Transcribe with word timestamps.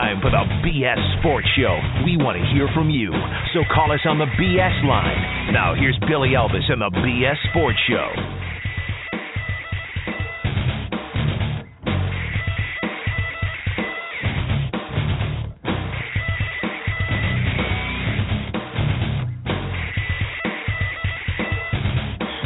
time 0.00 0.20
for 0.22 0.30
the 0.30 0.44
BS 0.64 1.20
Sports 1.20 1.46
Show. 1.56 1.76
We 2.04 2.16
want 2.16 2.38
to 2.38 2.44
hear 2.54 2.68
from 2.74 2.88
you, 2.88 3.12
so 3.52 3.60
call 3.74 3.92
us 3.92 4.00
on 4.06 4.18
the 4.18 4.24
BS 4.40 4.84
line. 4.88 5.52
Now, 5.52 5.74
here's 5.74 5.98
Billy 6.08 6.30
Elvis 6.30 6.72
and 6.72 6.80
the 6.80 6.88
BS 6.88 7.36
Sports 7.50 7.78
Show. 7.86 8.08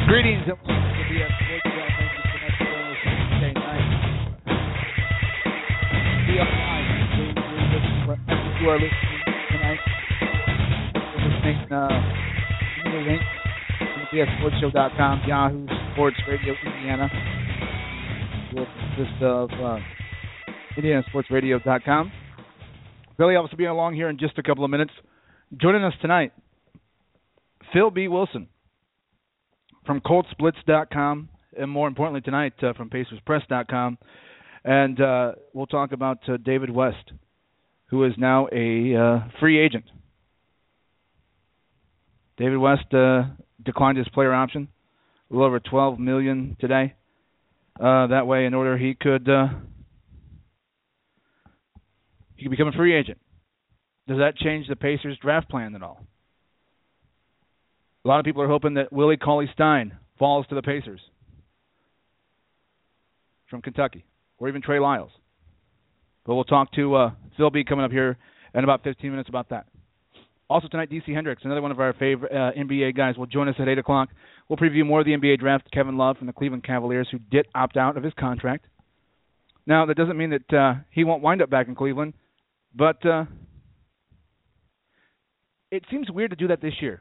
Greetings. 0.09 0.63
From 14.24 14.51
BSSportsShow.com, 14.51 15.23
Yahoo 15.27 15.66
Sports 15.92 16.16
Radio 16.28 16.55
Indiana. 16.64 17.09
Will 18.55 18.66
consist 18.66 19.23
of 19.23 19.50
uh, 19.50 19.78
IndianaSportsRadio.com. 20.78 22.12
Billy 23.19 23.34
Elvis 23.34 23.50
will 23.50 23.59
be 23.59 23.64
along 23.64 23.95
here 23.95 24.09
in 24.09 24.19
just 24.19 24.38
a 24.38 24.42
couple 24.42 24.64
of 24.64 24.70
minutes. 24.70 24.92
Joining 25.60 25.84
us 25.84 25.95
tonight, 26.00 26.33
Phil 27.73 27.91
B. 27.91 28.09
Wilson 28.09 28.48
from 29.87 30.00
ColtSplits.com, 30.00 31.28
and 31.59 31.70
more 31.70 31.88
importantly 31.88 32.20
tonight 32.20 32.55
uh, 32.62 32.72
from 32.75 32.91
PacersPress.com. 32.91 33.98
And 34.64 35.00
uh, 35.00 35.33
we'll 35.52 35.66
talk 35.66 35.92
about 35.92 36.19
uh, 36.28 36.38
David 36.38 36.70
West, 36.70 37.12
who 37.86 38.05
is 38.05 38.12
now 38.16 38.48
a 38.52 38.97
uh, 38.97 39.28
free 39.41 39.59
agent. 39.61 39.84
David 42.36 42.56
West 42.56 42.92
uh, 42.92 43.25
declined 43.65 43.98
his 43.98 44.09
player 44.09 44.33
option, 44.33 44.69
a 45.31 45.34
little 45.34 45.47
over 45.47 45.61
12 45.61 45.98
million 45.98 46.57
today. 46.61 46.95
Uh, 47.79 48.07
that 48.09 48.27
way, 48.27 48.47
in 48.47 48.55
order 48.55 48.79
he 48.79 48.95
could 48.95 49.29
he 52.37 52.45
could 52.45 52.51
become 52.51 52.69
a 52.69 52.73
free 52.73 52.95
agent. 52.95 53.19
Does 54.07 54.19
that 54.19 54.37
change 54.37 54.69
the 54.69 54.77
Pacers 54.77 55.19
draft 55.20 55.48
plan 55.48 55.75
at 55.75 55.83
all? 55.83 56.05
A 58.05 58.09
lot 58.09 58.19
of 58.19 58.25
people 58.25 58.42
are 58.42 58.48
hoping 58.48 58.75
that 58.75 58.92
Willie 58.92 59.17
Cauley 59.17 59.48
Stein 59.55 59.97
falls 60.19 60.47
to 60.48 60.55
the 60.55 60.62
Pacers 60.62 61.01
from 63.48 63.62
Kentucky, 63.62 64.05
or 64.39 64.48
even 64.48 64.61
Trey 64.61 64.79
Lyles. 64.79 65.11
But 66.27 66.35
we'll 66.35 66.45
talk 66.45 66.73
to 66.73 66.95
uh, 66.95 67.11
Phil 67.37 67.51
B 67.51 67.65
coming 67.65 67.85
up 67.85 67.91
here 67.91 68.19
in 68.55 68.65
about 68.65 68.85
15 68.85 69.11
minutes 69.11 69.29
about 69.29 69.48
that. 69.51 69.67
Also 70.50 70.69
tonight, 70.69 70.91
DC 70.91 71.12
Hendrix, 71.14 71.42
another 71.45 71.62
one 71.62 71.70
of 71.70 71.81
our 71.81 71.95
favorite 71.95 72.31
uh, 72.31 72.53
NBA 72.53 72.95
guys, 72.95 73.17
will 73.17 73.27
join 73.27 73.48
us 73.48 73.55
at 73.59 73.67
8 73.67 73.78
o'clock. 73.78 74.11
We'll 74.48 74.59
preview 74.59 74.84
more 74.84 75.01
of 75.01 75.06
the 75.06 75.12
NBA 75.12 75.39
draft. 75.39 75.70
Kevin 75.73 75.97
Love 75.97 76.19
from 76.19 76.27
the 76.27 76.34
Cleveland 76.34 76.64
Cavaliers, 76.64 77.09
who 77.11 77.19
did 77.19 77.47
opt 77.55 77.78
out 77.78 77.97
of 77.97 78.03
his 78.03 78.12
contract. 78.19 78.67
Now, 79.67 79.86
that 79.86 79.97
doesn't 79.97 80.19
mean 80.19 80.31
that 80.31 80.56
uh, 80.56 80.75
he 80.91 81.05
won't 81.05 81.23
wind 81.23 81.41
up 81.41 81.48
back 81.48 81.69
in 81.69 81.75
Cleveland, 81.75 82.12
but 82.75 83.05
uh, 83.06 83.25
it 85.70 85.84
seems 85.91 86.11
weird 86.11 86.31
to 86.31 86.36
do 86.36 86.48
that 86.48 86.61
this 86.61 86.75
year 86.83 87.01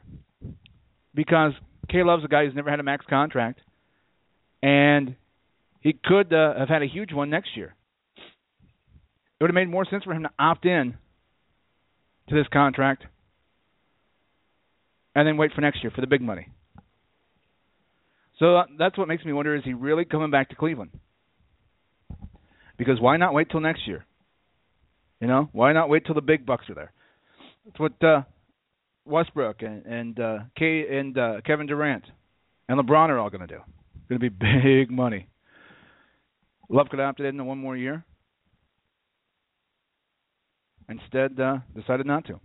because 1.14 1.52
K 1.90 2.02
Love's 2.02 2.24
a 2.24 2.28
guy 2.28 2.46
who's 2.46 2.54
never 2.54 2.70
had 2.70 2.80
a 2.80 2.82
max 2.82 3.04
contract, 3.10 3.60
and 4.62 5.16
he 5.82 5.92
could 5.92 6.32
uh, 6.32 6.58
have 6.58 6.70
had 6.70 6.82
a 6.82 6.86
huge 6.86 7.12
one 7.12 7.28
next 7.28 7.50
year. 7.56 7.74
It 8.16 9.42
would 9.44 9.50
have 9.50 9.54
made 9.54 9.68
more 9.68 9.84
sense 9.84 10.04
for 10.04 10.14
him 10.14 10.22
to 10.22 10.30
opt 10.38 10.64
in 10.64 10.96
to 12.30 12.34
this 12.34 12.46
contract 12.50 13.04
and 15.14 15.26
then 15.26 15.36
wait 15.36 15.52
for 15.52 15.60
next 15.60 15.82
year 15.82 15.90
for 15.94 16.00
the 16.00 16.06
big 16.06 16.20
money. 16.20 16.48
So 18.38 18.62
that's 18.78 18.98
what 18.98 19.08
makes 19.08 19.24
me 19.24 19.32
wonder: 19.32 19.54
is 19.54 19.64
he 19.64 19.74
really 19.74 20.04
coming 20.04 20.30
back 20.30 20.50
to 20.50 20.56
Cleveland? 20.56 20.90
Because 22.76 23.00
why 23.00 23.16
not 23.16 23.34
wait 23.34 23.50
till 23.50 23.60
next 23.60 23.86
year? 23.86 24.04
You 25.20 25.28
know, 25.28 25.48
why 25.52 25.72
not 25.72 25.88
wait 25.88 26.04
till 26.06 26.14
the 26.14 26.20
big 26.20 26.44
bucks 26.44 26.68
are 26.68 26.74
there? 26.74 26.92
That's 27.64 27.78
what 27.78 28.02
uh, 28.02 28.22
Westbrook 29.04 29.62
and 29.62 29.86
and 29.86 30.20
uh, 30.20 30.38
K 30.58 30.98
and 30.98 31.16
uh, 31.16 31.40
Kevin 31.46 31.66
Durant 31.66 32.04
and 32.68 32.78
LeBron 32.78 33.08
are 33.08 33.18
all 33.18 33.30
going 33.30 33.46
to 33.46 33.46
do. 33.46 33.60
Going 34.08 34.20
to 34.20 34.30
be 34.30 34.36
big 34.78 34.90
money. 34.90 35.28
Love 36.68 36.88
could 36.88 36.98
have 36.98 37.10
opted 37.10 37.26
in 37.26 37.46
one 37.46 37.58
more 37.58 37.76
year. 37.76 38.04
Instead, 40.88 41.38
uh, 41.40 41.58
decided 41.74 42.06
not 42.06 42.26
to. 42.26 42.40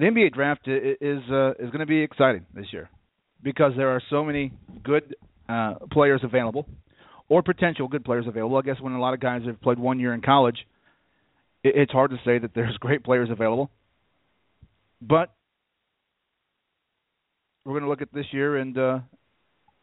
The 0.00 0.06
NBA 0.06 0.32
draft 0.32 0.66
is 0.66 1.20
uh, 1.30 1.50
is 1.58 1.68
going 1.68 1.80
to 1.80 1.86
be 1.86 2.00
exciting 2.00 2.46
this 2.54 2.64
year 2.72 2.88
because 3.42 3.72
there 3.76 3.90
are 3.90 4.00
so 4.08 4.24
many 4.24 4.50
good 4.82 5.14
uh, 5.46 5.74
players 5.92 6.22
available, 6.24 6.66
or 7.28 7.42
potential 7.42 7.86
good 7.86 8.02
players 8.02 8.24
available. 8.26 8.56
I 8.56 8.62
guess 8.62 8.80
when 8.80 8.94
a 8.94 8.98
lot 8.98 9.12
of 9.12 9.20
guys 9.20 9.42
have 9.44 9.60
played 9.60 9.78
one 9.78 10.00
year 10.00 10.14
in 10.14 10.22
college, 10.22 10.56
it's 11.62 11.92
hard 11.92 12.12
to 12.12 12.16
say 12.24 12.38
that 12.38 12.52
there's 12.54 12.74
great 12.80 13.04
players 13.04 13.28
available. 13.30 13.70
But 15.02 15.34
we're 17.66 17.74
going 17.74 17.84
to 17.84 17.90
look 17.90 18.00
at 18.00 18.10
this 18.14 18.26
year 18.32 18.56
and 18.56 18.78
uh, 18.78 19.00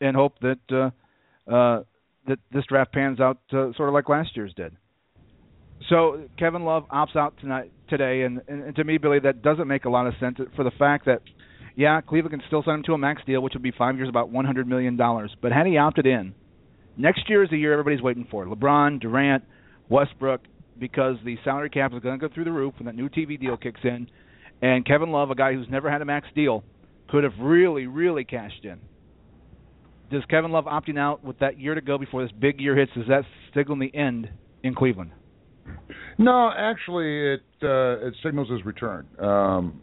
and 0.02 0.16
hope 0.16 0.40
that 0.40 0.60
uh, 0.72 1.54
uh, 1.54 1.84
that 2.28 2.40
this 2.52 2.66
draft 2.68 2.92
pans 2.92 3.20
out 3.20 3.38
uh, 3.54 3.72
sort 3.74 3.88
of 3.88 3.94
like 3.94 4.10
last 4.10 4.36
year's 4.36 4.56
did. 4.56 4.76
So 5.90 6.28
Kevin 6.38 6.66
Love 6.66 6.86
opts 6.90 7.16
out 7.16 7.36
tonight 7.40 7.72
today, 7.90 8.24
and, 8.24 8.42
and, 8.48 8.76
to 8.76 8.84
me, 8.84 8.98
Billy, 8.98 9.20
that 9.20 9.42
doesn't 9.42 9.68
make 9.68 9.86
a 9.86 9.90
lot 9.90 10.08
of 10.08 10.14
sense 10.20 10.38
for 10.56 10.64
the 10.64 10.72
fact 10.72 11.06
that 11.06 11.22
yeah, 11.78 12.02
Cleveland 12.02 12.32
can 12.32 12.42
still 12.48 12.64
sign 12.64 12.76
him 12.76 12.84
to 12.88 12.94
a 12.94 12.98
max 12.98 13.22
deal, 13.26 13.42
which 13.42 13.54
would 13.54 13.62
be 13.62 13.72
five 13.72 13.96
years, 13.98 14.10
about 14.10 14.30
one 14.30 14.46
hundred 14.46 14.68
million 14.68 14.98
dollars. 14.98 15.34
But 15.42 15.52
had 15.52 15.68
he 15.68 15.78
opted 15.78 16.08
in, 16.08 16.34
next 16.98 17.30
year 17.30 17.44
is 17.44 17.52
the 17.52 17.58
year 17.58 17.72
everybody's 17.72 18.02
waiting 18.02 18.28
for. 18.30 18.46
LeBron, 18.46 19.00
Durant, 19.00 19.44
Westbrook, 19.88 20.42
because 20.80 21.18
the 21.24 21.38
salary 21.44 21.70
cap 21.70 21.94
is 21.94 22.00
going 22.00 22.20
to 22.20 22.28
go 22.28 22.34
through 22.34 22.46
the 22.46 22.52
roof 22.52 22.74
when 22.80 22.88
that 22.88 22.96
new 22.96 23.10
TV 23.10 23.40
deal 23.40 23.58
kicks 23.58 23.82
in. 23.84 24.08
And 24.62 24.86
Kevin 24.88 25.12
Love, 25.12 25.30
a 25.30 25.36
guy 25.36 25.54
who's 25.54 25.68
never 25.70 25.92
had 25.92 26.02
a 26.02 26.06
max 26.06 26.28
deal, 26.36 26.64
could 27.10 27.24
have 27.24 27.34
really, 27.40 27.86
really 27.86 28.26
cashed 28.26 28.66
in. 28.66 28.80
Does 30.10 30.26
Kevin 30.26 30.52
Love 30.52 30.66
opting 30.66 30.98
out 30.98 31.24
with 31.24 31.40
that 31.40 31.60
year 31.60 31.76
to 31.76 31.82
go 31.82 32.00
before 32.00 32.24
this 32.24 32.32
big 32.32 32.60
year 32.60 32.76
hits? 32.76 32.92
Does 32.96 33.08
that 33.08 33.24
signal 33.54 33.78
the 33.78 33.96
end 33.96 34.30
in 34.64 34.74
Cleveland? 34.74 35.12
No, 36.18 36.52
actually, 36.56 37.34
it 37.34 37.44
uh, 37.64 38.08
it 38.08 38.14
signals 38.24 38.50
his 38.50 38.66
return. 38.66 39.06
Um, 39.20 39.82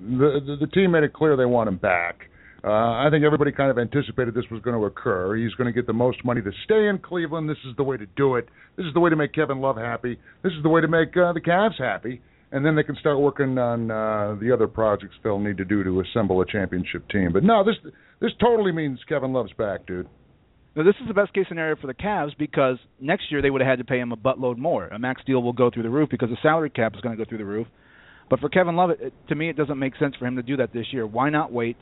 the, 0.00 0.40
the 0.46 0.56
the 0.60 0.66
team 0.68 0.92
made 0.92 1.04
it 1.04 1.12
clear 1.12 1.36
they 1.36 1.44
want 1.44 1.68
him 1.68 1.76
back. 1.76 2.30
Uh, 2.64 2.70
I 2.70 3.08
think 3.10 3.24
everybody 3.24 3.52
kind 3.52 3.70
of 3.70 3.78
anticipated 3.78 4.34
this 4.34 4.46
was 4.50 4.62
going 4.62 4.78
to 4.78 4.86
occur. 4.86 5.36
He's 5.36 5.52
going 5.52 5.66
to 5.66 5.72
get 5.72 5.86
the 5.86 5.92
most 5.92 6.24
money 6.24 6.40
to 6.40 6.50
stay 6.64 6.88
in 6.88 6.98
Cleveland. 6.98 7.48
This 7.48 7.58
is 7.68 7.76
the 7.76 7.82
way 7.82 7.98
to 7.98 8.06
do 8.16 8.36
it. 8.36 8.48
This 8.78 8.86
is 8.86 8.94
the 8.94 9.00
way 9.00 9.10
to 9.10 9.16
make 9.16 9.34
Kevin 9.34 9.60
Love 9.60 9.76
happy. 9.76 10.18
This 10.42 10.52
is 10.54 10.62
the 10.62 10.70
way 10.70 10.80
to 10.80 10.88
make 10.88 11.14
uh, 11.14 11.34
the 11.34 11.42
Cavs 11.42 11.78
happy. 11.78 12.22
And 12.52 12.64
then 12.64 12.74
they 12.74 12.82
can 12.82 12.96
start 12.96 13.18
working 13.20 13.58
on 13.58 13.90
uh, 13.90 14.36
the 14.40 14.50
other 14.50 14.66
projects 14.66 15.14
they'll 15.22 15.40
need 15.40 15.58
to 15.58 15.64
do 15.66 15.84
to 15.84 16.00
assemble 16.00 16.40
a 16.40 16.46
championship 16.46 17.06
team. 17.10 17.32
But 17.32 17.42
no, 17.42 17.64
this 17.64 17.74
this 18.20 18.30
totally 18.40 18.72
means 18.72 18.98
Kevin 19.08 19.32
Love's 19.32 19.52
back, 19.58 19.86
dude. 19.86 20.08
Now, 20.76 20.82
this 20.82 20.96
is 21.00 21.06
the 21.06 21.14
best 21.14 21.32
case 21.32 21.46
scenario 21.48 21.76
for 21.76 21.86
the 21.86 21.94
Cavs 21.94 22.36
because 22.36 22.78
next 23.00 23.30
year 23.30 23.40
they 23.40 23.50
would 23.50 23.60
have 23.60 23.68
had 23.68 23.78
to 23.78 23.84
pay 23.84 24.00
him 24.00 24.10
a 24.10 24.16
buttload 24.16 24.58
more. 24.58 24.88
A 24.88 24.98
max 24.98 25.22
deal 25.24 25.40
will 25.40 25.52
go 25.52 25.70
through 25.70 25.84
the 25.84 25.90
roof 25.90 26.08
because 26.10 26.30
the 26.30 26.36
salary 26.42 26.70
cap 26.70 26.94
is 26.96 27.00
going 27.00 27.16
to 27.16 27.24
go 27.24 27.28
through 27.28 27.38
the 27.38 27.44
roof. 27.44 27.68
But 28.28 28.40
for 28.40 28.48
Kevin 28.48 28.74
Love, 28.74 28.90
it, 28.90 29.12
to 29.28 29.34
me, 29.36 29.48
it 29.48 29.56
doesn't 29.56 29.78
make 29.78 29.94
sense 29.96 30.16
for 30.18 30.26
him 30.26 30.34
to 30.34 30.42
do 30.42 30.56
that 30.56 30.72
this 30.72 30.86
year. 30.92 31.06
Why 31.06 31.30
not 31.30 31.52
wait 31.52 31.76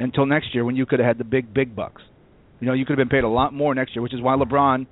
until 0.00 0.24
next 0.24 0.54
year 0.54 0.64
when 0.64 0.76
you 0.76 0.86
could 0.86 0.98
have 0.98 1.06
had 1.06 1.18
the 1.18 1.24
big, 1.24 1.52
big 1.52 1.76
bucks? 1.76 2.00
You 2.60 2.68
know, 2.68 2.72
you 2.72 2.86
could 2.86 2.98
have 2.98 3.08
been 3.08 3.14
paid 3.14 3.24
a 3.24 3.28
lot 3.28 3.52
more 3.52 3.74
next 3.74 3.94
year, 3.94 4.02
which 4.02 4.14
is 4.14 4.22
why 4.22 4.36
LeBron 4.36 4.86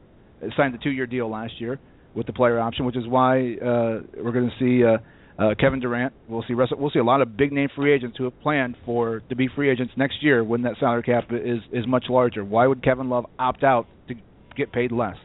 signed 0.57 0.75
the 0.75 0.79
two-year 0.79 1.07
deal 1.07 1.31
last 1.31 1.55
year 1.61 1.79
with 2.15 2.27
the 2.27 2.33
player 2.33 2.59
option, 2.59 2.85
which 2.85 2.97
is 2.97 3.07
why 3.07 3.55
uh, 3.55 4.01
we're 4.23 4.33
going 4.33 4.51
to 4.51 4.59
see 4.59 4.85
uh, 4.85 4.99
uh, 5.39 5.55
Kevin 5.59 5.81
Durant. 5.81 6.13
We'll 6.29 6.45
see 6.47 6.55
Russell, 6.55 6.79
we'll 6.79 6.91
see 6.91 6.99
a 6.99 7.05
lot 7.05 7.23
of 7.23 7.37
big 7.37 7.53
name 7.53 7.69
free 7.75 7.93
agents 7.95 8.17
who 8.19 8.25
have 8.25 8.39
planned 8.41 8.77
for 8.85 9.21
to 9.29 9.37
be 9.37 9.49
free 9.55 9.71
agents 9.71 9.93
next 9.97 10.23
year 10.23 10.45
when 10.45 10.63
that 10.63 10.75
salary 10.81 11.03
cap 11.03 11.25
is 11.31 11.61
is 11.73 11.87
much 11.87 12.05
larger. 12.09 12.45
Why 12.45 12.67
would 12.67 12.83
Kevin 12.83 13.09
Love 13.09 13.27
opt 13.39 13.65
out 13.65 13.87
to 14.09 14.15
get 14.57 14.73
paid 14.73 14.93
less? 14.93 15.17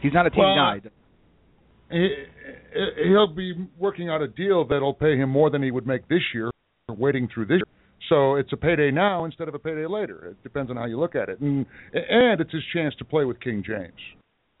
He's 0.00 0.12
not 0.12 0.26
a 0.26 0.30
team 0.30 0.44
Well, 0.44 0.54
guy. 0.54 0.80
He, 1.90 2.08
he'll 3.04 3.26
be 3.34 3.54
working 3.78 4.10
out 4.10 4.22
a 4.22 4.28
deal 4.28 4.66
that'll 4.66 4.94
pay 4.94 5.16
him 5.16 5.30
more 5.30 5.50
than 5.50 5.62
he 5.62 5.70
would 5.70 5.86
make 5.86 6.06
this 6.08 6.20
year, 6.34 6.50
waiting 6.88 7.28
through 7.32 7.46
this 7.46 7.56
year. 7.56 7.64
So 8.08 8.36
it's 8.36 8.52
a 8.52 8.56
payday 8.56 8.90
now 8.90 9.24
instead 9.24 9.48
of 9.48 9.54
a 9.54 9.58
payday 9.58 9.86
later. 9.86 10.28
It 10.28 10.42
depends 10.42 10.70
on 10.70 10.76
how 10.76 10.86
you 10.86 10.98
look 10.98 11.14
at 11.14 11.28
it, 11.28 11.40
and 11.40 11.66
and 11.92 12.40
it's 12.40 12.52
his 12.52 12.62
chance 12.72 12.94
to 12.98 13.04
play 13.04 13.24
with 13.24 13.40
King 13.40 13.62
James. 13.66 13.92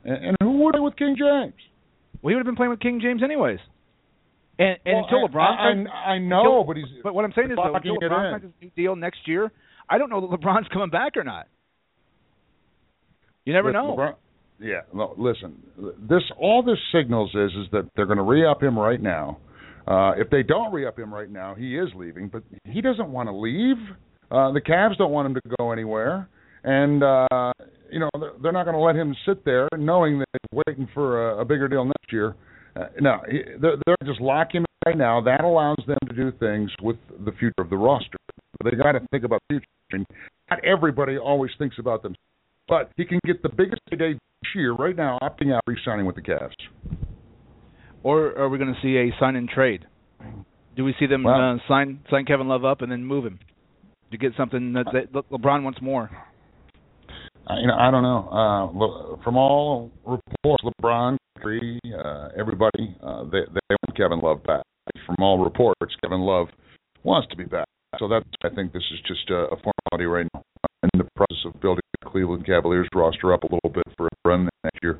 And, 0.04 0.26
and 0.26 0.36
who 0.42 0.58
would 0.64 0.72
play 0.72 0.80
with 0.80 0.96
King 0.96 1.16
James? 1.18 1.54
Well, 2.20 2.30
he 2.30 2.34
would 2.34 2.40
have 2.40 2.46
been 2.46 2.56
playing 2.56 2.70
with 2.70 2.80
King 2.80 3.00
James 3.00 3.22
anyways. 3.22 3.60
And, 4.58 4.76
and 4.84 4.96
Well, 4.96 5.04
until 5.04 5.18
I- 5.24 5.28
LeBron, 5.28 5.86
I, 5.88 6.10
I 6.14 6.18
know, 6.18 6.40
until- 6.40 6.64
but 6.64 6.76
he's. 6.76 6.86
But 7.02 7.14
what 7.14 7.24
I'm 7.24 7.32
saying 7.34 7.50
is, 7.50 7.56
though, 7.56 7.74
until 7.74 7.96
LeBron 7.96 8.32
signs 8.32 8.42
his 8.42 8.52
new 8.60 8.70
deal 8.76 8.96
next 8.96 9.20
year, 9.26 9.52
I 9.88 9.98
don't 9.98 10.10
know 10.10 10.20
that 10.20 10.30
LeBron's 10.40 10.68
coming 10.72 10.90
back 10.90 11.16
or 11.16 11.24
not. 11.24 11.46
You 13.44 13.52
never 13.54 13.72
know. 13.72 13.96
LeBron, 13.96 14.14
Yeah, 14.60 14.80
no, 14.92 15.14
listen. 15.16 15.56
This 16.08 16.22
all 16.38 16.62
this 16.62 16.78
signals 16.92 17.30
is 17.34 17.50
is 17.52 17.66
that 17.72 17.88
they're 17.96 18.06
going 18.06 18.18
to 18.18 18.24
re-up 18.24 18.62
him 18.62 18.78
right 18.78 19.00
now. 19.00 19.38
Uh, 19.86 20.12
if 20.18 20.28
they 20.28 20.42
don't 20.42 20.70
re-up 20.72 20.98
him 20.98 21.14
right 21.14 21.30
now, 21.30 21.54
he 21.54 21.78
is 21.78 21.88
leaving, 21.94 22.28
but 22.28 22.42
he 22.64 22.82
doesn't 22.82 23.10
want 23.10 23.28
to 23.28 23.34
leave. 23.34 23.76
Uh, 24.30 24.52
the 24.52 24.60
Cavs 24.60 24.98
don't 24.98 25.12
want 25.12 25.26
him 25.26 25.34
to 25.34 25.40
go 25.58 25.72
anywhere, 25.72 26.28
and 26.64 27.02
uh, 27.02 27.52
you 27.90 27.98
know 28.00 28.10
they're, 28.20 28.32
they're 28.42 28.52
not 28.52 28.64
going 28.64 28.74
to 28.76 28.82
let 28.82 28.96
him 28.96 29.16
sit 29.26 29.44
there 29.46 29.66
knowing 29.78 30.18
that 30.18 30.26
he's 30.32 30.62
waiting 30.66 30.86
for 30.92 31.30
a, 31.30 31.40
a 31.40 31.44
bigger 31.44 31.68
deal 31.68 31.86
next 31.86 32.12
year. 32.12 32.34
Uh, 32.78 32.86
no, 33.00 33.18
he, 33.28 33.42
they're, 33.60 33.76
they're 33.84 33.96
just 34.04 34.20
locking 34.20 34.60
him 34.60 34.66
right 34.86 34.96
now. 34.96 35.20
That 35.20 35.42
allows 35.42 35.78
them 35.86 35.98
to 36.08 36.14
do 36.14 36.32
things 36.38 36.70
with 36.82 36.96
the 37.24 37.32
future 37.32 37.54
of 37.58 37.70
the 37.70 37.76
roster. 37.76 38.18
But 38.60 38.70
they 38.70 38.76
got 38.76 38.92
to 38.92 39.00
think 39.10 39.24
about 39.24 39.40
the 39.48 39.54
future. 39.54 39.66
Mean, 39.92 40.06
not 40.50 40.64
everybody 40.64 41.16
always 41.16 41.50
thinks 41.58 41.76
about 41.78 42.02
them, 42.02 42.14
but 42.68 42.90
he 42.96 43.04
can 43.04 43.18
get 43.24 43.42
the 43.42 43.48
biggest 43.48 43.80
payday 43.90 44.12
this 44.12 44.50
year 44.54 44.72
right 44.74 44.94
now, 44.94 45.18
opting 45.22 45.54
out, 45.54 45.62
re-signing 45.66 46.04
with 46.04 46.14
the 46.16 46.22
Cavs. 46.22 46.52
Or 48.02 48.38
are 48.38 48.48
we 48.48 48.58
going 48.58 48.72
to 48.72 48.80
see 48.82 48.96
a 48.96 49.18
sign 49.18 49.36
and 49.36 49.48
trade? 49.48 49.86
Do 50.76 50.84
we 50.84 50.94
see 51.00 51.06
them 51.06 51.24
Well- 51.24 51.54
uh, 51.54 51.56
sign 51.66 52.00
sign 52.10 52.24
Kevin 52.24 52.48
Love 52.48 52.64
up 52.64 52.82
and 52.82 52.92
then 52.92 53.04
move 53.04 53.24
him 53.24 53.38
to 54.10 54.18
get 54.18 54.32
something 54.36 54.74
that, 54.74 54.86
that 54.92 55.12
LeBron 55.30 55.62
wants 55.62 55.80
more? 55.82 56.10
Uh, 57.48 57.58
you 57.60 57.66
know, 57.66 57.76
I 57.78 57.90
don't 57.90 58.02
know. 58.02 58.28
Uh, 58.28 59.22
from 59.24 59.36
all 59.36 59.90
reports, 60.04 60.62
LeBron, 60.64 61.16
Kyrie, 61.38 61.80
uh, 61.86 62.28
everybody, 62.38 62.94
uh, 63.02 63.24
they 63.24 63.40
they 63.48 63.76
want 63.86 63.96
Kevin 63.96 64.20
Love 64.20 64.42
back. 64.44 64.62
From 65.06 65.16
all 65.20 65.42
reports, 65.42 65.94
Kevin 66.02 66.20
Love 66.20 66.48
wants 67.04 67.28
to 67.30 67.36
be 67.36 67.44
back. 67.44 67.66
So 67.98 68.06
that's 68.06 68.26
I 68.44 68.54
think 68.54 68.72
this 68.72 68.82
is 68.92 69.00
just 69.06 69.30
a, 69.30 69.46
a 69.48 69.56
formality 69.56 70.04
right 70.04 70.26
now 70.34 70.42
in 70.82 70.90
the 70.98 71.08
process 71.16 71.38
of 71.46 71.58
building 71.60 71.82
the 72.00 72.10
Cleveland 72.10 72.44
Cavaliers 72.44 72.86
roster 72.94 73.32
up 73.32 73.44
a 73.44 73.46
little 73.46 73.70
bit 73.70 73.84
for 73.96 74.06
a 74.06 74.28
run 74.28 74.48
next 74.62 74.78
year. 74.82 74.98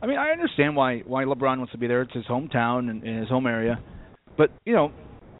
I 0.00 0.06
mean, 0.06 0.18
I 0.18 0.30
understand 0.30 0.76
why 0.76 0.98
why 1.06 1.24
LeBron 1.24 1.58
wants 1.58 1.72
to 1.72 1.78
be 1.78 1.88
there. 1.88 2.02
It's 2.02 2.14
his 2.14 2.24
hometown 2.26 2.88
and, 2.88 3.02
and 3.02 3.18
his 3.18 3.28
home 3.28 3.48
area, 3.48 3.80
but 4.38 4.50
you 4.64 4.74
know, 4.74 4.92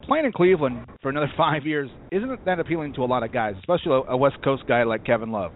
playing 0.02 0.26
in 0.26 0.32
Cleveland 0.32 0.84
for 1.00 1.10
another 1.10 1.30
five 1.36 1.64
years 1.64 1.88
isn't 2.10 2.44
that 2.44 2.58
appealing 2.58 2.94
to 2.94 3.02
a 3.02 3.06
lot 3.06 3.22
of 3.22 3.32
guys, 3.32 3.54
especially 3.60 4.02
a 4.08 4.16
West 4.16 4.36
Coast 4.42 4.64
guy 4.66 4.82
like 4.82 5.04
Kevin 5.04 5.30
Love. 5.30 5.52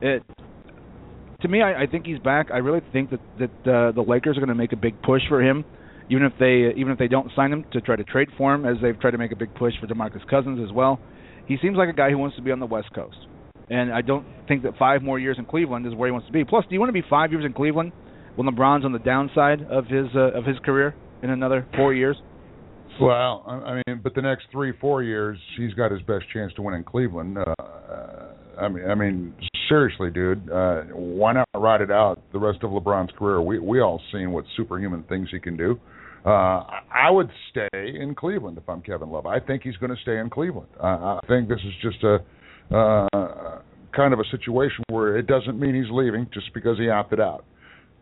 It 0.00 0.22
to 1.44 1.48
me, 1.48 1.60
I, 1.60 1.82
I 1.82 1.86
think 1.86 2.06
he's 2.06 2.18
back. 2.18 2.48
I 2.52 2.58
really 2.58 2.80
think 2.92 3.10
that 3.10 3.20
that 3.38 3.70
uh, 3.70 3.92
the 3.92 4.04
Lakers 4.06 4.36
are 4.36 4.40
going 4.40 4.48
to 4.48 4.54
make 4.54 4.72
a 4.72 4.76
big 4.76 5.00
push 5.02 5.22
for 5.28 5.42
him, 5.42 5.64
even 6.08 6.24
if 6.24 6.32
they 6.40 6.72
even 6.78 6.92
if 6.92 6.98
they 6.98 7.08
don't 7.08 7.30
sign 7.36 7.52
him 7.52 7.64
to 7.72 7.80
try 7.82 7.96
to 7.96 8.04
trade 8.04 8.28
for 8.38 8.54
him, 8.54 8.64
as 8.64 8.76
they've 8.82 8.98
tried 8.98 9.12
to 9.12 9.18
make 9.18 9.30
a 9.30 9.36
big 9.36 9.54
push 9.54 9.74
for 9.80 9.86
DeMarcus 9.86 10.26
Cousins 10.28 10.58
as 10.66 10.72
well. 10.72 10.98
He 11.46 11.58
seems 11.60 11.76
like 11.76 11.90
a 11.90 11.92
guy 11.92 12.10
who 12.10 12.16
wants 12.16 12.36
to 12.36 12.42
be 12.42 12.50
on 12.50 12.60
the 12.60 12.66
West 12.66 12.88
Coast, 12.94 13.16
and 13.68 13.92
I 13.92 14.00
don't 14.00 14.26
think 14.48 14.62
that 14.62 14.78
five 14.78 15.02
more 15.02 15.18
years 15.18 15.36
in 15.38 15.44
Cleveland 15.44 15.86
is 15.86 15.94
where 15.94 16.08
he 16.08 16.12
wants 16.12 16.26
to 16.28 16.32
be. 16.32 16.44
Plus, 16.44 16.64
do 16.66 16.74
you 16.74 16.80
want 16.80 16.88
to 16.88 16.94
be 16.94 17.06
five 17.10 17.30
years 17.30 17.44
in 17.44 17.52
Cleveland 17.52 17.92
when 18.36 18.48
LeBron's 18.48 18.86
on 18.86 18.92
the 18.92 18.98
downside 18.98 19.62
of 19.70 19.86
his 19.86 20.06
uh, 20.14 20.32
of 20.32 20.46
his 20.46 20.56
career 20.64 20.94
in 21.22 21.28
another 21.28 21.66
four 21.76 21.92
years? 21.92 22.16
Well, 23.00 23.44
I 23.46 23.82
mean, 23.86 24.00
but 24.02 24.14
the 24.14 24.22
next 24.22 24.44
three, 24.52 24.72
four 24.80 25.02
years, 25.02 25.38
he's 25.56 25.74
got 25.74 25.90
his 25.90 26.00
best 26.02 26.24
chance 26.32 26.52
to 26.54 26.62
win 26.62 26.74
in 26.74 26.84
Cleveland. 26.84 27.38
Uh, 27.38 27.54
I 28.60 28.68
mean, 28.68 28.84
I 28.88 28.94
mean, 28.94 29.34
seriously, 29.68 30.10
dude, 30.10 30.48
uh, 30.50 30.82
why 30.92 31.32
not 31.32 31.48
ride 31.56 31.80
it 31.80 31.90
out 31.90 32.22
the 32.32 32.38
rest 32.38 32.62
of 32.62 32.70
LeBron's 32.70 33.10
career? 33.18 33.40
We 33.40 33.58
we 33.58 33.80
all 33.80 34.00
seen 34.12 34.30
what 34.30 34.44
superhuman 34.56 35.02
things 35.04 35.28
he 35.32 35.40
can 35.40 35.56
do. 35.56 35.78
Uh, 36.24 36.64
I 36.94 37.10
would 37.10 37.28
stay 37.50 37.68
in 37.74 38.14
Cleveland 38.14 38.56
if 38.56 38.68
I'm 38.68 38.80
Kevin 38.80 39.10
Love. 39.10 39.26
I 39.26 39.40
think 39.40 39.62
he's 39.62 39.76
going 39.76 39.94
to 39.94 40.00
stay 40.02 40.18
in 40.18 40.30
Cleveland. 40.30 40.68
Uh, 40.82 40.86
I 40.86 41.20
think 41.28 41.48
this 41.48 41.58
is 41.58 41.72
just 41.82 42.02
a 42.02 42.14
uh, 42.74 43.60
kind 43.94 44.14
of 44.14 44.20
a 44.20 44.24
situation 44.30 44.84
where 44.88 45.18
it 45.18 45.26
doesn't 45.26 45.58
mean 45.58 45.74
he's 45.74 45.90
leaving 45.90 46.26
just 46.32 46.52
because 46.54 46.78
he 46.78 46.88
opted 46.88 47.20
out. 47.20 47.44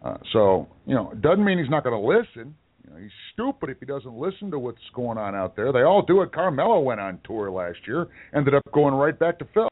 Uh, 0.05 0.19
so 0.33 0.69
you 0.87 0.95
know, 0.95 1.11
it 1.13 1.21
doesn't 1.21 1.45
mean 1.45 1.59
he's 1.59 1.71
not 1.71 1.83
going 1.83 2.01
to 2.01 2.19
listen. 2.19 2.55
Know, 2.93 3.01
he's 3.01 3.11
stupid 3.33 3.71
if 3.71 3.79
he 3.81 3.87
doesn't 3.87 4.15
listen 4.15 4.51
to 4.51 4.59
what's 4.59 4.79
going 4.95 5.19
on 5.19 5.35
out 5.35 5.57
there. 5.57 5.73
They 5.73 5.83
all 5.83 6.03
do 6.03 6.23
it. 6.23 6.33
Carmelo 6.33 6.81
went 6.81 7.01
on 7.01 7.19
tour 7.25 7.51
last 7.51 7.79
year, 7.87 8.09
ended 8.35 8.55
up 8.55 8.63
going 8.73 8.95
right 8.95 9.19
back 9.19 9.39
to 9.39 9.47
Phil. 9.55 9.69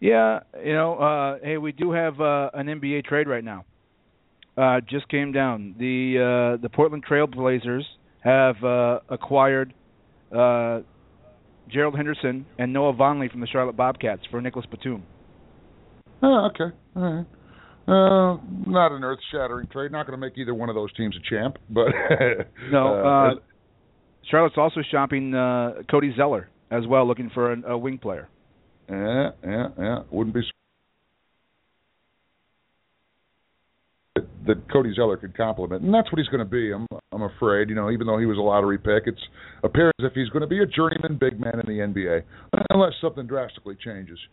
Yeah, 0.00 0.40
you 0.64 0.72
know, 0.72 0.94
uh 0.94 1.38
hey, 1.44 1.58
we 1.58 1.72
do 1.72 1.92
have 1.92 2.20
uh 2.20 2.50
an 2.54 2.66
NBA 2.66 3.04
trade 3.04 3.28
right 3.28 3.44
now. 3.44 3.64
Uh 4.56 4.80
just 4.88 5.08
came 5.08 5.32
down. 5.32 5.74
The 5.78 6.56
uh 6.56 6.62
the 6.62 6.68
Portland 6.68 7.04
Trail 7.04 7.26
Blazers 7.26 7.86
have 8.20 8.56
uh 8.64 9.00
acquired 9.08 9.74
uh 10.34 10.80
Gerald 11.70 11.96
Henderson 11.96 12.46
and 12.58 12.72
Noah 12.72 12.94
Vonleh 12.94 13.30
from 13.30 13.40
the 13.40 13.46
Charlotte 13.46 13.76
Bobcats 13.76 14.22
for 14.30 14.40
Nicholas 14.40 14.66
Batum. 14.70 15.02
Oh, 16.22 16.48
okay. 16.50 16.74
All 16.96 17.02
right. 17.02 17.26
Uh, 17.90 18.38
not 18.66 18.92
an 18.92 19.02
earth-shattering 19.02 19.66
trade. 19.66 19.90
Not 19.90 20.06
going 20.06 20.18
to 20.18 20.24
make 20.24 20.38
either 20.38 20.54
one 20.54 20.68
of 20.68 20.76
those 20.76 20.92
teams 20.92 21.16
a 21.16 21.34
champ, 21.34 21.56
but 21.68 21.88
No, 22.70 22.94
uh, 22.94 23.32
uh 23.32 23.34
Charlotte's 24.30 24.54
also 24.56 24.80
shopping 24.92 25.34
uh 25.34 25.82
Cody 25.90 26.14
Zeller 26.16 26.48
as 26.70 26.86
well 26.86 27.04
looking 27.06 27.30
for 27.34 27.52
a, 27.52 27.72
a 27.72 27.78
wing 27.78 27.98
player. 27.98 28.28
yeah, 28.88 29.30
yeah, 29.44 29.68
yeah. 29.76 29.98
Wouldn't 30.12 30.34
be 30.34 30.42
that, 34.14 34.26
that 34.46 34.72
Cody 34.72 34.92
Zeller 34.94 35.16
could 35.16 35.36
complement, 35.36 35.82
and 35.82 35.92
that's 35.92 36.12
what 36.12 36.18
he's 36.18 36.28
going 36.28 36.44
to 36.44 36.50
be. 36.50 36.72
I'm, 36.72 36.86
I'm 37.12 37.22
afraid. 37.22 37.70
You 37.70 37.74
know, 37.74 37.90
even 37.90 38.06
though 38.06 38.18
he 38.18 38.26
was 38.26 38.38
a 38.38 38.40
lottery 38.40 38.78
pick, 38.78 39.04
it's 39.06 39.20
appears 39.64 39.92
as 39.98 40.06
if 40.06 40.12
he's 40.12 40.28
going 40.28 40.42
to 40.42 40.46
be 40.46 40.60
a 40.60 40.66
journeyman 40.66 41.18
big 41.18 41.40
man 41.40 41.60
in 41.60 41.66
the 41.66 41.82
NBA, 41.82 42.22
unless 42.70 42.92
something 43.00 43.26
drastically 43.26 43.76
changes. 43.84 44.18
Uh, 44.18 44.28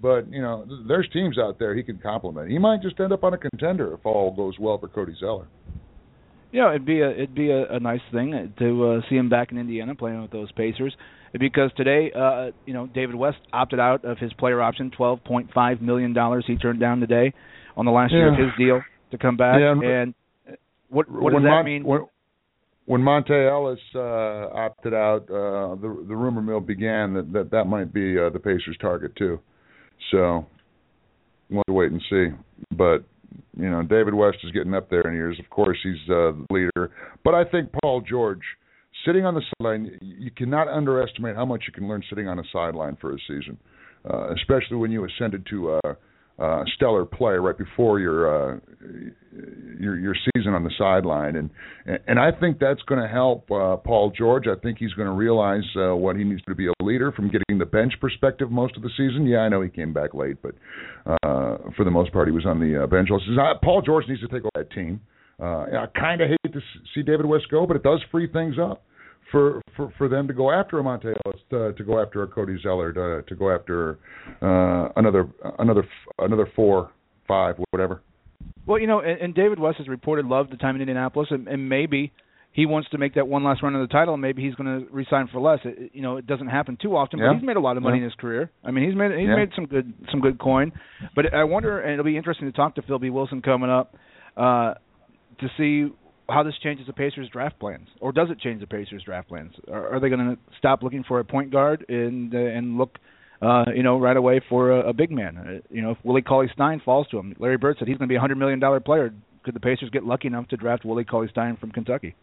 but 0.00 0.30
you 0.30 0.40
know, 0.40 0.66
there's 0.86 1.08
teams 1.12 1.38
out 1.38 1.58
there 1.58 1.74
he 1.74 1.82
can 1.82 1.98
complement. 1.98 2.50
He 2.50 2.58
might 2.58 2.82
just 2.82 2.98
end 3.00 3.12
up 3.12 3.24
on 3.24 3.34
a 3.34 3.38
contender 3.38 3.94
if 3.94 4.04
all 4.04 4.34
goes 4.34 4.54
well 4.58 4.78
for 4.78 4.88
Cody 4.88 5.14
Zeller. 5.18 5.48
Yeah, 6.52 6.70
it'd 6.70 6.86
be 6.86 7.00
a 7.00 7.10
it'd 7.10 7.34
be 7.34 7.50
a, 7.50 7.74
a 7.74 7.80
nice 7.80 8.00
thing 8.12 8.52
to 8.58 8.84
uh, 8.88 9.00
see 9.10 9.16
him 9.16 9.28
back 9.28 9.52
in 9.52 9.58
Indiana 9.58 9.94
playing 9.94 10.22
with 10.22 10.30
those 10.30 10.50
Pacers 10.52 10.94
because 11.38 11.70
today, 11.76 12.12
uh, 12.16 12.50
you 12.64 12.72
know, 12.72 12.86
David 12.86 13.14
West 13.14 13.38
opted 13.52 13.80
out 13.80 14.04
of 14.04 14.18
his 14.18 14.32
player 14.34 14.62
option, 14.62 14.90
twelve 14.96 15.22
point 15.24 15.50
five 15.52 15.82
million 15.82 16.12
dollars 16.12 16.44
he 16.46 16.56
turned 16.56 16.80
down 16.80 17.00
today 17.00 17.32
on 17.76 17.84
the 17.84 17.90
last 17.90 18.12
year 18.12 18.32
of 18.32 18.38
his 18.38 18.50
deal 18.56 18.80
to 19.10 19.18
come 19.18 19.36
back. 19.36 19.58
Yeah, 19.60 19.72
and 19.72 20.14
what 20.88 21.10
what 21.10 21.32
does 21.32 21.42
that 21.42 21.48
Mon- 21.48 21.64
mean? 21.64 21.84
When, 21.84 22.06
when 22.86 23.00
Monta 23.00 23.50
Ellis 23.50 23.80
uh, 23.94 23.98
opted 24.56 24.94
out, 24.94 25.22
uh, 25.28 25.74
the 25.74 26.04
the 26.08 26.16
rumor 26.16 26.40
mill 26.40 26.60
began 26.60 27.14
that 27.14 27.32
that, 27.32 27.50
that 27.50 27.64
might 27.64 27.92
be 27.92 28.18
uh, 28.18 28.30
the 28.30 28.38
Pacers' 28.38 28.78
target 28.80 29.14
too. 29.16 29.40
So 30.10 30.46
we'll 31.50 31.58
have 31.58 31.66
to 31.66 31.72
wait 31.72 31.92
and 31.92 32.02
see. 32.10 32.26
But 32.76 33.04
you 33.56 33.70
know, 33.70 33.82
David 33.82 34.14
West 34.14 34.38
is 34.44 34.52
getting 34.52 34.74
up 34.74 34.90
there 34.90 35.02
in 35.02 35.14
years. 35.14 35.38
Of 35.38 35.50
course, 35.50 35.78
he's 35.82 35.96
uh, 36.08 36.32
the 36.32 36.46
leader. 36.50 36.92
But 37.24 37.34
I 37.34 37.44
think 37.44 37.70
Paul 37.82 38.02
George, 38.02 38.42
sitting 39.04 39.24
on 39.24 39.34
the 39.34 39.42
sideline, 39.58 39.98
you 40.00 40.30
cannot 40.30 40.68
underestimate 40.68 41.36
how 41.36 41.44
much 41.44 41.64
you 41.66 41.72
can 41.72 41.88
learn 41.88 42.02
sitting 42.08 42.28
on 42.28 42.38
a 42.38 42.42
sideline 42.52 42.96
for 43.00 43.14
a 43.14 43.18
season, 43.26 43.58
uh, 44.08 44.32
especially 44.34 44.76
when 44.76 44.90
you 44.90 45.04
ascended 45.04 45.46
to 45.50 45.72
uh, 45.84 45.94
uh, 46.38 46.64
stellar 46.74 47.04
play 47.06 47.34
right 47.34 47.56
before 47.56 47.98
your 47.98 48.54
uh, 48.54 48.60
your 49.80 49.98
your 49.98 50.14
season 50.34 50.52
on 50.52 50.64
the 50.64 50.70
sideline, 50.76 51.36
and 51.36 51.50
and 52.06 52.18
I 52.18 52.30
think 52.30 52.58
that's 52.58 52.82
going 52.82 53.00
to 53.00 53.08
help 53.08 53.50
uh, 53.50 53.76
Paul 53.76 54.12
George. 54.16 54.44
I 54.46 54.58
think 54.60 54.78
he's 54.78 54.92
going 54.92 55.08
to 55.08 55.14
realize 55.14 55.64
uh, 55.76 55.96
what 55.96 56.16
he 56.16 56.24
needs 56.24 56.42
to 56.48 56.54
be 56.54 56.66
a 56.68 56.84
leader 56.84 57.10
from 57.12 57.30
getting 57.30 57.58
the 57.58 57.66
bench 57.66 57.94
perspective 58.00 58.50
most 58.50 58.76
of 58.76 58.82
the 58.82 58.90
season. 58.96 59.26
Yeah, 59.26 59.38
I 59.38 59.48
know 59.48 59.62
he 59.62 59.70
came 59.70 59.92
back 59.92 60.12
late, 60.12 60.36
but 60.42 60.54
uh, 61.06 61.56
for 61.76 61.84
the 61.84 61.90
most 61.90 62.12
part, 62.12 62.28
he 62.28 62.32
was 62.32 62.44
on 62.44 62.60
the 62.60 62.84
uh, 62.84 62.86
bench. 62.86 63.08
Paul 63.62 63.82
George 63.82 64.04
needs 64.08 64.20
to 64.20 64.28
take 64.28 64.42
over 64.42 64.50
that 64.56 64.70
team. 64.72 65.00
Uh, 65.40 65.64
I 65.64 65.86
kind 65.98 66.20
of 66.20 66.28
hate 66.28 66.52
to 66.52 66.60
see 66.94 67.02
David 67.02 67.26
West 67.26 67.44
go, 67.50 67.66
but 67.66 67.76
it 67.76 67.82
does 67.82 68.02
free 68.10 68.30
things 68.30 68.56
up 68.58 68.84
for 69.30 69.62
for 69.76 69.92
for 69.98 70.08
them 70.08 70.28
to 70.28 70.34
go 70.34 70.50
after 70.50 70.78
a 70.78 70.82
Monta 70.82 71.14
Ellis, 71.24 71.40
to, 71.50 71.72
to 71.72 71.84
go 71.84 72.00
after 72.02 72.22
a 72.22 72.26
Cody 72.26 72.56
Zeller, 72.62 72.92
to 72.92 73.22
to 73.28 73.34
go 73.34 73.54
after 73.54 73.98
uh, 74.42 74.88
another 74.96 75.28
another 75.58 75.84
another 76.18 76.48
four, 76.54 76.90
five, 77.26 77.56
whatever. 77.70 78.02
Well, 78.66 78.80
you 78.80 78.86
know, 78.86 79.00
and, 79.00 79.20
and 79.20 79.34
David 79.34 79.58
West 79.58 79.78
has 79.78 79.88
reported 79.88 80.26
loved 80.26 80.52
the 80.52 80.56
time 80.56 80.74
in 80.74 80.80
Indianapolis, 80.82 81.28
and, 81.30 81.48
and 81.48 81.68
maybe 81.68 82.12
he 82.52 82.66
wants 82.66 82.88
to 82.90 82.98
make 82.98 83.14
that 83.14 83.28
one 83.28 83.44
last 83.44 83.62
run 83.62 83.74
of 83.74 83.86
the 83.86 83.92
title, 83.92 84.14
and 84.14 84.20
maybe 84.20 84.42
he's 84.42 84.54
going 84.54 84.80
to 84.80 84.90
resign 84.92 85.28
for 85.30 85.40
less. 85.40 85.58
It, 85.64 85.90
you 85.92 86.00
know, 86.02 86.16
it 86.16 86.26
doesn't 86.26 86.48
happen 86.48 86.78
too 86.80 86.96
often, 86.96 87.18
Yeah. 87.18 87.28
but 87.28 87.38
he's 87.38 87.46
made 87.46 87.56
a 87.56 87.60
lot 87.60 87.76
of 87.76 87.82
money 87.82 87.98
Yeah. 87.98 88.04
in 88.04 88.10
his 88.10 88.14
career. 88.14 88.50
I 88.64 88.70
mean, 88.70 88.88
he's 88.88 88.96
made 88.96 89.10
he's 89.12 89.28
Yeah. 89.28 89.36
made 89.36 89.50
some 89.54 89.66
good 89.66 89.92
some 90.10 90.20
good 90.20 90.38
coin. 90.38 90.72
But 91.14 91.34
I 91.34 91.44
wonder, 91.44 91.80
and 91.80 91.92
it'll 91.92 92.04
be 92.04 92.16
interesting 92.16 92.50
to 92.50 92.56
talk 92.56 92.74
to 92.76 92.82
Phil 92.82 92.98
B. 92.98 93.10
Wilson 93.10 93.42
coming 93.42 93.70
up 93.70 93.94
uh, 94.36 94.74
to 95.40 95.48
see 95.58 95.92
how 96.28 96.42
this 96.42 96.54
changes 96.62 96.86
the 96.86 96.92
Pacers' 96.92 97.28
draft 97.30 97.58
plans, 97.58 97.88
or 98.00 98.12
does 98.12 98.28
it 98.30 98.40
change 98.40 98.60
the 98.60 98.66
Pacers' 98.66 99.02
draft 99.04 99.28
plans? 99.28 99.52
Are, 99.70 99.94
are 99.96 100.00
they 100.00 100.08
going 100.08 100.36
to 100.36 100.38
stop 100.58 100.82
looking 100.82 101.04
for 101.06 101.20
a 101.20 101.24
point 101.24 101.52
guard 101.52 101.84
and 101.88 102.34
uh, 102.34 102.38
and 102.38 102.78
look? 102.78 102.98
Uh, 103.42 103.66
you 103.74 103.82
know, 103.82 103.98
right 104.00 104.16
away 104.16 104.40
for 104.48 104.70
a, 104.70 104.88
a 104.88 104.92
big 104.94 105.10
man. 105.10 105.36
Uh, 105.36 105.60
you 105.68 105.82
know, 105.82 105.90
if 105.90 105.98
Willie 106.02 106.22
Cauley 106.22 106.48
Stein 106.54 106.80
falls 106.82 107.06
to 107.08 107.18
him, 107.18 107.36
Larry 107.38 107.58
Bird 107.58 107.76
said 107.78 107.86
he's 107.86 107.98
going 107.98 108.08
to 108.08 108.10
be 108.10 108.16
a 108.16 108.20
hundred 108.20 108.38
million 108.38 108.58
dollar 108.58 108.80
player 108.80 109.12
could 109.46 109.54
the 109.54 109.60
Pacers 109.60 109.88
get 109.90 110.04
lucky 110.04 110.26
enough 110.26 110.48
to 110.48 110.56
draft 110.56 110.84
Willie 110.84 111.04
Cauley 111.04 111.28
Stein 111.30 111.56
from 111.56 111.70
Kentucky? 111.70 112.14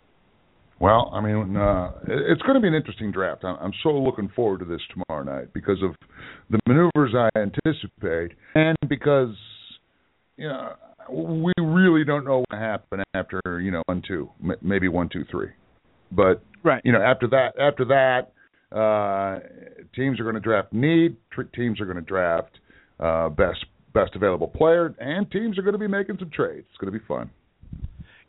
Well, 0.79 1.09
I 1.13 1.21
mean, 1.21 1.55
uh, 1.55 1.91
it's 2.05 2.41
going 2.41 2.55
to 2.55 2.59
be 2.59 2.67
an 2.67 2.73
interesting 2.73 3.11
draft. 3.11 3.45
I'm, 3.45 3.55
I'm 3.59 3.71
so 3.81 3.89
looking 3.89 4.29
forward 4.35 4.59
to 4.59 4.65
this 4.65 4.81
tomorrow 4.91 5.23
night 5.23 5.53
because 5.53 5.77
of 5.81 5.95
the 6.49 6.59
maneuvers 6.67 7.13
I 7.15 7.29
anticipate, 7.39 8.35
and 8.53 8.75
because 8.89 9.33
you 10.35 10.49
know, 10.49 10.73
we 11.09 11.53
really 11.59 12.03
don't 12.03 12.25
know 12.25 12.43
what 12.49 12.59
happened 12.59 13.03
after 13.13 13.41
you 13.61 13.71
know 13.71 13.81
one 13.85 14.01
two, 14.07 14.29
maybe 14.61 14.87
one 14.87 15.09
two 15.09 15.25
three, 15.29 15.49
but 16.11 16.43
right. 16.63 16.81
you 16.83 16.91
know 16.91 17.01
after 17.01 17.27
that 17.27 17.59
after 17.59 17.85
that, 17.85 18.31
uh, 18.75 19.39
teams 19.95 20.19
are 20.19 20.23
going 20.23 20.35
to 20.35 20.41
draft 20.41 20.73
need, 20.73 21.17
teams 21.55 21.79
are 21.79 21.85
going 21.85 21.97
to 21.97 22.01
draft 22.01 22.59
uh, 22.99 23.29
best 23.29 23.65
best 23.93 24.11
available 24.15 24.47
player, 24.47 24.93
and 24.99 25.29
teams 25.31 25.57
are 25.57 25.61
going 25.61 25.73
to 25.73 25.79
be 25.79 25.87
making 25.87 26.17
some 26.19 26.29
trades. 26.29 26.65
It's 26.69 26.77
going 26.79 26.91
to 26.91 26.99
be 26.99 27.05
fun. 27.05 27.29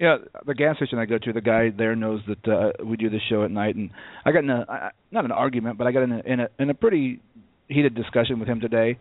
Yeah, 0.00 0.16
the 0.44 0.54
gas 0.54 0.76
station 0.76 0.98
I 0.98 1.06
go 1.06 1.18
to, 1.18 1.32
the 1.32 1.40
guy 1.40 1.70
there 1.76 1.94
knows 1.94 2.20
that 2.26 2.52
uh, 2.52 2.84
we 2.84 2.96
do 2.96 3.08
this 3.08 3.22
show 3.28 3.44
at 3.44 3.50
night, 3.50 3.76
and 3.76 3.90
I 4.24 4.32
got 4.32 4.42
in 4.42 4.50
a 4.50 4.92
not 5.12 5.24
an 5.24 5.32
argument, 5.32 5.78
but 5.78 5.86
I 5.86 5.92
got 5.92 6.02
in 6.02 6.12
a 6.12 6.18
in 6.24 6.40
a, 6.40 6.48
in 6.58 6.70
a 6.70 6.74
pretty 6.74 7.20
heated 7.68 7.94
discussion 7.94 8.38
with 8.38 8.48
him 8.48 8.60
today 8.60 8.98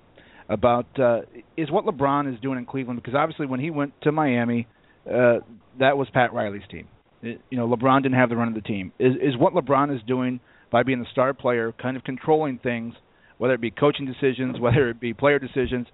about 0.50 0.88
uh, 1.00 1.22
is 1.58 1.72
what 1.72 1.86
LeBron 1.86 2.34
is 2.34 2.40
doing 2.42 2.58
in 2.58 2.66
Cleveland 2.66 3.02
because 3.02 3.16
obviously 3.16 3.46
when 3.46 3.60
he 3.60 3.70
went 3.70 3.94
to 4.02 4.12
Miami, 4.12 4.68
uh, 5.08 5.40
that 5.80 5.98
was 5.98 6.08
Pat 6.14 6.34
Riley's 6.34 6.68
team. 6.70 6.88
It, 7.22 7.42
you 7.50 7.58
know, 7.58 7.68
LeBron 7.68 8.04
didn't 8.04 8.18
have 8.18 8.30
the 8.30 8.36
run 8.36 8.50
of 8.50 8.54
the 8.54 8.62
team. 8.62 8.92
Is 9.00 9.14
is 9.16 9.38
what 9.38 9.54
LeBron 9.54 9.96
is 9.96 10.02
doing 10.06 10.40
by 10.72 10.84
being 10.84 11.00
the 11.00 11.08
star 11.12 11.34
player, 11.34 11.74
kind 11.82 11.96
of 11.96 12.04
controlling 12.04 12.60
things, 12.60 12.96
whether 13.38 13.54
it 13.54 13.62
be 13.62 13.72
coaching 13.72 14.06
decisions, 14.06 14.60
whether 14.60 14.90
it 14.90 15.00
be 15.00 15.14
player 15.14 15.40
decisions, 15.40 15.88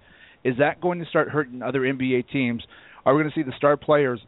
is 0.44 0.56
that 0.58 0.80
going 0.80 0.98
to 1.00 1.06
start 1.06 1.28
hurting 1.28 1.62
other 1.62 1.80
NBA 1.80 2.30
teams? 2.30 2.62
Are 3.04 3.14
we 3.14 3.22
going 3.22 3.32
to 3.32 3.38
see 3.38 3.44
the 3.44 3.56
star 3.56 3.76
players 3.76 4.20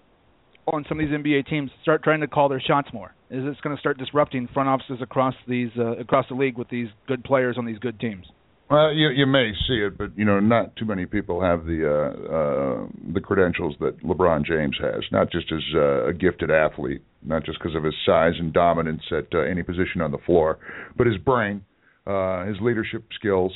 on 0.67 0.85
some 0.88 1.00
of 1.00 1.07
these 1.07 1.14
NBA 1.14 1.49
teams 1.49 1.71
start 1.83 2.02
trying 2.02 2.21
to 2.21 2.29
call 2.29 2.49
their 2.49 2.61
shots 2.61 2.88
more? 2.93 3.14
Is 3.31 3.45
this 3.45 3.57
going 3.62 3.75
to 3.75 3.81
start 3.81 3.99
disrupting 3.99 4.49
front 4.52 4.69
offices 4.69 4.99
across 5.00 5.35
these 5.49 5.71
uh, 5.79 5.97
across 5.97 6.26
the 6.29 6.35
league 6.35 6.59
with 6.59 6.69
these 6.69 6.88
good 7.09 7.25
players 7.25 7.57
on 7.59 7.64
these 7.64 7.79
good 7.79 7.99
teams? 7.99 8.26
Well, 8.73 8.95
you 8.95 9.11
you 9.11 9.26
may 9.26 9.52
see 9.69 9.75
it, 9.75 9.99
but 9.99 10.17
you 10.17 10.25
know, 10.25 10.41
not 10.41 10.76
too 10.76 10.87
many 10.87 11.05
people 11.05 11.43
have 11.43 11.67
the 11.67 11.85
uh, 11.85 12.33
uh, 12.33 13.12
the 13.12 13.21
credentials 13.21 13.75
that 13.81 14.02
LeBron 14.02 14.47
James 14.47 14.79
has. 14.81 15.02
Not 15.12 15.31
just 15.31 15.52
as 15.52 15.61
uh, 15.75 16.07
a 16.07 16.14
gifted 16.14 16.50
athlete, 16.50 17.02
not 17.23 17.45
just 17.45 17.59
because 17.59 17.76
of 17.76 17.85
his 17.85 17.93
size 18.07 18.33
and 18.38 18.50
dominance 18.50 19.02
at 19.11 19.26
uh, 19.35 19.41
any 19.41 19.62
position 19.62 20.00
on 20.00 20.11
the 20.11 20.17
floor, 20.25 20.59
but 20.97 21.07
his 21.07 21.19
brain, 21.19 21.62
uh, 22.07 22.47
his 22.47 22.57
leadership 22.62 23.05
skills. 23.14 23.52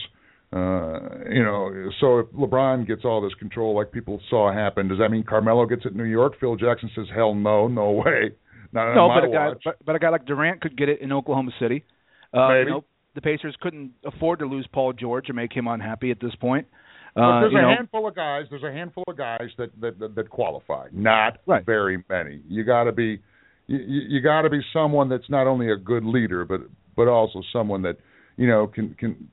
Uh, 0.52 1.00
you 1.30 1.42
know, 1.42 1.90
so 1.99 2.18
if 2.18 2.26
LeBron 2.32 2.87
gets 2.87 3.06
all 3.06 3.23
this 3.23 3.35
control, 3.38 3.75
like 3.75 3.92
people 3.92 4.20
saw 4.28 4.52
happen, 4.52 4.87
does 4.87 4.99
that 4.99 5.11
mean 5.11 5.25
Carmelo 5.26 5.64
gets 5.64 5.87
it 5.87 5.92
in 5.92 5.96
New 5.96 6.04
York? 6.04 6.35
Phil 6.38 6.56
Jackson 6.56 6.90
says, 6.94 7.06
"Hell 7.14 7.35
no, 7.35 7.68
no 7.68 7.90
way." 7.90 8.32
Not 8.70 8.94
no, 8.94 9.08
but 9.08 9.25
a 9.25 9.32
guy, 9.32 9.49
but, 9.64 9.76
but, 9.87 9.96
a 9.96 9.99
guy 9.99 10.11
like 10.11 10.26
Durant 10.26 10.61
could 10.61 10.76
get 10.76 10.90
it 10.90 11.00
in 11.00 11.11
Oklahoma 11.11 11.52
City. 11.58 11.87
Uh, 12.35 12.49
Maybe. 12.49 12.58
You 12.58 12.70
know, 12.70 12.85
the 13.16 13.23
Pacers 13.23 13.56
couldn't 13.61 13.90
afford 14.04 14.38
to 14.38 14.46
lose 14.46 14.68
Paul 14.73 14.92
George 14.92 15.25
and 15.26 15.35
make 15.35 15.52
him 15.52 15.66
unhappy 15.66 16.12
at 16.12 16.20
this 16.20 16.35
point. 16.37 16.68
Uh, 17.16 17.40
there's 17.40 17.52
a 17.52 17.56
know, 17.56 17.62
know, 17.62 17.75
handful 17.75 18.06
of 18.06 18.14
guys. 18.14 18.44
There's 18.50 18.62
a 18.62 18.70
handful 18.70 19.02
of 19.08 19.16
guys 19.16 19.49
that 19.58 19.70
that 19.80 19.99
that, 19.99 20.14
that 20.14 20.30
qualify. 20.30 20.88
Not 20.92 21.38
right. 21.46 21.64
very 21.64 22.04
many. 22.08 22.42
You 22.46 22.62
got 22.62 22.85
to 22.85 22.92
be 22.92 23.20
you, 23.66 23.78
you 23.78 24.20
got 24.20 24.42
to 24.42 24.50
be 24.50 24.61
someone 24.73 25.08
that's 25.08 25.28
not 25.30 25.46
only 25.46 25.73
a 25.73 25.76
good 25.76 26.04
leader, 26.04 26.44
but 26.44 26.61
but 26.94 27.08
also 27.08 27.42
someone 27.52 27.82
that 27.82 27.96
you 28.37 28.46
know 28.46 28.66
can 28.66 28.94
can 28.99 29.28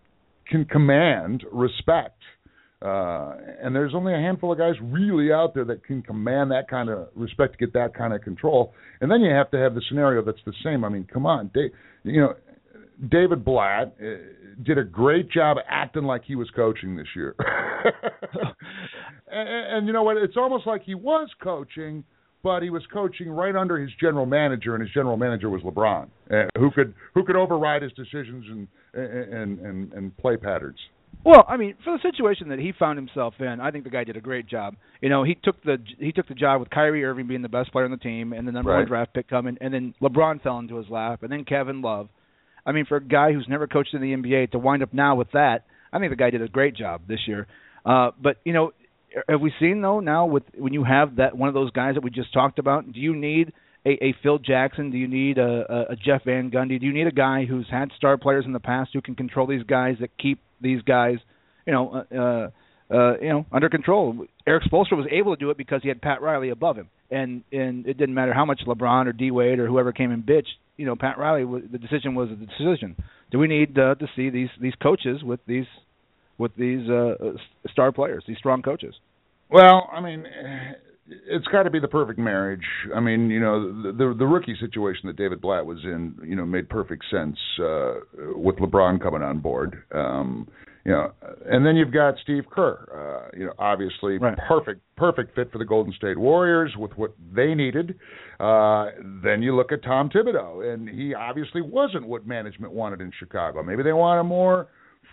can 0.49 0.65
command 0.65 1.43
respect. 1.51 2.21
Uh, 2.81 3.35
and 3.61 3.73
there's 3.73 3.93
only 3.95 4.13
a 4.13 4.17
handful 4.17 4.51
of 4.51 4.57
guys 4.57 4.73
really 4.81 5.31
out 5.31 5.53
there 5.53 5.63
that 5.63 5.85
can 5.85 6.01
command 6.01 6.51
that 6.51 6.69
kind 6.69 6.89
of 6.89 7.07
respect 7.15 7.53
to 7.53 7.57
get 7.57 7.73
that 7.73 7.93
kind 7.95 8.13
of 8.13 8.21
control. 8.21 8.73
And 8.99 9.09
then 9.09 9.21
you 9.21 9.33
have 9.33 9.49
to 9.51 9.57
have 9.57 9.73
the 9.73 9.81
scenario 9.87 10.21
that's 10.21 10.43
the 10.45 10.51
same. 10.65 10.83
I 10.83 10.89
mean, 10.89 11.07
come 11.11 11.25
on, 11.25 11.49
Dave, 11.53 11.71
you 12.03 12.19
know, 12.19 12.33
David 13.09 13.43
Blatt 13.43 13.95
uh, 13.99 14.05
did 14.63 14.77
a 14.77 14.83
great 14.83 15.29
job 15.31 15.57
acting 15.67 16.03
like 16.03 16.23
he 16.25 16.35
was 16.35 16.49
coaching 16.55 16.95
this 16.95 17.07
year. 17.15 17.35
and, 19.31 19.77
and 19.77 19.87
you 19.87 19.93
know 19.93 20.03
what? 20.03 20.17
It's 20.17 20.37
almost 20.37 20.67
like 20.67 20.83
he 20.83 20.95
was 20.95 21.29
coaching, 21.41 22.03
but 22.43 22.61
he 22.61 22.69
was 22.69 22.83
coaching 22.91 23.29
right 23.29 23.55
under 23.55 23.77
his 23.77 23.91
general 23.99 24.25
manager, 24.25 24.75
and 24.75 24.81
his 24.81 24.91
general 24.93 25.17
manager 25.17 25.49
was 25.49 25.61
LeBron, 25.63 26.07
uh, 26.31 26.47
who 26.57 26.69
could 26.71 26.93
who 27.13 27.23
could 27.23 27.35
override 27.35 27.81
his 27.81 27.91
decisions 27.93 28.45
and 28.49 28.67
and 28.93 29.59
and, 29.59 29.93
and 29.93 30.17
play 30.17 30.37
patterns. 30.37 30.79
Well, 31.23 31.45
I 31.47 31.57
mean, 31.57 31.75
for 31.83 31.97
the 31.97 32.01
situation 32.01 32.49
that 32.49 32.59
he 32.59 32.73
found 32.77 32.97
himself 32.97 33.35
in, 33.39 33.61
I 33.61 33.71
think 33.71 33.85
the 33.85 33.89
guy 33.89 34.03
did 34.03 34.17
a 34.17 34.21
great 34.21 34.47
job. 34.47 34.75
You 35.01 35.09
know, 35.09 35.23
he 35.23 35.35
took 35.35 35.61
the 35.63 35.77
he 35.99 36.11
took 36.11 36.27
the 36.27 36.33
job 36.33 36.59
with 36.59 36.69
Kyrie 36.69 37.05
Irving 37.05 37.27
being 37.27 37.41
the 37.41 37.49
best 37.49 37.71
player 37.71 37.85
on 37.85 37.91
the 37.91 37.97
team 37.97 38.33
and 38.33 38.47
the 38.47 38.51
number 38.51 38.71
right. 38.71 38.79
one 38.79 38.87
draft 38.87 39.13
pick 39.13 39.29
coming, 39.29 39.57
and 39.61 39.73
then 39.73 39.93
LeBron 40.01 40.41
fell 40.41 40.59
into 40.59 40.75
his 40.75 40.89
lap, 40.89 41.23
and 41.23 41.31
then 41.31 41.45
Kevin 41.45 41.81
Love. 41.81 42.09
I 42.65 42.71
mean, 42.71 42.85
for 42.85 42.97
a 42.97 43.03
guy 43.03 43.33
who's 43.33 43.47
never 43.49 43.67
coached 43.67 43.93
in 43.93 44.01
the 44.01 44.13
NBA 44.13 44.51
to 44.51 44.59
wind 44.59 44.83
up 44.83 44.93
now 44.93 45.15
with 45.15 45.31
that, 45.31 45.65
I 45.91 45.99
think 45.99 46.11
the 46.11 46.15
guy 46.15 46.29
did 46.29 46.41
a 46.41 46.47
great 46.47 46.75
job 46.75 47.01
this 47.07 47.19
year. 47.27 47.47
Uh, 47.85 48.11
but 48.21 48.37
you 48.45 48.53
know, 48.53 48.71
have 49.27 49.41
we 49.41 49.53
seen 49.59 49.81
though 49.81 49.99
now 49.99 50.25
with 50.25 50.43
when 50.57 50.73
you 50.73 50.83
have 50.83 51.17
that 51.17 51.37
one 51.37 51.49
of 51.49 51.53
those 51.53 51.71
guys 51.71 51.95
that 51.95 52.03
we 52.03 52.09
just 52.09 52.33
talked 52.33 52.59
about? 52.59 52.91
Do 52.91 52.99
you 52.99 53.15
need 53.15 53.53
a, 53.85 54.05
a 54.05 54.15
Phil 54.23 54.39
Jackson? 54.39 54.91
Do 54.91 54.97
you 54.97 55.07
need 55.07 55.37
a, 55.37 55.87
a 55.91 55.95
Jeff 55.95 56.23
Van 56.25 56.49
Gundy? 56.49 56.79
Do 56.79 56.85
you 56.85 56.93
need 56.93 57.07
a 57.07 57.11
guy 57.11 57.45
who's 57.45 57.67
had 57.69 57.89
star 57.97 58.17
players 58.17 58.45
in 58.45 58.53
the 58.53 58.59
past 58.59 58.91
who 58.93 59.01
can 59.01 59.15
control 59.15 59.47
these 59.47 59.63
guys 59.63 59.97
that 59.99 60.17
keep 60.17 60.39
these 60.61 60.81
guys, 60.81 61.17
you 61.67 61.73
know, 61.73 61.91
uh, 62.11 62.15
uh, 62.15 62.49
uh, 62.93 63.17
you 63.19 63.29
know, 63.29 63.45
under 63.51 63.69
control? 63.69 64.25
Erik 64.47 64.63
Spoelstra 64.63 64.97
was 64.97 65.07
able 65.11 65.35
to 65.35 65.39
do 65.39 65.49
it 65.49 65.57
because 65.57 65.81
he 65.81 65.89
had 65.89 66.01
Pat 66.01 66.21
Riley 66.21 66.49
above 66.49 66.77
him, 66.77 66.89
and 67.11 67.43
and 67.51 67.85
it 67.85 67.97
didn't 67.97 68.15
matter 68.15 68.33
how 68.33 68.45
much 68.45 68.61
LeBron 68.65 69.07
or 69.07 69.13
D 69.13 69.31
Wade 69.31 69.59
or 69.59 69.67
whoever 69.67 69.91
came 69.91 70.11
and 70.11 70.25
bitched. 70.25 70.55
You 70.77 70.85
know, 70.85 70.95
Pat 70.95 71.17
Riley. 71.17 71.45
The 71.71 71.77
decision 71.77 72.15
was 72.15 72.29
the 72.29 72.45
decision. 72.45 72.95
Do 73.31 73.39
we 73.39 73.47
need 73.47 73.77
uh, 73.77 73.95
to 73.95 74.07
see 74.15 74.29
these 74.29 74.49
these 74.59 74.73
coaches 74.81 75.23
with 75.23 75.39
these 75.47 75.65
with 76.37 76.55
these 76.55 76.89
uh, 76.89 77.15
star 77.71 77.91
players, 77.91 78.23
these 78.27 78.37
strong 78.37 78.61
coaches? 78.61 78.95
Well, 79.49 79.87
I 79.91 80.01
mean, 80.01 80.25
it's 81.07 81.47
got 81.47 81.63
to 81.63 81.69
be 81.69 81.79
the 81.79 81.87
perfect 81.87 82.19
marriage. 82.19 82.65
I 82.95 82.99
mean, 82.99 83.29
you 83.29 83.39
know, 83.39 83.83
the, 83.83 83.91
the 83.91 84.15
the 84.19 84.25
rookie 84.25 84.55
situation 84.59 85.07
that 85.07 85.17
David 85.17 85.41
Blatt 85.41 85.65
was 85.65 85.79
in, 85.83 86.15
you 86.23 86.35
know, 86.35 86.45
made 86.45 86.69
perfect 86.69 87.03
sense 87.11 87.37
uh, 87.59 87.93
with 88.35 88.55
LeBron 88.57 89.01
coming 89.01 89.21
on 89.21 89.39
board. 89.39 89.83
Um, 89.93 90.47
you 90.85 90.91
know, 90.91 91.13
and 91.45 91.65
then 91.65 91.77
you've 91.77 91.93
got 91.93 92.15
Steve 92.23 92.43
Kerr. 92.49 93.29
Uh, 93.33 93.37
you 93.37 93.45
know, 93.45 93.53
obviously 93.57 94.17
right. 94.17 94.37
perfect 94.47 94.81
perfect 94.95 95.35
fit 95.35 95.51
for 95.51 95.57
the 95.57 95.65
Golden 95.65 95.93
State 95.93 96.17
Warriors 96.17 96.73
with 96.77 96.91
what 96.97 97.13
they 97.33 97.53
needed. 97.53 97.95
Uh, 98.39 98.87
then 99.23 99.41
you 99.41 99.55
look 99.55 99.71
at 99.71 99.83
Tom 99.83 100.09
Thibodeau, 100.09 100.73
and 100.73 100.87
he 100.87 101.13
obviously 101.13 101.61
wasn't 101.61 102.07
what 102.07 102.25
management 102.25 102.73
wanted 102.73 103.01
in 103.01 103.11
Chicago. 103.17 103.63
Maybe 103.63 103.83
they 103.83 103.93
want 103.93 104.19
a 104.19 104.23
more 104.23 104.67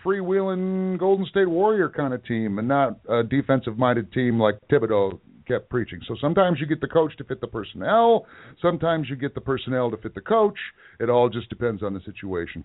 freewheeling 0.05 0.97
Golden 0.97 1.25
State 1.25 1.49
Warrior 1.49 1.89
kind 1.89 2.13
of 2.13 2.25
team, 2.25 2.59
and 2.59 2.67
not 2.67 2.99
a 3.09 3.23
defensive 3.23 3.77
minded 3.77 4.11
team 4.13 4.39
like 4.39 4.55
Thibodeau 4.71 5.19
kept 5.47 5.69
preaching. 5.69 5.99
So 6.07 6.15
sometimes 6.19 6.59
you 6.59 6.65
get 6.65 6.81
the 6.81 6.87
coach 6.87 7.15
to 7.17 7.23
fit 7.23 7.41
the 7.41 7.47
personnel, 7.47 8.25
sometimes 8.61 9.09
you 9.09 9.15
get 9.15 9.35
the 9.35 9.41
personnel 9.41 9.91
to 9.91 9.97
fit 9.97 10.15
the 10.15 10.21
coach. 10.21 10.57
It 10.99 11.09
all 11.09 11.29
just 11.29 11.49
depends 11.49 11.83
on 11.83 11.93
the 11.93 12.01
situation. 12.01 12.63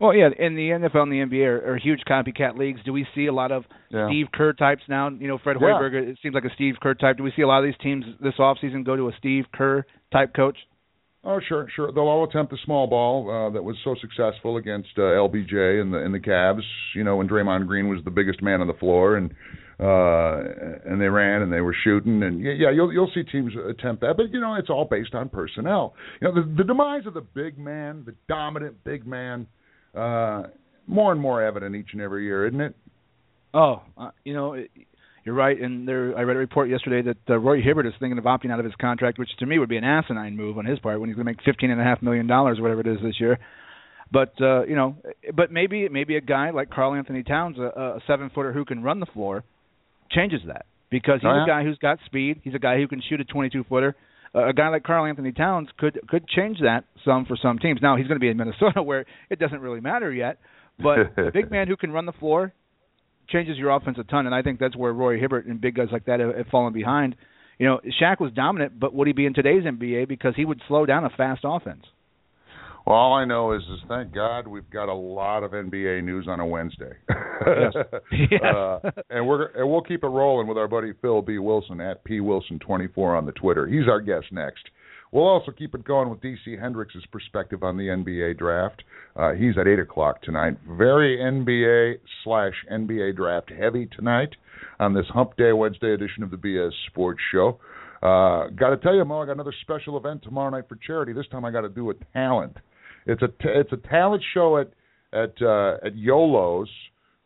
Well, 0.00 0.14
yeah, 0.14 0.30
in 0.36 0.56
the 0.56 0.70
NFL 0.70 1.04
and 1.04 1.12
the 1.12 1.18
NBA 1.18 1.46
are, 1.46 1.74
are 1.74 1.78
huge 1.78 2.00
copycat 2.08 2.58
leagues. 2.58 2.80
Do 2.84 2.92
we 2.92 3.06
see 3.14 3.26
a 3.26 3.32
lot 3.32 3.52
of 3.52 3.62
yeah. 3.88 4.08
Steve 4.08 4.26
Kerr 4.34 4.52
types 4.52 4.82
now? 4.88 5.08
You 5.08 5.28
know, 5.28 5.38
Fred 5.38 5.58
Yeah. 5.60 5.68
Hoiberg, 5.68 5.94
it 5.94 6.18
seems 6.20 6.34
like 6.34 6.44
a 6.44 6.52
Steve 6.56 6.74
Kerr 6.82 6.94
type. 6.94 7.18
Do 7.18 7.22
we 7.22 7.32
see 7.36 7.42
a 7.42 7.46
lot 7.46 7.58
of 7.60 7.64
these 7.66 7.78
teams 7.80 8.04
this 8.20 8.34
offseason 8.36 8.84
go 8.84 8.96
to 8.96 9.08
a 9.08 9.12
Steve 9.18 9.44
Kerr 9.54 9.84
type 10.12 10.34
coach? 10.34 10.56
Oh, 11.24 11.38
sure, 11.48 11.68
sure. 11.76 11.92
They'll 11.92 12.08
all 12.08 12.24
attempt 12.24 12.50
the 12.50 12.58
small 12.64 12.88
ball 12.88 13.30
uh, 13.30 13.50
that 13.50 13.62
was 13.62 13.76
so 13.84 13.94
successful 14.00 14.56
against 14.56 14.88
uh, 14.98 15.02
LBJ 15.02 15.80
and 15.80 15.94
the 15.94 15.98
and 15.98 16.12
the 16.12 16.18
Cavs. 16.18 16.62
You 16.96 17.04
know, 17.04 17.14
when 17.14 17.28
Draymond 17.28 17.68
Green 17.68 17.88
was 17.88 18.00
the 18.04 18.10
biggest 18.10 18.42
man 18.42 18.60
on 18.60 18.66
the 18.66 18.74
floor, 18.74 19.16
and 19.16 19.32
uh, 19.80 20.42
and 20.84 21.00
they 21.00 21.08
ran 21.08 21.42
and 21.42 21.52
they 21.52 21.60
were 21.60 21.74
shooting, 21.84 22.22
and 22.22 22.40
yeah, 22.40 22.70
you'll 22.70 22.92
you'll 22.92 23.10
see 23.14 23.22
teams 23.22 23.52
attempt 23.68 24.02
that. 24.02 24.16
But 24.16 24.32
you 24.32 24.40
know, 24.40 24.54
it's 24.54 24.70
all 24.70 24.84
based 24.84 25.14
on 25.14 25.28
personnel. 25.28 25.94
You 26.20 26.28
know, 26.28 26.34
the, 26.34 26.54
the 26.58 26.64
demise 26.64 27.06
of 27.06 27.14
the 27.14 27.20
big 27.20 27.58
man, 27.58 28.04
the 28.06 28.14
dominant 28.28 28.84
big 28.84 29.06
man, 29.06 29.46
uh, 29.94 30.44
more 30.86 31.12
and 31.12 31.20
more 31.20 31.42
evident 31.42 31.74
each 31.74 31.90
and 31.92 32.02
every 32.02 32.24
year, 32.24 32.46
isn't 32.46 32.60
it? 32.60 32.76
Oh, 33.54 33.82
uh, 33.96 34.10
you 34.24 34.34
know, 34.34 34.54
it, 34.54 34.70
you're 35.24 35.34
right. 35.34 35.60
And 35.60 35.86
there, 35.86 36.16
I 36.16 36.22
read 36.22 36.36
a 36.36 36.40
report 36.40 36.68
yesterday 36.68 37.02
that 37.02 37.32
uh, 37.32 37.38
Roy 37.38 37.60
Hibbert 37.62 37.86
is 37.86 37.92
thinking 38.00 38.18
of 38.18 38.24
opting 38.24 38.50
out 38.50 38.58
of 38.58 38.64
his 38.64 38.74
contract, 38.80 39.18
which 39.18 39.30
to 39.38 39.46
me 39.46 39.58
would 39.58 39.68
be 39.68 39.76
an 39.76 39.84
asinine 39.84 40.36
move 40.36 40.58
on 40.58 40.64
his 40.64 40.78
part 40.80 41.00
when 41.00 41.08
he's 41.08 41.16
going 41.16 41.26
to 41.26 41.30
make 41.32 41.42
fifteen 41.44 41.70
and 41.70 41.80
a 41.80 41.84
half 41.84 42.02
million 42.02 42.26
dollars, 42.26 42.60
whatever 42.60 42.80
it 42.80 42.86
is 42.86 42.98
this 43.02 43.20
year. 43.20 43.38
But 44.10 44.34
uh, 44.40 44.64
you 44.64 44.74
know, 44.74 44.96
but 45.34 45.50
maybe 45.50 45.88
maybe 45.88 46.16
a 46.16 46.20
guy 46.20 46.50
like 46.50 46.70
Carl 46.70 46.94
Anthony 46.94 47.22
Towns, 47.22 47.56
a, 47.58 47.62
a 47.62 48.00
seven 48.06 48.30
footer 48.34 48.52
who 48.52 48.64
can 48.64 48.82
run 48.82 49.00
the 49.00 49.06
floor, 49.06 49.44
changes 50.12 50.40
that 50.46 50.66
because 50.90 51.20
he's 51.20 51.28
Oh, 51.28 51.34
yeah? 51.34 51.44
a 51.44 51.46
guy 51.46 51.64
who's 51.64 51.78
got 51.78 51.98
speed. 52.06 52.40
He's 52.44 52.54
a 52.54 52.58
guy 52.58 52.76
who 52.78 52.86
can 52.88 53.02
shoot 53.08 53.20
a 53.20 53.24
22 53.24 53.64
footer. 53.68 53.96
Uh, 54.34 54.48
a 54.48 54.52
guy 54.52 54.68
like 54.68 54.82
Carl 54.82 55.04
Anthony 55.06 55.32
Towns 55.32 55.68
could 55.78 55.98
could 56.08 56.26
change 56.28 56.58
that 56.60 56.84
some 57.04 57.26
for 57.26 57.36
some 57.36 57.58
teams. 57.58 57.80
Now 57.82 57.96
he's 57.96 58.06
going 58.06 58.16
to 58.16 58.20
be 58.24 58.28
in 58.28 58.36
Minnesota 58.36 58.82
where 58.90 59.04
it 59.30 59.38
doesn't 59.38 59.60
really 59.60 59.80
matter 59.80 60.12
yet. 60.12 60.38
But 60.78 61.18
a 61.18 61.30
big 61.34 61.50
man 61.50 61.68
who 61.68 61.76
can 61.76 61.92
run 61.92 62.06
the 62.06 62.12
floor 62.12 62.52
changes 63.28 63.56
your 63.58 63.70
offense 63.70 63.98
a 63.98 64.04
ton, 64.04 64.26
and 64.26 64.34
I 64.34 64.42
think 64.42 64.58
that's 64.58 64.76
where 64.76 64.92
Roy 64.92 65.18
Hibbert 65.18 65.46
and 65.46 65.60
big 65.60 65.74
guys 65.76 65.88
like 65.92 66.06
that 66.06 66.20
have, 66.20 66.34
have 66.34 66.46
fallen 66.48 66.72
behind. 66.72 67.14
You 67.58 67.66
know, 67.68 67.80
Shaq 68.00 68.20
was 68.20 68.32
dominant, 68.32 68.78
but 68.80 68.92
would 68.94 69.06
he 69.06 69.12
be 69.12 69.26
in 69.26 69.34
today's 69.34 69.64
NBA 69.64 70.08
because 70.08 70.34
he 70.34 70.44
would 70.44 70.60
slow 70.66 70.86
down 70.86 71.04
a 71.04 71.10
fast 71.10 71.42
offense? 71.44 71.84
Well, 72.86 72.96
all 72.96 73.14
I 73.14 73.24
know 73.24 73.52
is, 73.52 73.62
is 73.62 73.78
thank 73.88 74.12
God 74.12 74.48
we've 74.48 74.68
got 74.70 74.88
a 74.88 74.94
lot 74.94 75.44
of 75.44 75.52
NBA 75.52 76.02
news 76.02 76.26
on 76.28 76.40
a 76.40 76.46
Wednesday. 76.46 76.92
Yes. 77.08 77.72
yes. 78.30 78.40
uh, 78.42 78.90
and 79.10 79.26
we're 79.26 79.46
and 79.54 79.70
we'll 79.70 79.82
keep 79.82 80.02
it 80.02 80.08
rolling 80.08 80.46
with 80.48 80.58
our 80.58 80.68
buddy 80.68 80.92
Phil 81.00 81.22
B. 81.22 81.38
Wilson 81.38 81.80
at 81.80 82.02
P 82.04 82.20
Wilson 82.20 82.58
twenty 82.58 82.88
four 82.88 83.16
on 83.16 83.26
the 83.26 83.32
Twitter. 83.32 83.66
He's 83.66 83.88
our 83.88 84.00
guest 84.00 84.26
next. 84.32 84.62
We'll 85.12 85.28
also 85.28 85.52
keep 85.52 85.74
it 85.74 85.84
going 85.84 86.08
with 86.08 86.20
DC 86.20 86.58
Hendrix' 86.58 86.94
perspective 87.12 87.62
on 87.62 87.76
the 87.76 87.84
NBA 87.84 88.38
draft. 88.38 88.82
Uh, 89.14 89.32
he's 89.32 89.58
at 89.60 89.68
eight 89.68 89.78
o'clock 89.78 90.22
tonight. 90.22 90.56
Very 90.66 91.18
NBA 91.18 91.98
slash 92.24 92.54
NBA 92.72 93.14
draft 93.16 93.50
heavy 93.50 93.86
tonight 93.94 94.30
on 94.80 94.94
this 94.94 95.04
Hump 95.12 95.36
Day 95.36 95.52
Wednesday 95.52 95.92
edition 95.92 96.22
of 96.22 96.30
the 96.30 96.38
BS 96.38 96.70
Sports 96.88 97.20
Show. 97.30 97.60
Uh, 98.02 98.48
got 98.56 98.70
to 98.70 98.78
tell 98.78 98.94
you, 98.94 99.04
Mo, 99.04 99.20
I 99.20 99.26
got 99.26 99.32
another 99.32 99.54
special 99.60 99.98
event 99.98 100.22
tomorrow 100.22 100.50
night 100.50 100.64
for 100.68 100.76
charity. 100.84 101.12
This 101.12 101.28
time 101.30 101.44
I 101.44 101.50
got 101.50 101.60
to 101.60 101.68
do 101.68 101.90
a 101.90 101.94
talent. 102.14 102.56
It's 103.06 103.22
a 103.22 103.28
t- 103.28 103.34
it's 103.44 103.72
a 103.72 103.88
talent 103.88 104.22
show 104.34 104.58
at 104.58 104.70
at 105.12 105.34
uh, 105.42 105.76
at 105.84 105.96
Yolo's 105.96 106.70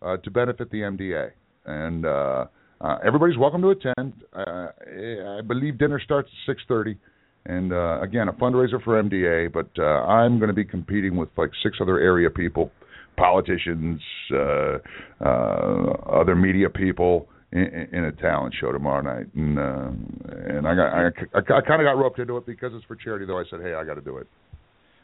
uh, 0.03 0.17
to 0.19 0.31
benefit 0.31 0.71
the 0.71 0.79
MDA, 0.79 1.31
and 1.67 2.07
uh, 2.07 2.47
uh, 2.81 2.99
everybody's 3.05 3.39
welcome 3.39 3.63
to 3.63 3.71
attend. 3.71 4.13
Uh, 4.33 4.69
I 5.39 5.41
believe 5.47 5.79
dinner 5.79 6.01
starts 6.03 6.29
at 6.29 6.53
six 6.53 6.63
thirty, 6.69 6.97
and 7.45 7.73
uh, 7.73 8.01
again 8.01 8.29
a 8.29 8.33
fundraiser 8.33 8.83
for 8.83 9.03
MDA. 9.03 9.53
But 9.53 9.69
uh, 9.79 10.05
I'm 10.07 10.39
going 10.39 10.49
to 10.49 10.55
be 10.55 10.65
competing 10.65 11.17
with 11.17 11.29
like 11.37 11.51
six 11.63 11.79
other 11.81 11.99
area 11.99 12.31
people, 12.31 12.71
politicians, 13.17 14.01
uh, 14.33 14.79
uh, 15.25 15.93
other 16.11 16.35
media 16.35 16.71
people. 16.71 17.29
In, 17.53 17.89
in 17.93 18.05
a 18.07 18.13
talent 18.13 18.53
show 18.61 18.73
tomorrow 18.73 19.01
night, 19.01 19.33
and 19.37 19.57
uh, 19.57 19.91
and 20.49 20.67
I 20.67 20.75
got 20.75 20.93
I, 20.93 21.07
I, 21.33 21.59
I 21.59 21.61
kind 21.61 21.81
of 21.81 21.87
got 21.87 21.97
roped 21.97 22.19
into 22.19 22.37
it 22.37 22.45
because 22.45 22.73
it's 22.75 22.85
for 22.87 22.97
charity. 22.97 23.25
Though 23.25 23.39
I 23.39 23.45
said, 23.49 23.61
hey, 23.63 23.75
I 23.75 23.85
got 23.85 23.95
to 23.95 24.01
do 24.01 24.17
it. 24.17 24.27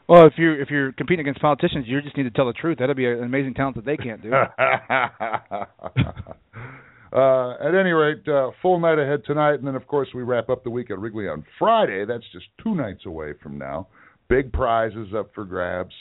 Well, 0.07 0.27
if 0.27 0.33
you're 0.37 0.61
if 0.61 0.69
you're 0.69 0.91
competing 0.93 1.25
against 1.25 1.41
politicians, 1.41 1.85
you 1.87 2.01
just 2.01 2.17
need 2.17 2.23
to 2.23 2.31
tell 2.31 2.47
the 2.47 2.53
truth. 2.53 2.79
That'd 2.79 2.97
be 2.97 3.05
an 3.05 3.23
amazing 3.23 3.53
talent 3.53 3.77
that 3.77 3.85
they 3.85 3.97
can't 3.97 4.21
do. 4.21 4.31
uh, 7.13 7.51
at 7.61 7.73
any 7.73 7.91
rate, 7.91 8.27
uh, 8.27 8.51
full 8.61 8.79
night 8.79 8.99
ahead 8.99 9.23
tonight, 9.25 9.55
and 9.55 9.67
then 9.67 9.75
of 9.75 9.87
course 9.87 10.09
we 10.13 10.23
wrap 10.23 10.49
up 10.49 10.63
the 10.63 10.69
week 10.69 10.91
at 10.91 10.99
Wrigley 10.99 11.27
on 11.27 11.45
Friday. 11.57 12.05
That's 12.05 12.25
just 12.33 12.45
two 12.61 12.75
nights 12.75 13.05
away 13.05 13.33
from 13.41 13.57
now. 13.57 13.87
Big 14.27 14.51
prizes 14.51 15.09
up 15.17 15.29
for 15.33 15.45
grabs, 15.45 15.93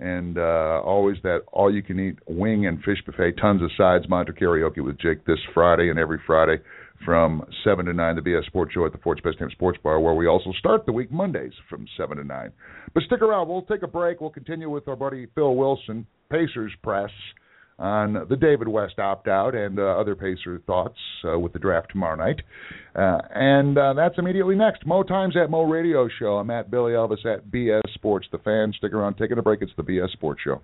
and 0.00 0.36
uh, 0.36 0.80
always 0.84 1.16
that 1.22 1.42
all-you-can-eat 1.52 2.18
wing 2.26 2.66
and 2.66 2.82
fish 2.82 2.98
buffet. 3.06 3.32
Tons 3.40 3.62
of 3.62 3.70
sides. 3.76 4.06
Monter 4.08 4.32
karaoke 4.32 4.82
with 4.82 4.98
Jake 4.98 5.24
this 5.26 5.38
Friday 5.52 5.90
and 5.90 5.98
every 5.98 6.18
Friday 6.26 6.56
from 7.04 7.42
7 7.64 7.86
to 7.86 7.92
9, 7.92 8.16
the 8.16 8.22
BS 8.22 8.46
Sports 8.46 8.72
Show 8.74 8.86
at 8.86 8.92
the 8.92 8.98
Fort's 8.98 9.20
Best 9.20 9.38
Damn 9.38 9.50
Sports 9.50 9.78
Bar, 9.82 10.00
where 10.00 10.14
we 10.14 10.26
also 10.26 10.52
start 10.58 10.86
the 10.86 10.92
week 10.92 11.10
Mondays 11.10 11.52
from 11.68 11.86
7 11.96 12.16
to 12.16 12.24
9. 12.24 12.52
But 12.92 13.02
stick 13.04 13.22
around. 13.22 13.48
We'll 13.48 13.62
take 13.62 13.82
a 13.82 13.88
break. 13.88 14.20
We'll 14.20 14.30
continue 14.30 14.70
with 14.70 14.88
our 14.88 14.96
buddy 14.96 15.26
Phil 15.34 15.54
Wilson, 15.54 16.06
Pacers 16.30 16.72
Press, 16.82 17.10
on 17.78 18.26
the 18.28 18.36
David 18.36 18.68
West 18.68 18.98
opt 18.98 19.28
out 19.28 19.54
and 19.54 19.78
uh, 19.78 19.82
other 19.82 20.14
Pacer 20.14 20.60
thoughts 20.66 20.98
uh, 21.28 21.38
with 21.38 21.52
the 21.52 21.58
draft 21.58 21.90
tomorrow 21.90 22.16
night. 22.16 22.40
Uh, 22.94 23.18
and 23.34 23.76
uh, 23.76 23.92
that's 23.94 24.16
immediately 24.18 24.54
next. 24.54 24.86
Mo 24.86 25.02
Times 25.02 25.36
at 25.36 25.50
Mo 25.50 25.62
Radio 25.62 26.08
Show. 26.18 26.36
I'm 26.36 26.50
at 26.50 26.70
Billy 26.70 26.92
Elvis 26.92 27.24
at 27.26 27.46
BS 27.48 27.82
Sports. 27.94 28.28
The 28.30 28.38
fans, 28.38 28.76
stick 28.78 28.92
around. 28.92 29.16
Taking 29.16 29.38
a 29.38 29.42
break. 29.42 29.60
It's 29.62 29.72
the 29.76 29.82
BS 29.82 30.12
Sports 30.12 30.40
Show. 30.44 30.60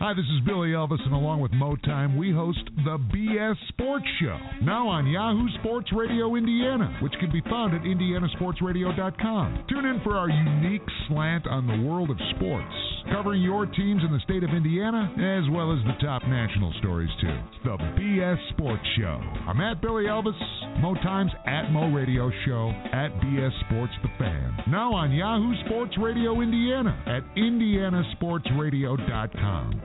Hi, 0.00 0.12
this 0.12 0.24
is 0.26 0.40
Billy 0.44 0.70
Elvis, 0.70 1.00
and 1.04 1.12
along 1.14 1.40
with 1.40 1.52
Mo 1.52 1.76
Time, 1.76 2.16
we 2.16 2.32
host 2.32 2.58
the 2.84 2.98
BS 3.14 3.54
Sports 3.68 4.04
Show, 4.20 4.36
now 4.60 4.88
on 4.88 5.06
Yahoo 5.06 5.46
Sports 5.60 5.92
Radio 5.94 6.34
Indiana, 6.34 6.98
which 7.00 7.12
can 7.20 7.30
be 7.30 7.40
found 7.42 7.74
at 7.74 7.82
indianasportsradio.com. 7.82 9.64
Tune 9.68 9.84
in 9.86 10.00
for 10.02 10.16
our 10.16 10.28
unique 10.28 10.82
slant 11.08 11.46
on 11.46 11.66
the 11.68 11.78
world 11.88 12.10
of 12.10 12.18
sports, 12.36 12.74
covering 13.12 13.40
your 13.40 13.66
teams 13.66 14.02
in 14.04 14.10
the 14.12 14.18
state 14.24 14.42
of 14.42 14.50
Indiana, 14.50 15.08
as 15.14 15.48
well 15.54 15.70
as 15.72 15.78
the 15.86 15.94
top 16.04 16.22
national 16.26 16.72
stories, 16.80 17.10
too. 17.20 17.28
It's 17.30 17.62
the 17.64 17.76
BS 17.96 18.38
Sports 18.50 18.82
Show. 18.98 19.20
I'm 19.46 19.60
at 19.60 19.80
Billy 19.80 20.04
Elvis, 20.04 20.34
Mo 20.82 20.94
Times 20.96 21.30
at 21.46 21.70
Mo 21.70 21.92
Radio 21.94 22.30
Show, 22.44 22.70
at 22.92 23.10
BS 23.22 23.52
Sports 23.66 23.92
The 24.02 24.08
Fan, 24.18 24.56
now 24.68 24.92
on 24.92 25.12
Yahoo 25.12 25.54
Sports 25.66 25.96
Radio 25.98 26.40
Indiana 26.40 27.00
at 27.06 27.22
indianasportsradio.com. 27.36 29.82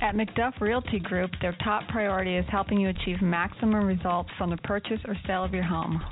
At 0.00 0.14
McDuff 0.14 0.60
Realty 0.60 0.98
Group, 0.98 1.30
their 1.40 1.56
top 1.64 1.88
priority 1.88 2.36
is 2.36 2.44
helping 2.50 2.78
you 2.78 2.90
achieve 2.90 3.22
maximum 3.22 3.84
results 3.84 4.28
from 4.36 4.50
the 4.50 4.56
purchase 4.58 5.00
or 5.06 5.16
sale 5.26 5.44
of 5.44 5.54
your 5.54 5.64
home. 5.64 6.02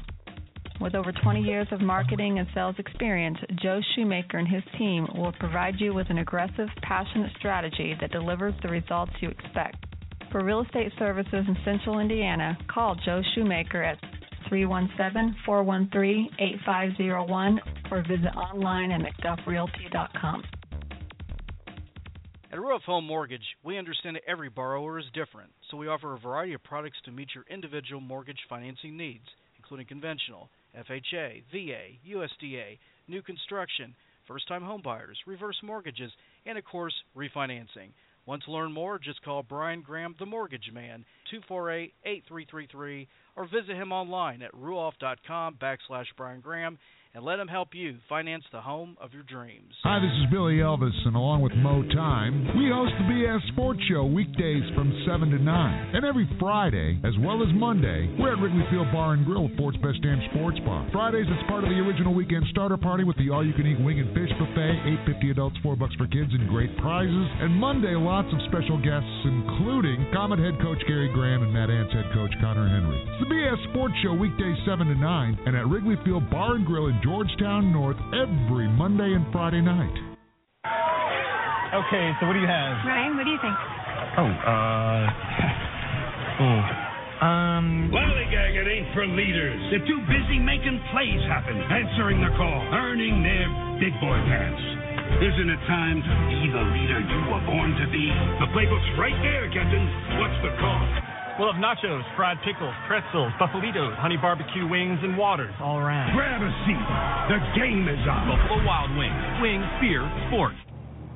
With 0.81 0.95
over 0.95 1.13
20 1.13 1.43
years 1.43 1.69
of 1.71 1.81
marketing 1.81 2.39
and 2.39 2.49
sales 2.55 2.75
experience, 2.79 3.39
Joe 3.63 3.81
Shoemaker 3.95 4.39
and 4.39 4.49
his 4.49 4.63
team 4.79 5.07
will 5.15 5.33
provide 5.39 5.75
you 5.79 5.95
with 5.95 6.11
an 6.11 6.19
aggressive, 6.19 6.69
passionate 6.83 7.31
strategy 7.39 7.95
that 8.01 8.11
delivers 8.11 8.55
the 8.63 8.69
results 8.69 9.13
you 9.21 9.29
expect. 9.29 9.77
For 10.33 10.43
real 10.43 10.63
estate 10.63 10.91
services 10.99 11.45
in 11.47 11.57
Central 11.65 12.01
Indiana, 12.01 12.57
call 12.67 12.97
Joe 13.05 13.21
Shoemaker 13.35 13.83
at 13.83 13.99
317 14.49 15.37
413 15.45 16.31
8501 16.39 17.61
or 17.91 18.03
visit 18.09 18.35
online 18.35 18.91
at 18.91 19.03
McDuffRealty.com. 19.03 20.43
At 22.53 22.59
Ruoff 22.59 22.83
Home 22.83 23.07
Mortgage, 23.07 23.57
we 23.65 23.79
understand 23.79 24.17
that 24.17 24.29
every 24.29 24.51
borrower 24.51 24.99
is 24.99 25.07
different, 25.15 25.51
so 25.71 25.79
we 25.79 25.89
offer 25.89 26.13
a 26.13 26.19
variety 26.19 26.53
of 26.53 26.63
products 26.63 26.99
to 27.07 27.11
meet 27.11 27.35
your 27.35 27.47
individual 27.49 28.03
mortgage 28.03 28.41
financing 28.47 28.95
needs, 28.95 29.25
including 29.57 29.87
conventional, 29.87 30.51
FHA, 30.77 31.45
VA, 31.51 31.97
USDA, 32.07 32.79
new 33.09 33.23
construction, 33.23 33.95
first 34.29 34.47
time 34.49 34.61
homebuyers, 34.61 35.17
reverse 35.27 35.57
mortgages, 35.63 36.13
and 36.45 36.59
of 36.59 36.65
course, 36.67 36.93
refinancing. 37.17 37.89
Want 38.27 38.43
to 38.45 38.53
learn 38.53 38.71
more? 38.71 38.99
Just 38.99 39.23
call 39.23 39.43
Brian 39.43 39.81
Graham, 39.81 40.15
the 40.19 40.27
Mortgage 40.27 40.71
Man, 40.75 41.07
248 41.31 41.95
8333, 42.05 43.09
or 43.35 43.47
visit 43.47 43.77
him 43.77 43.93
online 43.93 44.43
at 44.43 44.53
ruoff.com 44.53 45.55
backslash 45.55 46.07
Brian 46.19 46.43
Graham 46.43 46.79
and 47.15 47.25
let 47.25 47.37
them 47.37 47.49
help 47.49 47.75
you 47.75 47.99
finance 48.09 48.45
the 48.53 48.61
home 48.61 48.97
of 49.01 49.13
your 49.13 49.23
dreams. 49.23 49.77
Hi, 49.85 50.01
this 50.01 50.13
is 50.17 50.33
Billy 50.33 50.65
Elvis, 50.65 50.97
and 51.05 51.13
along 51.13 51.45
with 51.45 51.53
Mo 51.61 51.85
Time, 51.93 52.49
we 52.57 52.73
host 52.73 52.97
the 52.97 53.05
BS 53.05 53.53
Sports 53.53 53.81
Show 53.85 54.09
weekdays 54.09 54.65
from 54.73 54.89
7 55.05 55.29
to 55.29 55.37
9. 55.37 55.45
And 55.93 56.09
every 56.09 56.25
Friday, 56.41 56.97
as 57.05 57.13
well 57.21 57.45
as 57.45 57.53
Monday, 57.53 58.09
we're 58.17 58.33
at 58.33 58.41
Wrigley 58.41 58.65
Field 58.73 58.89
Bar 58.97 59.13
and 59.13 59.29
Grill, 59.29 59.53
Fort's 59.61 59.77
Best 59.85 60.01
Damn 60.01 60.25
Sports 60.33 60.57
Bar. 60.65 60.89
Fridays, 60.89 61.29
it's 61.29 61.49
part 61.53 61.65
of 61.65 61.71
the 61.71 61.85
original 61.85 62.17
weekend 62.17 62.49
starter 62.49 62.81
party 62.81 63.05
with 63.05 63.21
the 63.21 63.29
all 63.29 63.45
you 63.45 63.53
can 63.53 63.69
eat 63.69 63.77
wing 63.85 64.01
and 64.01 64.09
fish 64.17 64.33
buffet, 64.41 65.05
850 65.05 65.37
adults, 65.37 65.57
4 65.61 65.77
bucks 65.77 65.93
for 66.01 66.09
kids, 66.09 66.33
and 66.33 66.49
great 66.49 66.73
prizes. 66.81 67.29
And 67.45 67.53
Monday, 67.53 67.93
lots 67.93 68.33
of 68.33 68.41
special 68.49 68.81
guests, 68.81 69.13
including 69.29 70.01
Komet 70.17 70.41
head 70.41 70.57
coach 70.65 70.81
Gary 70.89 71.13
Graham 71.13 71.45
and 71.45 71.53
Mad 71.53 71.69
Ants 71.69 71.93
head 71.93 72.09
coach 72.17 72.33
Connor 72.41 72.73
Henry. 72.73 72.97
It's 73.05 73.21
the 73.21 73.29
BS 73.29 73.61
Sports 73.69 74.01
Show 74.01 74.17
weekdays 74.17 74.57
7 74.65 74.89
to 74.89 74.97
9, 74.97 75.45
and 75.45 75.53
at 75.53 75.69
Wrigley 75.69 76.01
Field 76.09 76.25
Bar 76.33 76.57
and 76.57 76.65
Grill 76.65 76.89
in 76.89 77.02
Georgetown 77.03 77.73
North 77.73 77.99
every 78.15 78.71
Monday 78.71 79.11
and 79.11 79.27
Friday 79.35 79.61
night. 79.61 79.91
Okay, 81.75 82.07
so 82.21 82.31
what 82.31 82.35
do 82.35 82.41
you 82.41 82.47
have? 82.47 82.79
Ryan, 82.87 83.17
what 83.19 83.25
do 83.27 83.33
you 83.35 83.43
think? 83.43 83.57
Oh, 84.19 84.31
uh. 84.31 85.03
oh. 86.47 86.61
Um. 87.27 87.91
Lollygag, 87.91 88.55
it 88.55 88.69
ain't 88.71 88.95
for 88.95 89.07
leaders. 89.07 89.59
They're 89.75 89.87
too 89.87 89.99
busy 90.07 90.39
making 90.39 90.79
plays 90.95 91.23
happen, 91.27 91.59
answering 91.59 92.23
the 92.23 92.31
call, 92.39 92.61
earning 92.71 93.23
their 93.23 93.47
big 93.83 93.95
boy 93.99 94.19
pants. 94.31 94.63
Isn't 95.27 95.51
it 95.51 95.63
time 95.67 95.99
to 96.07 96.15
be 96.31 96.41
the 96.55 96.65
leader 96.71 97.01
you 97.03 97.21
were 97.31 97.43
born 97.51 97.75
to 97.83 97.87
be? 97.91 98.07
The 98.39 98.49
playbook's 98.55 98.91
right 98.99 99.19
there, 99.27 99.51
Captain. 99.51 99.85
What's 100.23 100.39
the 100.43 100.55
call? 100.63 101.12
We'll 101.41 101.49
have 101.49 101.57
nachos, 101.57 102.05
fried 102.15 102.37
pickles, 102.45 102.75
pretzels, 102.87 103.33
buffalitos, 103.41 103.97
honey 103.97 104.21
barbecue 104.21 104.69
wings, 104.69 105.01
and 105.03 105.17
waters 105.17 105.55
all 105.65 105.79
around. 105.79 106.13
Grab 106.13 106.45
a 106.45 106.53
seat. 106.69 106.85
The 107.33 107.41
game 107.57 107.89
is 107.89 108.05
on. 108.05 108.29
Buffalo 108.29 108.61
Wild 108.69 108.93
Wings. 109.01 109.17
Wings, 109.41 109.65
beer, 109.81 110.05
sports. 110.29 110.61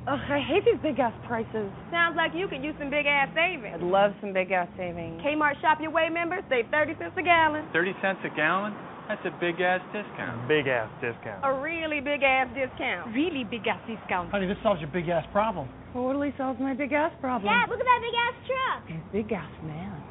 Ugh, 0.09 0.17
I 0.17 0.41
hate 0.41 0.65
these 0.65 0.81
big 0.81 0.97
ass 0.97 1.13
prices. 1.27 1.69
Sounds 1.91 2.17
like 2.17 2.31
you 2.33 2.47
could 2.47 2.63
use 2.63 2.73
some 2.79 2.89
big 2.89 3.05
ass 3.05 3.29
savings. 3.37 3.77
I'd 3.77 3.85
love 3.85 4.17
some 4.19 4.33
big 4.33 4.49
ass 4.49 4.67
savings. 4.73 5.21
Kmart 5.21 5.61
Shop 5.61 5.77
Your 5.77 5.91
Way 5.91 6.09
members 6.09 6.41
save 6.49 6.65
30 6.71 6.95
cents 6.97 7.13
a 7.13 7.21
gallon. 7.21 7.67
30 7.71 7.93
cents 8.01 8.19
a 8.25 8.33
gallon? 8.33 8.73
That's 9.07 9.23
a 9.23 9.31
big 9.39 9.61
ass 9.61 9.79
discount. 9.93 10.47
Big 10.47 10.67
ass 10.67 10.91
discount. 10.99 11.39
A 11.43 11.61
really 11.61 12.01
big 12.01 12.23
ass 12.23 12.47
discount. 12.53 13.15
Really 13.15 13.45
big 13.45 13.65
ass 13.65 13.79
discount. 13.87 14.31
Honey, 14.31 14.47
this 14.47 14.57
solves 14.61 14.81
your 14.81 14.89
big 14.89 15.07
ass 15.07 15.25
problem. 15.31 15.69
Totally 15.93 16.33
solves 16.37 16.59
my 16.59 16.73
big 16.73 16.91
ass 16.91 17.13
problem. 17.21 17.51
Dad, 17.51 17.69
look 17.69 17.79
at 17.79 17.85
that 17.85 18.01
big 18.03 18.15
ass 18.19 18.35
truck. 18.43 18.89
And 18.89 19.11
big 19.13 19.31
ass 19.31 19.51
man. 19.63 20.03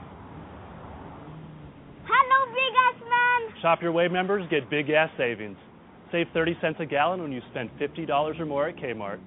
Hello, 2.09 2.53
big 2.55 2.73
ass 2.89 3.01
man. 3.05 3.63
Shop 3.63 3.83
Your 3.83 3.93
Way 3.93 4.09
members 4.09 4.49
get 4.51 4.71
big 4.71 4.89
ass 4.89 5.11
savings. 5.19 5.59
Save 6.11 6.29
30 6.33 6.57
cents 6.63 6.77
a 6.81 6.87
gallon 6.87 7.21
when 7.21 7.33
you 7.33 7.43
spend 7.51 7.69
$50 7.79 8.41
or 8.41 8.47
more 8.47 8.69
at 8.69 8.77
Kmart. 8.77 9.19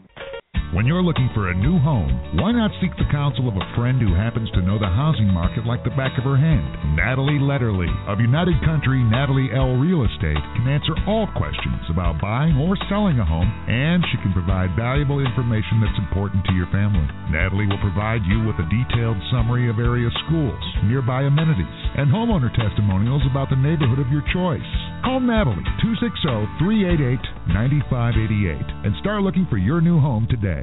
When 0.70 0.86
you're 0.86 1.02
looking 1.02 1.34
for 1.34 1.50
a 1.50 1.58
new 1.58 1.82
home, 1.82 2.14
why 2.38 2.54
not 2.54 2.70
seek 2.78 2.94
the 2.94 3.10
counsel 3.10 3.50
of 3.50 3.58
a 3.58 3.70
friend 3.74 3.98
who 3.98 4.14
happens 4.14 4.54
to 4.54 4.62
know 4.62 4.78
the 4.78 4.86
housing 4.86 5.26
market 5.26 5.66
like 5.66 5.82
the 5.82 5.98
back 5.98 6.14
of 6.14 6.30
her 6.30 6.38
hand? 6.38 6.94
Natalie 6.94 7.42
Letterly 7.42 7.90
of 8.06 8.22
United 8.22 8.54
Country 8.62 9.02
Natalie 9.02 9.50
L. 9.50 9.82
Real 9.82 10.06
Estate 10.06 10.38
can 10.54 10.70
answer 10.70 10.94
all 11.10 11.26
questions 11.34 11.82
about 11.90 12.22
buying 12.22 12.54
or 12.62 12.78
selling 12.86 13.18
a 13.18 13.26
home, 13.26 13.50
and 13.66 14.06
she 14.14 14.22
can 14.22 14.30
provide 14.30 14.78
valuable 14.78 15.18
information 15.18 15.82
that's 15.82 15.98
important 16.06 16.46
to 16.46 16.54
your 16.54 16.70
family. 16.70 17.02
Natalie 17.34 17.66
will 17.66 17.82
provide 17.82 18.22
you 18.30 18.46
with 18.46 18.62
a 18.62 18.70
detailed 18.70 19.18
summary 19.34 19.74
of 19.74 19.82
area 19.82 20.14
schools, 20.30 20.62
nearby 20.86 21.26
amenities, 21.26 21.82
and 21.98 22.14
homeowner 22.14 22.54
testimonials 22.54 23.26
about 23.26 23.50
the 23.50 23.58
neighborhood 23.58 23.98
of 23.98 24.14
your 24.14 24.22
choice. 24.30 24.70
Call 25.02 25.18
Natalie 25.18 25.66
260 25.82 26.62
388 26.62 27.18
9588 27.58 28.86
and 28.86 28.94
start 29.00 29.26
looking 29.26 29.48
for 29.50 29.58
your 29.58 29.82
new 29.82 29.98
home 29.98 30.28
today. 30.30 30.59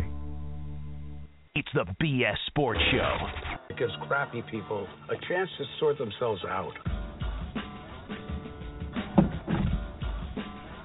It's 1.56 1.68
the 1.72 1.86
BS 2.04 2.36
Sports 2.48 2.80
Show. 2.92 3.16
It 3.70 3.78
gives 3.78 3.92
crappy 4.06 4.42
people 4.50 4.86
a 5.08 5.14
chance 5.26 5.48
to 5.56 5.64
sort 5.80 5.96
themselves 5.96 6.42
out. 6.46 6.74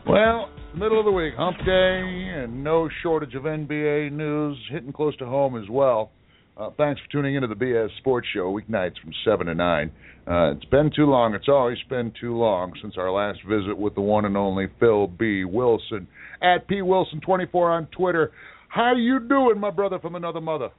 Well, 0.07 0.49
middle 0.73 0.97
of 0.97 1.03
the 1.03 1.11
week, 1.11 1.33
hump 1.35 1.57
day, 1.65 2.41
and 2.41 2.63
no 2.63 2.87
shortage 3.03 3.35
of 3.35 3.43
NBA 3.43 4.13
news 4.13 4.57
hitting 4.71 4.93
close 4.93 5.13
to 5.17 5.25
home 5.25 5.61
as 5.61 5.69
well. 5.69 6.11
Uh, 6.55 6.69
thanks 6.77 7.01
for 7.01 7.11
tuning 7.11 7.35
into 7.35 7.49
the 7.49 7.55
BS 7.55 7.89
Sports 7.97 8.27
Show 8.33 8.53
weeknights 8.53 8.97
from 9.01 9.11
7 9.25 9.47
to 9.47 9.53
9. 9.53 9.91
Uh, 10.25 10.51
it's 10.51 10.65
been 10.65 10.89
too 10.95 11.05
long. 11.05 11.33
It's 11.33 11.49
always 11.49 11.79
been 11.89 12.13
too 12.21 12.37
long 12.37 12.71
since 12.81 12.93
our 12.97 13.11
last 13.11 13.39
visit 13.45 13.77
with 13.77 13.95
the 13.95 14.01
one 14.01 14.23
and 14.23 14.37
only 14.37 14.67
Phil 14.79 15.07
B. 15.07 15.43
Wilson 15.43 16.07
at 16.41 16.65
P. 16.69 16.75
Wilson24 16.75 17.55
on 17.55 17.87
Twitter. 17.87 18.31
How 18.71 18.95
you 18.95 19.19
doing, 19.19 19.59
my 19.59 19.69
brother 19.69 19.99
from 19.99 20.15
another 20.15 20.39
mother? 20.39 20.69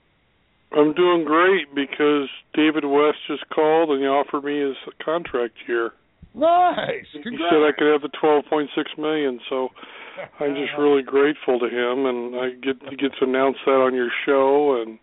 I'm 0.72 0.94
doing 0.94 1.24
great 1.26 1.74
because 1.74 2.28
David 2.54 2.86
West 2.86 3.18
just 3.28 3.44
called 3.50 3.90
and 3.90 4.00
he 4.00 4.06
offered 4.06 4.44
me 4.44 4.60
his 4.60 4.76
contract 5.04 5.54
here. 5.66 5.92
Nice. 6.34 7.04
Congrats. 7.12 7.36
He 7.36 7.36
said 7.36 7.60
I 7.60 7.72
could 7.76 7.92
have 7.92 8.00
the 8.00 8.08
12.6 8.16 8.66
million, 8.98 9.38
so 9.50 9.68
I'm 10.40 10.54
just 10.60 10.72
really 10.78 11.02
grateful 11.02 11.58
to 11.58 11.66
him, 11.66 12.06
and 12.06 12.34
I 12.36 12.50
get 12.62 12.80
to 12.88 12.96
get 12.96 13.12
to 13.20 13.26
announce 13.26 13.58
that 13.66 13.72
on 13.72 13.94
your 13.94 14.08
show, 14.24 14.80
and 14.80 14.98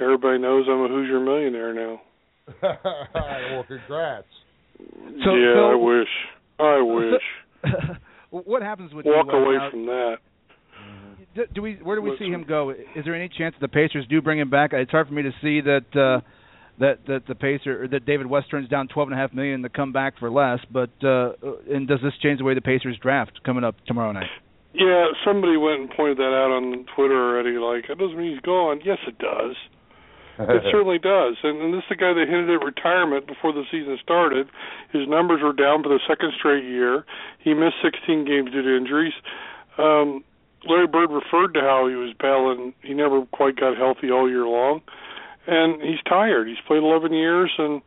everybody 0.00 0.38
knows 0.38 0.66
I'm 0.68 0.84
a 0.84 0.88
Hoosier 0.88 1.18
millionaire 1.18 1.74
now. 1.74 2.00
well, 2.62 3.64
congrats. 3.66 4.26
So, 4.78 5.34
yeah, 5.34 5.54
so, 5.54 5.70
I 5.70 5.74
wish. 5.74 6.08
I 6.60 6.80
wish. 8.30 8.44
what 8.46 8.62
happens 8.62 8.94
with 8.94 9.06
walk 9.06 9.26
away 9.32 9.56
now, 9.56 9.70
from 9.72 9.86
that? 9.86 10.16
Do, 11.34 11.44
do 11.54 11.62
we? 11.62 11.74
Where 11.82 11.96
do 11.96 12.02
we 12.02 12.16
see 12.18 12.26
him 12.26 12.44
go? 12.48 12.70
Is 12.70 13.04
there 13.04 13.14
any 13.14 13.28
chance 13.28 13.54
that 13.60 13.66
the 13.66 13.72
Pacers 13.72 14.06
do 14.08 14.20
bring 14.22 14.38
him 14.38 14.50
back? 14.50 14.72
It's 14.72 14.90
hard 14.90 15.08
for 15.08 15.14
me 15.14 15.22
to 15.22 15.32
see 15.42 15.60
that 15.60 15.84
uh, 15.94 16.20
that 16.80 17.06
that 17.06 17.26
the 17.28 17.34
Pacer 17.34 17.84
or 17.84 17.88
that 17.88 18.06
David 18.06 18.26
West 18.26 18.50
turns 18.50 18.68
down 18.68 18.88
twelve 18.88 19.08
and 19.08 19.18
a 19.18 19.20
half 19.20 19.32
million 19.32 19.62
to 19.62 19.68
come 19.68 19.92
back 19.92 20.18
for 20.18 20.30
less. 20.30 20.58
But 20.70 20.90
uh, 21.04 21.32
and 21.70 21.86
does 21.86 22.00
this 22.02 22.14
change 22.22 22.38
the 22.38 22.44
way 22.44 22.54
the 22.54 22.60
Pacers 22.60 22.98
draft 23.00 23.40
coming 23.44 23.64
up 23.64 23.76
tomorrow 23.86 24.12
night? 24.12 24.30
Yeah, 24.74 25.06
somebody 25.24 25.56
went 25.56 25.80
and 25.80 25.90
pointed 25.90 26.18
that 26.18 26.30
out 26.30 26.52
on 26.52 26.86
Twitter 26.94 27.16
already. 27.16 27.58
Like, 27.58 27.88
that 27.88 27.98
doesn't 27.98 28.16
mean 28.16 28.32
he's 28.32 28.44
gone. 28.46 28.80
Yes, 28.84 28.98
it 29.08 29.18
does. 29.18 29.56
it 30.38 30.62
certainly 30.70 30.98
does. 30.98 31.34
And, 31.42 31.60
and 31.62 31.74
this 31.74 31.82
is 31.88 31.96
the 31.96 31.96
guy 31.96 32.12
that 32.12 32.28
hinted 32.28 32.50
at 32.50 32.62
retirement 32.62 33.26
before 33.26 33.52
the 33.52 33.64
season 33.72 33.98
started. 34.02 34.46
His 34.92 35.08
numbers 35.08 35.40
were 35.42 35.56
down 35.56 35.82
for 35.82 35.88
the 35.88 35.98
second 36.06 36.32
straight 36.38 36.64
year. 36.64 37.04
He 37.42 37.54
missed 37.54 37.80
16 37.82 38.24
games 38.24 38.52
due 38.52 38.62
to 38.62 38.76
injuries. 38.76 39.16
Um, 39.78 40.22
Larry 40.66 40.86
Bird 40.86 41.10
referred 41.10 41.54
to 41.54 41.60
how 41.60 41.86
he 41.88 41.94
was 41.94 42.14
battling. 42.18 42.74
He 42.82 42.94
never 42.94 43.24
quite 43.26 43.56
got 43.56 43.76
healthy 43.76 44.10
all 44.10 44.28
year 44.28 44.46
long, 44.46 44.80
and 45.46 45.80
he's 45.82 46.02
tired. 46.08 46.48
He's 46.48 46.58
played 46.66 46.82
11 46.82 47.12
years, 47.12 47.52
and 47.58 47.80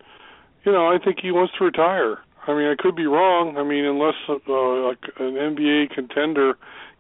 you 0.64 0.72
know 0.72 0.88
I 0.88 0.98
think 1.04 1.20
he 1.22 1.32
wants 1.32 1.54
to 1.58 1.66
retire. 1.66 2.20
I 2.48 2.54
mean, 2.56 2.68
I 2.68 2.76
could 2.82 2.96
be 2.96 3.06
wrong. 3.06 3.58
I 3.58 3.64
mean, 3.64 3.86
unless 3.86 4.16
uh, 4.28 4.36
an 5.24 5.36
NBA 5.36 5.92
contender 5.92 6.58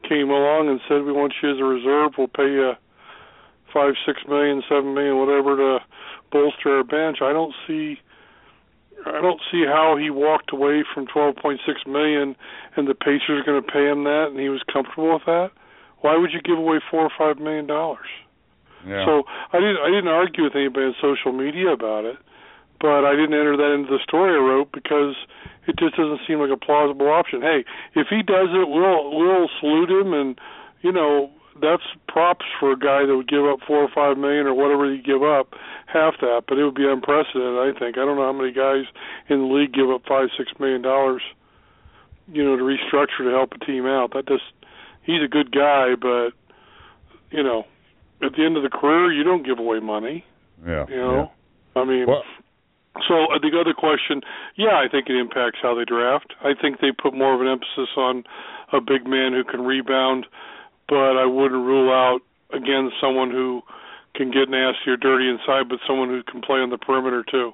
came 0.08 0.30
along 0.30 0.70
and 0.70 0.80
said 0.88 1.04
we 1.04 1.12
want 1.12 1.34
you 1.42 1.52
as 1.52 1.60
a 1.60 1.64
reserve, 1.64 2.14
we'll 2.18 2.28
pay 2.28 2.52
you 2.52 2.74
five, 3.74 3.94
six 4.06 4.22
million, 4.28 4.62
seven 4.70 4.94
million, 4.94 5.18
whatever 5.18 5.56
to 5.56 5.80
bolster 6.32 6.78
our 6.78 6.84
bench. 6.84 7.20
I 7.22 7.34
don't 7.34 7.54
see. 7.68 8.00
I 9.04 9.20
don't 9.20 9.42
see 9.52 9.64
how 9.66 9.98
he 9.98 10.12
walked 10.12 10.54
away 10.54 10.84
from 10.94 11.08
12.6 11.08 11.58
million, 11.88 12.36
and 12.76 12.88
the 12.88 12.94
Pacers 12.94 13.42
are 13.42 13.44
going 13.44 13.64
to 13.64 13.68
pay 13.68 13.90
him 13.90 14.04
that, 14.04 14.28
and 14.30 14.40
he 14.40 14.50
was 14.50 14.62
comfortable 14.72 15.14
with 15.14 15.26
that. 15.26 15.50
Why 16.02 16.18
would 16.18 16.32
you 16.34 16.42
give 16.42 16.58
away 16.58 16.80
four 16.90 17.02
or 17.02 17.12
five 17.18 17.42
million 17.42 17.68
dollars? 17.68 18.08
Yeah. 18.86 19.06
So 19.06 19.24
I 19.54 19.60
didn't. 19.60 19.78
I 19.78 19.90
didn't 19.90 20.10
argue 20.10 20.44
with 20.44 20.56
anybody 20.56 20.88
on 20.88 20.96
social 21.02 21.32
media 21.32 21.70
about 21.70 22.06
it, 22.06 22.18
but 22.80 23.06
I 23.06 23.12
didn't 23.12 23.38
enter 23.38 23.56
that 23.58 23.74
into 23.74 23.90
the 23.90 24.02
story 24.04 24.34
I 24.34 24.42
wrote 24.42 24.72
because 24.74 25.16
it 25.68 25.78
just 25.78 25.96
doesn't 25.96 26.22
seem 26.28 26.40
like 26.40 26.50
a 26.50 26.58
plausible 26.58 27.10
option. 27.10 27.42
Hey, 27.42 27.64
if 27.94 28.08
he 28.10 28.24
does 28.24 28.50
it, 28.50 28.68
we'll 28.68 29.14
we'll 29.14 29.50
salute 29.60 29.90
him, 29.90 30.14
and 30.14 30.40
you 30.82 30.92
know 30.92 31.30
that's 31.62 31.84
props 32.08 32.46
for 32.60 32.72
a 32.72 32.80
guy 32.80 33.06
that 33.06 33.16
would 33.16 33.30
give 33.30 33.46
up 33.46 33.60
four 33.68 33.84
or 33.86 33.90
five 33.94 34.18
million 34.18 34.48
or 34.48 34.54
whatever 34.54 34.90
he 34.92 34.98
give 34.98 35.22
up, 35.22 35.54
half 35.86 36.16
that. 36.22 36.46
But 36.48 36.58
it 36.58 36.66
would 36.66 36.76
be 36.76 36.90
unprecedented. 36.90 37.62
I 37.62 37.78
think. 37.78 37.98
I 37.98 38.06
don't 38.06 38.18
know 38.18 38.26
how 38.26 38.34
many 38.34 38.52
guys 38.52 38.90
in 39.30 39.46
the 39.46 39.54
league 39.54 39.74
give 39.74 39.90
up 39.90 40.02
five 40.08 40.30
six 40.38 40.52
million 40.60 40.82
dollars, 40.82 41.22
you 42.28 42.44
know, 42.44 42.58
to 42.58 42.64
restructure 42.64 43.22
to 43.22 43.30
help 43.30 43.54
a 43.54 43.64
team 43.64 43.86
out. 43.86 44.14
That 44.14 44.28
just 44.28 44.50
he's 45.04 45.22
a 45.24 45.28
good 45.28 45.52
guy, 45.52 45.96
but 46.00 46.32
you 47.32 47.44
know, 47.44 47.66
at 48.22 48.34
the 48.34 48.46
end 48.46 48.58
of 48.58 48.64
the 48.64 48.70
career, 48.70 49.12
you 49.12 49.24
don't 49.24 49.46
give 49.46 49.60
away 49.60 49.80
money. 49.80 50.26
Yeah. 50.66 50.86
You 50.90 50.98
know, 50.98 51.32
yeah. 51.76 51.82
I 51.82 51.86
mean. 51.86 52.06
Well, 52.08 52.24
so 53.08 53.32
uh, 53.32 53.40
the 53.40 53.56
other 53.58 53.74
question, 53.74 54.22
yeah, 54.58 54.76
I 54.76 54.88
think 54.92 55.08
it 55.08 55.16
impacts 55.16 55.60
how 55.62 55.74
they 55.74 55.86
draft. 55.86 56.36
I 56.44 56.52
think 56.60 56.82
they 56.82 56.92
put 56.92 57.14
more 57.14 57.34
of 57.34 57.40
an 57.40 57.48
emphasis 57.48 57.90
on 57.96 58.24
a 58.74 58.82
big 58.82 59.08
man 59.08 59.32
who 59.32 59.44
can 59.44 59.62
rebound, 59.62 60.28
but 60.90 61.16
I 61.16 61.26
wouldn't 61.26 61.66
rule 61.66 61.90
out 61.90 62.20
again 62.54 62.92
someone 63.00 63.32
who 63.32 63.62
can 64.14 64.30
get 64.30 64.50
nasty 64.50 64.92
or 64.92 64.98
dirty 64.98 65.30
inside, 65.30 65.70
but 65.70 65.80
someone 65.88 66.10
who 66.10 66.22
can 66.24 66.42
play 66.42 66.60
on 66.60 66.70
the 66.70 66.78
perimeter 66.78 67.24
too. 67.24 67.54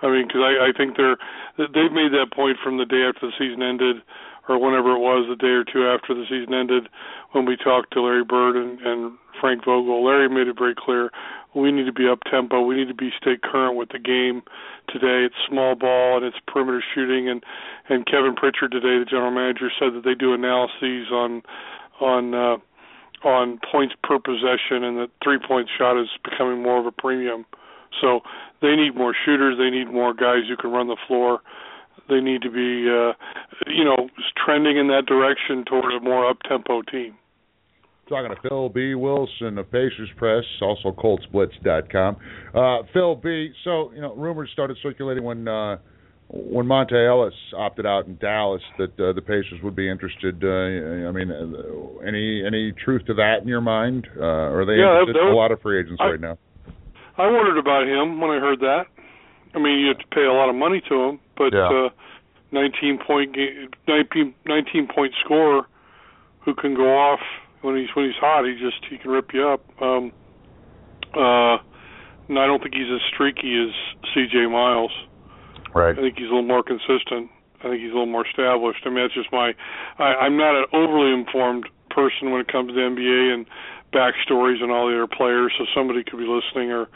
I 0.00 0.08
mean, 0.08 0.26
because 0.26 0.40
I, 0.40 0.68
I 0.68 0.70
think 0.76 0.96
they're 0.96 1.16
they've 1.58 1.92
made 1.92 2.12
that 2.16 2.32
point 2.34 2.56
from 2.64 2.78
the 2.78 2.86
day 2.88 3.04
after 3.06 3.28
the 3.28 3.36
season 3.38 3.62
ended, 3.62 4.02
or 4.48 4.58
whenever 4.58 4.92
it 4.92 4.98
was, 4.98 5.26
the 5.28 5.36
day 5.36 5.54
or 5.54 5.64
two 5.64 5.86
after 5.86 6.14
the 6.14 6.24
season 6.28 6.54
ended, 6.54 6.88
when 7.32 7.46
we 7.46 7.56
talked 7.56 7.92
to 7.92 8.02
Larry 8.02 8.24
Bird 8.24 8.56
and, 8.56 8.80
and 8.80 9.12
Frank 9.40 9.64
Vogel. 9.64 10.04
Larry 10.04 10.28
made 10.28 10.48
it 10.48 10.58
very 10.58 10.74
clear 10.76 11.10
we 11.54 11.70
need 11.70 11.84
to 11.84 11.92
be 11.92 12.08
up 12.08 12.20
tempo. 12.30 12.62
We 12.62 12.76
need 12.76 12.88
to 12.88 12.94
be 12.94 13.10
stay 13.20 13.36
current 13.42 13.76
with 13.76 13.90
the 13.90 13.98
game. 13.98 14.42
Today 14.88 15.26
it's 15.26 15.34
small 15.48 15.74
ball 15.74 16.16
and 16.16 16.24
it's 16.24 16.36
perimeter 16.46 16.82
shooting, 16.94 17.28
and 17.28 17.44
and 17.88 18.06
Kevin 18.06 18.34
Pritchard 18.34 18.72
today, 18.72 18.98
the 18.98 19.04
general 19.08 19.30
manager, 19.30 19.70
said 19.78 19.94
that 19.94 20.04
they 20.04 20.14
do 20.14 20.32
analyses 20.32 21.12
on 21.12 21.42
on 22.00 22.34
uh, 22.34 22.56
on 23.26 23.60
points 23.70 23.94
per 24.02 24.18
possession, 24.18 24.82
and 24.82 24.96
the 24.96 25.10
three 25.22 25.38
point 25.38 25.68
shot 25.76 26.00
is 26.00 26.08
becoming 26.24 26.62
more 26.62 26.80
of 26.80 26.86
a 26.86 26.92
premium. 26.92 27.44
So 28.00 28.20
they 28.62 28.74
need 28.74 28.96
more 28.96 29.14
shooters. 29.24 29.58
They 29.58 29.68
need 29.68 29.92
more 29.92 30.14
guys 30.14 30.48
who 30.48 30.56
can 30.56 30.70
run 30.70 30.88
the 30.88 30.96
floor. 31.06 31.40
They 32.12 32.20
need 32.20 32.42
to 32.42 32.50
be, 32.50 32.88
uh, 32.88 33.12
you 33.66 33.84
know, 33.84 34.08
trending 34.44 34.76
in 34.76 34.88
that 34.88 35.06
direction 35.06 35.64
toward 35.64 35.92
a 35.94 36.00
more 36.00 36.28
up 36.28 36.38
tempo 36.46 36.82
team. 36.82 37.16
Talking 38.08 38.34
to 38.34 38.48
Phil 38.48 38.68
B. 38.68 38.94
Wilson 38.94 39.56
of 39.58 39.70
Pacers 39.70 40.10
Press, 40.16 40.44
also 40.60 40.92
ColtSplits.com. 40.92 42.16
Uh, 42.54 42.82
Phil 42.92 43.14
B. 43.16 43.52
So 43.64 43.92
you 43.94 44.00
know, 44.00 44.14
rumors 44.14 44.50
started 44.52 44.76
circulating 44.82 45.24
when 45.24 45.48
uh, 45.48 45.78
when 46.28 46.66
Monta 46.66 47.08
Ellis 47.08 47.34
opted 47.56 47.86
out 47.86 48.06
in 48.06 48.16
Dallas 48.16 48.62
that 48.78 48.98
uh, 48.98 49.12
the 49.12 49.20
Pacers 49.20 49.60
would 49.62 49.76
be 49.76 49.88
interested. 49.88 50.42
Uh, 50.42 51.08
I 51.08 51.12
mean, 51.12 51.30
uh, 51.30 52.06
any 52.06 52.44
any 52.44 52.72
truth 52.84 53.06
to 53.06 53.14
that 53.14 53.38
in 53.42 53.48
your 53.48 53.60
mind? 53.60 54.08
Uh, 54.16 54.22
are 54.22 54.64
they 54.64 54.74
yeah, 54.74 55.00
interested? 55.00 55.14
That, 55.14 55.28
that, 55.28 55.32
a 55.32 55.36
lot 55.36 55.52
of 55.52 55.60
free 55.60 55.80
agents 55.80 56.00
I, 56.00 56.10
right 56.10 56.20
now. 56.20 56.38
I 57.18 57.30
wondered 57.30 57.58
about 57.58 57.86
him 57.86 58.20
when 58.20 58.30
I 58.30 58.40
heard 58.40 58.60
that. 58.60 58.84
I 59.54 59.58
mean, 59.58 59.78
you 59.80 59.88
have 59.88 59.98
to 59.98 60.06
pay 60.06 60.24
a 60.24 60.32
lot 60.32 60.48
of 60.48 60.54
money 60.54 60.82
to 60.88 60.94
him, 60.94 61.20
but 61.36 61.52
yeah. 61.52 61.86
uh, 61.86 61.88
19 62.52 62.98
point 63.06 63.36
19, 63.88 64.34
19 64.46 64.88
point 64.88 65.12
scorer 65.24 65.62
who 66.40 66.54
can 66.54 66.74
go 66.74 66.96
off 66.96 67.20
when 67.62 67.76
he's 67.76 67.88
when 67.94 68.06
he's 68.06 68.16
hot. 68.16 68.44
He 68.44 68.52
just 68.54 68.84
he 68.88 68.98
can 68.98 69.10
rip 69.10 69.32
you 69.32 69.48
up. 69.48 69.64
Um, 69.80 70.12
uh, 71.14 71.58
and 72.28 72.38
I 72.38 72.46
don't 72.46 72.62
think 72.62 72.74
he's 72.74 72.90
as 72.92 73.00
streaky 73.12 73.60
as 73.60 73.74
C.J. 74.14 74.46
Miles. 74.46 74.92
Right. 75.74 75.98
I 75.98 76.00
think 76.00 76.16
he's 76.16 76.28
a 76.28 76.34
little 76.34 76.42
more 76.42 76.62
consistent. 76.62 77.30
I 77.60 77.70
think 77.70 77.80
he's 77.80 77.90
a 77.90 77.94
little 77.94 78.06
more 78.06 78.26
established. 78.26 78.80
I 78.84 78.88
mean, 78.88 79.04
that's 79.04 79.14
just 79.14 79.32
my. 79.32 79.54
I, 79.98 80.26
I'm 80.26 80.36
not 80.36 80.56
an 80.56 80.64
overly 80.72 81.12
informed 81.12 81.68
person 81.90 82.30
when 82.30 82.40
it 82.40 82.48
comes 82.48 82.72
to 82.72 82.78
NBA 82.78 83.34
and 83.34 83.46
backstories 83.92 84.62
and 84.62 84.72
all 84.72 84.88
the 84.88 84.94
other 84.94 85.06
players. 85.06 85.52
So 85.58 85.64
somebody 85.74 86.02
could 86.02 86.18
be 86.18 86.26
listening 86.26 86.72
or, 86.72 86.88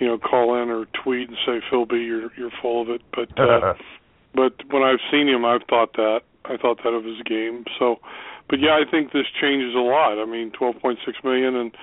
you 0.00 0.06
know, 0.06 0.18
call 0.18 0.60
in 0.60 0.70
or 0.70 0.86
tweet 1.04 1.28
and 1.28 1.36
say, 1.46 1.60
"Phil 1.70 1.84
B, 1.84 1.96
you're 1.96 2.32
you're 2.36 2.50
full 2.60 2.82
of 2.82 2.88
it." 2.88 3.02
But 3.14 3.38
uh, 3.38 3.74
but 4.34 4.54
when 4.70 4.82
I've 4.82 5.00
seen 5.10 5.28
him, 5.28 5.44
I've 5.44 5.62
thought 5.68 5.92
that. 5.94 6.22
I 6.46 6.56
thought 6.56 6.78
that 6.82 6.90
of 6.90 7.04
his 7.04 7.20
game. 7.22 7.64
So, 7.78 8.00
but 8.48 8.58
yeah, 8.60 8.80
I 8.80 8.90
think 8.90 9.12
this 9.12 9.26
changes 9.40 9.74
a 9.74 9.78
lot. 9.78 10.18
I 10.18 10.24
mean, 10.24 10.50
12.6 10.50 10.96
million, 11.22 11.54
and 11.54 11.76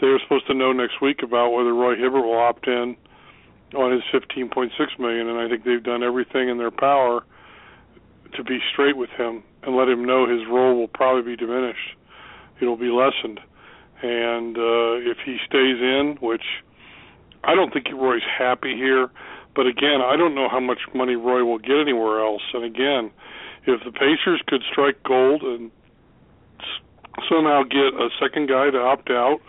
they're 0.00 0.18
supposed 0.20 0.46
to 0.46 0.54
know 0.54 0.72
next 0.72 1.00
week 1.02 1.22
about 1.22 1.50
whether 1.50 1.74
Roy 1.74 1.94
Hibbert 1.94 2.24
will 2.24 2.38
opt 2.38 2.66
in 2.66 2.96
on 3.76 3.92
his 3.92 4.02
15.6 4.12 4.70
million, 4.98 5.28
and 5.28 5.38
I 5.38 5.48
think 5.48 5.64
they've 5.64 5.82
done 5.82 6.02
everything 6.02 6.48
in 6.48 6.56
their 6.56 6.70
power 6.70 7.22
to 8.34 8.42
be 8.42 8.58
straight 8.72 8.96
with 8.96 9.10
him 9.10 9.42
and 9.62 9.76
let 9.76 9.88
him 9.88 10.04
know 10.04 10.26
his 10.26 10.46
role 10.48 10.74
will 10.74 10.88
probably 10.88 11.22
be 11.22 11.36
diminished. 11.36 11.96
It'll 12.60 12.76
be 12.76 12.90
lessened, 12.90 13.40
and 14.02 14.56
uh, 14.56 15.10
if 15.10 15.18
he 15.24 15.36
stays 15.46 15.78
in, 15.80 16.16
which 16.20 16.42
I 17.44 17.54
don't 17.54 17.72
think 17.72 17.86
Roy's 17.94 18.22
happy 18.38 18.76
here, 18.76 19.10
but 19.54 19.66
again, 19.66 20.00
I 20.04 20.16
don't 20.16 20.34
know 20.34 20.48
how 20.48 20.60
much 20.60 20.80
money 20.94 21.16
Roy 21.16 21.44
will 21.44 21.58
get 21.58 21.80
anywhere 21.80 22.24
else. 22.24 22.42
And 22.52 22.64
again, 22.64 23.10
if 23.66 23.82
the 23.84 23.92
Pacers 23.92 24.42
could 24.46 24.62
strike 24.70 25.02
gold 25.02 25.42
and 25.42 25.70
somehow 27.28 27.62
get 27.64 27.94
a 27.98 28.08
second 28.20 28.48
guy 28.48 28.70
to 28.70 28.78
opt 28.78 29.10
out 29.10 29.40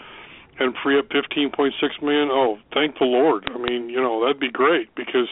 and 0.59 0.75
free 0.83 0.97
up 0.99 1.09
15.6 1.09 1.71
million. 2.01 2.29
Oh, 2.31 2.57
thank 2.73 2.97
the 2.99 3.05
Lord. 3.05 3.49
I 3.53 3.57
mean, 3.57 3.89
you 3.89 4.01
know, 4.01 4.21
that'd 4.21 4.39
be 4.39 4.51
great 4.51 4.93
because 4.95 5.29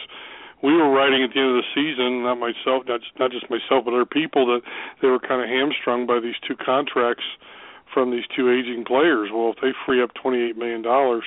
we 0.62 0.72
were 0.72 0.90
writing 0.90 1.22
at 1.22 1.34
the 1.34 1.40
end 1.40 1.56
of 1.56 1.62
the 1.62 1.70
season, 1.74 2.22
not 2.22 2.38
myself, 2.40 2.84
not 2.86 3.00
just, 3.00 3.18
not 3.18 3.30
just 3.30 3.50
myself, 3.50 3.84
but 3.84 3.94
other 3.94 4.06
people 4.06 4.46
that 4.46 4.62
they 5.02 5.08
were 5.08 5.20
kind 5.20 5.42
of 5.42 5.48
hamstrung 5.48 6.06
by 6.06 6.18
these 6.20 6.34
two 6.46 6.56
contracts 6.56 7.24
from 7.92 8.10
these 8.10 8.24
two 8.34 8.50
aging 8.50 8.84
players. 8.84 9.30
Well, 9.32 9.52
if 9.54 9.60
they 9.60 9.72
free 9.86 10.02
up 10.02 10.10
28 10.14 10.56
million 10.56 10.82
dollars, 10.82 11.24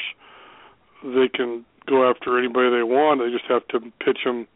they 1.04 1.30
can 1.34 1.66
go 1.88 2.10
after 2.10 2.38
anybody 2.38 2.70
they 2.70 2.84
want. 2.84 3.22
They 3.22 3.32
just 3.32 3.50
have 3.50 3.68
to 3.70 3.80
pitch 4.04 4.20
them 4.26 4.48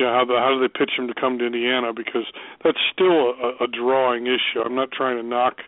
yeah, 0.00 0.16
how 0.16 0.24
the, 0.24 0.40
how 0.40 0.56
do 0.56 0.60
they 0.64 0.72
pitch 0.72 0.96
him 0.96 1.08
to 1.08 1.14
come 1.14 1.38
to 1.38 1.44
Indiana? 1.44 1.92
Because 1.92 2.24
that's 2.64 2.80
still 2.90 3.36
a, 3.36 3.64
a 3.64 3.66
drawing 3.68 4.26
issue. 4.26 4.64
I'm 4.64 4.74
not 4.74 4.90
trying 4.92 5.18
to 5.18 5.22
knock 5.22 5.60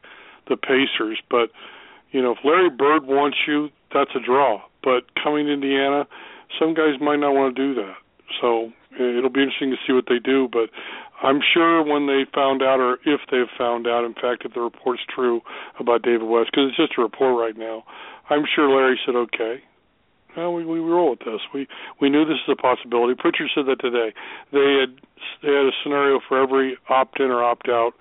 the 0.48 0.57
Pacers, 0.57 1.20
but 1.28 1.52
you 2.12 2.22
know, 2.22 2.33
if 2.33 2.38
Larry 2.42 2.70
Bird 2.70 3.05
wants 3.05 3.37
you, 3.46 3.68
that's 3.92 4.11
a 4.16 4.24
draw. 4.24 4.62
But 4.83 5.05
coming 5.22 5.46
to 5.46 5.52
Indiana, 5.52 6.09
some 6.59 6.72
guys 6.72 6.96
might 6.98 7.20
not 7.20 7.33
want 7.37 7.55
to 7.55 7.61
do 7.61 7.74
that. 7.83 7.96
So 8.40 8.72
eh, 8.98 9.18
it'll 9.18 9.28
be 9.28 9.44
interesting 9.44 9.70
to 9.70 9.76
see 9.87 9.92
what 9.92 10.09
they 10.09 10.18
do. 10.18 10.48
But 10.50 10.72
I'm 11.22 11.40
sure 11.52 11.85
when 11.85 12.07
they 12.07 12.24
found 12.33 12.62
out, 12.62 12.81
or 12.81 12.98
if 13.05 13.20
they've 13.31 13.52
found 13.59 13.87
out, 13.87 14.05
in 14.05 14.14
fact, 14.14 14.48
if 14.48 14.55
the 14.55 14.64
report's 14.64 15.02
true 15.14 15.42
about 15.78 16.02
David 16.02 16.24
West, 16.24 16.50
because 16.52 16.72
it's 16.72 16.81
just 16.81 16.96
a 16.96 17.02
report 17.02 17.37
right 17.37 17.57
now, 17.57 17.85
I'm 18.31 18.44
sure 18.48 18.68
Larry 18.68 18.98
said, 19.05 19.14
okay, 19.14 19.61
well, 20.37 20.53
we 20.53 20.64
we 20.64 20.79
roll 20.81 21.11
with 21.11 21.21
this. 21.21 21.40
We 21.53 21.66
we 22.01 22.09
knew 22.11 22.25
this 22.25 22.38
is 22.47 22.53
a 22.53 22.57
possibility. 22.57 23.14
Pritchard 23.18 23.51
said 23.55 23.66
that 23.66 23.81
today. 23.81 24.14
They 24.53 24.81
had 24.81 25.01
they 25.42 25.53
had 25.53 25.66
a 25.66 25.73
scenario 25.83 26.21
for 26.27 26.42
every 26.42 26.77
opt 26.88 27.21
in 27.21 27.31
or 27.31 27.42
opt 27.42 27.68
out 27.68 27.92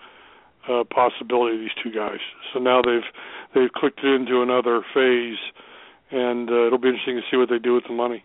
uh, 0.70 0.84
possibility 0.84 1.56
of 1.56 1.62
these 1.62 1.84
two 1.84 1.91
guys. 1.91 2.20
So 2.54 2.60
now 2.60 2.82
they've 2.82 3.08
they've 3.54 3.72
clicked 3.72 4.00
it 4.04 4.08
into 4.08 4.41
another 4.41 4.82
phase, 4.94 5.39
and 6.12 6.50
uh, 6.50 6.67
it'll 6.67 6.78
be 6.78 6.89
interesting 6.89 7.15
to 7.15 7.24
see 7.30 7.38
what 7.38 7.50
they 7.50 7.60
do 7.60 7.74
with 7.74 7.86
the 7.88 7.94
money. 7.94 8.24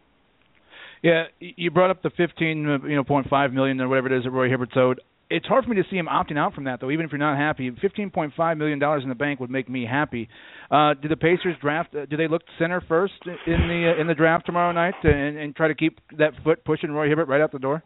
Yeah, 1.02 1.24
you 1.40 1.70
brought 1.70 1.90
up 1.90 2.02
the 2.02 2.10
fifteen, 2.10 2.68
uh, 2.68 2.86
you 2.86 2.96
know, 2.96 3.04
point 3.04 3.28
five 3.28 3.52
million 3.52 3.80
or 3.80 3.88
whatever 3.88 4.12
it 4.12 4.18
is 4.18 4.24
that 4.24 4.30
Roy 4.30 4.48
Hibbert 4.48 4.76
owed 4.76 5.00
it's 5.28 5.46
hard 5.46 5.64
for 5.64 5.70
me 5.70 5.76
to 5.76 5.88
see 5.90 5.96
him 5.96 6.06
opting 6.06 6.38
out 6.38 6.54
from 6.54 6.64
that 6.64 6.80
though. 6.80 6.90
Even 6.90 7.04
if 7.04 7.12
you're 7.12 7.18
not 7.18 7.36
happy, 7.36 7.70
fifteen 7.80 8.10
point 8.10 8.32
five 8.36 8.56
million 8.56 8.78
dollars 8.78 9.02
in 9.02 9.08
the 9.08 9.14
bank 9.14 9.40
would 9.40 9.50
make 9.50 9.68
me 9.68 9.84
happy. 9.84 10.28
Uh, 10.70 10.94
do 10.94 11.08
the 11.08 11.16
Pacers 11.16 11.56
draft? 11.60 11.94
Uh, 11.94 12.06
do 12.06 12.16
they 12.16 12.28
look 12.28 12.42
center 12.58 12.80
first 12.88 13.14
in 13.24 13.68
the 13.68 13.94
uh, 13.96 14.00
in 14.00 14.06
the 14.06 14.14
draft 14.14 14.46
tomorrow 14.46 14.72
night 14.72 14.94
and, 15.02 15.36
and 15.36 15.56
try 15.56 15.68
to 15.68 15.74
keep 15.74 15.98
that 16.18 16.32
foot 16.44 16.64
pushing 16.64 16.90
Roy 16.92 17.08
Hibbert 17.08 17.28
right 17.28 17.40
out 17.40 17.52
the 17.52 17.58
door? 17.58 17.82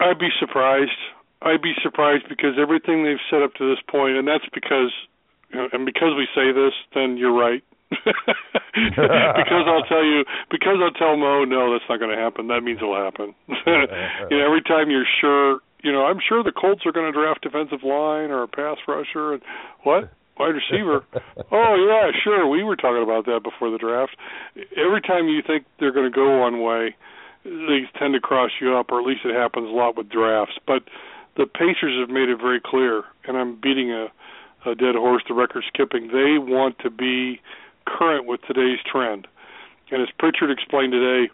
I'd 0.00 0.18
be 0.18 0.30
surprised. 0.38 0.98
I'd 1.42 1.62
be 1.62 1.74
surprised 1.82 2.24
because 2.28 2.58
everything 2.60 3.04
they've 3.04 3.22
set 3.30 3.42
up 3.42 3.54
to 3.54 3.68
this 3.68 3.78
point, 3.88 4.16
and 4.16 4.26
that's 4.26 4.46
because, 4.52 4.90
and 5.52 5.86
because 5.86 6.14
we 6.16 6.26
say 6.34 6.50
this, 6.50 6.74
then 6.94 7.16
you're 7.16 7.34
right. 7.34 7.62
because 7.90 9.64
I'll 9.66 9.86
tell 9.88 10.04
you, 10.04 10.24
because 10.50 10.76
I'll 10.82 10.92
tell 10.92 11.16
Mo, 11.16 11.44
no, 11.44 11.72
that's 11.72 11.84
not 11.88 11.98
going 11.98 12.10
to 12.10 12.20
happen. 12.20 12.48
That 12.48 12.60
means 12.62 12.78
it'll 12.82 12.94
happen. 12.94 13.34
you 13.48 14.36
know, 14.36 14.44
every 14.44 14.62
time 14.62 14.90
you're 14.90 15.08
sure 15.20 15.60
you 15.82 15.92
know, 15.92 16.06
I'm 16.06 16.18
sure 16.26 16.42
the 16.42 16.52
Colts 16.52 16.84
are 16.86 16.92
going 16.92 17.12
to 17.12 17.18
draft 17.18 17.42
defensive 17.42 17.82
line 17.82 18.30
or 18.30 18.42
a 18.42 18.48
pass 18.48 18.78
rusher 18.86 19.34
and 19.34 19.42
what 19.84 20.10
wide 20.38 20.54
receiver. 20.54 21.04
oh 21.52 21.74
yeah, 21.76 22.10
sure. 22.22 22.46
We 22.46 22.62
were 22.62 22.76
talking 22.76 23.02
about 23.02 23.26
that 23.26 23.40
before 23.42 23.70
the 23.70 23.78
draft. 23.78 24.16
Every 24.76 25.00
time 25.00 25.28
you 25.28 25.42
think 25.46 25.64
they're 25.78 25.92
going 25.92 26.10
to 26.10 26.14
go 26.14 26.38
one 26.40 26.62
way, 26.62 26.96
they 27.44 27.88
tend 27.98 28.14
to 28.14 28.20
cross 28.20 28.50
you 28.60 28.76
up, 28.76 28.90
or 28.90 29.00
at 29.00 29.06
least 29.06 29.20
it 29.24 29.34
happens 29.34 29.68
a 29.68 29.72
lot 29.72 29.96
with 29.96 30.08
drafts. 30.08 30.54
But 30.66 30.84
the 31.36 31.46
Pacers 31.46 31.98
have 32.00 32.10
made 32.10 32.28
it 32.28 32.38
very 32.38 32.60
clear, 32.64 33.04
and 33.26 33.36
I'm 33.36 33.60
beating 33.60 33.92
a, 33.92 34.08
a 34.68 34.74
dead 34.74 34.94
horse. 34.94 35.22
The 35.28 35.34
record 35.34 35.64
skipping. 35.68 36.08
They 36.08 36.38
want 36.38 36.78
to 36.80 36.90
be 36.90 37.40
current 37.86 38.26
with 38.26 38.40
today's 38.42 38.78
trend, 38.90 39.26
and 39.90 40.02
as 40.02 40.08
Pritchard 40.18 40.50
explained 40.50 40.92
today, 40.92 41.30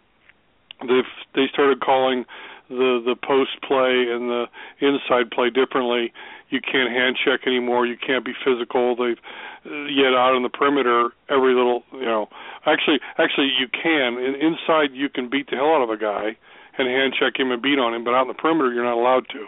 they've 0.81 1.11
they 1.33 1.47
started 1.51 1.81
calling 1.81 2.25
the 2.69 3.01
the 3.05 3.15
post 3.15 3.61
play 3.61 4.09
and 4.09 4.29
the 4.29 4.45
inside 4.81 5.31
play 5.31 5.49
differently. 5.49 6.13
You 6.49 6.61
can't 6.61 6.91
hand 6.91 7.17
check 7.23 7.47
anymore. 7.47 7.85
You 7.85 7.97
can't 7.97 8.23
be 8.23 8.33
physical. 8.45 8.95
They've 8.95 9.19
uh, 9.65 9.85
yet 9.85 10.13
out 10.13 10.35
on 10.35 10.43
the 10.43 10.49
perimeter 10.49 11.09
every 11.29 11.53
little 11.53 11.83
you 11.93 12.05
know. 12.05 12.29
Actually, 12.65 12.99
actually 13.17 13.51
you 13.57 13.67
can. 13.67 14.17
In, 14.17 14.35
inside 14.35 14.93
you 14.93 15.09
can 15.09 15.29
beat 15.29 15.49
the 15.49 15.57
hell 15.57 15.73
out 15.73 15.83
of 15.83 15.89
a 15.89 15.97
guy 15.97 16.37
and 16.77 16.87
hand 16.87 17.13
check 17.17 17.39
him 17.39 17.51
and 17.51 17.61
beat 17.61 17.79
on 17.79 17.93
him, 17.93 18.03
but 18.03 18.13
out 18.13 18.23
in 18.23 18.27
the 18.27 18.33
perimeter 18.33 18.73
you're 18.73 18.83
not 18.83 18.97
allowed 18.97 19.27
to. 19.29 19.45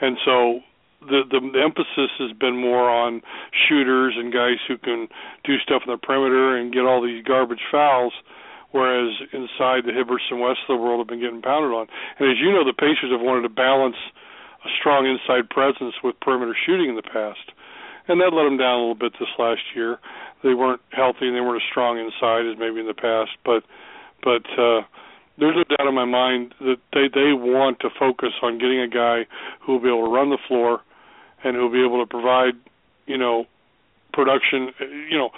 And 0.00 0.18
so 0.24 0.60
the, 1.00 1.22
the 1.30 1.40
the 1.40 1.62
emphasis 1.62 2.10
has 2.18 2.32
been 2.38 2.56
more 2.56 2.90
on 2.90 3.22
shooters 3.68 4.14
and 4.16 4.32
guys 4.32 4.58
who 4.66 4.78
can 4.78 5.08
do 5.44 5.58
stuff 5.58 5.82
in 5.86 5.92
the 5.92 5.98
perimeter 5.98 6.56
and 6.56 6.72
get 6.72 6.84
all 6.84 7.02
these 7.02 7.24
garbage 7.24 7.62
fouls 7.70 8.12
whereas 8.72 9.14
inside 9.32 9.84
the 9.84 9.92
Hibberts 9.92 10.28
and 10.30 10.40
West 10.40 10.60
of 10.68 10.76
the 10.76 10.82
world 10.82 11.00
have 11.00 11.08
been 11.08 11.20
getting 11.20 11.40
pounded 11.40 11.72
on. 11.72 11.86
And 12.18 12.30
as 12.30 12.36
you 12.40 12.50
know, 12.50 12.64
the 12.64 12.76
Pacers 12.76 13.12
have 13.12 13.20
wanted 13.20 13.42
to 13.42 13.52
balance 13.52 13.96
a 14.64 14.68
strong 14.80 15.06
inside 15.06 15.48
presence 15.48 15.94
with 16.02 16.18
perimeter 16.20 16.56
shooting 16.66 16.88
in 16.88 16.96
the 16.96 17.02
past, 17.02 17.52
and 18.08 18.20
that 18.20 18.32
let 18.32 18.44
them 18.44 18.56
down 18.56 18.74
a 18.74 18.80
little 18.80 18.94
bit 18.94 19.12
this 19.20 19.30
last 19.38 19.62
year. 19.74 19.98
They 20.42 20.54
weren't 20.54 20.80
healthy 20.90 21.28
and 21.28 21.36
they 21.36 21.40
weren't 21.40 21.62
as 21.62 21.70
strong 21.70 21.98
inside 21.98 22.50
as 22.50 22.58
maybe 22.58 22.80
in 22.80 22.86
the 22.86 22.98
past, 22.98 23.30
but 23.44 23.62
but 24.22 24.46
uh, 24.58 24.82
there's 25.38 25.56
no 25.56 25.64
doubt 25.64 25.88
in 25.88 25.94
my 25.94 26.04
mind 26.04 26.54
that 26.60 26.78
they 26.92 27.08
they 27.08 27.32
want 27.32 27.80
to 27.80 27.90
focus 27.98 28.32
on 28.42 28.58
getting 28.58 28.80
a 28.80 28.88
guy 28.88 29.26
who 29.60 29.72
will 29.72 29.80
be 29.80 29.88
able 29.88 30.06
to 30.06 30.12
run 30.12 30.30
the 30.30 30.38
floor 30.48 30.80
and 31.44 31.56
who 31.56 31.62
will 31.62 31.72
be 31.72 31.84
able 31.84 32.04
to 32.04 32.08
provide, 32.08 32.54
you 33.06 33.18
know, 33.18 33.46
production, 34.12 34.70
you 35.10 35.18
know, 35.18 35.30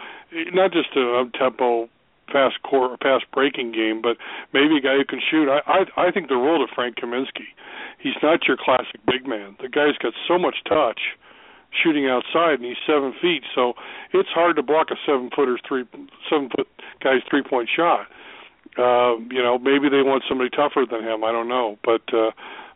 not 0.53 0.73
just 0.73 0.89
a 0.97 1.21
up 1.21 1.33
tempo 1.33 1.89
fast 2.31 2.63
core 2.63 2.91
or 2.91 2.97
fast 2.99 3.25
breaking 3.33 3.73
game, 3.73 4.01
but 4.03 4.17
maybe 4.53 4.77
a 4.77 4.81
guy 4.81 4.97
who 4.97 5.05
can 5.05 5.21
shoot. 5.21 5.49
I 5.49 5.61
I, 5.67 6.09
I 6.09 6.11
think 6.11 6.29
the 6.29 6.37
role 6.37 6.63
of 6.63 6.71
Frank 6.75 6.97
Kaminsky. 6.97 7.53
He's 7.99 8.15
not 8.23 8.47
your 8.47 8.57
classic 8.57 9.01
big 9.07 9.27
man. 9.27 9.57
The 9.61 9.69
guy's 9.69 9.97
got 9.97 10.13
so 10.29 10.39
much 10.39 10.57
touch 10.69 11.01
shooting 11.83 12.07
outside 12.07 12.61
and 12.61 12.65
he's 12.65 12.79
seven 12.87 13.13
feet, 13.21 13.43
so 13.55 13.75
it's 14.13 14.29
hard 14.29 14.57
to 14.57 14.63
block 14.63 14.89
a 14.91 14.97
seven 15.07 15.31
footer's 15.35 15.61
three 15.67 15.85
seven 16.31 16.49
foot 16.55 16.69
guy's 17.03 17.23
three 17.29 17.43
point 17.43 17.69
shot. 17.75 18.07
Uh, 18.77 19.19
you 19.31 19.43
know, 19.43 19.59
maybe 19.59 19.89
they 19.89 20.03
want 20.03 20.25
somebody 20.29 20.51
tougher 20.51 20.85
than 20.89 21.03
him. 21.03 21.23
I 21.23 21.31
don't 21.31 21.49
know, 21.49 21.79
but 21.85 22.03
uh, 22.13 22.31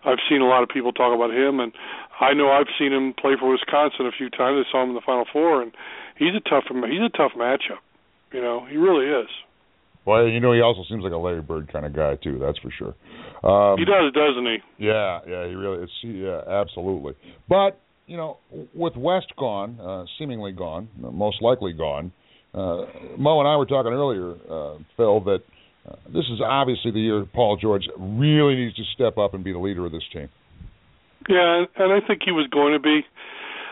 I've 0.05 0.23
seen 0.29 0.41
a 0.41 0.47
lot 0.47 0.63
of 0.63 0.69
people 0.69 0.93
talk 0.93 1.15
about 1.15 1.35
him, 1.35 1.59
and 1.59 1.73
I 2.21 2.35
know 2.35 2.51
I've 2.51 2.71
seen 2.79 2.93
him 2.93 3.15
play 3.15 3.35
for 3.39 3.51
Wisconsin 3.51 4.07
a 4.07 4.13
few 4.13 4.31
times. 4.31 4.65
I 4.67 4.71
saw 4.71 4.83
him 4.83 4.91
in 4.91 4.95
the 4.95 5.05
Final 5.05 5.27
Four, 5.33 5.63
and 5.63 5.73
he's 6.17 6.35
a 6.35 6.41
tough 6.41 6.65
he's 6.71 7.03
a 7.03 7.17
tough 7.17 7.33
matchup. 7.37 7.83
You 8.33 8.43
know, 8.43 8.67
he 8.69 8.77
really 8.77 9.07
is. 9.07 9.29
Well, 10.05 10.27
you 10.27 10.41
know, 10.41 10.53
he 10.53 10.61
also 10.61 10.85
seems 10.89 11.03
like 11.03 11.13
a 11.13 11.17
Larry 11.17 11.43
Bird 11.43 11.71
kind 11.73 11.85
of 11.85 11.95
guy 11.95 12.17
too. 12.17 12.39
That's 12.39 12.59
for 12.59 12.71
sure. 12.71 12.95
Um, 13.43 13.79
he 13.79 13.85
does, 13.85 14.13
doesn't 14.13 14.47
he? 14.47 14.57
Yeah, 14.79 15.21
yeah, 15.29 15.47
he 15.47 15.55
really 15.55 15.85
is. 15.85 15.91
Yeah, 16.03 16.41
absolutely. 16.49 17.13
But 17.49 17.81
you 18.07 18.17
know, 18.17 18.39
with 18.75 18.97
West 18.97 19.33
gone, 19.37 19.79
uh, 19.79 20.05
seemingly 20.19 20.53
gone, 20.53 20.89
most 20.99 21.43
likely 21.43 21.73
gone. 21.73 22.11
Uh, 22.55 22.87
Mo 23.19 23.39
and 23.41 23.49
I 23.49 23.57
were 23.57 23.67
talking 23.67 23.93
earlier, 23.93 24.33
uh, 24.51 24.79
Phil, 24.97 25.21
that 25.25 25.41
uh, 25.87 25.97
this 26.07 26.25
is 26.33 26.41
obviously 26.43 26.91
the 26.91 27.01
year 27.01 27.27
Paul 27.35 27.59
George 27.61 27.87
really 27.99 28.55
needs 28.57 28.77
to 28.77 28.85
step 28.95 29.19
up 29.19 29.35
and 29.35 29.45
be 29.45 29.53
the 29.53 29.59
leader 29.59 29.85
of 29.85 29.93
this 29.93 30.03
team. 30.13 30.31
Yeah, 31.29 31.65
and 31.77 31.93
I 31.93 32.01
think 32.07 32.23
he 32.25 32.33
was 32.33 32.49
going 32.51 32.73
to 32.73 32.81
be. 32.81 33.01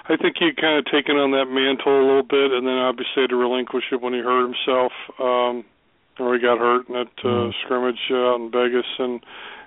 I 0.09 0.17
think 0.17 0.37
he 0.39 0.53
kind 0.55 0.79
of 0.79 0.85
taken 0.87 1.17
on 1.17 1.33
that 1.33 1.51
mantle 1.51 1.99
a 1.99 2.07
little 2.07 2.23
bit, 2.23 2.53
and 2.53 2.67
then 2.67 2.79
obviously 2.79 3.27
had 3.27 3.31
to 3.31 3.37
relinquish 3.37 3.85
it 3.91 4.01
when 4.01 4.15
he 4.15 4.21
hurt 4.21 4.47
himself, 4.47 4.93
um, 5.19 5.65
or 6.19 6.35
he 6.35 6.41
got 6.41 6.59
hurt 6.59 6.89
in 6.89 6.95
that 6.95 7.11
uh, 7.27 7.51
mm. 7.51 7.53
scrimmage 7.65 7.99
uh, 8.11 8.15
out 8.15 8.41
in 8.41 8.51
Vegas, 8.53 8.87
and 8.99 9.19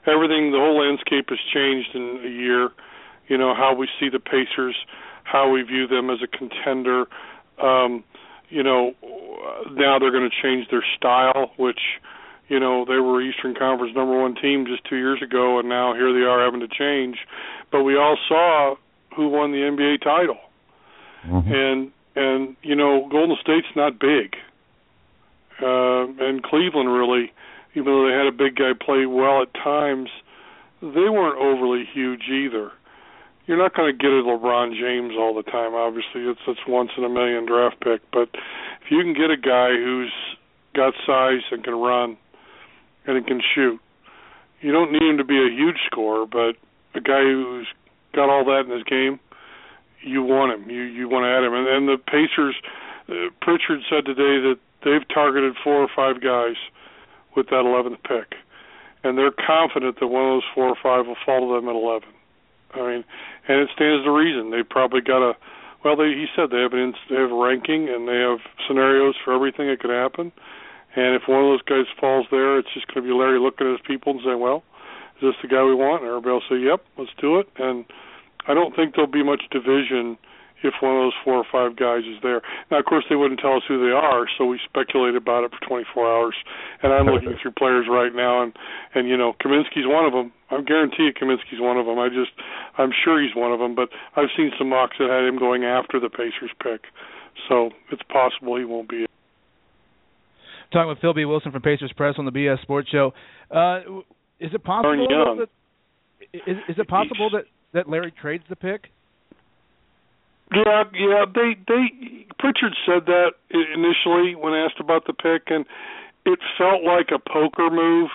everything. 0.07 0.51
The 0.51 0.63
whole 0.63 0.79
landscape 0.79 1.27
has 1.29 1.39
changed 1.53 1.91
in 1.93 2.23
a 2.23 2.31
year. 2.31 2.69
You 3.27 3.37
know 3.37 3.53
how 3.53 3.75
we 3.75 3.89
see 3.99 4.07
the 4.07 4.19
Pacers, 4.19 4.75
how 5.23 5.51
we 5.51 5.61
view 5.61 5.87
them 5.87 6.09
as 6.09 6.19
a 6.23 6.27
contender. 6.27 7.05
Um, 7.61 8.03
you 8.47 8.63
know, 8.63 8.95
now 9.71 9.99
they're 9.99 10.15
going 10.15 10.29
to 10.29 10.41
change 10.41 10.69
their 10.71 10.85
style, 10.95 11.51
which 11.57 11.99
you 12.47 12.61
know 12.61 12.85
they 12.85 12.97
were 12.97 13.21
Eastern 13.21 13.55
Conference 13.55 13.93
number 13.93 14.17
one 14.17 14.35
team 14.35 14.65
just 14.65 14.87
two 14.87 14.95
years 14.95 15.21
ago, 15.21 15.59
and 15.59 15.67
now 15.67 15.93
here 15.93 16.13
they 16.13 16.25
are 16.25 16.43
having 16.43 16.61
to 16.61 16.71
change. 16.71 17.17
But 17.71 17.83
we 17.83 17.97
all 17.97 18.17
saw 18.27 18.75
who 19.15 19.29
won 19.29 19.51
the 19.51 19.57
NBA 19.57 20.01
title. 20.03 20.37
Mm-hmm. 21.25 21.51
And 21.53 21.91
and 22.15 22.55
you 22.61 22.75
know 22.75 23.07
Golden 23.11 23.37
State's 23.41 23.67
not 23.75 23.99
big. 23.99 24.35
uh, 25.61 26.07
and 26.25 26.41
Cleveland 26.43 26.91
really, 26.93 27.31
even 27.75 27.85
though 27.85 28.07
they 28.07 28.15
had 28.15 28.27
a 28.27 28.31
big 28.31 28.55
guy 28.55 28.71
play 28.79 29.05
well 29.05 29.41
at 29.41 29.53
times, 29.53 30.09
they 30.81 31.09
weren't 31.09 31.37
overly 31.37 31.83
huge 31.93 32.23
either. 32.31 32.71
You're 33.45 33.57
not 33.57 33.75
going 33.75 33.91
to 33.91 33.97
get 33.97 34.11
a 34.11 34.21
LeBron 34.21 34.79
James 34.79 35.13
all 35.17 35.33
the 35.33 35.43
time. 35.43 35.73
Obviously, 35.73 36.21
it's 36.21 36.39
it's 36.47 36.59
once 36.67 36.91
in 36.97 37.03
a 37.03 37.09
million 37.09 37.45
draft 37.45 37.79
pick. 37.81 38.01
But 38.13 38.29
if 38.81 38.91
you 38.91 39.01
can 39.01 39.13
get 39.13 39.31
a 39.31 39.37
guy 39.37 39.69
who's 39.69 40.13
got 40.75 40.93
size 41.05 41.41
and 41.51 41.63
can 41.63 41.73
run 41.73 42.15
and 43.07 43.25
can 43.25 43.41
shoot, 43.55 43.79
you 44.61 44.71
don't 44.71 44.91
need 44.91 45.01
him 45.01 45.17
to 45.17 45.23
be 45.23 45.37
a 45.37 45.49
huge 45.49 45.77
scorer, 45.87 46.25
but 46.25 46.55
a 46.93 47.01
guy 47.01 47.21
who's 47.23 47.67
got 48.19 48.29
all 48.29 48.43
that 48.43 48.67
in 48.67 48.71
his 48.75 48.83
game, 48.83 49.19
you 50.03 50.23
want 50.23 50.51
him. 50.51 50.69
You 50.69 50.83
you 50.83 51.07
want 51.07 51.23
to 51.23 51.31
add 51.31 51.47
him. 51.47 51.55
And, 51.55 51.67
and 51.67 51.87
the 51.87 51.95
Pacers, 51.95 52.55
uh, 53.07 53.31
Pritchard 53.39 53.79
said 53.87 54.03
today 54.03 54.43
that 54.43 54.59
they've 54.83 55.07
targeted 55.07 55.55
four 55.63 55.79
or 55.79 55.87
five 55.87 56.19
guys 56.19 56.59
with 57.35 57.47
that 57.47 57.63
11th 57.63 58.03
pick, 58.03 58.35
and 59.03 59.17
they're 59.17 59.31
confident 59.31 59.99
that 59.99 60.07
one 60.07 60.23
of 60.25 60.31
those 60.35 60.49
four 60.53 60.67
or 60.67 60.79
five 60.81 61.07
will 61.07 61.19
fall 61.25 61.47
to 61.47 61.55
them 61.55 61.69
at 61.69 61.75
11. 61.75 62.03
I 62.75 62.79
mean, 62.79 63.03
and 63.47 63.57
it 63.63 63.69
stands 63.73 64.03
to 64.03 64.11
reason. 64.11 64.51
They 64.51 64.63
probably 64.63 65.01
got 65.01 65.23
a 65.23 65.33
well. 65.83 65.95
They 65.95 66.11
he 66.11 66.27
said 66.35 66.51
they 66.51 66.61
have 66.61 66.73
an 66.73 66.93
they 67.09 67.15
have 67.15 67.31
a 67.31 67.39
ranking 67.39 67.87
and 67.87 68.07
they 68.07 68.19
have 68.19 68.43
scenarios 68.67 69.15
for 69.23 69.33
everything 69.33 69.67
that 69.71 69.79
could 69.79 69.95
happen. 69.95 70.31
And 70.95 71.15
if 71.15 71.23
one 71.27 71.39
of 71.45 71.49
those 71.49 71.61
guys 71.63 71.85
falls 71.99 72.25
there, 72.31 72.57
it's 72.57 72.73
just 72.73 72.87
going 72.87 73.05
to 73.05 73.07
be 73.07 73.13
Larry 73.13 73.39
looking 73.39 73.67
at 73.67 73.77
his 73.77 73.85
people 73.85 74.13
and 74.13 74.21
saying, 74.25 74.39
"Well, 74.39 74.63
is 75.17 75.33
this 75.33 75.41
the 75.41 75.47
guy 75.47 75.63
we 75.63 75.73
want?" 75.73 76.01
And 76.01 76.09
everybody 76.09 76.33
will 76.33 76.49
say, 76.49 76.61
"Yep, 76.61 76.81
let's 76.97 77.15
do 77.17 77.39
it." 77.39 77.47
And 77.57 77.85
I 78.49 78.53
don't 78.53 78.75
think 78.75 78.95
there'll 78.95 79.09
be 79.09 79.23
much 79.23 79.43
division 79.51 80.17
if 80.63 80.73
one 80.81 80.91
of 80.91 80.99
those 81.07 81.17
four 81.23 81.35
or 81.35 81.47
five 81.49 81.77
guys 81.77 82.03
is 82.03 82.19
there. 82.21 82.41
Now, 82.69 82.79
of 82.79 82.85
course, 82.85 83.05
they 83.09 83.15
wouldn't 83.15 83.39
tell 83.39 83.55
us 83.55 83.63
who 83.67 83.79
they 83.79 83.93
are, 83.93 84.25
so 84.37 84.45
we 84.45 84.59
speculate 84.65 85.15
about 85.15 85.45
it 85.45 85.51
for 85.51 85.61
24 85.65 86.11
hours. 86.11 86.35
And 86.83 86.91
I'm 86.91 87.05
looking 87.05 87.37
through 87.41 87.51
players 87.51 87.85
right 87.89 88.13
now, 88.13 88.43
and 88.43 88.51
and 88.93 89.07
you 89.07 89.15
know, 89.15 89.33
Kaminsky's 89.39 89.87
one 89.87 90.05
of 90.05 90.11
them. 90.11 90.33
I 90.51 90.61
guarantee 90.61 91.03
you, 91.03 91.13
Kaminsky's 91.13 91.61
one 91.61 91.77
of 91.77 91.85
them. 91.85 91.99
I 91.99 92.09
just, 92.09 92.31
I'm 92.77 92.91
sure 92.91 93.21
he's 93.21 93.35
one 93.35 93.53
of 93.53 93.59
them. 93.59 93.75
But 93.75 93.89
I've 94.15 94.33
seen 94.35 94.51
some 94.57 94.69
mocks 94.69 94.97
that 94.99 95.09
had 95.09 95.23
him 95.23 95.37
going 95.37 95.63
after 95.63 95.99
the 95.99 96.09
Pacers 96.09 96.51
pick, 96.61 96.89
so 97.47 97.69
it's 97.91 98.03
possible 98.09 98.57
he 98.57 98.65
won't 98.65 98.89
be. 98.89 99.05
Talking 100.73 100.89
with 100.89 100.99
Phil 100.99 101.13
B. 101.13 101.25
Wilson 101.25 101.51
from 101.51 101.61
Pacers 101.61 101.93
Press 101.95 102.15
on 102.17 102.25
the 102.25 102.31
BS 102.31 102.61
Sports 102.61 102.89
Show. 102.89 103.13
Uh, 103.49 103.79
is 104.39 104.51
it 104.53 104.63
possible 104.63 105.07
that 105.37 105.49
is, 106.33 106.57
is 106.67 106.75
it 106.77 106.87
possible 106.87 107.29
that 107.31 107.45
that 107.73 107.89
Larry 107.89 108.11
trades 108.11 108.43
the 108.49 108.55
pick? 108.55 108.89
Yeah, 110.53 110.83
yeah. 110.93 111.25
They 111.33 111.55
they 111.67 112.25
Pritchard 112.39 112.73
said 112.85 113.05
that 113.05 113.33
initially 113.51 114.35
when 114.35 114.53
asked 114.53 114.79
about 114.79 115.05
the 115.05 115.13
pick, 115.13 115.43
and 115.47 115.65
it 116.25 116.39
felt 116.57 116.83
like 116.83 117.09
a 117.13 117.19
poker 117.19 117.69
move. 117.69 118.09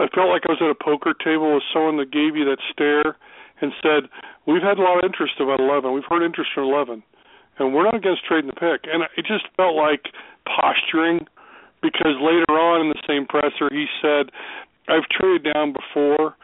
I 0.00 0.06
felt 0.14 0.28
like 0.28 0.42
I 0.48 0.52
was 0.52 0.62
at 0.62 0.70
a 0.70 0.74
poker 0.74 1.14
table 1.14 1.54
with 1.54 1.64
someone 1.72 1.96
that 1.98 2.10
gave 2.10 2.36
you 2.36 2.44
that 2.46 2.58
stare 2.72 3.16
and 3.60 3.72
said, 3.82 4.08
"We've 4.46 4.62
had 4.62 4.78
a 4.78 4.82
lot 4.82 4.98
of 4.98 5.04
interest 5.04 5.34
about 5.40 5.60
11. 5.60 5.92
We've 5.92 6.04
heard 6.04 6.22
interest 6.22 6.50
from 6.54 6.64
11, 6.64 7.02
and 7.58 7.74
we're 7.74 7.84
not 7.84 7.94
against 7.94 8.24
trading 8.24 8.50
the 8.50 8.58
pick." 8.58 8.90
And 8.92 9.04
it 9.16 9.26
just 9.26 9.46
felt 9.56 9.74
like 9.74 10.10
posturing 10.44 11.26
because 11.82 12.18
later 12.20 12.50
on 12.58 12.80
in 12.80 12.88
the 12.88 13.02
same 13.06 13.26
presser 13.26 13.68
he 13.70 13.86
said, 14.02 14.30
"I've 14.88 15.08
traded 15.08 15.52
down 15.52 15.72
before, 15.72 16.34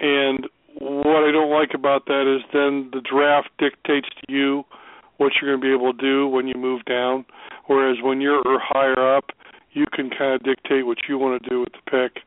and 0.00 0.48
what 0.78 1.24
I 1.24 1.30
don't 1.30 1.50
like 1.50 1.74
about 1.74 2.06
that 2.06 2.26
is 2.26 2.42
then 2.52 2.90
the 2.92 3.00
draft 3.00 3.48
dictates 3.58 4.08
to 4.08 4.32
you 4.32 4.64
what 5.18 5.32
you're 5.40 5.50
going 5.50 5.60
to 5.60 5.66
be 5.66 5.72
able 5.72 5.92
to 5.92 5.98
do 5.98 6.26
when 6.26 6.48
you 6.48 6.54
move 6.56 6.84
down, 6.84 7.24
whereas 7.66 7.98
when 8.02 8.20
you're 8.20 8.42
higher 8.60 9.16
up, 9.16 9.30
you 9.72 9.86
can 9.92 10.10
kind 10.10 10.34
of 10.34 10.42
dictate 10.42 10.86
what 10.86 10.98
you 11.08 11.18
want 11.18 11.42
to 11.42 11.48
do 11.48 11.60
with 11.60 11.72
the 11.72 11.90
pick. 11.90 12.22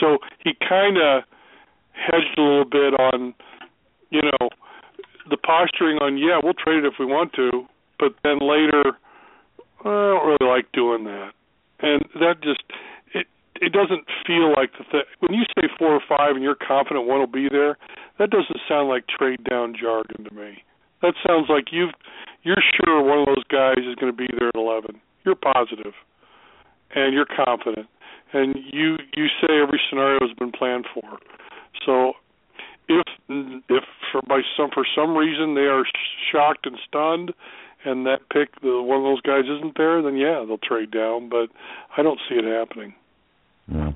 So 0.00 0.18
he 0.42 0.52
kind 0.66 0.96
of 0.98 1.22
hedged 1.92 2.38
a 2.38 2.42
little 2.42 2.64
bit 2.64 2.94
on, 2.94 3.34
you 4.10 4.22
know, 4.22 4.48
the 5.28 5.36
posturing 5.36 5.98
on 5.98 6.18
yeah, 6.18 6.38
we'll 6.42 6.54
trade 6.54 6.84
it 6.84 6.86
if 6.86 6.94
we 6.98 7.06
want 7.06 7.32
to, 7.34 7.66
but 7.98 8.14
then 8.22 8.38
later, 8.40 8.96
I 9.80 9.84
don't 9.84 10.26
really 10.26 10.52
like 10.52 10.70
doing 10.72 11.04
that, 11.04 11.32
and 11.80 12.02
that 12.20 12.42
just 12.42 12.62
it 13.60 13.72
doesn't 13.72 14.04
feel 14.26 14.52
like 14.56 14.72
the 14.78 14.84
thing. 14.90 15.02
when 15.20 15.34
you 15.34 15.44
say 15.56 15.68
four 15.78 15.92
or 15.94 16.02
five 16.08 16.34
and 16.34 16.42
you're 16.42 16.56
confident 16.56 17.06
one 17.06 17.20
will 17.20 17.26
be 17.26 17.48
there. 17.50 17.76
That 18.18 18.30
doesn't 18.30 18.58
sound 18.68 18.88
like 18.88 19.06
trade 19.06 19.44
down 19.48 19.74
jargon 19.78 20.24
to 20.24 20.34
me. 20.34 20.64
That 21.02 21.14
sounds 21.26 21.46
like 21.48 21.72
you've 21.72 21.92
you're 22.42 22.62
sure 22.78 23.02
one 23.02 23.18
of 23.20 23.26
those 23.26 23.44
guys 23.50 23.78
is 23.78 23.94
going 23.96 24.12
to 24.12 24.16
be 24.16 24.28
there 24.38 24.48
at 24.48 24.54
eleven. 24.54 25.00
You're 25.24 25.34
positive, 25.34 25.92
and 26.94 27.12
you're 27.12 27.26
confident, 27.26 27.88
and 28.32 28.56
you 28.72 28.96
you 29.16 29.26
say 29.40 29.60
every 29.60 29.80
scenario 29.90 30.20
has 30.20 30.36
been 30.38 30.52
planned 30.52 30.86
for. 30.94 31.18
So 31.84 32.14
if 32.88 33.06
if 33.28 33.84
for 34.12 34.22
by 34.28 34.40
some 34.56 34.70
for 34.72 34.86
some 34.94 35.16
reason 35.16 35.54
they 35.54 35.66
are 35.66 35.84
shocked 36.30 36.66
and 36.66 36.78
stunned 36.86 37.32
and 37.84 38.06
that 38.06 38.20
pick 38.32 38.60
the 38.60 38.82
one 38.82 38.98
of 38.98 39.04
those 39.04 39.20
guys 39.22 39.44
isn't 39.44 39.76
there 39.76 40.02
then 40.02 40.16
yeah 40.16 40.44
they'll 40.46 40.58
trade 40.58 40.90
down 40.90 41.28
but 41.28 41.48
i 41.96 42.02
don't 42.02 42.20
see 42.28 42.36
it 42.36 42.44
happening 42.44 42.94
yeah. 43.68 43.92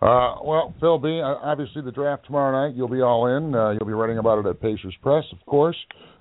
Uh, 0.00 0.36
well, 0.44 0.74
Phil 0.78 0.98
B, 0.98 1.20
obviously 1.20 1.82
the 1.82 1.90
draft 1.90 2.24
tomorrow 2.26 2.66
night, 2.66 2.76
you'll 2.76 2.88
be 2.88 3.00
all 3.00 3.26
in. 3.26 3.54
Uh, 3.54 3.70
you'll 3.70 3.86
be 3.86 3.92
writing 3.92 4.18
about 4.18 4.38
it 4.38 4.48
at 4.48 4.60
Pacers 4.60 4.94
Press, 5.02 5.24
of 5.32 5.44
course. 5.46 5.76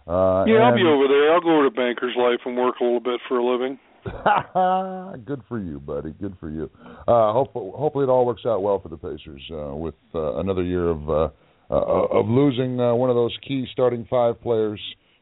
Uh, 0.07 0.45
yeah, 0.47 0.63
I'll 0.63 0.75
be 0.75 0.81
over 0.81 1.07
there. 1.07 1.33
I'll 1.33 1.41
go 1.41 1.57
over 1.57 1.69
to 1.69 1.75
Banker's 1.75 2.15
Life 2.17 2.39
and 2.45 2.57
work 2.57 2.75
a 2.81 2.83
little 2.83 2.99
bit 2.99 3.19
for 3.27 3.38
a 3.38 3.45
living. 3.45 3.77
Good 5.25 5.41
for 5.47 5.60
you, 5.60 5.79
buddy. 5.79 6.13
Good 6.19 6.38
for 6.39 6.49
you. 6.49 6.69
Uh, 7.07 7.33
hope, 7.33 7.53
hopefully 7.53 8.05
it 8.05 8.10
all 8.10 8.25
works 8.25 8.43
out 8.45 8.63
well 8.63 8.79
for 8.79 8.89
the 8.89 8.97
Pacers 8.97 9.41
uh, 9.51 9.75
with 9.75 9.95
uh, 10.15 10.39
another 10.39 10.63
year 10.63 10.88
of 10.88 11.10
uh, 11.10 11.29
uh, 11.69 12.19
of 12.19 12.27
losing 12.27 12.79
uh, 12.79 12.95
one 12.95 13.10
of 13.10 13.15
those 13.15 13.36
key 13.45 13.65
starting 13.73 14.07
five 14.10 14.41
players 14.41 14.79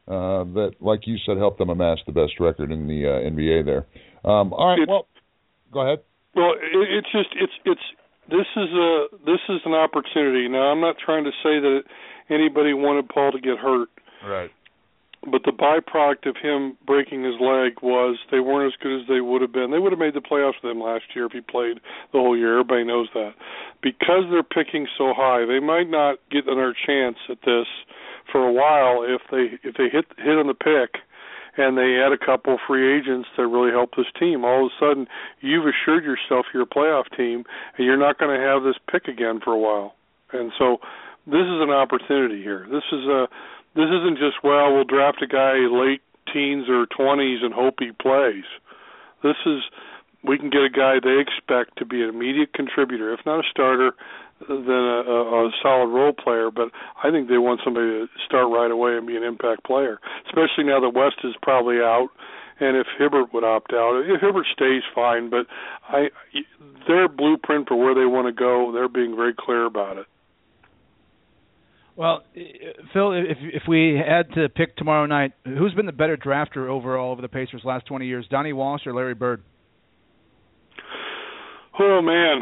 uh, 0.08 0.44
that, 0.54 0.72
like 0.80 1.02
you 1.06 1.18
said, 1.26 1.38
helped 1.38 1.58
them 1.58 1.70
amass 1.70 1.98
the 2.06 2.12
best 2.12 2.34
record 2.40 2.72
in 2.72 2.88
the 2.88 3.06
uh, 3.06 3.30
NBA. 3.30 3.66
There. 3.66 3.88
Um, 4.24 4.54
all 4.54 4.78
right. 4.78 4.88
Well, 4.88 5.08
go 5.72 5.82
ahead. 5.82 6.00
Well, 6.36 6.54
it, 6.54 6.90
it's 6.92 7.12
just 7.12 7.30
it's 7.36 7.54
it's 7.66 7.82
this 8.30 8.48
is 8.56 8.70
a 8.74 9.06
this 9.26 9.42
is 9.50 9.62
an 9.66 9.74
opportunity. 9.74 10.48
Now, 10.48 10.72
I'm 10.72 10.82
not 10.82 10.98
trying 11.04 11.24
to 11.24 11.32
say 11.44 11.60
that 11.60 11.84
anybody 12.30 12.74
wanted 12.74 13.10
Paul 13.10 13.32
to 13.32 13.40
get 13.40 13.58
hurt. 13.58 13.90
Right. 14.26 14.52
But 15.26 15.42
the 15.44 15.52
byproduct 15.52 16.30
of 16.30 16.36
him 16.38 16.78
breaking 16.86 17.24
his 17.24 17.34
leg 17.42 17.82
was 17.82 18.18
they 18.30 18.40
weren't 18.40 18.72
as 18.72 18.78
good 18.80 19.02
as 19.02 19.08
they 19.08 19.22
would 19.22 19.42
have 19.42 19.52
been. 19.52 19.72
They 19.72 19.80
would 19.80 19.92
have 19.92 20.00
made 20.00 20.14
the 20.14 20.22
playoffs 20.22 20.62
with 20.62 20.72
him 20.72 20.82
last 20.82 21.06
year 21.16 21.26
if 21.26 21.32
he 21.32 21.42
played 21.42 21.80
the 22.14 22.20
whole 22.20 22.38
year. 22.38 22.60
Everybody 22.60 22.84
knows 22.84 23.08
that. 23.16 23.34
Because 23.82 24.30
they're 24.30 24.44
picking 24.44 24.86
so 24.98 25.14
high, 25.18 25.46
they 25.46 25.60
might 25.60 25.90
not 25.90 26.20
get 26.30 26.46
another 26.46 26.76
chance 26.86 27.18
at 27.28 27.40
this 27.44 27.66
for 28.32 28.46
a 28.46 28.54
while 28.54 29.02
if 29.02 29.22
they 29.32 29.58
if 29.68 29.76
they 29.78 29.90
hit 29.90 30.06
hit 30.18 30.38
on 30.38 30.46
the 30.46 30.54
pick 30.54 31.02
and 31.58 31.78
they 31.78 31.98
add 31.98 32.12
a 32.12 32.18
couple 32.18 32.58
free 32.68 32.98
agents 32.98 33.28
that 33.38 33.48
really 33.48 33.72
help 33.72 33.92
this 33.96 34.08
team. 34.20 34.44
All 34.44 34.66
of 34.66 34.72
a 34.72 34.76
sudden, 34.80 35.08
you've 35.42 35.66
assured 35.66 36.04
yourself 36.04 36.46
you're 36.54 36.64
a 36.64 36.68
playoff 36.68 37.06
team, 37.16 37.44
and 37.78 37.86
you're 37.86 37.98
not 37.98 38.20
going 38.20 38.38
to 38.38 38.46
have 38.46 38.64
this 38.64 38.76
pick 38.92 39.08
again 39.08 39.40
for 39.44 39.54
a 39.54 39.60
while. 39.60 39.96
And 40.32 40.52
so, 40.58 40.78
this 41.26 41.46
is 41.46 41.62
an 41.62 41.72
opportunity 41.72 42.42
here. 42.42 42.68
This 42.70 42.84
is 42.92 43.06
a 43.06 43.28
this 43.76 43.90
isn't 43.90 44.18
just 44.18 44.44
well 44.44 44.74
we'll 44.74 44.86
draft 44.86 45.22
a 45.22 45.28
guy 45.28 45.56
late 45.70 46.02
teens 46.32 46.70
or 46.70 46.86
20s 46.88 47.44
and 47.44 47.54
hope 47.54 47.76
he 47.80 47.92
plays. 47.92 48.46
This 49.24 49.36
is 49.46 49.64
we 50.24 50.38
can 50.38 50.50
get 50.50 50.62
a 50.62 50.70
guy 50.70 51.00
they 51.04 51.20
expect 51.20 51.78
to 51.78 51.86
be 51.86 52.02
an 52.02 52.10
immediate 52.10 52.54
contributor, 52.54 53.14
if 53.14 53.20
not 53.26 53.40
a 53.40 53.50
starter, 53.50 53.94
than 54.40 54.68
a, 54.68 55.02
a, 55.08 55.48
a 55.48 55.52
solid 55.64 55.88
role 55.88 56.14
player, 56.14 56.52
but 56.52 56.70
I 57.04 57.10
think 57.12 57.30
they 57.30 57.38
want 57.38 57.62
somebody 57.64 57.88
to 57.88 58.08
start 58.26 58.52
right 58.52 58.70
away 58.70 58.98
and 58.98 59.08
be 59.08 59.16
an 59.16 59.24
impact 59.24 59.64
player, 59.64 60.00
especially 60.28 60.66
now 60.66 60.80
that 60.82 60.92
West 60.94 61.18
is 61.24 61.34
probably 61.42 61.78
out. 61.78 62.10
And 62.58 62.78
if 62.78 62.88
Hibbert 62.98 63.34
would 63.34 63.44
opt 63.44 63.74
out, 63.74 64.02
if 64.06 64.22
Hibbert 64.22 64.46
stays, 64.54 64.82
fine. 64.94 65.30
But 65.30 65.46
I, 65.90 66.06
their 66.88 67.10
blueprint 67.10 67.68
for 67.68 67.76
where 67.76 67.94
they 67.94 68.06
want 68.06 68.28
to 68.28 68.32
go, 68.32 68.72
they're 68.74 68.88
being 68.88 69.16
very 69.16 69.34
clear 69.38 69.66
about 69.66 69.98
it. 69.98 70.06
Well, 71.98 72.24
Phil, 72.94 73.14
if 73.14 73.38
if 73.42 73.64
we 73.68 73.98
had 74.06 74.34
to 74.36 74.50
pick 74.50 74.76
tomorrow 74.76 75.06
night, 75.06 75.32
who's 75.46 75.74
been 75.74 75.86
the 75.86 75.94
better 75.94 76.18
drafter 76.18 76.70
overall 76.70 77.12
over 77.12 77.22
the 77.22 77.30
Pacers 77.30 77.62
last 77.64 77.86
20 77.86 78.06
years, 78.06 78.26
Donnie 78.30 78.52
Walsh 78.52 78.86
or 78.86 78.94
Larry 78.94 79.14
Bird? 79.14 79.44
Oh 81.80 82.02
man, 82.02 82.42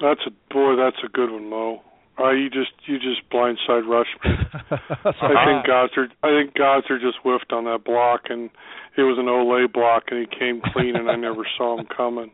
that's 0.00 0.20
a 0.26 0.30
boy. 0.52 0.76
That's 0.76 0.96
a 1.04 1.08
good 1.08 1.30
one, 1.30 1.48
Mo. 1.48 1.82
Uh, 2.18 2.32
you 2.32 2.50
just 2.50 2.72
you 2.86 2.98
just 2.98 3.28
blindside 3.32 3.88
rushed 3.88 4.16
me. 4.24 4.30
I 4.72 5.44
think 5.46 5.66
Goddard. 5.66 6.12
I 6.22 6.28
think 6.28 6.54
Goddard 6.54 7.00
just 7.00 7.18
whiffed 7.22 7.52
on 7.52 7.64
that 7.64 7.84
block, 7.84 8.22
and 8.28 8.50
it 8.96 9.02
was 9.02 9.16
an 9.18 9.26
olé 9.26 9.72
block, 9.72 10.04
and 10.10 10.20
he 10.20 10.26
came 10.26 10.60
clean, 10.72 10.96
and 10.96 11.10
I 11.10 11.16
never 11.16 11.46
saw 11.56 11.78
him 11.78 11.86
coming. 11.86 12.30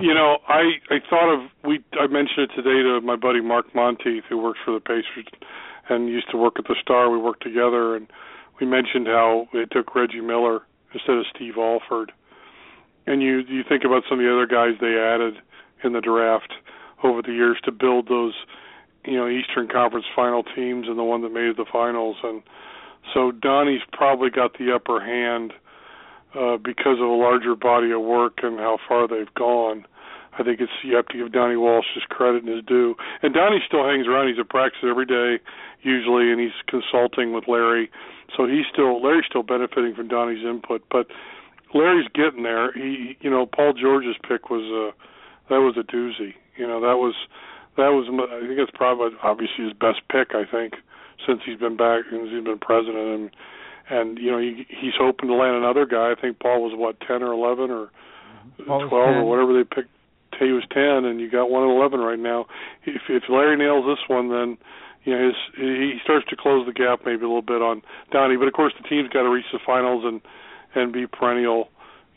You 0.00 0.12
know, 0.14 0.38
I 0.48 0.80
I 0.90 0.98
thought 1.08 1.32
of 1.32 1.50
we. 1.64 1.80
I 1.98 2.06
mentioned 2.08 2.50
it 2.50 2.56
today 2.56 2.82
to 2.82 3.00
my 3.02 3.16
buddy 3.16 3.40
Mark 3.40 3.74
Monteith, 3.74 4.24
who 4.28 4.38
works 4.38 4.58
for 4.64 4.74
the 4.74 4.80
Pacers, 4.80 5.26
and 5.88 6.08
used 6.08 6.30
to 6.30 6.36
work 6.36 6.54
at 6.58 6.64
the 6.64 6.76
Star. 6.82 7.10
We 7.10 7.18
worked 7.18 7.42
together, 7.42 7.96
and 7.96 8.08
we 8.60 8.66
mentioned 8.66 9.06
how 9.06 9.48
they 9.52 9.64
took 9.64 9.94
Reggie 9.94 10.20
Miller 10.20 10.60
instead 10.92 11.16
of 11.16 11.24
Steve 11.34 11.54
Alford 11.56 12.12
and 13.06 13.22
you 13.22 13.38
you 13.48 13.62
think 13.68 13.84
about 13.84 14.02
some 14.08 14.18
of 14.18 14.24
the 14.24 14.32
other 14.32 14.46
guys 14.46 14.78
they 14.80 14.94
added 14.98 15.34
in 15.84 15.92
the 15.92 16.00
draft 16.00 16.52
over 17.02 17.22
the 17.22 17.32
years 17.32 17.58
to 17.64 17.72
build 17.72 18.08
those 18.08 18.34
you 19.04 19.16
know 19.16 19.28
Eastern 19.28 19.68
Conference 19.68 20.06
final 20.14 20.42
teams 20.42 20.86
and 20.88 20.98
the 20.98 21.04
one 21.04 21.22
that 21.22 21.32
made 21.32 21.56
the 21.56 21.66
finals 21.70 22.16
and 22.22 22.42
so 23.12 23.32
Donnie's 23.32 23.82
probably 23.92 24.30
got 24.30 24.58
the 24.58 24.72
upper 24.74 25.00
hand 25.04 25.52
uh 26.34 26.56
because 26.56 26.98
of 26.98 27.08
a 27.08 27.18
larger 27.18 27.54
body 27.54 27.90
of 27.90 28.00
work 28.00 28.38
and 28.42 28.58
how 28.58 28.78
far 28.88 29.08
they've 29.08 29.34
gone. 29.34 29.84
I 30.38 30.42
think 30.42 30.60
it's 30.60 30.72
you 30.82 30.96
have 30.96 31.08
to 31.08 31.18
give 31.18 31.32
Donnie 31.32 31.56
Walsh 31.56 31.86
his 31.94 32.04
credit 32.04 32.42
and 32.42 32.54
his 32.54 32.64
due. 32.64 32.94
And 33.22 33.34
Donnie 33.34 33.62
still 33.66 33.84
hangs 33.84 34.06
around. 34.06 34.28
He's 34.28 34.38
at 34.38 34.48
practice 34.48 34.80
every 34.82 35.04
day, 35.04 35.42
usually, 35.82 36.32
and 36.32 36.40
he's 36.40 36.56
consulting 36.66 37.34
with 37.34 37.48
Larry. 37.48 37.90
So 38.36 38.46
he's 38.46 38.64
still 38.72 39.02
Larry's 39.02 39.26
still 39.28 39.42
benefiting 39.42 39.94
from 39.94 40.08
Donnie's 40.08 40.44
input. 40.44 40.82
But 40.90 41.08
Larry's 41.74 42.08
getting 42.14 42.44
there. 42.44 42.72
He, 42.72 43.16
you 43.20 43.28
know, 43.28 43.44
Paul 43.44 43.74
George's 43.74 44.16
pick 44.26 44.48
was 44.48 44.64
a 44.64 44.96
that 45.52 45.60
was 45.60 45.76
a 45.76 45.82
doozy. 45.82 46.34
You 46.56 46.66
know, 46.66 46.80
that 46.80 46.98
was 46.98 47.14
that 47.76 47.88
was 47.88 48.06
I 48.08 48.46
think 48.46 48.58
it's 48.58 48.72
probably 48.74 49.16
obviously 49.22 49.64
his 49.64 49.72
best 49.72 50.00
pick. 50.10 50.34
I 50.34 50.44
think 50.44 50.74
since 51.26 51.40
he's 51.44 51.58
been 51.58 51.76
back 51.76 52.04
since 52.10 52.30
he's 52.30 52.44
been 52.44 52.58
president 52.58 53.08
and 53.08 53.30
and 53.88 54.18
you 54.18 54.30
know 54.30 54.38
he 54.38 54.66
he's 54.68 54.94
hoping 54.98 55.28
to 55.28 55.34
land 55.34 55.56
another 55.56 55.86
guy. 55.86 56.12
I 56.12 56.20
think 56.20 56.38
Paul 56.38 56.62
was 56.62 56.72
what 56.76 57.00
ten 57.00 57.22
or 57.22 57.32
eleven 57.32 57.70
or 57.70 57.90
mhm. 58.58 58.66
Paul 58.66 58.88
twelve 58.88 59.16
or 59.16 59.24
whatever 59.24 59.52
they 59.52 59.64
picked. 59.64 59.90
He 60.38 60.50
was 60.50 60.64
ten, 60.72 61.04
and 61.04 61.20
you 61.20 61.30
got 61.30 61.50
one 61.50 61.62
at 61.62 61.70
eleven 61.70 62.00
right 62.00 62.18
now. 62.18 62.46
If 62.84 63.02
if 63.08 63.24
Larry 63.28 63.56
nails 63.56 63.84
this 63.86 64.08
one, 64.08 64.28
then 64.28 64.58
you 65.04 65.14
know 65.14 65.26
his 65.28 65.36
he 65.56 65.98
starts 66.02 66.26
to 66.30 66.36
close 66.36 66.66
the 66.66 66.72
gap 66.72 67.00
maybe 67.04 67.22
a 67.22 67.28
little 67.28 67.42
bit 67.42 67.62
on 67.62 67.82
Donnie. 68.10 68.36
But 68.36 68.48
of 68.48 68.54
course, 68.54 68.72
the 68.80 68.88
team's 68.88 69.08
got 69.08 69.22
to 69.22 69.30
reach 69.30 69.46
the 69.52 69.60
finals 69.64 70.04
and 70.04 70.20
and 70.74 70.92
be 70.92 71.06
perennial, 71.06 71.68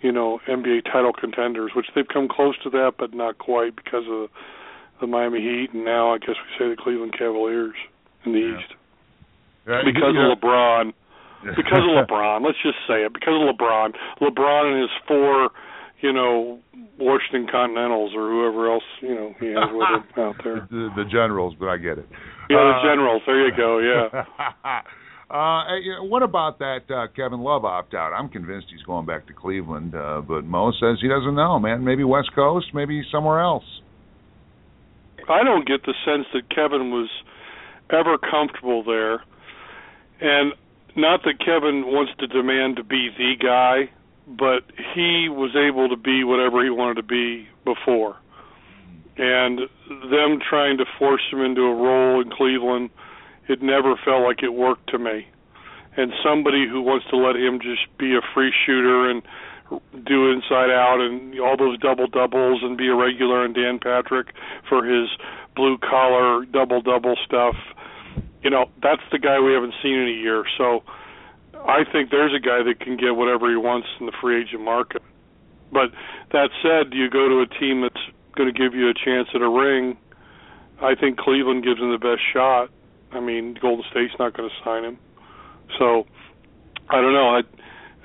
you 0.06 0.12
know, 0.12 0.40
NBA 0.48 0.86
title 0.86 1.14
contenders, 1.14 1.72
which 1.76 1.88
they've 1.96 2.08
come 2.08 2.28
close 2.30 2.56
to 2.64 2.70
that, 2.70 2.94
but 3.00 3.14
not 3.14 3.40
quite 3.40 3.76
because 3.76 4.06
of 4.08 4.30
the 5.02 5.08
Miami 5.08 5.42
Heat, 5.42 5.70
and 5.74 5.84
now 5.84 6.14
I 6.14 6.20
guess 6.20 6.38
we 6.38 6.50
say 6.60 6.70
the 6.70 6.78
Cleveland 6.78 7.14
Cavaliers 7.18 7.74
in 8.24 8.34
the 8.34 8.40
Yeah. 8.40 8.60
East 8.60 8.72
Yeah, 9.68 9.82
because 9.84 10.14
yeah. 10.16 10.32
of 10.32 10.38
LeBron. 10.38 10.94
Because 11.56 11.84
of 11.90 11.94
LeBron, 12.08 12.46
let's 12.46 12.62
just 12.62 12.78
say 12.88 13.02
it. 13.06 13.14
Because 13.14 13.34
of 13.34 13.56
LeBron, 13.56 13.94
LeBron 14.22 14.64
and 14.74 14.82
his 14.82 14.94
four, 15.08 15.50
you 16.02 16.14
know, 16.14 16.60
Washington 17.00 17.48
Continentals 17.48 18.14
or 18.16 18.30
whoever 18.30 18.72
else 18.72 18.84
you 19.02 19.14
know 19.16 19.34
he 19.40 19.48
has 19.48 19.70
with 19.74 19.90
him 19.90 20.04
out 20.24 20.36
there. 20.44 20.68
the, 20.72 20.90
the 20.96 21.06
generals, 21.12 21.56
but 21.60 21.68
I 21.70 21.78
get 21.78 21.98
it. 21.98 22.08
Yeah, 22.50 22.58
Uh, 22.58 22.82
the 22.84 22.90
Generals. 22.90 23.22
There 23.26 23.42
you 23.48 23.56
go. 23.58 23.80
Yeah. 23.80 24.24
uh, 25.30 25.64
what 26.02 26.24
about 26.24 26.60
that 26.60 26.82
uh, 26.90 27.08
Kevin 27.16 27.40
Love 27.40 27.66
opt 27.66 27.94
out? 27.94 28.14
I'm 28.14 28.30
convinced 28.30 28.68
he's 28.70 28.84
going 28.84 29.06
back 29.06 29.26
to 29.28 29.34
Cleveland, 29.34 29.96
uh, 29.96 30.22
but 30.22 30.46
Mo 30.46 30.72
says 30.80 30.98
he 31.02 31.08
doesn't 31.08 31.36
know, 31.36 31.60
man. 31.60 31.84
Maybe 31.84 32.04
West 32.04 32.30
Coast, 32.36 32.68
maybe 32.74 33.04
somewhere 33.12 33.40
else. 33.40 33.64
I 35.28 35.44
don't 35.44 35.68
get 35.68 35.84
the 35.84 35.96
sense 36.06 36.28
that 36.34 36.50
Kevin 36.54 36.92
was 36.92 37.10
ever 37.90 38.18
comfortable 38.18 38.84
there, 38.84 39.24
and 40.22 40.54
not 40.96 41.24
that 41.24 41.40
Kevin 41.40 41.88
wants 41.88 42.14
to 42.20 42.28
demand 42.28 42.78
to 42.78 42.84
be 42.84 43.10
the 43.18 43.34
guy, 43.42 43.90
but 44.28 44.64
he 44.94 45.28
was 45.30 45.56
able 45.56 45.90
to 45.90 45.98
be 45.98 46.24
whatever 46.24 46.64
he 46.64 46.70
wanted 46.70 46.96
to 46.96 47.04
be 47.04 47.48
before. 47.64 48.18
And 49.18 49.60
them 50.12 50.40
trying 50.48 50.78
to 50.78 50.86
force 51.00 51.22
him 51.32 51.42
into 51.42 51.62
a 51.62 51.74
role 51.74 52.22
in 52.22 52.30
Cleveland, 52.32 52.90
it 53.48 53.62
never 53.62 53.96
felt 54.04 54.24
like 54.24 54.44
it 54.44 54.54
worked 54.54 54.90
to 54.90 55.00
me. 55.00 55.28
And 55.98 56.12
somebody 56.24 56.68
who 56.68 56.82
wants 56.82 57.06
to 57.10 57.18
let 57.18 57.36
him 57.36 57.60
just 57.60 57.88
be 57.98 58.16
a 58.16 58.22
free 58.34 58.52
shooter 58.66 59.10
and 59.10 59.22
do 60.06 60.32
inside 60.32 60.70
out 60.70 61.00
and 61.00 61.40
all 61.40 61.58
those 61.58 61.80
double 61.80 62.08
doubles 62.08 62.62
and 62.62 62.78
be 62.78 62.88
a 62.88 62.96
regular 62.96 63.44
and 63.44 63.56
Dan 63.56 63.80
Patrick 63.80 64.28
for 64.70 64.86
his 64.86 65.10
blue 65.56 65.78
collar 65.78 66.46
double 66.46 66.82
double 66.82 67.16
stuff. 67.26 67.56
You 68.44 68.50
know, 68.50 68.70
that's 68.84 69.02
the 69.12 69.18
guy 69.18 69.40
we 69.40 69.54
haven't 69.54 69.74
seen 69.82 69.96
in 69.96 70.08
a 70.08 70.22
year. 70.22 70.44
So 70.58 70.84
I 71.54 71.84
think 71.90 72.12
there's 72.12 72.34
a 72.34 72.40
guy 72.40 72.62
that 72.62 72.80
can 72.80 72.98
get 72.98 73.16
whatever 73.16 73.50
he 73.50 73.56
wants 73.56 73.88
in 74.00 74.06
the 74.06 74.14
free 74.22 74.42
agent 74.42 74.62
market. 74.62 75.02
But 75.72 75.92
that 76.32 76.50
said, 76.62 76.94
you 76.94 77.10
go 77.10 77.28
to 77.28 77.42
a 77.42 77.48
team 77.60 77.82
that's 77.82 78.06
going 78.36 78.54
to 78.54 78.58
give 78.58 78.76
you 78.76 78.90
a 78.90 78.94
chance 78.94 79.30
at 79.34 79.42
a 79.42 79.50
ring. 79.50 79.98
I 80.82 80.94
think 80.94 81.18
Cleveland 81.18 81.64
gives 81.64 81.80
him 81.80 81.92
the 81.92 81.98
best 81.98 82.22
shot. 82.34 82.70
I 83.16 83.20
mean, 83.20 83.58
Golden 83.62 83.86
State's 83.92 84.14
not 84.20 84.36
going 84.36 84.50
to 84.50 84.56
sign 84.64 84.84
him. 84.84 84.98
So 85.80 86.06
I 86.90 87.02
don't 87.02 87.14
know. 87.14 87.36
I'd 87.38 87.46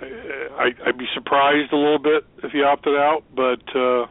I, 0.03 0.71
I'd 0.87 0.99
be 0.99 1.07
surprised 1.15 1.73
a 1.73 1.77
little 1.77 1.99
bit 1.99 2.25
if 2.43 2.53
he 2.53 2.63
opted 2.63 2.97
out, 2.97 3.23
but 3.35 3.61
uh, 3.75 4.07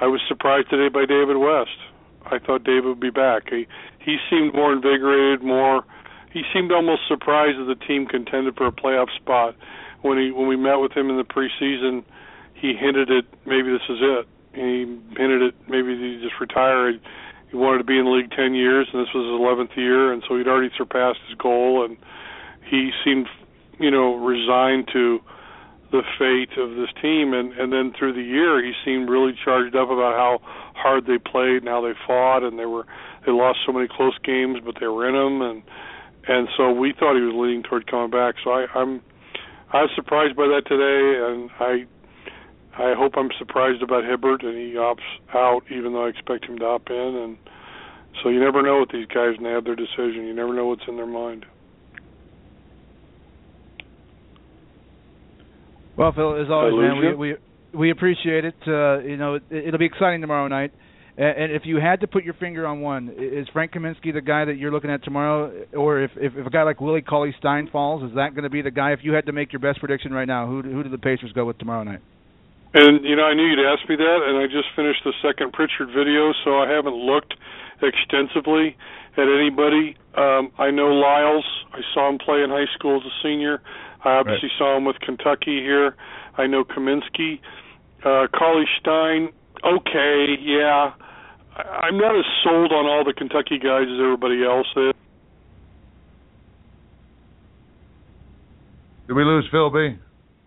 I 0.00 0.06
was 0.06 0.20
surprised 0.28 0.70
today 0.70 0.88
by 0.88 1.06
David 1.06 1.36
West. 1.36 1.78
I 2.26 2.38
thought 2.38 2.64
David 2.64 2.84
would 2.84 3.00
be 3.00 3.10
back. 3.10 3.50
He 3.50 3.66
he 3.98 4.16
seemed 4.28 4.54
more 4.54 4.72
invigorated, 4.72 5.42
more. 5.42 5.84
He 6.32 6.42
seemed 6.52 6.72
almost 6.72 7.02
surprised 7.08 7.58
that 7.58 7.66
the 7.66 7.84
team 7.86 8.06
contended 8.06 8.56
for 8.56 8.66
a 8.66 8.72
playoff 8.72 9.14
spot. 9.16 9.56
When 10.02 10.18
he 10.18 10.30
when 10.30 10.48
we 10.48 10.56
met 10.56 10.76
with 10.76 10.92
him 10.92 11.10
in 11.10 11.16
the 11.16 11.24
preseason, 11.24 12.04
he 12.54 12.74
hinted 12.74 13.10
at 13.10 13.24
maybe 13.46 13.70
this 13.70 13.86
is 13.88 13.98
it. 14.00 14.28
He 14.54 14.98
hinted 15.16 15.42
at 15.42 15.54
maybe 15.68 15.96
he 15.96 16.20
just 16.22 16.40
retired. 16.40 17.00
He 17.50 17.56
wanted 17.56 17.78
to 17.78 17.84
be 17.84 17.98
in 17.98 18.04
the 18.04 18.10
league 18.10 18.30
ten 18.30 18.54
years, 18.54 18.88
and 18.92 19.02
this 19.02 19.12
was 19.14 19.26
his 19.26 19.40
eleventh 19.40 19.76
year, 19.76 20.12
and 20.12 20.22
so 20.28 20.36
he'd 20.36 20.46
already 20.46 20.70
surpassed 20.76 21.18
his 21.28 21.36
goal, 21.36 21.84
and 21.84 21.96
he 22.68 22.90
seemed 23.04 23.26
you 23.78 23.90
know 23.90 24.14
resigned 24.14 24.88
to 24.92 25.20
the 25.90 26.02
fate 26.18 26.56
of 26.58 26.76
this 26.76 26.90
team. 27.02 27.34
And 27.34 27.52
and 27.54 27.72
then 27.72 27.92
through 27.98 28.14
the 28.14 28.22
year 28.22 28.62
he 28.62 28.72
seemed 28.84 29.08
really 29.08 29.36
charged 29.44 29.74
up 29.74 29.90
about 29.90 30.14
how 30.14 30.40
hard 30.74 31.06
they 31.06 31.18
played 31.18 31.62
and 31.62 31.68
how 31.68 31.80
they 31.80 31.92
fought 32.06 32.42
and 32.42 32.58
they 32.58 32.66
were 32.66 32.86
they 33.26 33.32
lost 33.32 33.58
so 33.66 33.72
many 33.72 33.88
close 33.88 34.16
games 34.24 34.58
but 34.64 34.76
they 34.80 34.86
were 34.86 35.08
in 35.08 35.14
them 35.14 35.42
and 35.42 35.62
and 36.28 36.48
so 36.56 36.70
we 36.70 36.92
thought 36.92 37.16
he 37.16 37.22
was 37.22 37.34
leaning 37.34 37.62
toward 37.62 37.90
coming 37.90 38.10
back. 38.10 38.36
So 38.44 38.50
i 38.50 38.66
i'm 38.74 39.02
i 39.72 39.82
was 39.82 39.90
surprised 39.94 40.36
by 40.36 40.46
that 40.46 40.62
today 40.66 41.18
and 41.26 41.50
i 41.58 41.86
i 42.74 42.94
hope 42.96 43.12
i'm 43.16 43.30
surprised 43.38 43.82
about 43.82 44.04
hibbert 44.04 44.42
and 44.42 44.56
he 44.56 44.74
opts 44.74 44.98
out 45.34 45.62
even 45.70 45.92
though 45.92 46.06
i 46.06 46.08
expect 46.08 46.44
him 46.44 46.58
to 46.58 46.64
opt 46.64 46.90
in 46.90 46.96
and 46.96 47.38
so 48.22 48.28
you 48.28 48.40
never 48.40 48.62
know 48.62 48.80
with 48.80 48.90
these 48.92 49.06
guys 49.06 49.34
and 49.36 49.46
they 49.46 49.50
have 49.50 49.64
their 49.64 49.76
decision 49.76 50.26
you 50.26 50.34
never 50.34 50.54
know 50.54 50.66
what's 50.66 50.82
in 50.88 50.96
their 50.96 51.06
mind 51.06 51.46
Well, 56.00 56.12
Phil, 56.12 56.40
as 56.40 56.48
always, 56.50 56.72
man, 56.80 56.98
we, 56.98 57.14
we 57.14 57.36
we 57.74 57.90
appreciate 57.90 58.46
it. 58.46 58.54
Uh, 58.66 59.00
you 59.00 59.18
know, 59.18 59.34
it, 59.34 59.42
it'll 59.50 59.78
be 59.78 59.84
exciting 59.84 60.22
tomorrow 60.22 60.48
night. 60.48 60.72
And, 61.18 61.36
and 61.36 61.52
if 61.52 61.62
you 61.66 61.76
had 61.76 62.00
to 62.00 62.06
put 62.06 62.24
your 62.24 62.32
finger 62.32 62.66
on 62.66 62.80
one, 62.80 63.10
is 63.18 63.46
Frank 63.52 63.72
Kaminsky 63.72 64.10
the 64.14 64.22
guy 64.22 64.46
that 64.46 64.56
you're 64.56 64.72
looking 64.72 64.90
at 64.90 65.04
tomorrow, 65.04 65.52
or 65.74 66.00
if 66.00 66.10
if, 66.16 66.32
if 66.36 66.46
a 66.46 66.50
guy 66.50 66.62
like 66.62 66.80
Willie 66.80 67.02
Cauley 67.02 67.34
Stein 67.38 67.68
falls, 67.70 68.02
is 68.02 68.16
that 68.16 68.30
going 68.34 68.44
to 68.44 68.50
be 68.50 68.62
the 68.62 68.70
guy? 68.70 68.92
If 68.92 69.00
you 69.02 69.12
had 69.12 69.26
to 69.26 69.32
make 69.32 69.52
your 69.52 69.60
best 69.60 69.78
prediction 69.80 70.10
right 70.10 70.24
now, 70.26 70.46
who 70.46 70.62
who 70.62 70.82
do 70.82 70.88
the 70.88 70.96
Pacers 70.96 71.32
go 71.32 71.44
with 71.44 71.58
tomorrow 71.58 71.82
night? 71.82 72.00
And 72.72 73.04
you 73.04 73.16
know, 73.16 73.24
I 73.24 73.34
knew 73.34 73.46
you'd 73.46 73.66
ask 73.66 73.88
me 73.88 73.96
that, 73.96 74.20
and 74.26 74.38
I 74.38 74.46
just 74.46 74.68
finished 74.76 75.02
the 75.04 75.12
second 75.22 75.52
Pritchard 75.52 75.88
video, 75.88 76.32
so 76.44 76.58
I 76.58 76.70
haven't 76.70 76.94
looked 76.94 77.34
extensively 77.82 78.76
at 79.16 79.26
anybody. 79.26 79.96
Um, 80.14 80.52
I 80.58 80.70
know 80.70 80.88
Lyles. 80.94 81.44
I 81.72 81.80
saw 81.92 82.08
him 82.08 82.18
play 82.18 82.42
in 82.42 82.50
high 82.50 82.70
school 82.74 83.00
as 83.00 83.06
a 83.06 83.14
senior. 83.22 83.60
I 84.04 84.16
obviously 84.16 84.50
saw 84.56 84.76
him 84.76 84.84
with 84.84 85.00
Kentucky 85.00 85.60
here. 85.60 85.96
I 86.38 86.46
know 86.46 86.64
Kaminsky, 86.64 87.40
uh, 88.04 88.28
Cauley 88.28 88.66
Stein. 88.78 89.30
Okay, 89.64 90.36
yeah. 90.40 90.92
I, 91.56 91.62
I'm 91.86 91.98
not 91.98 92.16
as 92.16 92.24
sold 92.44 92.72
on 92.72 92.86
all 92.86 93.04
the 93.04 93.12
Kentucky 93.12 93.58
guys 93.58 93.86
as 93.90 94.00
everybody 94.00 94.44
else 94.44 94.68
is. 94.76 94.94
Did 99.08 99.14
we 99.14 99.24
lose 99.24 99.48
Phil 99.50 99.70
B? 99.70 99.98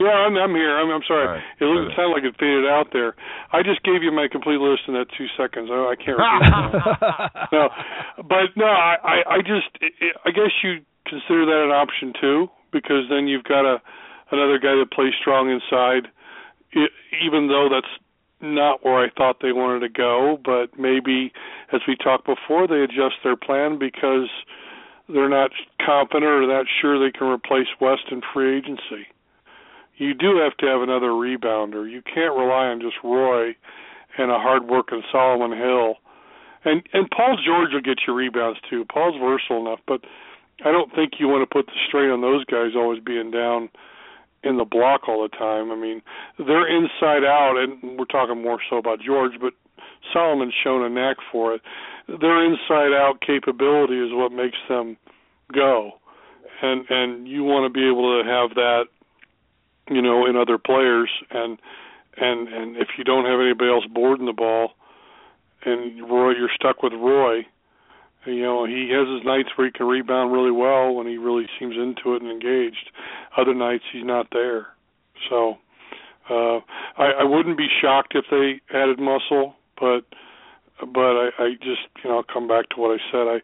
Yeah, 0.03 0.27
I'm, 0.27 0.35
I'm 0.35 0.51
here. 0.51 0.75
I'm, 0.75 0.91
I'm 0.91 1.05
sorry. 1.07 1.27
Right. 1.27 1.43
It 1.59 1.65
doesn't 1.65 1.95
sound 1.95 2.11
like 2.11 2.23
it 2.27 2.35
faded 2.35 2.67
out 2.67 2.91
there. 2.91 3.15
I 3.51 3.63
just 3.63 3.83
gave 3.83 4.03
you 4.03 4.11
my 4.11 4.27
complete 4.27 4.59
list 4.59 4.83
in 4.87 4.93
that 4.95 5.07
two 5.17 5.27
seconds. 5.39 5.69
I, 5.71 5.93
I 5.93 5.95
can't 5.95 6.19
that. 6.19 7.49
no, 7.55 7.69
but 8.17 8.51
no, 8.55 8.67
I, 8.67 8.95
I, 8.99 9.17
I 9.35 9.37
just, 9.39 9.71
I 10.25 10.31
guess 10.31 10.51
you 10.63 10.83
consider 11.07 11.45
that 11.47 11.61
an 11.63 11.71
option 11.71 12.13
too, 12.19 12.47
because 12.71 13.07
then 13.09 13.27
you've 13.27 13.47
got 13.47 13.63
a 13.63 13.79
another 14.31 14.57
guy 14.57 14.73
that 14.75 14.91
plays 14.91 15.13
strong 15.19 15.49
inside, 15.49 16.09
e- 16.75 16.91
even 17.23 17.47
though 17.47 17.69
that's 17.71 17.91
not 18.41 18.83
where 18.83 18.99
I 18.99 19.09
thought 19.15 19.37
they 19.41 19.51
wanted 19.51 19.81
to 19.81 19.89
go. 19.89 20.37
But 20.43 20.77
maybe, 20.77 21.31
as 21.71 21.81
we 21.87 21.95
talked 21.95 22.25
before, 22.25 22.67
they 22.67 22.81
adjust 22.81 23.21
their 23.23 23.37
plan 23.37 23.77
because 23.79 24.27
they're 25.07 25.29
not 25.29 25.51
confident 25.85 26.25
or 26.25 26.47
not 26.47 26.65
sure 26.81 26.99
they 26.99 27.11
can 27.11 27.27
replace 27.27 27.67
West 27.79 28.09
in 28.11 28.21
free 28.33 28.57
agency. 28.57 29.07
You 29.97 30.13
do 30.13 30.37
have 30.43 30.57
to 30.57 30.65
have 30.65 30.81
another 30.81 31.09
rebounder. 31.09 31.89
You 31.89 32.01
can't 32.01 32.35
rely 32.35 32.67
on 32.67 32.81
just 32.81 32.95
Roy 33.03 33.55
and 34.17 34.31
a 34.31 34.39
hard 34.39 34.67
working 34.67 35.03
Solomon 35.11 35.57
Hill. 35.57 35.95
And 36.65 36.81
and 36.93 37.09
Paul 37.09 37.37
George 37.45 37.73
will 37.73 37.81
get 37.81 37.99
you 38.07 38.13
rebounds 38.13 38.59
too. 38.69 38.85
Paul's 38.85 39.19
versatile 39.19 39.67
enough, 39.67 39.79
but 39.87 40.01
I 40.65 40.71
don't 40.71 40.93
think 40.95 41.13
you 41.19 41.27
want 41.27 41.47
to 41.47 41.53
put 41.53 41.65
the 41.65 41.79
strain 41.87 42.09
on 42.09 42.21
those 42.21 42.45
guys 42.45 42.71
always 42.75 43.03
being 43.03 43.31
down 43.31 43.69
in 44.43 44.57
the 44.57 44.65
block 44.65 45.07
all 45.07 45.23
the 45.23 45.35
time. 45.35 45.71
I 45.71 45.75
mean, 45.75 46.01
they're 46.37 46.67
inside 46.67 47.23
out, 47.23 47.55
and 47.57 47.97
we're 47.97 48.05
talking 48.05 48.41
more 48.41 48.59
so 48.69 48.77
about 48.77 48.99
George, 49.01 49.33
but 49.41 49.53
Solomon's 50.11 50.53
shown 50.63 50.83
a 50.83 50.89
knack 50.89 51.17
for 51.31 51.53
it. 51.53 51.61
Their 52.07 52.43
inside 52.45 52.93
out 52.93 53.19
capability 53.25 53.99
is 53.99 54.11
what 54.11 54.31
makes 54.31 54.57
them 54.67 54.97
go, 55.53 55.91
and 56.61 56.85
and 56.89 57.27
you 57.27 57.43
want 57.43 57.71
to 57.71 57.73
be 57.73 57.87
able 57.87 58.21
to 58.21 58.29
have 58.29 58.55
that, 58.55 58.85
you 59.89 60.01
know, 60.01 60.25
in 60.25 60.35
other 60.35 60.57
players, 60.57 61.09
and 61.31 61.57
and 62.17 62.47
and 62.47 62.77
if 62.77 62.89
you 62.97 63.03
don't 63.03 63.25
have 63.25 63.39
anybody 63.39 63.69
else 63.69 63.85
boarding 63.91 64.25
the 64.25 64.33
ball, 64.33 64.71
and 65.65 66.01
Roy, 66.09 66.31
you're 66.31 66.51
stuck 66.55 66.83
with 66.83 66.93
Roy. 66.93 67.45
You 68.25 68.41
know, 68.41 68.65
he 68.65 68.89
has 68.93 69.07
his 69.07 69.25
nights 69.25 69.49
where 69.55 69.67
he 69.67 69.73
can 69.73 69.85
rebound 69.85 70.31
really 70.31 70.51
well 70.51 70.93
when 70.95 71.07
he 71.07 71.17
really 71.17 71.45
seems 71.59 71.75
into 71.75 72.15
it 72.15 72.21
and 72.21 72.31
engaged. 72.31 72.89
Other 73.35 73.53
nights 73.53 73.83
he's 73.91 74.05
not 74.05 74.27
there. 74.31 74.67
So 75.29 75.57
uh 76.29 76.59
I, 76.97 77.21
I 77.21 77.23
wouldn't 77.23 77.57
be 77.57 77.67
shocked 77.81 78.15
if 78.15 78.25
they 78.31 78.61
added 78.75 78.99
muscle, 78.99 79.55
but 79.79 80.05
but 80.79 81.15
I, 81.19 81.29
I 81.37 81.53
just 81.61 81.81
you 82.03 82.09
know 82.09 82.17
I'll 82.17 82.33
come 82.33 82.47
back 82.47 82.69
to 82.69 82.79
what 82.79 82.91
I 82.91 83.11
said. 83.11 83.27
I 83.27 83.41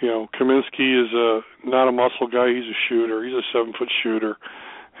you 0.00 0.08
know 0.08 0.28
Kaminsky 0.38 1.04
is 1.04 1.12
a 1.12 1.40
not 1.64 1.88
a 1.88 1.92
muscle 1.92 2.26
guy. 2.26 2.48
He's 2.48 2.64
a 2.64 2.78
shooter. 2.88 3.24
He's 3.24 3.34
a 3.34 3.42
seven 3.52 3.72
foot 3.78 3.90
shooter, 4.02 4.36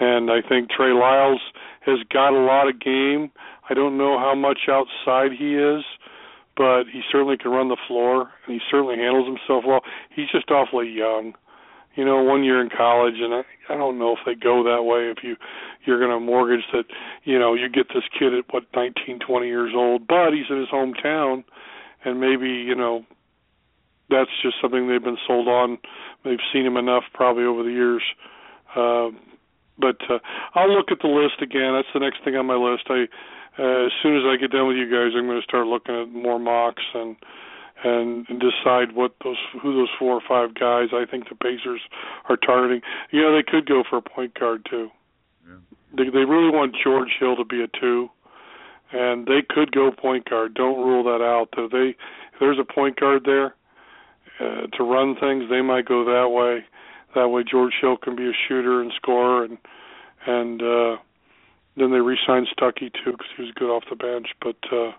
and 0.02 0.32
I 0.32 0.42
think 0.46 0.68
Trey 0.68 0.92
Lyles 0.92 1.40
has 1.86 1.98
got 2.12 2.34
a 2.34 2.42
lot 2.42 2.68
of 2.68 2.80
game. 2.80 3.30
I 3.70 3.74
don't 3.74 3.96
know 3.96 4.18
how 4.18 4.34
much 4.34 4.68
outside 4.68 5.30
he 5.38 5.54
is, 5.54 5.84
but 6.56 6.84
he 6.92 7.02
certainly 7.10 7.36
can 7.36 7.52
run 7.52 7.68
the 7.68 7.76
floor 7.86 8.32
and 8.44 8.54
he 8.54 8.58
certainly 8.68 8.96
handles 8.96 9.26
himself 9.28 9.62
well. 9.64 9.82
He's 10.14 10.28
just 10.32 10.50
awfully 10.50 10.90
young. 10.90 11.34
You 11.94 12.04
know, 12.04 12.22
one 12.22 12.42
year 12.42 12.60
in 12.60 12.70
college, 12.70 13.16
and 13.20 13.34
I, 13.34 13.42
I 13.68 13.76
don't 13.76 13.98
know 13.98 14.12
if 14.12 14.20
they 14.24 14.34
go 14.34 14.64
that 14.64 14.82
way. 14.82 15.10
If 15.10 15.22
you 15.22 15.36
you're 15.84 15.98
going 15.98 16.10
to 16.10 16.18
mortgage 16.18 16.64
that, 16.72 16.84
you 17.24 17.38
know, 17.38 17.52
you 17.52 17.68
get 17.68 17.88
this 17.88 18.04
kid 18.18 18.32
at 18.32 18.44
what 18.50 18.64
19, 18.74 19.18
20 19.18 19.46
years 19.46 19.72
old, 19.76 20.08
but 20.08 20.30
he's 20.32 20.46
in 20.48 20.58
his 20.58 20.70
hometown, 20.70 21.44
and 22.02 22.18
maybe 22.18 22.48
you 22.48 22.74
know 22.74 23.04
that's 24.08 24.30
just 24.42 24.56
something 24.62 24.88
they've 24.88 25.04
been 25.04 25.18
sold 25.26 25.48
on. 25.48 25.76
They've 26.24 26.40
seen 26.50 26.64
him 26.64 26.78
enough 26.78 27.04
probably 27.12 27.44
over 27.44 27.62
the 27.62 27.70
years. 27.70 28.02
Uh, 28.74 29.10
but 29.82 29.98
uh, 30.08 30.18
I'll 30.54 30.72
look 30.72 30.92
at 30.92 31.02
the 31.02 31.10
list 31.10 31.42
again. 31.42 31.74
That's 31.74 31.90
the 31.92 32.00
next 32.00 32.22
thing 32.24 32.36
on 32.36 32.46
my 32.46 32.54
list. 32.54 32.84
I 32.88 33.10
uh, 33.58 33.86
as 33.86 33.92
soon 34.02 34.16
as 34.16 34.22
I 34.24 34.40
get 34.40 34.50
done 34.50 34.68
with 34.68 34.78
you 34.78 34.88
guys, 34.88 35.12
I'm 35.14 35.26
going 35.26 35.36
to 35.36 35.44
start 35.44 35.66
looking 35.66 35.94
at 35.94 36.08
more 36.08 36.38
mocks 36.38 36.84
and 36.94 37.16
and, 37.84 38.24
decide 38.38 38.94
what 38.94 39.12
those 39.24 39.36
who 39.60 39.74
those 39.74 39.90
four 39.98 40.14
or 40.14 40.22
five 40.26 40.54
guys 40.54 40.88
I 40.92 41.04
think 41.04 41.28
the 41.28 41.34
Pacers 41.34 41.80
are 42.28 42.36
targeting. 42.36 42.80
You 43.10 43.22
know, 43.22 43.34
they 43.34 43.42
could 43.42 43.66
go 43.66 43.82
for 43.88 43.96
a 43.96 44.02
point 44.02 44.38
guard 44.38 44.66
too. 44.70 44.88
Yeah. 45.46 45.56
They 45.96 46.04
they 46.04 46.24
really 46.24 46.50
want 46.50 46.76
George 46.82 47.10
Hill 47.18 47.36
to 47.36 47.44
be 47.44 47.62
a 47.62 47.68
two, 47.68 48.08
and 48.92 49.26
they 49.26 49.42
could 49.48 49.72
go 49.72 49.90
point 49.90 50.30
guard. 50.30 50.54
Don't 50.54 50.78
rule 50.78 51.02
that 51.04 51.22
out. 51.22 51.48
If 51.58 51.72
they 51.72 51.96
if 52.32 52.40
there's 52.40 52.58
a 52.58 52.72
point 52.72 52.98
guard 52.98 53.24
there 53.24 53.54
uh, 54.40 54.66
to 54.76 54.84
run 54.84 55.16
things, 55.20 55.50
they 55.50 55.60
might 55.60 55.84
go 55.84 56.04
that 56.04 56.30
way. 56.30 56.64
That 57.14 57.28
way, 57.28 57.42
George 57.48 57.74
Hill 57.80 57.96
can 57.96 58.16
be 58.16 58.24
a 58.24 58.32
shooter 58.48 58.80
and 58.80 58.92
scorer, 58.96 59.44
and 59.44 59.58
and 60.26 60.62
uh, 60.62 60.96
then 61.76 61.90
they 61.90 61.98
re-signed 61.98 62.48
Stuckey 62.56 62.90
too 62.92 63.12
because 63.12 63.26
he 63.36 63.42
was 63.42 63.52
good 63.54 63.70
off 63.70 63.84
the 63.90 63.96
bench. 63.96 64.28
But 64.40 64.56
uh, 64.72 64.92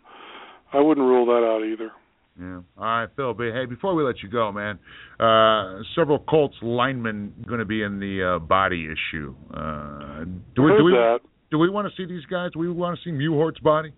I 0.72 0.82
wouldn't 0.82 1.06
rule 1.06 1.26
that 1.28 1.46
out 1.46 1.64
either. 1.66 1.92
Yeah. 2.40 2.62
All 2.78 2.84
right, 2.84 3.10
Phil. 3.16 3.36
Hey, 3.38 3.66
before 3.66 3.94
we 3.94 4.04
let 4.04 4.24
you 4.24 4.30
go, 4.30 4.52
man, 4.52 4.80
uh, 5.20 5.84
several 5.96 6.18
Colts 6.18 6.56
linemen 6.64 7.34
going 7.48 7.60
to 7.60 7.66
be 7.66 7.84
in 7.84 8.00
the 8.00 8.36
uh, 8.36 8.40
body 8.40 8.86
issue. 8.88 9.36
Uh, 9.54 10.24
do 10.56 10.64
we, 10.64 10.72
do 10.78 10.84
we, 10.84 10.92
that. 10.94 11.20
do 11.52 11.60
we 11.60 11.70
want 11.70 11.88
to 11.88 11.94
see 11.96 12.12
these 12.12 12.26
guys? 12.26 12.50
Do 12.54 12.60
we 12.60 12.72
want 12.72 12.98
to 12.98 13.04
see 13.04 13.12
Mewhort's 13.12 13.60
body? 13.60 13.94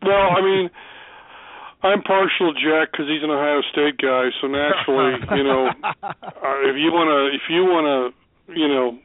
Well, 0.00 0.30
I 0.36 0.40
mean, 0.42 0.70
I'm 1.82 2.02
partial 2.02 2.54
to 2.54 2.60
Jack 2.60 2.92
because 2.92 3.06
he's 3.08 3.22
an 3.22 3.30
Ohio 3.30 3.62
State 3.72 3.98
guy. 3.98 4.30
So 4.40 4.46
naturally, 4.46 5.18
you 5.36 5.44
know, 5.44 5.68
uh, 6.02 6.14
if 6.66 6.76
you 6.76 6.92
want 6.92 7.10
to, 7.10 7.34
if 7.34 7.42
you 7.48 7.64
want 7.64 8.14
to, 8.46 8.54
you 8.54 8.68
know, 8.68 8.98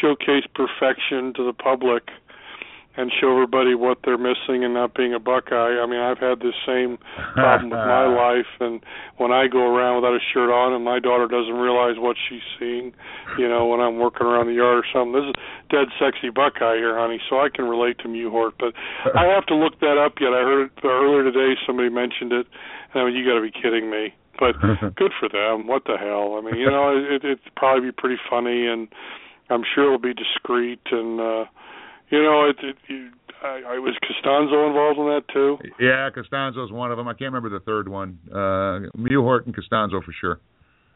showcase 0.00 0.44
perfection 0.54 1.34
to 1.34 1.44
the 1.44 1.52
public 1.52 2.08
and 2.96 3.10
show 3.20 3.32
everybody 3.32 3.74
what 3.74 3.98
they're 4.04 4.18
missing 4.18 4.62
and 4.62 4.72
not 4.74 4.94
being 4.94 5.12
a 5.12 5.18
Buckeye. 5.18 5.82
I 5.82 5.86
mean, 5.86 5.98
I've 5.98 6.18
had 6.18 6.38
this 6.38 6.54
same 6.66 6.98
problem 7.34 7.70
with 7.70 7.82
my 7.82 8.06
life, 8.30 8.50
and 8.60 8.80
when 9.18 9.32
I 9.32 9.48
go 9.48 9.66
around 9.66 9.96
without 9.96 10.14
a 10.14 10.22
shirt 10.32 10.50
on, 10.50 10.72
and 10.72 10.84
my 10.84 11.00
daughter 11.00 11.26
doesn't 11.26 11.58
realize 11.58 11.98
what 11.98 12.16
she's 12.16 12.46
seeing, 12.58 12.94
you 13.38 13.48
know, 13.48 13.66
when 13.66 13.80
I'm 13.80 13.98
working 13.98 14.26
around 14.26 14.46
the 14.46 14.54
yard 14.54 14.78
or 14.78 14.86
something. 14.94 15.12
This 15.12 15.26
is 15.26 15.34
dead 15.70 15.88
sexy 15.98 16.30
Buckeye 16.30 16.78
here, 16.78 16.94
honey, 16.94 17.18
so 17.28 17.42
I 17.42 17.48
can 17.50 17.66
relate 17.66 17.98
to 17.98 18.08
Mewhort. 18.08 18.54
But 18.62 18.74
I 19.18 19.26
have 19.26 19.46
to 19.46 19.56
look 19.56 19.80
that 19.80 19.98
up 19.98 20.22
yet. 20.22 20.30
I 20.30 20.46
heard 20.46 20.70
it 20.70 20.86
earlier 20.86 21.24
today. 21.26 21.58
Somebody 21.66 21.90
mentioned 21.90 22.30
it, 22.32 22.46
and 22.94 23.02
I 23.02 23.04
mean, 23.06 23.18
you 23.18 23.26
got 23.26 23.34
to 23.34 23.42
be 23.42 23.50
kidding 23.50 23.90
me. 23.90 24.14
But 24.38 24.54
good 24.94 25.12
for 25.18 25.28
them. 25.28 25.66
What 25.66 25.82
the 25.84 25.98
hell? 25.98 26.38
I 26.38 26.46
mean, 26.46 26.60
you 26.60 26.70
know, 26.70 26.94
it, 26.94 27.24
it'd 27.24 27.54
probably 27.56 27.90
be 27.90 27.92
pretty 27.92 28.20
funny 28.30 28.66
and 28.66 28.88
I'm 29.50 29.62
sure 29.74 29.86
it'll 29.94 29.98
be 29.98 30.14
discreet 30.14 30.80
and 30.90 31.20
uh 31.20 31.44
you 32.10 32.22
know 32.22 32.48
it, 32.48 32.56
it 32.62 32.76
you, 32.88 33.10
I, 33.42 33.76
I 33.76 33.78
was 33.78 33.94
Castonzo 34.02 34.66
involved 34.66 34.98
in 34.98 35.06
that 35.06 35.24
too. 35.32 35.58
Yeah, 35.78 36.08
Castonzo's 36.10 36.72
one 36.72 36.90
of 36.90 36.96
them. 36.96 37.08
I 37.08 37.12
can't 37.12 37.32
remember 37.32 37.50
the 37.50 37.64
third 37.64 37.88
one. 37.88 38.18
Uh 38.30 38.90
Mewhort 38.96 39.46
and 39.46 39.54
Castonzo 39.54 40.02
for 40.02 40.14
sure. 40.20 40.40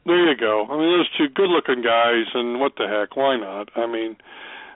There 0.06 0.30
you 0.30 0.36
go. 0.40 0.64
I 0.70 0.78
mean, 0.78 0.96
those 0.96 1.10
two 1.18 1.28
good-looking 1.34 1.82
guys, 1.82 2.24
and 2.32 2.60
what 2.60 2.72
the 2.78 2.88
heck? 2.88 3.14
Why 3.14 3.36
not? 3.36 3.68
I 3.76 3.86
mean, 3.86 4.16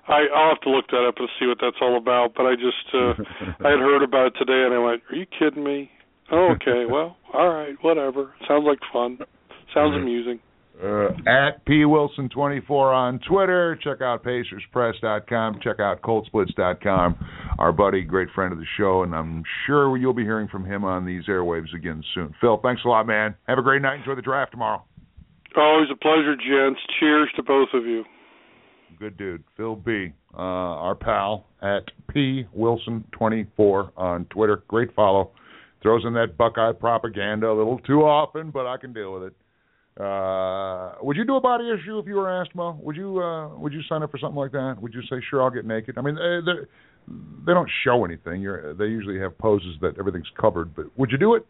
I 0.07 0.27
I'll 0.35 0.51
have 0.51 0.61
to 0.63 0.71
look 0.71 0.89
that 0.89 1.07
up 1.09 1.15
and 1.19 1.29
see 1.41 1.47
what 1.47 1.59
that's 1.61 1.81
all 1.81 1.97
about. 1.97 2.35
But 2.37 2.45
I 2.47 2.55
just 2.55 2.85
uh, 2.93 3.17
I 3.65 3.71
had 3.71 3.81
heard 3.81 4.03
about 4.03 4.27
it 4.27 4.35
today, 4.39 4.65
and 4.67 4.75
I 4.75 4.79
went, 4.79 5.03
"Are 5.11 5.17
you 5.17 5.27
kidding 5.27 5.65
me?" 5.65 5.91
Oh, 6.31 6.55
okay, 6.57 6.85
well, 6.91 7.17
all 7.33 7.49
right, 7.49 7.75
whatever. 7.81 8.35
Sounds 8.47 8.65
like 8.67 8.81
fun. 8.93 9.19
Sounds 9.73 9.97
amusing. 9.97 10.41
Uh, 10.83 11.11
at 11.31 11.65
P 11.65 11.85
Wilson 11.85 12.29
twenty 12.29 12.61
four 12.67 12.93
on 12.93 13.21
Twitter. 13.29 13.79
Check 13.85 14.01
out 14.01 14.25
PacersPress.com. 14.25 15.61
Check 15.63 15.79
out 15.79 16.03
ColtSplits.com. 16.03 17.17
Our 17.59 17.71
buddy, 17.71 18.03
great 18.03 18.29
friend 18.35 18.53
of 18.53 18.59
the 18.59 18.67
show, 18.77 19.05
and 19.05 19.15
I'm 19.15 19.45
sure 19.67 19.97
you'll 19.97 20.13
be 20.13 20.25
hearing 20.25 20.49
from 20.49 20.65
him 20.65 20.85
on 20.85 21.07
these 21.07 21.25
airwaves 21.27 21.73
again 21.73 22.03
soon. 22.15 22.35
Phil, 22.41 22.59
thanks 22.65 22.83
a 22.85 22.89
lot, 22.89 23.07
man. 23.07 23.37
Have 23.47 23.59
a 23.59 23.63
great 23.63 23.81
night. 23.81 24.01
Enjoy 24.01 24.17
the 24.17 24.23
draft 24.23 24.51
tomorrow. 24.51 24.83
Always 25.57 25.89
a 25.93 25.97
pleasure, 25.97 26.35
gents. 26.35 26.81
Cheers 26.99 27.29
to 27.37 27.43
both 27.45 27.69
of 27.75 27.85
you. 27.85 28.05
Good 28.99 29.17
dude, 29.17 29.45
Phil 29.57 29.77
B. 29.77 30.13
Uh, 30.35 30.39
our 30.39 30.95
pal 30.97 31.47
at 31.63 31.85
P 32.13 32.47
Wilson 32.53 33.05
twenty 33.13 33.47
four 33.57 33.93
on 33.97 34.25
Twitter. 34.27 34.65
Great 34.67 34.93
follow. 34.95 35.31
Throws 35.83 36.05
in 36.05 36.15
that 36.15 36.37
Buckeye 36.37 36.73
propaganda 36.73 37.49
a 37.49 37.55
little 37.55 37.79
too 37.81 38.03
often, 38.03 38.51
but 38.51 38.67
I 38.67 38.77
can 38.77 38.93
deal 38.93 39.13
with 39.13 39.25
it. 39.25 39.35
Uh, 40.01 40.95
would 41.03 41.17
you 41.17 41.25
do 41.25 41.37
a 41.37 41.41
body 41.41 41.69
issue 41.69 41.99
if 41.99 42.07
you 42.07 42.15
were 42.15 42.31
asked, 42.31 42.55
Mo? 42.55 42.79
Would 42.83 42.97
you 42.97 43.21
uh, 43.21 43.49
would 43.57 43.75
you 43.75 43.83
sign 43.89 44.03
up 44.03 44.11
for 44.11 44.19
something 44.19 44.39
like 44.39 44.53
that? 44.53 44.77
Would 44.81 44.95
you 44.95 45.03
say, 45.03 45.23
"Sure, 45.29 45.43
I'll 45.43 45.51
get 45.51 45.67
naked"? 45.67 45.99
I 45.99 46.01
mean, 46.01 46.15
they 46.15 46.53
they 47.47 47.53
don't 47.53 47.71
show 47.85 48.05
anything. 48.05 48.41
You're, 48.41 48.73
they 48.73 48.87
usually 48.87 49.19
have 49.21 49.37
poses 49.37 49.77
that 49.83 49.99
everything's 49.99 50.31
covered. 50.41 50.75
But 50.75 50.87
would 50.97 51.11
you 51.11 51.19
do 51.19 51.35
it? 51.35 51.47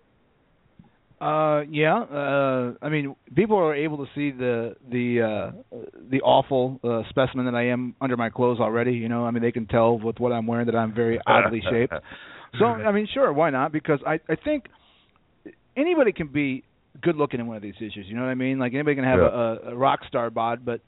Uh, 1.20 1.62
yeah. 1.70 2.00
Uh, 2.00 2.72
I 2.82 2.88
mean, 2.88 3.14
people 3.32 3.56
are 3.56 3.76
able 3.76 3.98
to 3.98 4.06
see 4.12 4.32
the 4.32 4.74
the 4.90 5.52
uh, 5.72 5.78
the 6.10 6.20
awful 6.22 6.80
uh, 6.82 7.02
specimen 7.10 7.44
that 7.44 7.54
I 7.54 7.68
am 7.68 7.94
under 8.00 8.16
my 8.16 8.28
clothes 8.28 8.58
already. 8.58 8.94
You 8.94 9.08
know, 9.08 9.24
I 9.24 9.30
mean, 9.30 9.42
they 9.42 9.52
can 9.52 9.66
tell 9.66 10.00
with 10.00 10.18
what 10.18 10.32
I'm 10.32 10.48
wearing 10.48 10.66
that 10.66 10.74
I'm 10.74 10.92
very 10.92 11.20
oddly 11.28 11.62
shaped. 11.70 11.94
So, 12.58 12.66
I 12.66 12.90
mean, 12.90 13.06
sure, 13.14 13.32
why 13.32 13.50
not? 13.50 13.70
Because 13.70 14.00
I 14.04 14.18
I 14.28 14.34
think 14.34 14.64
anybody 15.76 16.10
can 16.10 16.26
be 16.26 16.64
good 17.00 17.16
looking 17.16 17.40
in 17.40 17.46
one 17.46 17.56
of 17.56 17.62
these 17.62 17.74
issues. 17.78 18.06
You 18.06 18.14
know 18.14 18.22
what 18.22 18.28
I 18.30 18.34
mean? 18.34 18.58
Like 18.58 18.74
anybody 18.74 18.96
can 18.96 19.04
have 19.04 19.18
Yeah. 19.20 19.68
a, 19.68 19.70
a 19.70 19.74
rock 19.74 20.00
star 20.08 20.30
bod, 20.30 20.64
but 20.64 20.80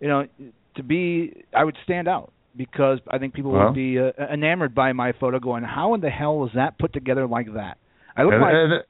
you 0.00 0.08
know, 0.08 0.26
to 0.76 0.82
be, 0.82 1.44
I 1.54 1.64
would 1.64 1.76
stand 1.84 2.06
out 2.08 2.32
because 2.56 3.00
I 3.10 3.18
think 3.18 3.34
people 3.34 3.50
Well. 3.52 3.66
would 3.66 3.74
be 3.74 3.98
uh, 3.98 4.12
enamored 4.32 4.74
by 4.74 4.92
my 4.92 5.12
photo. 5.18 5.38
Going, 5.40 5.64
how 5.64 5.94
in 5.94 6.00
the 6.00 6.10
hell 6.10 6.36
was 6.38 6.50
that 6.54 6.78
put 6.78 6.92
together 6.92 7.26
like 7.26 7.52
that? 7.54 7.78
I 8.16 8.22
look 8.22 8.34
And- 8.34 8.42
like 8.42 8.54
and- 8.54 8.84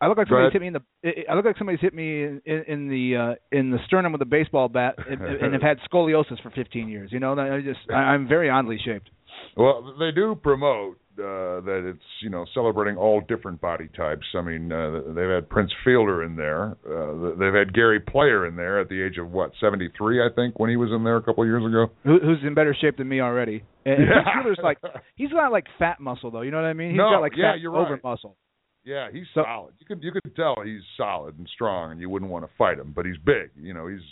I 0.00 0.08
look 0.08 0.18
like 0.18 0.28
Go 0.28 0.34
somebody's 0.34 0.52
hit 0.52 0.60
me 0.60 0.66
in 0.66 0.72
the. 0.74 1.30
I 1.30 1.34
look 1.34 1.44
like 1.46 1.56
somebody's 1.56 1.80
hit 1.80 1.94
me 1.94 2.24
in, 2.24 2.42
in, 2.44 2.64
in 2.66 2.88
the 2.88 3.16
uh, 3.16 3.34
in 3.56 3.70
the 3.70 3.78
sternum 3.86 4.12
with 4.12 4.20
a 4.20 4.26
baseball 4.26 4.68
bat 4.68 4.96
and, 5.08 5.20
and 5.42 5.52
have 5.54 5.62
had 5.62 5.78
scoliosis 5.90 6.42
for 6.42 6.50
15 6.50 6.88
years. 6.88 7.10
You 7.12 7.20
know, 7.20 7.38
I 7.38 7.60
just 7.62 7.78
I, 7.90 8.12
I'm 8.12 8.28
very 8.28 8.50
oddly 8.50 8.78
shaped. 8.84 9.08
Well, 9.56 9.94
they 9.98 10.10
do 10.10 10.34
promote 10.34 10.98
uh, 11.18 11.60
that 11.64 11.82
it's 11.88 12.04
you 12.22 12.30
know 12.30 12.44
celebrating 12.54 12.96
all 12.96 13.20
different 13.28 13.60
body 13.60 13.88
types. 13.96 14.26
I 14.34 14.40
mean, 14.42 14.72
uh, 14.72 15.00
they've 15.14 15.28
had 15.28 15.48
Prince 15.48 15.70
Fielder 15.84 16.22
in 16.24 16.36
there. 16.36 16.76
Uh, 16.84 17.34
they've 17.38 17.54
had 17.54 17.72
Gary 17.72 18.00
Player 18.00 18.46
in 18.46 18.56
there 18.56 18.80
at 18.80 18.88
the 18.88 19.00
age 19.02 19.18
of 19.18 19.30
what 19.30 19.52
73, 19.60 20.20
I 20.22 20.28
think, 20.34 20.58
when 20.58 20.70
he 20.70 20.76
was 20.76 20.90
in 20.90 21.04
there 21.04 21.16
a 21.16 21.22
couple 21.22 21.42
of 21.44 21.48
years 21.48 21.64
ago. 21.64 21.92
Who, 22.04 22.18
who's 22.20 22.38
in 22.46 22.54
better 22.54 22.76
shape 22.80 22.96
than 22.96 23.08
me 23.08 23.20
already? 23.20 23.64
And, 23.84 23.94
and 24.02 24.08
Yeah. 24.10 24.32
Fielder's 24.42 24.58
like 24.62 24.78
he's 25.16 25.30
got 25.30 25.52
like 25.52 25.66
fat 25.78 26.00
muscle 26.00 26.30
though. 26.30 26.42
You 26.42 26.50
know 26.50 26.58
what 26.58 26.66
I 26.66 26.72
mean? 26.72 26.90
He's 26.90 26.98
No, 26.98 27.10
got 27.12 27.20
like 27.20 27.32
yeah, 27.36 27.52
fat 27.52 27.60
you're 27.60 27.76
over 27.76 27.92
right. 27.94 28.04
muscle. 28.04 28.36
Yeah, 28.84 29.08
he's 29.12 29.24
solid. 29.32 29.74
You 29.78 29.86
could 29.86 30.02
you 30.02 30.12
could 30.12 30.36
tell 30.36 30.56
he's 30.64 30.82
solid 30.96 31.38
and 31.38 31.48
strong, 31.54 31.92
and 31.92 32.00
you 32.00 32.10
wouldn't 32.10 32.30
want 32.30 32.44
to 32.44 32.50
fight 32.58 32.78
him. 32.78 32.92
But 32.94 33.06
he's 33.06 33.16
big. 33.24 33.50
You 33.58 33.72
know, 33.72 33.86
he's 33.86 34.02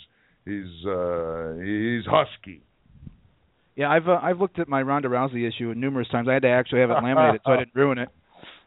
he's 0.45 0.85
uh, 0.87 1.53
he's 1.63 2.05
husky. 2.05 2.63
Yeah, 3.75 3.89
I've 3.89 4.07
uh, 4.07 4.19
I've 4.21 4.39
looked 4.39 4.59
at 4.59 4.67
my 4.67 4.81
Ronda 4.81 5.07
Rousey 5.07 5.47
issue 5.47 5.73
numerous 5.75 6.07
times. 6.09 6.27
I 6.29 6.33
had 6.33 6.43
to 6.43 6.49
actually 6.49 6.81
have 6.81 6.91
it 6.91 6.95
laminated 7.03 7.41
so 7.45 7.53
I 7.53 7.57
didn't 7.57 7.75
ruin 7.75 7.97
it. 7.97 8.09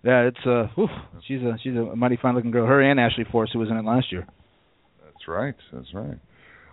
Yeah, 0.02 0.28
it's 0.28 0.46
uh, 0.46 0.66
whew, 0.74 0.88
she's 1.26 1.42
a 1.42 1.57
she's 1.62 1.74
a 1.74 1.96
mighty 1.96 2.18
fine 2.20 2.34
looking 2.34 2.50
girl. 2.50 2.66
Her 2.66 2.80
and 2.80 2.98
Ashley 2.98 3.24
Force, 3.30 3.50
who 3.52 3.61
was 3.61 3.70
in 3.70 3.76
it 3.76 3.84
last 3.84 4.11
year. 4.11 4.26
That's 5.04 5.28
right. 5.28 5.54
That's 5.72 5.92
right. 5.94 6.18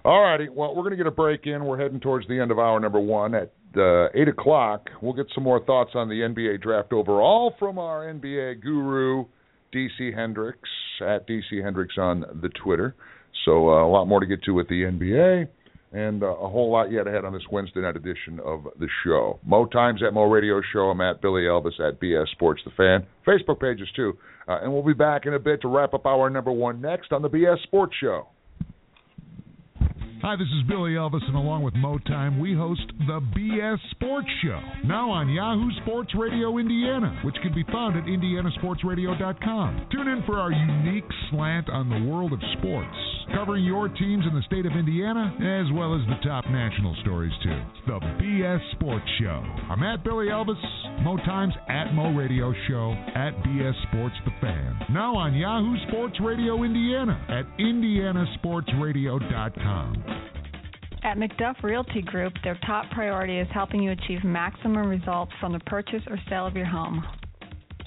All 0.05 0.21
righty. 0.21 0.49
Well, 0.49 0.75
we're 0.75 0.81
going 0.83 0.91
to 0.91 0.97
get 0.97 1.07
a 1.07 1.11
break 1.11 1.45
in. 1.45 1.63
We're 1.63 1.79
heading 1.79 1.99
towards 1.99 2.27
the 2.27 2.39
end 2.39 2.51
of 2.51 2.59
hour 2.59 2.79
number 2.79 2.99
one 2.99 3.33
at 3.33 3.53
uh, 3.77 4.09
eight 4.13 4.27
o'clock. 4.27 4.89
We'll 5.01 5.13
get 5.13 5.27
some 5.33 5.43
more 5.43 5.63
thoughts 5.63 5.91
on 5.95 6.09
the 6.09 6.15
NBA 6.15 6.61
draft 6.61 6.91
overall 6.91 7.53
from 7.57 7.79
our 7.79 8.05
NBA 8.13 8.61
guru, 8.61 9.25
DC 9.73 10.13
Hendrix 10.13 10.59
at 11.01 11.27
DC 11.27 11.63
Hendrix 11.63 11.95
on 11.97 12.25
the 12.41 12.49
Twitter. 12.49 12.95
So 13.45 13.69
uh, 13.69 13.85
a 13.85 13.89
lot 13.89 14.05
more 14.05 14.19
to 14.19 14.25
get 14.25 14.43
to 14.43 14.51
with 14.51 14.67
the 14.67 14.83
NBA 14.83 15.47
and 15.93 16.23
uh, 16.23 16.27
a 16.27 16.49
whole 16.49 16.71
lot 16.71 16.91
yet 16.91 17.07
ahead 17.07 17.23
on 17.23 17.33
this 17.33 17.43
Wednesday 17.51 17.81
night 17.81 17.95
edition 17.95 18.39
of 18.43 18.65
the 18.79 18.87
show. 19.05 19.39
Mo 19.45 19.65
Times 19.65 20.01
at 20.05 20.13
Mo 20.13 20.23
Radio 20.23 20.61
Show. 20.73 20.89
I'm 20.89 21.01
at 21.01 21.21
Billy 21.21 21.43
Elvis 21.43 21.79
at 21.79 22.01
BS 22.01 22.29
Sports 22.31 22.61
The 22.65 22.71
Fan. 22.71 23.05
Facebook 23.27 23.59
pages 23.59 23.87
too. 23.95 24.17
Uh, 24.47 24.59
and 24.61 24.73
we'll 24.73 24.83
be 24.83 24.93
back 24.93 25.25
in 25.25 25.35
a 25.35 25.39
bit 25.39 25.61
to 25.61 25.67
wrap 25.67 25.93
up 25.93 26.05
our 26.05 26.29
number 26.29 26.51
one 26.51 26.81
next 26.81 27.13
on 27.13 27.21
the 27.21 27.29
BS 27.29 27.61
Sports 27.63 27.93
Show. 28.01 28.27
Hi, 30.23 30.37
this 30.37 30.47
is 30.47 30.63
Billy 30.69 30.91
Elvis, 30.91 31.27
and 31.27 31.35
along 31.35 31.63
with 31.63 31.73
Mo 31.75 31.97
Time, 32.07 32.39
we 32.39 32.53
host 32.55 32.79
the 33.07 33.19
BS 33.35 33.77
Sports 33.91 34.29
Show, 34.41 34.61
now 34.85 35.11
on 35.11 35.27
Yahoo 35.27 35.69
Sports 35.83 36.15
Radio 36.15 36.59
Indiana, 36.59 37.19
which 37.25 37.35
can 37.43 37.53
be 37.53 37.65
found 37.65 37.97
at 37.97 38.05
indianasportsradio.com. 38.05 39.87
Tune 39.91 40.07
in 40.07 40.23
for 40.25 40.39
our 40.39 40.53
unique 40.53 41.03
slant 41.29 41.69
on 41.69 41.89
the 41.89 42.09
world 42.09 42.31
of 42.31 42.39
sports, 42.57 42.95
covering 43.35 43.65
your 43.65 43.89
teams 43.89 44.23
in 44.25 44.33
the 44.33 44.41
state 44.43 44.65
of 44.65 44.71
Indiana, 44.71 45.35
as 45.43 45.69
well 45.75 45.93
as 45.93 45.99
the 46.07 46.15
top 46.23 46.45
national 46.47 46.95
stories, 47.01 47.33
too. 47.43 47.61
The 47.87 47.99
BS 48.23 48.61
Sports 48.79 49.09
Show. 49.19 49.43
I'm 49.67 49.83
at 49.83 50.05
Billy 50.05 50.27
Elvis, 50.27 50.55
Mo 51.03 51.17
Times 51.17 51.53
at 51.67 51.93
Mo 51.93 52.15
Radio 52.15 52.53
Show, 52.69 52.93
at 53.13 53.35
BS 53.43 53.75
Sports 53.91 54.15
The 54.23 54.31
Fan, 54.39 54.85
now 54.89 55.17
on 55.17 55.33
Yahoo 55.35 55.75
Sports 55.89 56.17
Radio 56.21 56.63
Indiana 56.63 57.19
at 57.27 57.43
indianasportsradio.com. 57.59 60.12
At 61.03 61.17
McDuff 61.17 61.61
Realty 61.63 62.01
Group, 62.01 62.31
their 62.45 62.57
top 62.65 62.89
priority 62.91 63.37
is 63.37 63.47
helping 63.53 63.83
you 63.83 63.91
achieve 63.91 64.23
maximum 64.23 64.87
results 64.87 65.33
from 65.41 65.51
the 65.51 65.59
purchase 65.59 66.01
or 66.09 66.17
sale 66.29 66.47
of 66.47 66.55
your 66.55 66.65
home. 66.65 67.05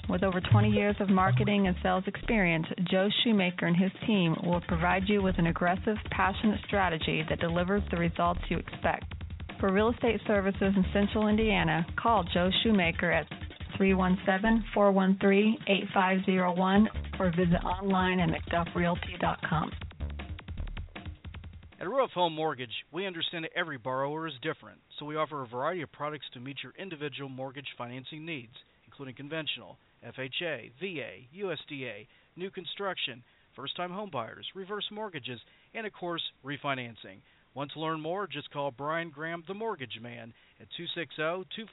With 0.07 0.23
over 0.23 0.39
20 0.39 0.69
years 0.69 0.95
of 0.99 1.09
marketing 1.09 1.65
and 1.65 1.75
sales 1.81 2.03
experience, 2.05 2.67
Joe 2.91 3.09
Shoemaker 3.23 3.65
and 3.65 3.75
his 3.75 3.91
team 4.05 4.35
will 4.43 4.61
provide 4.67 5.09
you 5.09 5.23
with 5.23 5.37
an 5.39 5.47
aggressive, 5.47 5.97
passionate 6.11 6.59
strategy 6.67 7.25
that 7.27 7.39
delivers 7.39 7.81
the 7.89 7.97
results 7.97 8.39
you 8.49 8.57
expect. 8.57 9.11
For 9.59 9.73
real 9.73 9.89
estate 9.89 10.21
services 10.27 10.73
in 10.75 10.85
Central 10.93 11.27
Indiana, 11.27 11.87
call 11.99 12.23
Joe 12.35 12.51
Shoemaker 12.63 13.11
at 13.11 13.27
317 13.77 14.63
413 14.75 15.57
8501 15.67 16.87
or 17.19 17.31
visit 17.31 17.63
online 17.65 18.19
at 18.19 18.29
McDuffRealty.com. 18.29 19.71
At 21.79 21.85
Ruoff 21.85 22.09
Home 22.13 22.33
Mortgage, 22.33 22.73
we 22.91 23.05
understand 23.05 23.43
that 23.43 23.51
every 23.55 23.77
borrower 23.77 24.25
is 24.25 24.33
different, 24.41 24.79
so 24.97 25.05
we 25.05 25.15
offer 25.15 25.43
a 25.43 25.47
variety 25.47 25.83
of 25.83 25.91
products 25.91 26.25
to 26.33 26.39
meet 26.39 26.63
your 26.63 26.73
individual 26.79 27.29
mortgage 27.29 27.67
financing 27.77 28.25
needs, 28.25 28.55
including 28.87 29.13
conventional, 29.13 29.77
FHA, 30.03 30.71
VA, 30.79 31.27
USDA, 31.37 32.07
new 32.35 32.49
construction, 32.49 33.23
first 33.55 33.75
time 33.75 33.91
homebuyers, 33.91 34.45
reverse 34.55 34.89
mortgages, 34.91 35.39
and 35.75 35.85
of 35.85 35.93
course, 35.93 36.23
refinancing. 36.43 37.21
Want 37.53 37.71
to 37.73 37.79
learn 37.79 38.01
more? 38.01 38.25
Just 38.25 38.49
call 38.49 38.71
Brian 38.71 39.11
Graham, 39.11 39.43
the 39.47 39.53
mortgage 39.53 39.99
man, 40.01 40.33
at 40.59 40.67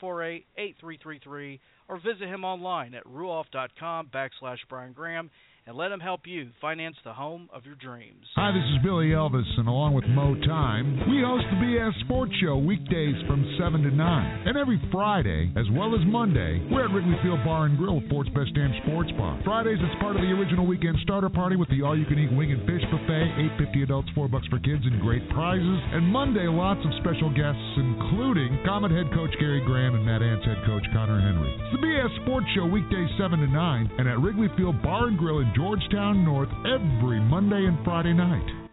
260-248-8333 0.02 1.60
or 1.88 1.96
visit 1.96 2.28
him 2.28 2.44
online 2.44 2.92
at 2.92 3.06
ruoff.com 3.06 4.10
backslash 4.12 4.58
Brian 4.68 4.92
Graham 4.92 5.30
and 5.66 5.76
let 5.76 5.88
them 5.88 6.00
help 6.00 6.26
you 6.26 6.50
finance 6.60 6.96
the 7.04 7.12
home 7.12 7.48
of 7.52 7.64
your 7.64 7.74
dreams. 7.76 8.26
Hi, 8.36 8.52
this 8.52 8.64
is 8.68 8.84
Billy 8.84 9.16
Elvis, 9.16 9.48
and 9.56 9.66
along 9.66 9.94
with 9.94 10.04
Mo 10.12 10.36
Time, 10.44 11.00
we 11.08 11.24
host 11.24 11.48
the 11.48 11.56
BS 11.56 12.04
Sports 12.04 12.32
Show 12.36 12.60
weekdays 12.60 13.16
from 13.24 13.40
7 13.56 13.80
to 13.80 13.90
9. 13.90 14.48
And 14.48 14.58
every 14.60 14.76
Friday, 14.92 15.48
as 15.56 15.64
well 15.72 15.96
as 15.96 16.04
Monday, 16.04 16.60
we're 16.68 16.84
at 16.84 16.92
Wrigley 16.92 17.16
Field 17.24 17.40
Bar 17.48 17.64
and 17.64 17.80
Grill, 17.80 18.04
Fort's 18.12 18.28
Best 18.36 18.52
Damn 18.52 18.76
Sports 18.84 19.08
Bar. 19.16 19.40
Fridays, 19.40 19.80
it's 19.80 20.00
part 20.04 20.16
of 20.16 20.22
the 20.22 20.36
original 20.36 20.68
weekend 20.68 21.00
starter 21.00 21.32
party 21.32 21.56
with 21.56 21.72
the 21.72 21.80
all-you-can-eat 21.80 22.36
wing 22.36 22.52
and 22.52 22.60
fish 22.68 22.84
buffet, 22.92 23.56
8.50 23.56 23.88
adults, 23.88 24.08
4 24.12 24.28
bucks 24.28 24.46
for 24.52 24.60
kids, 24.60 24.84
and 24.84 25.00
great 25.00 25.24
prizes. 25.32 25.80
And 25.96 26.04
Monday, 26.04 26.44
lots 26.44 26.84
of 26.84 26.92
special 27.00 27.32
guests, 27.32 27.64
including 27.80 28.52
Komet 28.68 28.92
head 28.92 29.08
coach 29.16 29.32
Gary 29.40 29.64
Graham 29.64 29.96
and 29.96 30.04
Mad 30.04 30.20
Ants 30.20 30.44
head 30.44 30.60
coach 30.68 30.84
Connor 30.92 31.24
Henry. 31.24 31.48
It's 31.56 31.72
the 31.72 31.80
BS 31.80 32.12
Sports 32.20 32.52
Show 32.52 32.68
weekdays 32.68 33.08
7 33.16 33.40
to 33.40 33.48
9, 33.48 33.96
and 33.96 34.04
at 34.12 34.20
Wrigley 34.20 34.52
Field 34.60 34.76
Bar 34.84 35.08
and 35.08 35.16
Grill 35.16 35.40
in 35.40 35.53
Georgetown 35.54 36.24
North 36.24 36.50
every 36.66 37.20
Monday 37.20 37.62
and 37.70 37.78
Friday 37.84 38.12
night. 38.12 38.64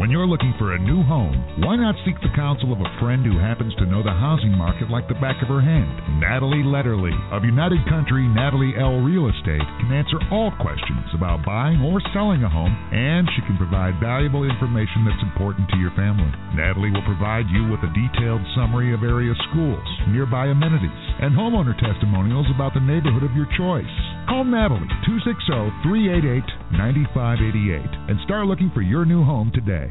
When 0.00 0.10
you're 0.10 0.26
looking 0.26 0.56
for 0.58 0.72
a 0.72 0.80
new 0.80 1.04
home, 1.04 1.36
why 1.62 1.76
not 1.76 1.94
seek 2.02 2.16
the 2.24 2.32
counsel 2.34 2.72
of 2.72 2.80
a 2.80 2.94
friend 2.98 3.22
who 3.22 3.36
happens 3.38 3.76
to 3.76 3.86
know 3.86 4.02
the 4.02 4.10
housing 4.10 4.50
market 4.56 4.88
like 4.88 5.06
the 5.06 5.20
back 5.20 5.38
of 5.44 5.52
her 5.52 5.60
hand? 5.60 6.18
Natalie 6.18 6.64
Letterly 6.64 7.12
of 7.30 7.44
United 7.44 7.84
Country 7.86 8.24
Natalie 8.26 8.72
L. 8.80 9.04
Real 9.04 9.28
Estate 9.28 9.62
can 9.84 9.92
answer 9.92 10.16
all 10.32 10.50
questions 10.58 11.06
about 11.12 11.44
buying 11.44 11.84
or 11.84 12.00
selling 12.16 12.42
a 12.42 12.48
home, 12.48 12.72
and 12.90 13.28
she 13.36 13.44
can 13.44 13.60
provide 13.60 14.00
valuable 14.00 14.48
information 14.48 15.04
that's 15.04 15.22
important 15.22 15.68
to 15.70 15.78
your 15.78 15.92
family. 15.92 16.32
Natalie 16.56 16.90
will 16.90 17.04
provide 17.04 17.46
you 17.52 17.68
with 17.68 17.84
a 17.84 17.92
detailed 17.94 18.42
summary 18.56 18.96
of 18.96 19.04
area 19.04 19.36
schools, 19.52 19.86
nearby 20.08 20.48
amenities, 20.50 21.04
and 21.20 21.36
homeowner 21.36 21.76
testimonials 21.76 22.48
about 22.50 22.72
the 22.72 22.80
neighborhood 22.80 23.28
of 23.28 23.36
your 23.36 23.46
choice. 23.60 23.92
Call 24.28 24.44
Natalie 24.44 24.86
260 25.04 25.82
388 25.82 26.46
9588 26.78 28.10
and 28.10 28.16
start 28.24 28.46
looking 28.46 28.70
for 28.74 28.82
your 28.82 29.04
new 29.04 29.24
home 29.24 29.50
today. 29.54 29.90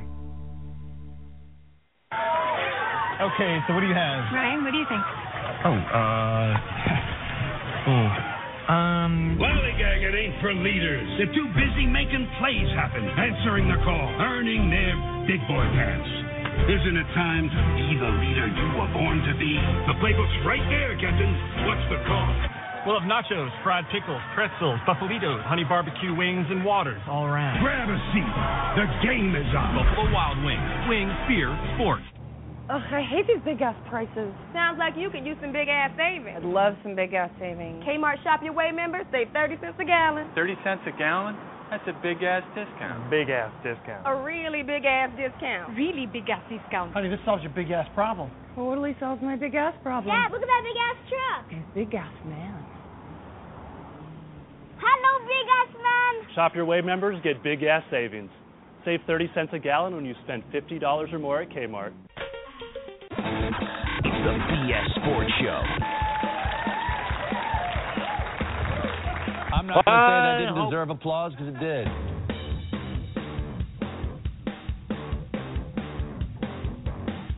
Okay, 3.21 3.53
so 3.67 3.77
what 3.77 3.85
do 3.85 3.89
you 3.91 3.93
have? 3.93 4.33
Ryan, 4.33 4.65
what 4.65 4.73
do 4.73 4.79
you 4.81 4.89
think? 4.89 5.03
Oh, 5.61 5.77
uh. 5.77 6.49
oh. 7.91 8.07
Um. 8.71 9.37
Lollygagging 9.37 10.15
ain't 10.15 10.37
for 10.41 10.55
leaders. 10.57 11.05
They're 11.19 11.33
too 11.35 11.45
busy 11.53 11.85
making 11.85 12.25
plays 12.41 12.69
happen, 12.73 13.03
answering 13.03 13.67
the 13.69 13.77
call, 13.83 14.07
earning 14.25 14.71
their 14.73 14.95
big 15.29 15.41
boy 15.45 15.65
pants. 15.75 16.09
Isn't 16.71 16.97
it 16.97 17.09
time 17.13 17.45
to 17.51 17.61
be 17.77 17.87
the 17.99 18.11
leader 18.25 18.47
you 18.47 18.67
were 18.79 18.91
born 18.95 19.21
to 19.21 19.33
be? 19.37 19.53
The 19.85 19.95
playbook's 20.01 20.37
right 20.47 20.63
there, 20.71 20.97
Captain. 20.97 21.31
What's 21.67 21.85
the 21.93 21.99
call? 22.09 22.60
We'll 22.81 22.97
have 22.97 23.05
nachos, 23.05 23.53
fried 23.61 23.85
pickles, 23.93 24.21
pretzels, 24.33 24.81
buffalitos, 24.89 25.45
honey 25.45 25.61
barbecue 25.63 26.17
wings, 26.17 26.49
and 26.49 26.65
waters 26.65 26.97
all 27.05 27.29
around. 27.29 27.61
Grab 27.61 27.85
a 27.85 27.99
seat. 28.09 28.33
The 28.73 28.89
game 29.05 29.37
is 29.37 29.45
on. 29.53 29.77
Buffalo 29.77 30.09
Wild 30.09 30.41
Wings. 30.41 30.65
Wings, 30.89 31.13
beer, 31.29 31.53
sports. 31.77 32.01
Ugh, 32.73 32.81
I 32.81 33.05
hate 33.05 33.29
these 33.29 33.43
big 33.45 33.61
ass 33.61 33.77
prices. 33.85 34.33
Sounds 34.49 34.81
like 34.81 34.97
you 34.97 35.13
could 35.13 35.21
use 35.29 35.37
some 35.45 35.53
big 35.53 35.69
ass 35.69 35.93
savings. 35.93 36.41
I'd 36.41 36.47
love 36.47 36.73
some 36.81 36.97
big 36.97 37.13
ass 37.13 37.29
savings. 37.37 37.85
Kmart 37.85 38.17
Shop 38.25 38.41
Your 38.41 38.57
Way 38.57 38.71
members 38.73 39.05
save 39.13 39.29
30 39.29 39.61
cents 39.61 39.77
a 39.77 39.85
gallon. 39.85 40.25
30 40.33 40.57
cents 40.65 40.81
a 40.89 40.93
gallon? 40.97 41.37
That's 41.69 41.85
a 41.85 41.93
big 42.01 42.23
ass 42.25 42.43
discount. 42.57 43.13
Big 43.13 43.29
ass 43.29 43.53
discount. 43.61 44.09
A 44.09 44.15
really 44.25 44.63
big 44.65 44.89
ass 44.89 45.13
discount. 45.15 45.77
Really 45.77 46.09
big 46.09 46.27
ass 46.33 46.41
discount. 46.49 46.91
Honey, 46.97 47.07
this 47.13 47.21
solves 47.23 47.43
your 47.43 47.53
big 47.53 47.69
ass 47.69 47.87
problem. 47.93 48.31
Totally 48.55 48.97
solves 48.99 49.21
my 49.21 49.37
big 49.37 49.55
ass 49.55 49.73
problem. 49.83 50.09
Dad, 50.09 50.33
look 50.33 50.41
at 50.41 50.49
that 50.49 50.63
big 50.65 50.79
ass 50.81 50.97
truck. 51.07 51.45
And 51.53 51.63
big 51.77 51.93
ass 51.93 52.11
man. 52.25 52.70
Hello, 54.83 55.27
big 55.27 55.47
ass 55.61 55.73
man. 55.77 56.33
Shop 56.33 56.55
Your 56.55 56.65
Way 56.65 56.81
members 56.81 57.21
get 57.23 57.43
big 57.43 57.59
gas 57.59 57.83
savings. 57.91 58.31
Save 58.83 59.01
30 59.05 59.29
cents 59.35 59.49
a 59.53 59.59
gallon 59.59 59.93
when 59.95 60.05
you 60.05 60.15
spend 60.23 60.43
$50 60.51 61.13
or 61.13 61.19
more 61.19 61.41
at 61.41 61.49
Kmart. 61.49 61.93
It's 62.09 63.59
the 64.03 64.35
BS 64.49 64.89
Sports 64.95 65.31
Show. 65.39 65.61
I'm 69.53 69.67
not 69.67 69.85
going 69.85 69.97
to 69.97 70.07
say 70.07 70.17
that 70.17 70.37
didn't 70.39 70.65
deserve 70.65 70.89
applause 70.89 71.33
because 71.33 71.49
it 71.49 71.59
did. 71.59 71.87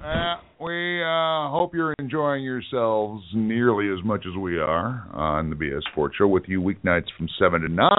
Uh, 0.02 0.36
we 0.64 1.04
uh, 1.04 1.50
hope 1.50 1.76
you're 1.76 1.94
enjoying 2.00 2.44
yourselves 2.44 3.24
nearly 3.34 3.90
as 3.90 4.04
much 4.06 4.26
as 4.26 4.34
we 4.38 4.58
are 4.58 5.06
on 5.12 5.50
the 5.50 5.56
BS 5.56 5.82
Sports 5.92 6.16
Show 6.18 6.28
with 6.28 6.44
you 6.48 6.62
weeknights 6.62 7.08
from 7.18 7.28
7 7.38 7.62
to 7.62 7.68
9. 7.68 7.90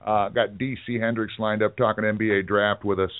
Uh, 0.00 0.28
got 0.28 0.58
DC 0.58 1.00
Hendrix 1.00 1.32
lined 1.38 1.62
up 1.62 1.76
talking 1.76 2.04
NBA 2.04 2.46
draft 2.46 2.84
with 2.84 3.00
us 3.00 3.10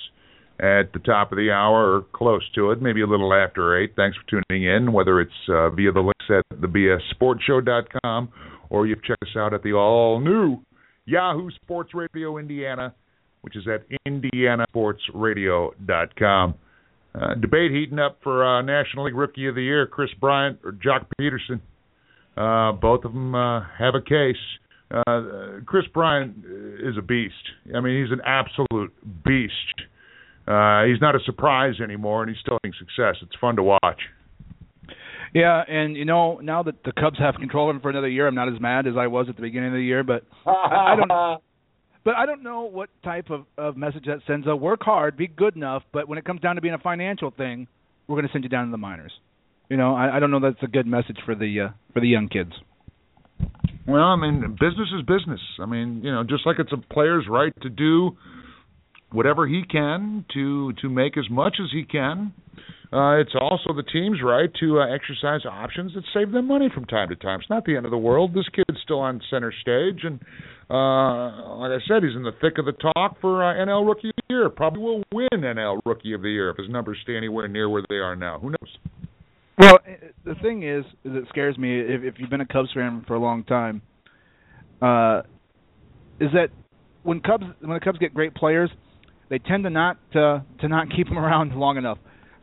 at 0.59 0.93
the 0.93 0.99
top 1.05 1.33
of 1.33 1.37
the 1.37 1.51
hour 1.51 1.95
or 1.95 2.05
close 2.13 2.41
to 2.55 2.71
it, 2.71 2.81
maybe 2.81 3.01
a 3.01 3.07
little 3.07 3.33
after 3.33 3.77
8. 3.77 3.91
Thanks 3.95 4.17
for 4.17 4.23
tuning 4.49 4.63
in, 4.65 4.93
whether 4.93 5.19
it's 5.19 5.33
uh, 5.49 5.71
via 5.71 5.91
the 5.91 5.99
links 5.99 6.25
at 6.29 6.45
thebssportshow.com 6.59 8.29
or 8.69 8.87
you've 8.87 9.03
checked 9.03 9.23
us 9.23 9.35
out 9.37 9.53
at 9.53 9.61
the 9.63 9.73
all 9.73 10.21
new 10.21 10.59
Yahoo 11.05 11.49
Sports 11.63 11.93
Radio 11.93 12.37
Indiana, 12.37 12.95
which 13.41 13.57
is 13.57 13.67
at 13.67 13.85
indianasportsradio.com. 14.07 16.55
Uh, 17.19 17.33
debate 17.35 17.71
heating 17.71 17.99
up 17.99 18.19
for 18.23 18.45
uh, 18.45 18.61
National 18.61 19.05
League 19.05 19.15
Rookie 19.15 19.47
of 19.47 19.55
the 19.55 19.63
Year, 19.63 19.85
Kris 19.85 20.09
Bryant 20.21 20.59
or 20.63 20.71
Joc 20.71 21.05
Pederson. 21.19 21.59
Uh, 22.37 22.71
both 22.71 23.03
of 23.03 23.13
them 23.13 23.35
uh, 23.35 23.61
have 23.77 23.95
a 23.95 24.01
case. 24.01 24.37
Uh, 24.89 25.59
Kris 25.65 25.85
Bryant 25.93 26.37
is 26.79 26.97
a 26.97 27.01
beast. 27.01 27.33
I 27.75 27.81
mean, 27.81 28.01
he's 28.01 28.11
an 28.11 28.21
absolute 28.25 28.93
beast. 29.25 29.53
Uh, 30.47 30.85
he's 30.85 31.01
not 31.01 31.15
a 31.15 31.19
surprise 31.25 31.75
anymore, 31.83 32.23
and 32.23 32.29
he's 32.29 32.39
still 32.39 32.57
having 32.63 32.73
success. 32.79 33.17
It's 33.21 33.35
fun 33.39 33.57
to 33.57 33.63
watch. 33.63 33.99
Yeah, 35.33 35.61
and 35.67 35.95
you 35.95 36.05
know, 36.05 36.39
now 36.39 36.63
that 36.63 36.83
the 36.83 36.91
Cubs 36.91 37.19
have 37.19 37.35
control 37.35 37.69
of 37.69 37.75
him 37.75 37.81
for 37.81 37.89
another 37.89 38.09
year, 38.09 38.27
I'm 38.27 38.33
not 38.33 38.51
as 38.51 38.59
mad 38.59 38.87
as 38.87 38.93
I 38.97 39.07
was 39.07 39.27
at 39.29 39.35
the 39.35 39.43
beginning 39.43 39.69
of 39.69 39.75
the 39.75 39.83
year. 39.83 40.03
But 40.03 40.23
I, 40.45 40.93
I 40.93 40.95
don't. 40.95 41.41
But 42.09 42.15
I 42.15 42.25
don't 42.25 42.41
know 42.41 42.63
what 42.63 42.89
type 43.03 43.29
of, 43.29 43.45
of 43.55 43.77
message 43.77 44.05
that 44.07 44.21
sends. 44.25 44.47
A 44.47 44.55
work 44.55 44.79
hard, 44.81 45.15
be 45.15 45.27
good 45.27 45.55
enough, 45.55 45.83
but 45.93 46.07
when 46.07 46.17
it 46.17 46.25
comes 46.25 46.41
down 46.41 46.55
to 46.55 46.61
being 46.61 46.73
a 46.73 46.79
financial 46.79 47.29
thing, 47.29 47.67
we're 48.07 48.15
going 48.15 48.25
to 48.25 48.31
send 48.31 48.43
you 48.43 48.49
down 48.49 48.65
to 48.65 48.71
the 48.71 48.79
minors. 48.79 49.11
You 49.69 49.77
know, 49.77 49.93
I, 49.93 50.17
I 50.17 50.19
don't 50.19 50.31
know 50.31 50.39
that's 50.39 50.63
a 50.63 50.67
good 50.67 50.87
message 50.87 51.17
for 51.23 51.35
the 51.35 51.67
uh, 51.67 51.73
for 51.93 51.99
the 51.99 52.07
young 52.07 52.27
kids. 52.27 52.49
Well, 53.87 54.01
I 54.01 54.15
mean, 54.15 54.41
business 54.59 54.89
is 54.97 55.05
business. 55.05 55.39
I 55.61 55.67
mean, 55.67 56.01
you 56.03 56.11
know, 56.11 56.23
just 56.23 56.47
like 56.47 56.55
it's 56.57 56.73
a 56.73 56.77
player's 56.91 57.25
right 57.29 57.53
to 57.61 57.69
do 57.69 58.17
whatever 59.11 59.45
he 59.45 59.61
can 59.69 60.25
to 60.33 60.73
to 60.81 60.89
make 60.89 61.15
as 61.15 61.29
much 61.29 61.57
as 61.61 61.69
he 61.71 61.83
can. 61.83 62.33
Uh, 62.91 63.21
it's 63.21 63.35
also 63.39 63.71
the 63.75 63.83
team's 63.83 64.17
right 64.23 64.49
to 64.59 64.79
uh, 64.79 64.91
exercise 64.91 65.41
options 65.45 65.93
that 65.93 66.03
save 66.11 66.31
them 66.31 66.47
money 66.47 66.71
from 66.73 66.85
time 66.85 67.07
to 67.09 67.15
time. 67.15 67.39
It's 67.39 67.49
not 67.51 67.65
the 67.65 67.77
end 67.77 67.85
of 67.85 67.91
the 67.91 67.99
world. 67.99 68.33
This 68.33 68.49
kid's 68.49 68.81
still 68.81 68.99
on 68.99 69.21
center 69.29 69.53
stage, 69.61 69.99
and 70.01 70.19
uh, 70.69 71.57
like 71.57 71.71
I 71.71 71.79
said, 71.87 72.03
he's 72.03 72.15
in 72.15 72.23
the 72.23 72.33
thick 72.41 72.59
of 72.59 72.65
the 72.65 72.73
talk 72.73 73.19
for 73.19 73.43
uh, 73.43 73.55
NL 73.65 73.87
Rookie 73.87 74.09
of 74.09 74.15
the 74.17 74.33
Year. 74.33 74.49
Probably 74.49 74.81
will 74.81 75.03
win 75.11 75.27
NL 75.33 75.79
Rookie 75.85 76.13
of 76.13 76.21
the 76.21 76.29
Year 76.29 76.51
if 76.51 76.57
his 76.57 76.69
numbers 76.69 76.97
stay 77.03 77.17
anywhere 77.17 77.47
near 77.47 77.69
where 77.69 77.83
they 77.89 77.95
are 77.95 78.15
now. 78.15 78.39
Who 78.39 78.49
knows? 78.51 78.77
Well, 79.57 79.79
the 80.25 80.35
thing 80.35 80.63
is, 80.63 80.85
is 81.03 81.15
it 81.15 81.25
scares 81.29 81.57
me 81.57 81.79
if, 81.79 82.03
if 82.03 82.13
you've 82.17 82.29
been 82.29 82.41
a 82.41 82.45
Cubs 82.45 82.69
fan 82.73 83.03
for 83.07 83.15
a 83.15 83.19
long 83.19 83.43
time, 83.43 83.81
uh, 84.81 85.23
is 86.19 86.29
that 86.33 86.49
when 87.03 87.19
Cubs 87.19 87.45
when 87.59 87.73
the 87.73 87.79
Cubs 87.79 87.97
get 87.97 88.13
great 88.13 88.35
players, 88.35 88.69
they 89.29 89.39
tend 89.39 89.63
to 89.63 89.69
not 89.69 89.97
uh, 90.15 90.39
to 90.61 90.67
not 90.67 90.87
keep 90.95 91.07
them 91.07 91.17
around 91.17 91.55
long 91.55 91.77
enough. 91.77 91.97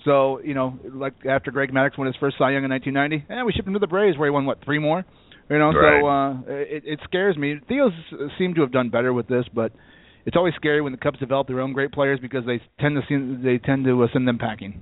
So 0.04 0.40
you 0.40 0.54
know, 0.54 0.78
like 0.92 1.14
after 1.28 1.50
Greg 1.50 1.72
Maddux 1.72 1.96
won 1.96 2.06
his 2.06 2.16
first 2.18 2.36
Cy 2.38 2.50
Young 2.50 2.64
in 2.64 2.70
1990, 2.70 3.26
and 3.28 3.40
eh, 3.40 3.42
we 3.44 3.52
shipped 3.52 3.66
him 3.68 3.74
to 3.74 3.78
the 3.78 3.86
Braves 3.86 4.18
where 4.18 4.28
he 4.28 4.30
won 4.30 4.46
what 4.46 4.64
three 4.64 4.78
more. 4.78 5.04
You 5.48 5.58
know, 5.58 5.72
right. 5.72 6.00
so 6.00 6.06
uh, 6.06 6.52
it, 6.52 6.82
it 6.84 7.00
scares 7.04 7.36
me. 7.36 7.56
Theo's 7.68 7.92
seem 8.38 8.54
to 8.54 8.62
have 8.62 8.72
done 8.72 8.90
better 8.90 9.12
with 9.12 9.28
this, 9.28 9.44
but 9.54 9.72
it's 10.24 10.36
always 10.36 10.54
scary 10.56 10.80
when 10.80 10.92
the 10.92 10.98
Cubs 10.98 11.20
develop 11.20 11.46
their 11.46 11.60
own 11.60 11.72
great 11.72 11.92
players 11.92 12.18
because 12.20 12.44
they 12.46 12.60
tend 12.80 12.96
to 12.96 13.02
see, 13.08 13.42
they 13.42 13.58
tend 13.58 13.84
to 13.84 14.02
uh, 14.02 14.08
send 14.12 14.26
them 14.26 14.38
packing. 14.38 14.80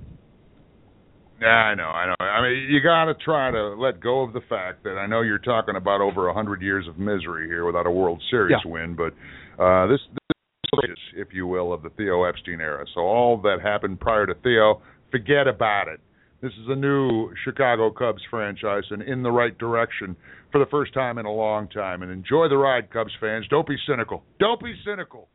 Yeah, 1.39 1.47
I 1.47 1.75
know, 1.75 1.83
I 1.83 2.07
know. 2.07 2.15
I 2.19 2.41
mean, 2.41 2.67
you 2.71 2.81
got 2.81 3.05
to 3.05 3.13
try 3.13 3.51
to 3.51 3.75
let 3.75 4.01
go 4.01 4.21
of 4.23 4.33
the 4.33 4.41
fact 4.49 4.83
that 4.85 4.97
I 4.97 5.05
know 5.05 5.21
you're 5.21 5.37
talking 5.37 5.75
about 5.75 6.01
over 6.01 6.29
a 6.29 6.33
hundred 6.33 6.61
years 6.61 6.87
of 6.87 6.97
misery 6.97 7.47
here 7.47 7.65
without 7.65 7.85
a 7.85 7.91
World 7.91 8.21
Series 8.31 8.55
yeah. 8.63 8.71
win, 8.71 8.95
but 8.95 9.13
uh, 9.61 9.85
this, 9.87 9.99
this 10.13 10.89
is, 10.89 10.97
if 11.17 11.27
you 11.33 11.45
will, 11.45 11.73
of 11.73 11.83
the 11.83 11.89
Theo 11.89 12.23
Epstein 12.23 12.61
era. 12.61 12.85
So 12.95 13.01
all 13.01 13.39
that 13.41 13.57
happened 13.61 13.99
prior 13.99 14.25
to 14.25 14.33
Theo, 14.33 14.81
forget 15.11 15.47
about 15.47 15.89
it. 15.89 15.99
This 16.45 16.53
is 16.61 16.67
a 16.69 16.75
new 16.75 17.33
Chicago 17.43 17.89
Cubs 17.89 18.21
franchise 18.29 18.83
and 18.91 19.01
in 19.01 19.23
the 19.23 19.31
right 19.31 19.57
direction 19.57 20.15
for 20.51 20.59
the 20.59 20.67
first 20.67 20.93
time 20.93 21.17
in 21.17 21.25
a 21.25 21.31
long 21.31 21.67
time. 21.67 22.03
And 22.03 22.11
enjoy 22.11 22.49
the 22.49 22.55
ride, 22.55 22.91
Cubs 22.93 23.13
fans. 23.19 23.47
Don't 23.49 23.67
be 23.67 23.77
cynical. 23.89 24.21
Don't 24.39 24.61
be 24.61 24.75
cynical. 24.85 25.27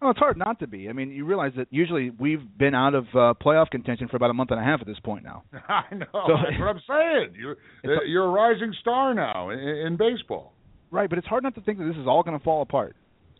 Well, 0.00 0.12
it's 0.12 0.18
hard 0.18 0.38
not 0.38 0.58
to 0.60 0.66
be. 0.66 0.88
I 0.88 0.94
mean, 0.94 1.10
you 1.10 1.26
realize 1.26 1.52
that 1.58 1.66
usually 1.68 2.08
we've 2.08 2.40
been 2.56 2.74
out 2.74 2.94
of 2.94 3.04
uh, 3.12 3.34
playoff 3.44 3.68
contention 3.68 4.08
for 4.08 4.16
about 4.16 4.30
a 4.30 4.32
month 4.32 4.50
and 4.50 4.58
a 4.58 4.64
half 4.64 4.80
at 4.80 4.86
this 4.86 4.98
point 5.04 5.22
now. 5.22 5.42
I 5.68 5.82
know. 5.94 6.06
So, 6.12 6.32
that's 6.42 6.58
what 6.58 6.68
I'm 6.68 6.80
saying. 6.88 7.34
You're 7.38 8.06
you're 8.06 8.24
a 8.24 8.30
rising 8.30 8.72
star 8.80 9.12
now 9.12 9.50
in, 9.50 9.58
in 9.58 9.98
baseball. 9.98 10.54
Right, 10.90 11.10
but 11.10 11.18
it's 11.18 11.28
hard 11.28 11.42
not 11.42 11.56
to 11.56 11.60
think 11.60 11.76
that 11.76 11.84
this 11.84 11.96
is 11.96 12.06
all 12.06 12.22
going 12.22 12.38
to 12.38 12.42
fall 12.42 12.62
apart. 12.62 12.96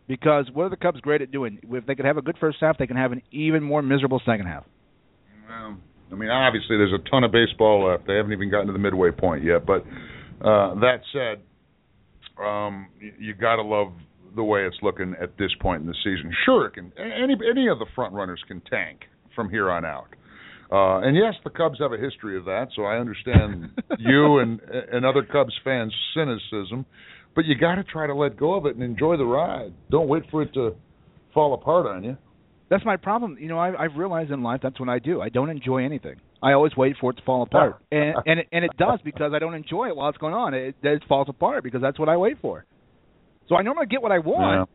Because 0.07 0.51
what 0.53 0.65
are 0.65 0.69
the 0.69 0.77
Cubs 0.77 1.01
great 1.01 1.23
at 1.23 1.31
doing? 1.31 1.59
If 1.71 1.87
they 1.87 1.95
could 1.95 2.05
have 2.05 2.19
a 2.19 2.23
good 2.23 2.37
first 2.39 2.59
half, 2.61 2.77
they 2.77 2.87
can 2.87 2.99
have 2.99 3.13
an 3.13 3.23
even 3.33 3.63
more 3.63 3.81
miserable 3.81 4.21
second 4.27 4.45
half. 4.45 4.65
Well, 5.49 5.79
I 6.11 6.15
mean, 6.15 6.31
obviously 6.31 6.77
there's 6.77 6.93
a 6.93 7.11
ton 7.11 7.25
of 7.25 7.33
baseball 7.33 7.91
left. 7.91 8.07
They 8.07 8.15
haven't 8.15 8.33
even 8.33 8.51
gotten 8.51 8.67
to 8.69 8.73
the 8.73 8.79
midway 8.79 9.11
point 9.11 9.45
yet. 9.45 9.67
But 9.67 9.85
uh, 10.41 10.75
that 10.81 11.01
said, 11.13 11.43
um, 12.43 12.89
you, 13.01 13.13
you 13.19 13.35
got 13.35 13.57
to 13.57 13.63
love 13.63 13.93
the 14.37 14.45
way 14.45 14.65
it's 14.65 14.77
looking 14.83 15.15
at 15.21 15.37
this 15.39 15.51
point 15.61 15.83
in 15.83 15.87
the 15.87 15.95
season. 16.05 16.33
Sure, 16.45 16.67
it 16.67 16.75
can. 16.75 16.93
Any 16.99 17.37
any 17.51 17.69
of 17.69 17.79
the 17.79 17.87
front 17.95 18.15
runners 18.15 18.43
can 18.47 18.61
tank 18.63 19.01
from 19.35 19.51
here 19.51 19.71
on 19.71 19.85
out. 19.85 20.09
Uh, 20.71 21.01
and 21.01 21.17
yes, 21.17 21.35
the 21.45 21.51
Cubs 21.51 21.79
have 21.81 21.93
a 21.93 21.97
history 21.97 22.37
of 22.37 22.45
that, 22.45 22.69
so 22.77 22.83
I 22.83 22.99
understand 22.99 23.71
you 23.99 24.39
and 24.39 24.61
and 24.61 25.05
other 25.05 25.23
Cubs 25.23 25.55
fans' 25.65 25.95
cynicism. 26.15 26.85
But 27.35 27.45
you 27.47 27.57
got 27.57 27.77
to 27.77 27.85
try 27.85 28.07
to 28.07 28.15
let 28.15 28.37
go 28.37 28.55
of 28.55 28.67
it 28.67 28.75
and 28.75 28.83
enjoy 28.83 29.17
the 29.17 29.25
ride. 29.25 29.73
Don't 29.91 30.09
wait 30.09 30.25
for 30.31 30.43
it 30.43 30.53
to 30.55 30.75
fall 31.33 31.55
apart 31.55 31.87
on 31.87 32.05
you. 32.05 32.17
That's 32.71 32.85
my 32.85 32.97
problem. 32.97 33.39
You 33.41 33.49
know, 33.49 33.59
I, 33.59 33.85
I've 33.85 33.97
realized 33.97 34.31
in 34.31 34.43
life 34.43 34.61
that's 34.63 34.79
what 34.79 34.89
I 34.89 34.99
do. 34.99 35.21
I 35.21 35.29
don't 35.31 35.51
enjoy 35.51 35.85
anything. 35.85 36.17
I 36.43 36.53
always 36.53 36.77
wait 36.77 36.97
for 37.01 37.11
it 37.11 37.15
to 37.15 37.23
fall 37.25 37.43
apart, 37.43 37.81
and 37.93 38.15
and 38.27 38.41
it, 38.41 38.49
and 38.53 38.65
it 38.65 38.71
does 38.79 39.01
because 39.05 39.33
I 39.35 39.39
don't 39.39 39.55
enjoy 39.55 39.89
it 39.89 39.97
while 39.97 40.09
it's 40.09 40.19
going 40.19 40.35
on. 40.35 40.55
It, 40.55 40.77
it 40.83 41.03
falls 41.09 41.29
apart 41.29 41.65
because 41.65 41.81
that's 41.81 41.99
what 41.99 42.09
I 42.09 42.17
wait 42.17 42.37
for. 42.41 42.65
So 43.49 43.57
I 43.57 43.63
normally 43.63 43.87
get 43.87 44.03
what 44.03 44.13
I 44.13 44.19
want, 44.19 44.69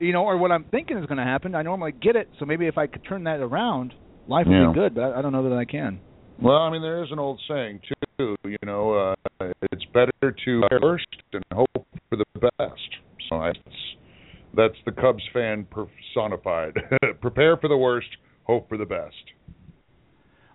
yeah. 0.00 0.06
you 0.06 0.12
know, 0.12 0.24
or 0.24 0.36
what 0.38 0.50
I'm 0.50 0.64
thinking 0.64 0.96
is 0.96 1.06
going 1.06 1.18
to 1.18 1.24
happen. 1.24 1.54
I 1.54 1.62
normally 1.62 1.92
get 1.92 2.16
it. 2.16 2.28
So 2.38 2.46
maybe 2.46 2.66
if 2.66 2.78
I 2.78 2.86
could 2.86 3.04
turn 3.06 3.24
that 3.24 3.40
around, 3.40 3.92
life 4.26 4.46
would 4.46 4.56
yeah. 4.56 4.72
be 4.72 4.74
good. 4.74 4.94
But 4.94 5.02
I, 5.02 5.18
I 5.18 5.22
don't 5.22 5.32
know 5.32 5.48
that 5.48 5.56
I 5.56 5.66
can. 5.66 6.00
Well, 6.40 6.56
I 6.56 6.70
mean, 6.70 6.82
there 6.82 7.02
is 7.04 7.10
an 7.12 7.18
old 7.18 7.40
saying 7.48 7.80
too. 8.18 8.36
You 8.44 8.58
know, 8.64 9.14
uh, 9.40 9.46
it's 9.70 9.84
better 9.92 10.34
to 10.44 10.62
first 10.80 11.06
and 11.32 11.44
hope 11.52 11.70
for 12.08 12.16
the 12.16 12.24
best. 12.34 12.88
So 13.28 13.40
that's 13.40 13.76
that's 14.54 14.74
the 14.86 14.92
Cubs 14.92 15.22
fan 15.32 15.66
personified. 15.70 16.76
Prepare 17.26 17.56
for 17.56 17.66
the 17.66 17.76
worst, 17.76 18.06
hope 18.44 18.68
for 18.68 18.78
the 18.78 18.84
best. 18.84 19.16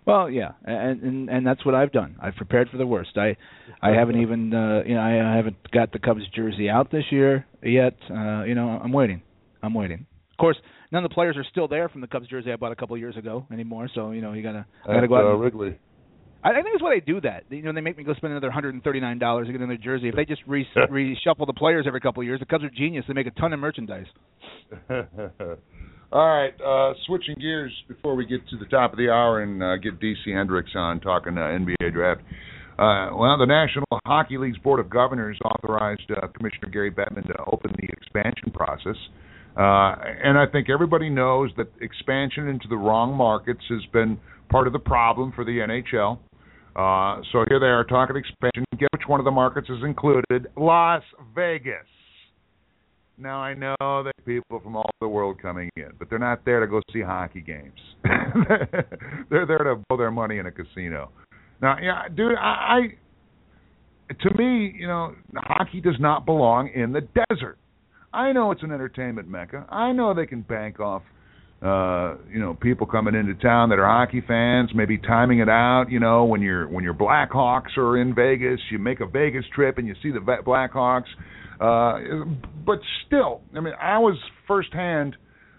Well, 0.06 0.30
yeah, 0.30 0.52
and, 0.64 1.02
and 1.02 1.28
and 1.28 1.46
that's 1.46 1.66
what 1.66 1.74
I've 1.74 1.92
done. 1.92 2.16
I've 2.18 2.34
prepared 2.34 2.70
for 2.70 2.78
the 2.78 2.86
worst. 2.86 3.10
I 3.18 3.36
I 3.82 3.90
haven't 3.90 4.22
even 4.22 4.54
uh, 4.54 4.80
you 4.86 4.94
know 4.94 5.02
I, 5.02 5.36
haven't 5.36 5.70
got 5.70 5.92
the 5.92 5.98
Cubs 5.98 6.22
jersey 6.34 6.70
out 6.70 6.90
this 6.90 7.04
year 7.10 7.46
yet. 7.62 7.92
Uh, 8.10 8.44
you 8.44 8.54
know 8.54 8.80
I'm 8.82 8.90
waiting. 8.90 9.20
I'm 9.62 9.74
waiting. 9.74 10.06
Of 10.30 10.38
course, 10.38 10.56
none 10.92 11.04
of 11.04 11.10
the 11.10 11.14
players 11.14 11.36
are 11.36 11.44
still 11.50 11.68
there 11.68 11.90
from 11.90 12.00
the 12.00 12.06
Cubs 12.06 12.26
jersey 12.28 12.50
I 12.50 12.56
bought 12.56 12.72
a 12.72 12.76
couple 12.76 12.94
of 12.94 13.00
years 13.00 13.18
ago 13.18 13.46
anymore. 13.52 13.90
So 13.94 14.12
you 14.12 14.22
know 14.22 14.32
you 14.32 14.42
gotta 14.42 14.64
I 14.88 14.94
gotta 14.94 15.08
go 15.08 15.16
out. 15.16 15.26
Uh, 15.26 15.32
and, 15.32 15.42
Wrigley. 15.42 15.78
I, 16.42 16.52
I 16.52 16.54
think 16.54 16.68
it's 16.72 16.82
why 16.82 16.94
they 16.94 17.04
do 17.04 17.20
that. 17.20 17.44
You 17.50 17.60
know, 17.60 17.74
they 17.74 17.82
make 17.82 17.98
me 17.98 18.04
go 18.04 18.14
spend 18.14 18.30
another 18.30 18.50
hundred 18.50 18.72
and 18.72 18.82
thirty 18.82 18.98
nine 18.98 19.18
dollars 19.18 19.48
to 19.48 19.52
get 19.52 19.60
another 19.60 19.76
jersey. 19.76 20.08
If 20.08 20.16
they 20.16 20.24
just 20.24 20.40
re- 20.46 20.66
reshuffle 20.76 21.46
the 21.46 21.52
players 21.52 21.84
every 21.86 22.00
couple 22.00 22.22
of 22.22 22.26
years, 22.26 22.40
the 22.40 22.46
Cubs 22.46 22.64
are 22.64 22.70
genius. 22.70 23.04
They 23.06 23.12
make 23.12 23.26
a 23.26 23.30
ton 23.32 23.52
of 23.52 23.60
merchandise. 23.60 24.06
All 26.12 26.26
right, 26.26 26.52
uh, 26.60 26.92
switching 27.06 27.36
gears 27.40 27.72
before 27.88 28.14
we 28.14 28.26
get 28.26 28.46
to 28.50 28.58
the 28.58 28.66
top 28.66 28.92
of 28.92 28.98
the 28.98 29.08
hour 29.08 29.40
and 29.40 29.62
uh, 29.62 29.78
get 29.78 29.98
DC 29.98 30.26
Hendrix 30.26 30.68
on 30.74 31.00
talking 31.00 31.38
uh, 31.38 31.40
NBA 31.40 31.90
draft. 31.94 32.20
Uh, 32.72 33.16
well, 33.16 33.38
the 33.38 33.46
National 33.46 33.86
Hockey 34.04 34.36
League's 34.36 34.58
Board 34.58 34.78
of 34.78 34.90
Governors 34.90 35.38
authorized 35.42 36.02
uh, 36.10 36.26
Commissioner 36.36 36.68
Gary 36.70 36.90
Bettman 36.90 37.26
to 37.28 37.34
open 37.50 37.72
the 37.78 37.88
expansion 37.88 38.52
process. 38.52 38.96
Uh, 39.56 39.96
and 40.22 40.36
I 40.36 40.44
think 40.52 40.68
everybody 40.68 41.08
knows 41.08 41.50
that 41.56 41.68
expansion 41.80 42.46
into 42.46 42.68
the 42.68 42.76
wrong 42.76 43.14
markets 43.16 43.62
has 43.70 43.80
been 43.90 44.20
part 44.50 44.66
of 44.66 44.74
the 44.74 44.80
problem 44.80 45.32
for 45.34 45.46
the 45.46 45.60
NHL. 45.60 46.18
So 47.32 47.46
here 47.48 47.58
they 47.58 47.66
are 47.66 47.84
talking 47.84 48.16
expansion. 48.16 48.66
Guess 48.78 48.88
which 49.02 49.08
one 49.08 49.18
of 49.18 49.24
the 49.24 49.30
markets 49.30 49.68
is 49.70 49.82
included? 49.82 50.48
Las 50.58 51.02
Vegas. 51.34 51.86
Now 53.18 53.38
I 53.40 53.54
know 53.54 53.76
that 53.80 54.12
people 54.24 54.60
from 54.60 54.76
all 54.76 54.90
the 55.00 55.08
world 55.08 55.40
coming 55.40 55.70
in, 55.76 55.90
but 55.98 56.08
they're 56.08 56.18
not 56.18 56.44
there 56.44 56.60
to 56.60 56.66
go 56.66 56.80
see 56.92 57.02
hockey 57.02 57.40
games. 57.40 57.78
they're 59.30 59.46
there 59.46 59.58
to 59.58 59.82
blow 59.88 59.96
their 59.96 60.10
money 60.10 60.38
in 60.38 60.46
a 60.46 60.50
casino. 60.50 61.10
Now, 61.60 61.76
yeah, 61.80 62.08
dude, 62.08 62.36
I, 62.36 62.78
I 64.10 64.14
to 64.20 64.36
me, 64.36 64.74
you 64.76 64.86
know, 64.86 65.14
hockey 65.36 65.80
does 65.80 65.96
not 66.00 66.26
belong 66.26 66.70
in 66.74 66.92
the 66.92 67.06
desert. 67.28 67.58
I 68.12 68.32
know 68.32 68.50
it's 68.50 68.62
an 68.62 68.72
entertainment 68.72 69.28
mecca. 69.28 69.66
I 69.70 69.92
know 69.92 70.12
they 70.12 70.26
can 70.26 70.42
bank 70.42 70.80
off 70.80 71.02
uh, 71.62 72.16
you 72.28 72.40
know, 72.40 72.54
people 72.60 72.86
coming 72.88 73.14
into 73.14 73.34
town 73.34 73.68
that 73.68 73.78
are 73.78 73.86
hockey 73.86 74.22
fans, 74.26 74.70
maybe 74.74 74.98
timing 74.98 75.38
it 75.38 75.48
out. 75.48 75.86
You 75.90 76.00
know, 76.00 76.24
when 76.24 76.42
your 76.42 76.68
when 76.68 76.82
your 76.82 76.94
Blackhawks 76.94 77.76
are 77.76 78.00
in 78.00 78.14
Vegas, 78.14 78.58
you 78.70 78.78
make 78.80 79.00
a 79.00 79.06
Vegas 79.06 79.44
trip 79.54 79.78
and 79.78 79.86
you 79.86 79.94
see 80.02 80.10
the 80.10 80.18
Blackhawks. 80.18 81.06
Uh, 81.60 82.24
but 82.66 82.80
still, 83.06 83.42
I 83.56 83.60
mean, 83.60 83.74
I 83.80 83.98
was 83.98 84.18
firsthand 84.48 85.16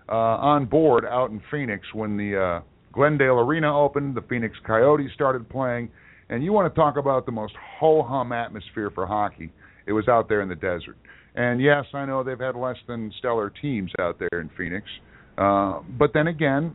uh, 0.10 0.12
on 0.12 0.66
board 0.66 1.06
out 1.06 1.30
in 1.30 1.42
Phoenix 1.50 1.88
when 1.94 2.18
the 2.18 2.38
uh, 2.38 2.62
Glendale 2.92 3.40
Arena 3.40 3.74
opened. 3.74 4.16
The 4.16 4.24
Phoenix 4.24 4.58
Coyotes 4.68 5.12
started 5.14 5.48
playing, 5.48 5.90
and 6.28 6.44
you 6.44 6.52
want 6.52 6.74
to 6.74 6.78
talk 6.78 6.98
about 6.98 7.26
the 7.26 7.32
most 7.32 7.54
ho 7.80 8.04
hum 8.04 8.34
atmosphere 8.34 8.92
for 8.94 9.08
hockey? 9.08 9.54
It 9.86 9.94
was 9.94 10.10
out 10.10 10.28
there 10.28 10.42
in 10.42 10.50
the 10.50 10.56
desert. 10.56 10.98
And 11.36 11.62
yes, 11.62 11.86
I 11.94 12.06
know 12.06 12.24
they've 12.24 12.38
had 12.38 12.56
less 12.58 12.78
than 12.88 13.12
stellar 13.20 13.50
teams 13.50 13.92
out 14.00 14.20
there 14.20 14.42
in 14.42 14.50
Phoenix. 14.58 14.86
Uh, 14.86 15.04
Uh, 15.38 15.80
but 15.98 16.12
then 16.14 16.28
again, 16.28 16.74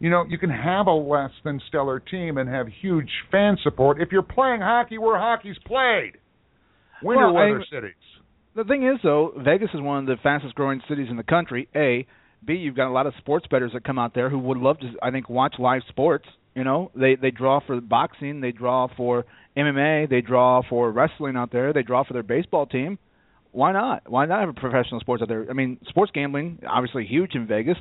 you 0.00 0.10
know, 0.10 0.24
you 0.28 0.38
can 0.38 0.50
have 0.50 0.86
a 0.86 0.92
less 0.92 1.32
than 1.44 1.60
stellar 1.68 1.98
team 2.00 2.38
and 2.38 2.48
have 2.48 2.68
huge 2.80 3.10
fan 3.32 3.56
support 3.62 4.00
if 4.00 4.12
you're 4.12 4.22
playing 4.22 4.60
hockey 4.60 4.98
where 4.98 5.18
hockey's 5.18 5.58
played. 5.66 6.12
Winter 7.02 7.26
Well, 7.26 7.34
weather 7.34 7.60
I- 7.60 7.74
cities. 7.74 7.94
The 8.54 8.64
thing 8.64 8.82
is, 8.84 8.98
though, 9.04 9.32
Vegas 9.38 9.70
is 9.72 9.80
one 9.80 9.98
of 9.98 10.06
the 10.06 10.16
fastest 10.22 10.54
growing 10.56 10.80
cities 10.88 11.08
in 11.10 11.16
the 11.16 11.22
country. 11.22 11.68
A, 11.76 12.06
B, 12.44 12.54
you've 12.54 12.74
got 12.74 12.88
a 12.88 12.90
lot 12.92 13.06
of 13.06 13.14
sports 13.18 13.46
bettors 13.48 13.72
that 13.72 13.84
come 13.84 13.98
out 14.00 14.14
there 14.14 14.28
who 14.30 14.38
would 14.38 14.58
love 14.58 14.80
to, 14.80 14.90
I 15.00 15.10
think, 15.12 15.28
watch 15.28 15.54
live 15.58 15.82
sports. 15.88 16.26
You 16.56 16.64
know, 16.64 16.90
they 16.96 17.14
they 17.14 17.30
draw 17.30 17.60
for 17.64 17.80
boxing, 17.80 18.40
they 18.40 18.50
draw 18.50 18.88
for 18.96 19.26
MMA, 19.56 20.08
they 20.10 20.20
draw 20.22 20.62
for 20.68 20.90
wrestling 20.90 21.36
out 21.36 21.52
there, 21.52 21.72
they 21.72 21.82
draw 21.84 22.02
for 22.02 22.14
their 22.14 22.24
baseball 22.24 22.66
team. 22.66 22.98
Why 23.52 23.72
not? 23.72 24.08
Why 24.10 24.26
not 24.26 24.40
have 24.40 24.48
a 24.48 24.52
professional 24.52 25.00
sports 25.00 25.22
out 25.22 25.28
there? 25.28 25.46
I 25.48 25.52
mean, 25.52 25.78
sports 25.88 26.12
gambling 26.14 26.60
obviously 26.68 27.06
huge 27.06 27.34
in 27.34 27.46
Vegas. 27.46 27.76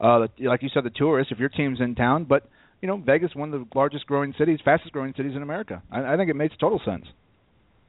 Uh, 0.00 0.26
like 0.40 0.62
you 0.62 0.68
said, 0.74 0.84
the 0.84 0.90
tourists. 0.90 1.32
If 1.32 1.38
your 1.38 1.48
team's 1.48 1.80
in 1.80 1.94
town, 1.94 2.24
but 2.24 2.48
you 2.80 2.88
know, 2.88 2.96
Vegas, 2.96 3.34
one 3.34 3.54
of 3.54 3.60
the 3.60 3.66
largest 3.78 4.06
growing 4.06 4.34
cities, 4.36 4.58
fastest 4.64 4.92
growing 4.92 5.14
cities 5.16 5.32
in 5.36 5.42
America. 5.42 5.82
I, 5.90 6.14
I 6.14 6.16
think 6.16 6.28
it 6.28 6.34
makes 6.34 6.56
total 6.58 6.80
sense. 6.84 7.06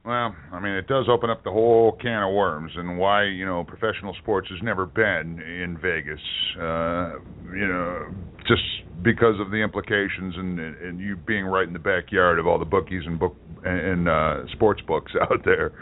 Well, 0.04 0.36
I 0.52 0.60
mean, 0.60 0.72
it 0.72 0.86
does 0.86 1.06
open 1.08 1.30
up 1.30 1.44
the 1.44 1.50
whole 1.50 1.96
can 2.00 2.22
of 2.22 2.34
worms, 2.34 2.72
and 2.76 2.98
why 2.98 3.24
you 3.24 3.46
know 3.46 3.64
professional 3.64 4.14
sports 4.22 4.48
has 4.50 4.58
never 4.62 4.84
been 4.84 5.40
in 5.40 5.78
Vegas. 5.80 6.20
Uh, 6.56 7.18
you 7.52 7.66
know, 7.66 8.14
just 8.46 8.62
because 9.02 9.40
of 9.40 9.50
the 9.50 9.56
implications 9.56 10.34
and 10.36 10.60
and 10.60 11.00
you 11.00 11.16
being 11.16 11.46
right 11.46 11.66
in 11.66 11.72
the 11.72 11.78
backyard 11.78 12.38
of 12.38 12.46
all 12.46 12.58
the 12.58 12.66
bookies 12.66 13.02
and 13.06 13.18
book 13.18 13.34
and 13.64 14.06
uh, 14.06 14.46
sports 14.52 14.82
books 14.86 15.12
out 15.22 15.42
there. 15.44 15.72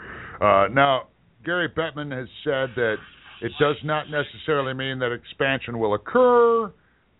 Uh, 0.41 0.67
now, 0.69 1.07
Gary 1.43 1.69
Bettman 1.69 2.11
has 2.17 2.27
said 2.43 2.75
that 2.75 2.95
it 3.41 3.51
does 3.59 3.75
not 3.83 4.05
necessarily 4.09 4.73
mean 4.73 4.99
that 4.99 5.11
expansion 5.11 5.79
will 5.79 5.95
occur. 5.95 6.65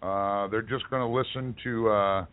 Uh, 0.01 0.47
they're 0.47 0.61
just 0.61 0.89
going 0.89 1.01
to 1.01 1.07
listen 1.07 1.55
to 1.63 1.89
uh, 1.89 2.25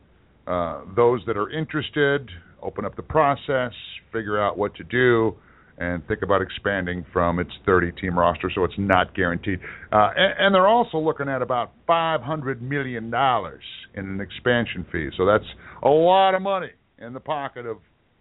uh, 0.46 0.80
those 0.96 1.20
that 1.26 1.36
are 1.36 1.50
interested, 1.50 2.28
open 2.62 2.84
up 2.84 2.96
the 2.96 3.02
process, 3.02 3.72
figure 4.12 4.40
out 4.40 4.58
what 4.58 4.74
to 4.76 4.84
do, 4.84 5.34
and 5.78 6.06
think 6.06 6.22
about 6.22 6.42
expanding 6.42 7.04
from 7.12 7.38
its 7.38 7.50
30 7.64 7.92
team 8.00 8.18
roster 8.18 8.50
so 8.54 8.64
it's 8.64 8.74
not 8.78 9.14
guaranteed. 9.14 9.58
Uh, 9.90 10.10
and, 10.14 10.34
and 10.38 10.54
they're 10.54 10.68
also 10.68 10.98
looking 10.98 11.28
at 11.28 11.42
about 11.42 11.72
$500 11.88 12.60
million 12.60 13.06
in 13.06 14.04
an 14.04 14.20
expansion 14.20 14.86
fee. 14.92 15.08
So 15.16 15.24
that's 15.24 15.44
a 15.82 15.88
lot 15.88 16.34
of 16.34 16.42
money 16.42 16.70
in 16.98 17.12
the 17.12 17.20
pocket 17.20 17.66
of 17.66 17.78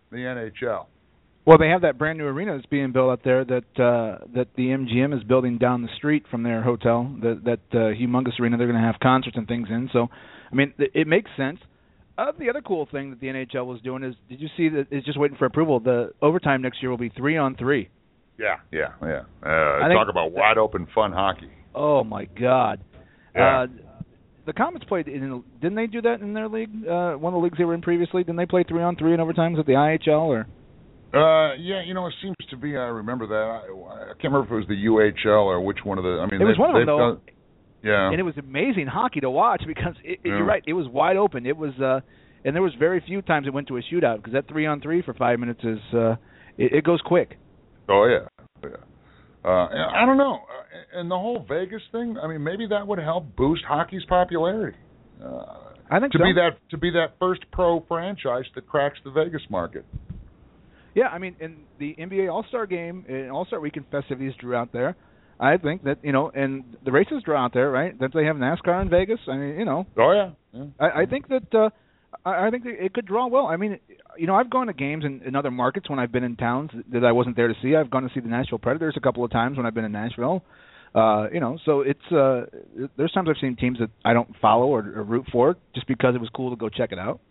the 0.10 0.18
NHL. 0.18 0.86
Well, 1.46 1.58
they 1.58 1.70
have 1.70 1.82
that 1.82 1.98
brand 1.98 2.20
new 2.20 2.26
arena 2.26 2.56
that's 2.56 2.68
being 2.68 2.92
built 2.92 3.10
out 3.10 3.22
there 3.24 3.44
that 3.44 3.80
uh, 3.82 4.26
that 4.36 4.48
the 4.56 4.68
MGM 4.68 5.18
is 5.18 5.24
building 5.24 5.58
down 5.58 5.82
the 5.82 5.90
street 5.98 6.26
from 6.30 6.44
their 6.44 6.62
hotel. 6.62 7.12
That 7.22 7.44
that 7.46 7.60
uh, 7.72 7.94
humongous 7.96 8.40
arena 8.40 8.58
they're 8.58 8.68
going 8.68 8.80
to 8.80 8.86
have 8.86 9.00
concerts 9.02 9.38
and 9.38 9.48
things 9.48 9.68
in. 9.70 9.90
So, 9.92 10.08
I 10.52 10.56
mean, 10.56 10.74
it, 10.78 10.92
it 10.94 11.08
makes 11.08 11.32
sense. 11.38 11.60
Uh, 12.18 12.34
the 12.38 12.50
other 12.50 12.62
cool 12.62 12.88
thing 12.92 13.12
that 13.12 13.22
the 13.22 13.28
NHL 13.28 13.66
was 13.66 13.82
doing 13.82 14.04
is, 14.04 14.14
did 14.28 14.42
you 14.42 14.50
see 14.58 14.68
that? 14.70 14.88
It's 14.92 15.06
just 15.06 15.18
waiting 15.18 15.38
for 15.38 15.46
approval. 15.46 15.80
The 15.80 16.12
overtime 16.22 16.62
next 16.62 16.82
year 16.82 16.92
will 16.92 16.98
be 16.98 17.10
three 17.10 17.38
on 17.38 17.56
three. 17.56 17.90
Yeah, 18.38 18.58
yeah, 18.72 18.90
yeah. 19.02 19.22
Uh, 19.44 19.86
I 19.86 19.94
talk 19.94 20.10
about 20.10 20.32
wide 20.32 20.58
open 20.58 20.88
fun 20.94 21.14
hockey. 21.14 21.50
Oh 21.74 22.04
my 22.04 22.26
God! 22.26 22.84
Yeah. 23.34 23.64
Uh, 23.64 23.68
the 24.46 24.54
Komets 24.54 24.88
played 24.88 25.08
in. 25.08 25.44
Didn't 25.62 25.76
they 25.76 25.88
do 25.88 26.02
that 26.02 26.22
in 26.22 26.34
their 26.34 26.50
league? 26.50 26.70
Uh, 26.86 27.14
one 27.14 27.34
of 27.34 27.40
the 27.40 27.44
leagues 27.44 27.58
they 27.58 27.66
were 27.66 27.74
in 27.74 27.82
previously. 27.82 28.24
Didn't 28.24 28.38
they 28.38 28.46
play 28.46 28.64
three 28.68 28.82
on 28.82 28.96
three 28.96 29.14
in 29.14 29.20
overtimes 29.20 29.60
at 29.60 29.66
the 29.66 29.74
IHL 29.74 30.28
or? 30.28 30.48
Uh, 31.14 31.56
yeah, 31.56 31.82
you 31.84 31.94
know, 31.94 32.06
it 32.08 32.14
seems 32.22 32.36
to 32.50 32.58
be. 32.58 32.78
I 32.78 32.84
remember 32.88 33.26
that. 33.28 33.34
I, 33.34 34.12
I 34.12 34.14
can't 34.22 34.32
remember 34.34 34.46
if 34.46 34.52
it 34.52 34.56
was 34.56 34.68
the 34.68 34.86
UHL 35.26 35.46
or 35.46 35.60
which 35.62 35.80
one 35.84 35.98
of 35.98 36.04
the. 36.04 36.20
I 36.22 36.26
mean, 36.30 36.42
It 36.42 36.46
was 36.46 36.58
one 36.60 36.70
of 36.70 36.76
them, 36.76 36.86
though. 36.86 36.98
done- 37.16 37.22
yeah. 37.82 38.10
and 38.12 38.20
it 38.20 38.24
was 38.24 38.34
amazing 38.38 38.88
hockey 38.88 39.22
to 39.22 39.30
watch 39.30 39.64
because 39.66 39.94
it, 40.04 40.20
Yeah. 40.26 40.34
you're 40.38 40.46
right, 40.46 40.62
it 40.68 40.74
was 40.74 40.86
wide 40.90 41.16
open. 41.16 41.46
It 41.46 41.56
was, 41.56 41.72
uh, 41.80 42.02
and 42.44 42.54
there 42.54 42.62
was 42.62 42.74
very 42.78 43.00
few 43.08 43.22
times 43.22 43.48
it 43.48 43.54
went 43.54 43.70
to 43.70 43.78
a 43.78 43.82
shootout 43.82 44.18
because 44.18 44.34
that 44.34 44.48
three 44.50 44.66
on 44.66 44.82
three 44.82 45.02
for 45.02 45.14
five 45.14 45.40
minutes 45.40 45.62
is, 45.64 45.80
uh, 45.94 46.16
it, 46.58 46.74
it 46.74 46.84
goes 46.84 47.00
quick. 47.06 47.38
Oh 47.88 48.06
yeah, 48.06 48.28
yeah. 48.64 48.70
Uh, 49.46 49.68
I 49.96 50.06
don't 50.06 50.18
know. 50.18 50.34
Uh, 50.36 51.00
and 51.00 51.10
the 51.10 51.16
whole 51.18 51.46
Vegas 51.48 51.82
thing. 51.94 52.18
I 52.22 52.28
mean, 52.28 52.44
maybe 52.44 52.68
that 52.68 52.86
would 52.86 53.00
help 53.00 53.34
boost 53.38 53.64
hockey's 53.66 54.04
popularity. 54.10 54.78
Uh, 55.24 55.44
I 55.90 56.00
think 56.02 56.12
to 56.12 56.18
so. 56.20 56.24
be 56.26 56.34
that 56.34 56.58
to 56.72 56.78
be 56.78 56.92
that 56.92 57.14
first 57.18 57.42
pro 57.54 57.84
franchise 57.88 58.44
that 58.56 58.68
cracks 58.68 59.00
the 59.06 59.12
Vegas 59.12 59.42
market. 59.50 59.86
Yeah, 60.96 61.08
I 61.08 61.18
mean, 61.20 61.36
in 61.40 61.58
the 61.80 61.96
NBA 62.00 62.32
All 62.32 62.46
Star 62.48 62.66
Game 62.66 63.06
and 63.08 63.32
All 63.32 63.46
Star 63.46 63.60
Weekend 63.60 63.86
festivities 63.92 64.34
drew 64.40 64.56
out 64.56 64.72
there. 64.74 64.96
I 65.40 65.58
think 65.58 65.84
that 65.84 66.00
you 66.04 66.12
know, 66.12 66.30
and 66.34 66.76
the 66.84 66.92
races 66.92 67.24
draw 67.24 67.46
out 67.46 67.54
there, 67.54 67.72
right? 67.72 67.98
Don't 67.98 68.14
they 68.14 68.26
have 68.26 68.36
NASCAR 68.36 68.82
in 68.82 68.90
Vegas? 68.90 69.20
I 69.28 69.38
mean, 69.38 69.60
you 69.60 69.66
know, 69.66 69.86
Oh 69.98 70.12
yeah. 70.12 70.32
yeah. 70.54 70.66
I, 70.80 71.02
I 71.02 71.06
think 71.06 71.30
that 71.30 71.54
uh, 71.54 71.70
I, 72.26 72.48
I 72.48 72.50
think 72.50 72.64
that 72.66 72.84
it 72.84 72.94
could 72.94 73.06
draw 73.06 73.28
well. 73.28 73.46
I 73.46 73.56
mean, 73.56 73.80
you 74.18 74.28
know, 74.28 74.36
I've 74.36 74.50
gone 74.50 74.68
to 74.68 74.74
games 74.74 75.06
in, 75.06 75.22
in 75.26 75.36
other 75.36 75.52
markets 75.52 75.90
when 75.90 76.00
I've 76.00 76.12
been 76.12 76.26
in 76.26 76.36
towns 76.36 76.72
that 76.92 77.06
I 77.06 77.14
wasn't 77.14 77.38
there 77.38 77.48
to 77.48 77.54
see. 77.62 77.76
I've 77.76 77.90
gone 77.90 78.04
to 78.04 78.10
see 78.14 78.20
the 78.20 78.28
Nashville 78.28 78.58
Predators 78.60 78.96
a 78.98 79.00
couple 79.00 79.24
of 79.24 79.32
times 79.32 79.56
when 79.56 79.66
I've 79.66 79.74
been 79.74 79.86
in 79.86 79.92
Nashville. 79.94 80.44
Uh, 80.94 81.28
you 81.32 81.40
know, 81.40 81.58
so 81.66 81.82
it's 81.82 82.12
uh, 82.12 82.46
there's 82.98 83.12
times 83.12 83.30
I've 83.30 83.40
seen 83.40 83.56
teams 83.56 83.78
that 83.80 83.92
I 84.04 84.14
don't 84.14 84.36
follow 84.42 84.66
or, 84.68 84.80
or 84.80 85.04
root 85.04 85.26
for 85.32 85.56
just 85.76 85.88
because 85.88 86.16
it 86.16 86.22
was 86.22 86.30
cool 86.36 86.50
to 86.50 86.56
go 86.56 86.68
check 86.68 86.92
it 86.92 87.00
out. 87.00 87.22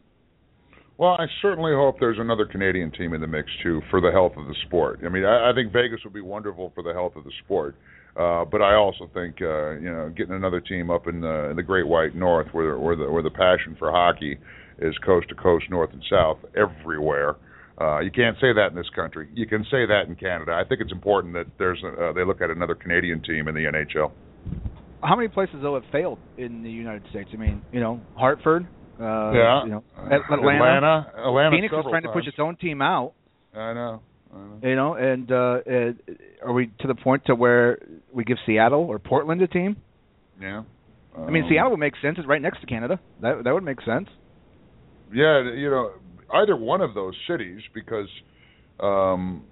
Well, 0.99 1.11
I 1.13 1.27
certainly 1.43 1.71
hope 1.73 2.01
there's 2.01 2.19
another 2.19 2.45
Canadian 2.45 2.91
team 2.91 3.15
in 3.15 3.21
the 3.21 3.29
mix 3.29 3.49
too 3.63 3.81
for 3.89 4.01
the 4.01 4.11
health 4.11 4.33
of 4.37 4.47
the 4.49 4.55
sport. 4.67 4.99
I 5.07 5.09
mean, 5.09 5.25
I, 5.25 5.51
I 5.51 5.55
think 5.55 5.73
Vegas 5.73 6.01
would 6.03 6.13
be 6.13 6.21
wonderful 6.21 6.73
for 6.75 6.83
the 6.83 6.93
health 6.93 7.15
of 7.15 7.23
the 7.23 7.31
sport, 7.45 7.77
uh, 8.17 8.45
but 8.45 8.63
I 8.63 8.75
also 8.75 9.09
think 9.15 9.37
uh, 9.41 9.79
you 9.79 9.93
know 9.93 10.13
getting 10.17 10.35
another 10.35 10.61
team 10.61 10.91
up 10.91 11.07
in 11.07 11.21
the 11.21 11.51
in 11.51 11.57
the 11.57 11.63
Great 11.63 11.87
White 11.87 12.17
North, 12.17 12.49
where 12.51 12.77
where 12.81 12.97
the 12.97 13.09
where 13.09 13.23
the 13.23 13.31
passion 13.31 13.77
for 13.79 13.93
hockey 13.93 14.39
is 14.81 14.93
coast 15.07 15.29
to 15.29 15.37
coast, 15.37 15.67
north 15.71 15.91
and 15.93 16.03
south, 16.11 16.39
everywhere. 16.57 17.37
Uh, 17.81 18.01
you 18.01 18.11
can't 18.11 18.37
say 18.41 18.53
that 18.53 18.71
in 18.71 18.75
this 18.75 18.91
country. 18.97 19.29
You 19.35 19.47
can 19.47 19.63
say 19.71 19.87
that 19.87 20.07
in 20.09 20.17
Canada. 20.17 20.51
I 20.53 20.67
think 20.69 20.81
it's 20.81 20.91
important 20.91 21.33
that 21.35 21.47
there's 21.59 21.81
a, 21.85 22.09
uh, 22.09 22.13
they 22.13 22.25
look 22.25 22.41
at 22.41 22.51
another 22.51 22.75
Canadian 22.75 23.23
team 23.23 23.47
in 23.47 23.55
the 23.55 23.71
NHL. 23.71 24.11
How 25.01 25.15
many 25.15 25.29
places 25.29 25.59
though 25.63 25.75
have 25.75 25.89
failed 25.93 26.19
in 26.39 26.65
the 26.65 26.71
United 26.71 27.09
States? 27.11 27.31
I 27.33 27.37
mean, 27.37 27.63
you 27.71 27.79
know, 27.79 28.01
Hartford. 28.17 28.67
Uh, 29.01 29.33
Yeah. 29.33 29.65
You 29.65 29.71
know, 29.71 29.85
Uh, 29.97 30.03
Atlanta. 30.15 30.35
Atlanta- 30.35 31.13
Atlanta 31.17 31.51
Phoenix 31.51 31.73
several 31.73 31.91
trying 31.91 32.03
to 32.03 32.09
push 32.13 32.27
its 32.27 32.39
own 32.39 32.57
team 32.57 32.83
out. 32.83 33.13
I 33.55 33.73
know. 33.73 34.01
I 34.35 34.37
know. 34.39 34.69
You 34.69 34.77
know, 34.77 34.95
and 34.95 35.31
uh, 35.33 35.35
uh, 35.67 35.93
are 36.47 36.53
we 36.53 36.67
to 36.81 36.87
the 36.87 36.95
point 36.95 37.25
to 37.27 37.35
where 37.35 37.79
we 38.13 38.25
give 38.25 38.39
Seattle 38.47 38.85
or 38.85 38.99
Portland 38.99 39.41
a 39.43 39.47
team? 39.47 39.77
Yeah. 40.41 40.63
I 41.17 41.31
mean, 41.31 41.45
Um, 41.45 41.49
Seattle 41.49 41.71
would 41.73 41.81
make 41.81 41.95
sense. 42.03 42.19
It's 42.19 42.29
right 42.29 42.43
next 42.43 42.61
to 42.61 42.67
Canada. 42.67 43.01
That 43.21 43.45
that 43.45 43.55
would 43.55 43.65
make 43.65 43.81
sense. 43.83 44.09
Yeah, 45.13 45.43
you 45.43 45.71
know, 45.71 45.93
either 46.35 46.55
one 46.57 46.81
of 46.81 46.95
those 46.95 47.15
cities 47.27 47.63
because 47.75 48.09
um 48.81 49.43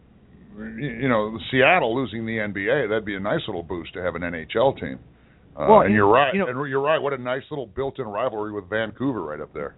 you 0.78 1.08
know, 1.08 1.38
Seattle 1.50 1.94
losing 1.94 2.24
the 2.24 2.38
NBA, 2.38 2.88
that'd 2.88 3.04
be 3.04 3.14
a 3.14 3.20
nice 3.20 3.42
little 3.46 3.62
boost 3.62 3.92
to 3.94 4.02
have 4.02 4.14
an 4.14 4.22
NHL 4.22 4.72
team. 4.80 4.98
Uh, 5.56 5.66
Well, 5.68 5.80
and 5.80 5.90
you- 5.90 5.96
you're 5.96 6.06
right. 6.12 6.34
you 6.34 6.40
know- 6.40 6.46
and 6.48 6.68
you're 6.70 6.80
right. 6.82 7.00
What 7.00 7.12
a 7.12 7.18
nice 7.18 7.42
little 7.50 7.66
built-in 7.66 8.06
rivalry 8.06 8.52
with 8.52 8.68
Vancouver 8.68 9.22
right 9.22 9.40
up 9.40 9.52
there. 9.52 9.74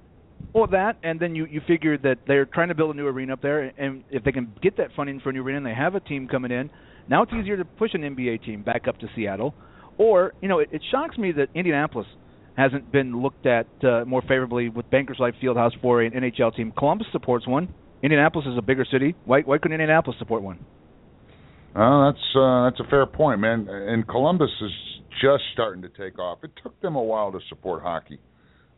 Well, 0.53 0.67
that, 0.69 0.97
and 1.03 1.19
then 1.21 1.35
you 1.35 1.47
you 1.47 1.61
figure 1.61 1.99
that 1.99 2.19
they're 2.27 2.47
trying 2.47 2.69
to 2.69 2.75
build 2.75 2.95
a 2.95 2.97
new 2.97 3.07
arena 3.07 3.35
up 3.35 3.41
there, 3.43 3.73
and 3.77 4.03
if 4.11 4.23
they 4.25 4.33
can 4.33 4.53
get 4.63 4.77
that 4.77 4.93
funding 4.93 5.21
for 5.21 5.31
a 5.31 5.33
new 5.33 5.43
arena, 5.43 5.59
and 5.59 5.67
they 5.67 5.75
have 5.75 5.95
a 5.95 6.01
team 6.01 6.27
coming 6.29 6.51
in. 6.51 6.71
Now 7.09 7.23
it's 7.23 7.33
easier 7.33 7.57
to 7.57 7.65
push 7.65 7.95
an 7.95 8.03
NBA 8.05 8.39
team 8.45 8.63
back 8.63 8.87
up 8.89 8.99
to 8.99 9.09
Seattle, 9.15 9.55
or 9.99 10.33
you 10.41 10.49
know, 10.49 10.59
it, 10.61 10.69
it 10.73 10.83
shocks 10.91 11.19
me 11.19 11.33
that 11.33 11.49
Indianapolis 11.55 12.07
hasn't 12.57 12.91
been 12.91 13.21
looked 13.21 13.47
at 13.47 13.67
uh, 13.85 14.05
more 14.05 14.23
favorably 14.23 14.69
with 14.69 14.89
Bankers 14.91 15.19
Life 15.21 15.35
Fieldhouse 15.43 15.73
for 15.81 16.03
an 16.03 16.13
NHL 16.13 16.55
team. 16.55 16.73
Columbus 16.77 17.07
supports 17.13 17.47
one. 17.47 17.69
Indianapolis 18.03 18.47
is 18.47 18.57
a 18.57 18.63
bigger 18.63 18.85
city. 18.85 19.15
Why 19.25 19.41
why 19.43 19.59
couldn't 19.59 19.73
Indianapolis 19.81 20.19
support 20.19 20.43
one? 20.43 20.59
Oh, 21.77 22.07
that's 22.11 22.37
uh, 22.37 22.65
that's 22.65 22.81
a 22.81 22.85
fair 22.91 23.07
point, 23.07 23.41
man. 23.41 23.69
And 23.69 24.07
Columbus 24.07 24.51
is 24.63 24.98
just 25.21 25.45
starting 25.53 25.83
to 25.83 25.89
take 25.89 26.19
off. 26.19 26.39
It 26.43 26.51
took 26.63 26.81
them 26.81 26.97
a 26.97 27.03
while 27.03 27.33
to 27.33 27.39
support 27.49 27.83
hockey, 27.83 28.19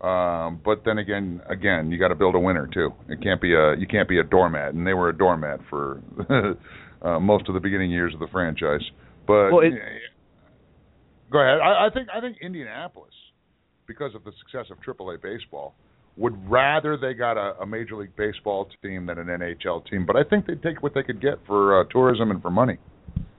um, 0.01 0.61
but 0.64 0.82
then 0.84 0.99
again, 0.99 1.43
again, 1.49 1.91
you 1.91 1.99
got 1.99 2.09
to 2.09 2.14
build 2.14 2.34
a 2.34 2.38
winner 2.38 2.68
too. 2.72 2.91
It 3.09 3.22
can't 3.22 3.41
be 3.41 3.55
a 3.55 3.76
you 3.76 3.86
can't 3.86 4.09
be 4.09 4.18
a 4.18 4.24
doormat, 4.24 4.74
and 4.74 4.86
they 4.86 4.95
were 4.95 5.11
a 5.11 5.16
doormat 5.16 5.61
for 5.68 6.03
uh, 7.03 7.20
most 7.20 7.49
of 7.49 7.55
the 7.55 7.61
beginning 7.61 7.91
years 7.91 8.14
of 8.14 8.20
the 8.20 8.28
franchise. 8.28 8.82
But 9.26 9.51
Well, 9.53 9.61
it- 9.61 9.74
go 11.30 11.38
ahead. 11.38 11.61
I, 11.61 11.86
I 11.86 11.91
think 11.93 12.09
I 12.14 12.20
think 12.20 12.38
Indianapolis, 12.41 13.12
because 13.86 14.14
of 14.14 14.24
the 14.24 14.32
success 14.41 14.70
of 14.70 14.78
AAA 14.82 15.20
baseball, 15.20 15.74
would 16.16 16.51
rather 16.51 16.97
they 16.97 17.14
got 17.14 17.36
a, 17.36 17.61
a 17.61 17.66
Major 17.66 17.97
League 17.97 18.16
Baseball 18.16 18.68
team 18.82 19.07
than 19.07 19.18
an 19.18 19.26
NHL 19.26 19.88
team. 19.88 20.07
But 20.07 20.16
I 20.16 20.24
think 20.24 20.47
they'd 20.47 20.62
take 20.62 20.82
what 20.82 20.95
they 20.95 21.03
could 21.03 21.20
get 21.20 21.34
for 21.47 21.80
uh, 21.80 21.84
tourism 21.91 22.30
and 22.30 22.41
for 22.41 22.51
money. 22.51 22.78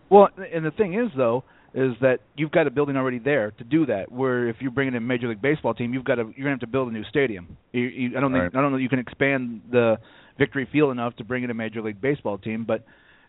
Well, 0.10 0.30
and 0.54 0.66
the 0.66 0.72
thing 0.72 0.94
is 0.94 1.10
though, 1.18 1.44
is 1.74 1.94
that 2.02 2.20
you've 2.36 2.52
got 2.52 2.68
a 2.68 2.72
building 2.72 2.98
already 2.98 3.20
there 3.20 3.52
to 3.52 3.64
do 3.64 3.86
that. 3.86 4.12
Where 4.12 4.48
if 4.48 4.58
you're 4.60 4.72
bringing 4.72 4.94
in 4.94 5.04
a 5.04 5.06
Major 5.06 5.28
League 5.28 5.42
Baseball 5.42 5.74
team, 5.74 5.94
you've 5.94 6.04
got 6.04 6.16
to 6.16 6.24
you're 6.24 6.46
gonna 6.46 6.52
have 6.52 6.60
to 6.60 6.68
build 6.68 6.90
a 6.90 6.92
new 6.92 7.04
stadium. 7.06 7.58
You, 7.72 7.84
you, 7.84 8.18
I 8.18 8.22
don't 8.22 8.32
think 8.32 8.44
Right. 8.44 8.56
I 8.56 8.62
don't 8.62 8.72
know 8.72 8.78
you 8.78 8.90
can 8.90 9.00
expand 9.00 9.62
the 9.72 9.98
Victory 10.38 10.68
Field 10.72 10.92
enough 10.92 11.16
to 11.18 11.24
bring 11.24 11.44
in 11.44 11.50
a 11.50 11.54
Major 11.54 11.82
League 11.82 12.02
Baseball 12.02 12.38
team, 12.38 12.66
but 12.68 12.84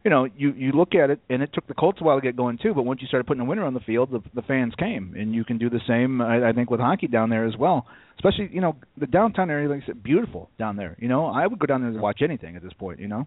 you 0.05 0.11
know, 0.11 0.25
you 0.37 0.53
you 0.53 0.73
look 0.73 0.95
at 0.95 1.11
it, 1.11 1.21
and 1.31 1.43
it 1.43 1.51
took 1.53 1.67
the 1.69 1.75
Colts 1.75 2.01
a 2.01 2.05
while 2.05 2.17
to 2.17 2.23
get 2.23 2.37
going 2.37 2.59
too. 2.61 2.75
But 2.75 2.83
once 2.83 3.01
you 3.01 3.07
started 3.07 3.27
putting 3.27 3.41
a 3.41 3.45
winner 3.45 3.65
on 3.65 3.75
the 3.75 3.81
field, 3.81 4.11
the, 4.11 4.21
the 4.35 4.43
fans 4.43 4.75
came, 4.77 5.15
and 5.17 5.33
you 5.33 5.45
can 5.45 5.59
do 5.59 5.71
the 5.71 5.81
same. 5.87 6.21
I, 6.21 6.49
I 6.49 6.53
think 6.53 6.71
with 6.71 6.81
hockey 6.81 7.07
down 7.07 7.31
there 7.31 7.47
as 7.47 7.57
well. 7.57 7.87
Especially, 8.17 8.49
you 8.53 8.61
know, 8.61 8.77
the 8.97 9.07
downtown 9.07 9.51
area, 9.51 9.69
like 9.69 9.83
I 9.85 9.87
said, 9.87 10.03
beautiful 10.03 10.51
down 10.59 10.77
there. 10.77 10.97
You 10.99 11.09
know, 11.09 11.27
I 11.27 11.47
would 11.47 11.59
go 11.59 11.67
down 11.67 11.83
there 11.83 11.93
to 11.93 11.99
watch 11.99 12.21
anything 12.23 12.57
at 12.57 12.63
this 12.63 12.73
point. 12.73 12.99
You 12.99 13.09
know. 13.09 13.27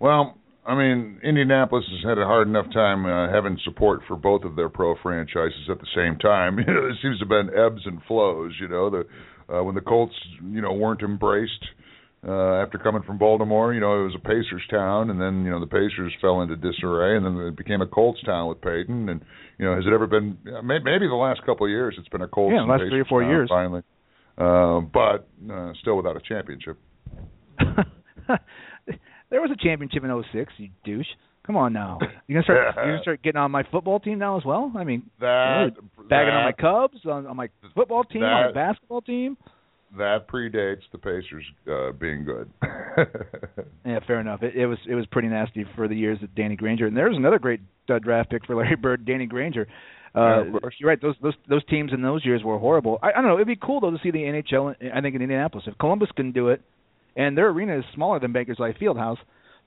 Well, 0.00 0.36
I 0.68 0.74
mean, 0.74 1.18
Indianapolis 1.24 1.86
has 1.90 2.06
had 2.06 2.18
a 2.18 2.26
hard 2.26 2.46
enough 2.46 2.66
time 2.74 3.06
uh, 3.06 3.32
having 3.32 3.58
support 3.64 4.00
for 4.06 4.16
both 4.16 4.44
of 4.44 4.54
their 4.54 4.68
pro 4.68 4.94
franchises 5.02 5.66
at 5.70 5.78
the 5.80 5.86
same 5.96 6.18
time. 6.18 6.58
You 6.68 6.74
know, 6.74 6.86
it 6.86 6.96
seems 7.00 7.18
to 7.20 7.24
have 7.24 7.28
been 7.30 7.48
ebbs 7.58 7.80
and 7.86 8.02
flows. 8.06 8.52
You 8.60 8.68
know, 8.68 8.90
the 8.90 9.06
uh, 9.52 9.62
when 9.64 9.74
the 9.74 9.80
Colts, 9.80 10.12
you 10.44 10.60
know, 10.60 10.74
weren't 10.74 11.00
embraced 11.00 11.64
uh, 12.26 12.60
after 12.60 12.76
coming 12.76 13.02
from 13.02 13.16
Baltimore. 13.16 13.72
You 13.72 13.80
know, 13.80 14.02
it 14.02 14.04
was 14.04 14.14
a 14.14 14.18
Pacers 14.18 14.62
town, 14.70 15.08
and 15.08 15.18
then 15.18 15.42
you 15.42 15.50
know 15.50 15.58
the 15.58 15.66
Pacers 15.66 16.12
fell 16.20 16.42
into 16.42 16.54
disarray, 16.56 17.16
and 17.16 17.24
then 17.24 17.38
it 17.46 17.56
became 17.56 17.80
a 17.80 17.86
Colts 17.86 18.20
town 18.26 18.50
with 18.50 18.60
Peyton. 18.60 19.08
And 19.08 19.22
you 19.56 19.64
know, 19.64 19.74
has 19.74 19.84
it 19.86 19.92
ever 19.94 20.06
been? 20.06 20.36
Maybe 20.44 21.08
the 21.08 21.16
last 21.18 21.40
couple 21.46 21.64
of 21.64 21.70
years, 21.70 21.94
it's 21.98 22.08
been 22.08 22.20
a 22.20 22.28
Colts. 22.28 22.52
Yeah, 22.54 22.68
last 22.68 22.80
Pacers 22.80 22.90
three 22.90 23.00
or 23.00 23.04
four 23.06 23.22
town, 23.22 23.30
years, 23.30 23.48
finally. 23.48 23.82
Uh, 24.36 24.80
but 24.80 25.28
uh, 25.50 25.72
still 25.80 25.96
without 25.96 26.16
a 26.16 26.20
championship. 26.28 26.76
there 29.38 29.48
was 29.48 29.56
a 29.56 29.62
championship 29.62 30.02
in 30.02 30.24
'06. 30.32 30.52
You 30.56 30.68
douche. 30.84 31.06
Come 31.46 31.56
on 31.56 31.72
now. 31.72 31.98
You 32.26 32.34
gonna 32.34 32.42
start? 32.42 32.74
you 32.76 32.82
gonna 32.82 33.02
start 33.02 33.22
getting 33.22 33.38
on 33.38 33.52
my 33.52 33.62
football 33.70 34.00
team 34.00 34.18
now 34.18 34.36
as 34.36 34.44
well? 34.44 34.72
I 34.76 34.82
mean, 34.82 35.04
that 35.20 35.70
bagging 36.08 36.34
that, 36.34 36.34
on 36.34 36.44
my 36.44 36.52
Cubs, 36.52 37.06
on, 37.06 37.26
on 37.26 37.36
my 37.36 37.48
football 37.74 38.02
team, 38.02 38.22
that, 38.22 38.26
on 38.26 38.46
my 38.46 38.52
basketball 38.52 39.00
team. 39.00 39.36
That 39.96 40.28
predates 40.28 40.82
the 40.92 40.98
Pacers 40.98 41.44
uh, 41.70 41.92
being 41.92 42.24
good. 42.24 42.50
yeah, 43.86 44.00
fair 44.06 44.20
enough. 44.20 44.42
It, 44.42 44.56
it 44.56 44.66
was 44.66 44.78
it 44.88 44.96
was 44.96 45.06
pretty 45.06 45.28
nasty 45.28 45.64
for 45.76 45.86
the 45.86 45.94
years 45.94 46.18
that 46.20 46.34
Danny 46.34 46.56
Granger, 46.56 46.86
and 46.86 46.96
there's 46.96 47.16
another 47.16 47.38
great 47.38 47.60
uh, 47.88 48.00
draft 48.00 48.30
pick 48.30 48.44
for 48.44 48.56
Larry 48.56 48.76
Bird, 48.82 49.06
Danny 49.06 49.26
Granger. 49.26 49.68
Uh, 50.14 50.44
yeah, 50.44 50.68
you're 50.78 50.88
right. 50.90 51.00
Those 51.00 51.14
those 51.22 51.34
those 51.48 51.64
teams 51.66 51.92
in 51.94 52.02
those 52.02 52.24
years 52.26 52.42
were 52.42 52.58
horrible. 52.58 52.98
I, 53.02 53.10
I 53.10 53.12
don't 53.12 53.26
know. 53.26 53.36
It'd 53.36 53.46
be 53.46 53.56
cool 53.56 53.80
though 53.80 53.92
to 53.92 53.98
see 54.02 54.10
the 54.10 54.18
NHL. 54.18 54.74
I 54.92 55.00
think 55.00 55.14
in 55.14 55.22
Indianapolis, 55.22 55.64
if 55.68 55.78
Columbus 55.78 56.10
can 56.16 56.32
do 56.32 56.48
it, 56.48 56.60
and 57.18 57.36
their 57.36 57.48
arena 57.48 57.78
is 57.78 57.84
smaller 57.94 58.18
than 58.18 58.32
Bankers 58.32 58.58
Life 58.58 58.76
Fieldhouse, 58.80 59.18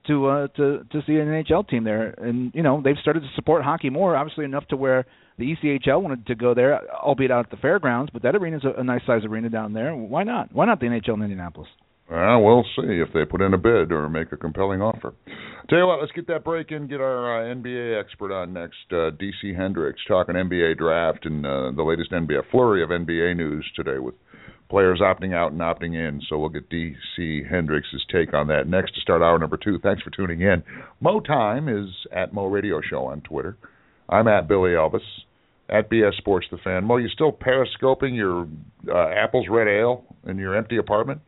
to 0.08 0.28
uh 0.28 0.47
to 0.56 0.84
to 0.91 1.02
see 1.06 1.14
an 1.14 1.28
NHL 1.28 1.68
team 1.68 1.84
there 1.84 2.16
and 2.18 2.52
you 2.56 2.64
know 2.64 2.82
they've 2.84 2.95
started 3.02 3.22
to 3.22 3.30
support 3.36 3.64
hockey 3.64 3.89
more 3.89 4.16
obviously 4.16 4.45
enough 4.45 4.68
to 4.70 4.76
where 4.76 5.06
the 5.38 5.56
ECHL 5.56 6.02
wanted 6.02 6.26
to 6.28 6.36
go 6.36 6.54
there 6.54 6.82
albeit 6.91 7.32
out 7.32 7.45
at 7.45 7.52
the 7.52 7.58
fairgrounds 7.58 8.10
but 8.12 8.24
that 8.24 8.36
arena's 8.36 8.64
a, 8.64 8.80
a 8.80 8.84
nice 8.84 9.02
size 9.06 9.24
arena 9.26 9.49
down 9.49 9.74
there 9.74 9.95
why 9.95 10.24
not 10.24 10.52
why 10.54 10.66
not 10.66 10.80
the 10.80 10.88
NHL 10.88 11.16
in 11.16 11.22
Indianapolis 11.22 11.68
well, 12.10 12.43
we'll 12.43 12.66
see 12.76 12.99
if 12.99 13.08
they 13.14 13.24
put 13.24 13.39
in 13.39 13.54
a 13.54 13.58
bid 13.58 13.93
or 13.93 14.10
make 14.10 14.34
a 14.34 14.38
compelling 14.38 14.82
offer. 14.82 15.14
Tell 15.70 15.80
you 15.80 15.88
what, 15.88 16.02
let's 16.02 16.12
get 16.12 16.28
that 16.28 16.43
break 16.43 16.72
in. 16.72 16.88
Get 16.88 16.99
our 16.99 17.49
uh, 17.49 17.56
NBA 17.56 17.97
expert 17.97 18.34
on 18.34 18.52
next, 18.52 18.76
uh, 18.91 19.16
DC 19.16 19.56
Hendrix, 19.56 20.02
talking 20.10 20.36
NBA 20.36 20.78
draft 20.78 21.26
and 21.26 21.45
uh, 21.45 21.72
the 21.74 21.84
latest 21.84 22.12
NBA 22.12 22.52
flurry 22.52 22.84
of 22.84 22.89
NBA 22.89 23.38
news 23.38 23.66
today 23.78 23.97
with 23.97 24.16
players 24.72 25.02
opting 25.02 25.36
out 25.36 25.52
and 25.52 25.62
opting 25.62 25.94
in. 25.94 26.22
So 26.28 26.40
we'll 26.40 26.50
get 26.50 26.70
DC 26.70 27.48
Hendrix' 27.48 27.88
take 28.12 28.34
on 28.34 28.48
that 28.48 28.68
next 28.68 28.96
to 28.96 29.02
start 29.02 29.22
hour 29.22 29.38
number 29.38 29.58
two. 29.58 29.78
Thanks 29.84 30.02
for 30.02 30.10
tuning 30.10 30.42
in. 30.42 30.64
Mo 31.02 31.20
Time 31.20 31.68
is 31.68 31.90
at 32.12 32.34
Mo 32.34 32.46
Radio 32.46 32.82
Show 32.90 33.06
on 33.06 33.22
Twitter. 33.22 33.58
I'm 34.10 34.28
at 34.28 34.48
Billy 34.48 34.72
Elvis 34.72 35.02
at 35.70 35.92
BS 35.92 36.16
Sports 36.18 36.48
the 36.52 36.58
Fan. 36.58 36.86
Mo, 36.86 36.98
you 36.98 37.10
still 37.10 37.32
periscoping 37.32 38.16
your 38.16 38.48
uh, 38.90 39.10
Apple's 39.10 39.48
Red 39.50 39.68
Ale 39.68 40.04
in 40.26 40.38
your 40.38 40.56
empty 40.56 40.78
apartment? 40.78 41.22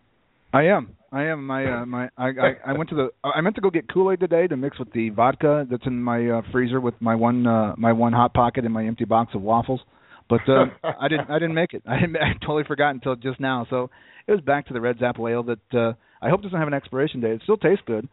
I 0.54 0.64
am. 0.64 0.96
I 1.12 1.26
am. 1.26 1.46
My 1.46 1.82
uh, 1.82 1.86
my 1.86 2.10
I, 2.18 2.28
I 2.30 2.56
I 2.68 2.74
went 2.78 2.90
to 2.90 2.96
the 2.96 3.10
I 3.24 3.42
meant 3.42 3.56
to 3.56 3.62
go 3.62 3.70
get 3.70 3.92
Kool 3.92 4.12
Aid 4.12 4.20
today 4.20 4.48
to 4.48 4.58
mix 4.58 4.80
with 4.80 4.92
the 4.94 5.10
vodka 5.10 5.68
that's 5.70 5.86
in 5.86 6.02
my 6.02 6.28
uh, 6.28 6.42
freezer 6.52 6.82
with 6.82 6.96
my 7.00 7.14
one 7.14 7.46
uh, 7.46 7.76
my 7.78 7.92
one 7.92 8.14
hot 8.14 8.34
pocket 8.34 8.66
and 8.66 8.74
my 8.74 8.86
empty 8.86 9.06
box 9.06 9.36
of 9.36 9.42
waffles. 9.42 9.82
But 10.30 10.42
uh, 10.48 10.66
I 11.00 11.08
didn't. 11.08 11.30
I 11.30 11.40
didn't 11.40 11.56
make 11.56 11.74
it. 11.74 11.84
I, 11.88 12.00
didn't, 12.00 12.18
I 12.18 12.34
totally 12.42 12.64
forgot 12.64 12.92
until 12.92 13.16
just 13.16 13.40
now. 13.40 13.66
So 13.70 13.90
it 14.28 14.32
was 14.32 14.42
back 14.42 14.68
to 14.68 14.74
the 14.74 14.82
Red 14.82 15.02
Apple 15.02 15.28
Ale 15.28 15.44
that 15.44 15.74
uh, 15.74 15.94
I 16.22 16.30
hope 16.30 16.42
doesn't 16.42 16.58
have 16.58 16.68
an 16.68 16.74
expiration 16.74 17.22
date. 17.22 17.32
It 17.32 17.42
still 17.44 17.58
tastes 17.58 17.84
good. 17.86 18.08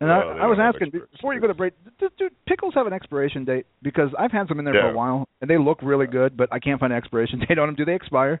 And 0.00 0.10
I, 0.10 0.16
I 0.18 0.46
was 0.46 0.58
asking 0.60 0.90
before 0.90 1.34
you 1.34 1.40
go 1.40 1.46
to 1.46 1.54
break, 1.54 1.72
do, 1.98 2.10
do 2.18 2.28
pickles 2.46 2.74
have 2.74 2.86
an 2.86 2.92
expiration 2.92 3.44
date? 3.44 3.64
Because 3.80 4.10
I've 4.18 4.32
had 4.32 4.48
some 4.48 4.58
in 4.58 4.64
there 4.64 4.74
Yeah. 4.74 4.82
for 4.82 4.90
a 4.90 4.96
while 4.96 5.28
and 5.40 5.48
they 5.48 5.56
look 5.56 5.78
really 5.82 6.06
good, 6.06 6.36
but 6.36 6.52
I 6.52 6.58
can't 6.58 6.80
find 6.80 6.92
an 6.92 6.98
expiration 6.98 7.38
date 7.48 7.58
on 7.58 7.68
them. 7.68 7.76
Do 7.76 7.84
they 7.84 7.94
expire? 7.94 8.40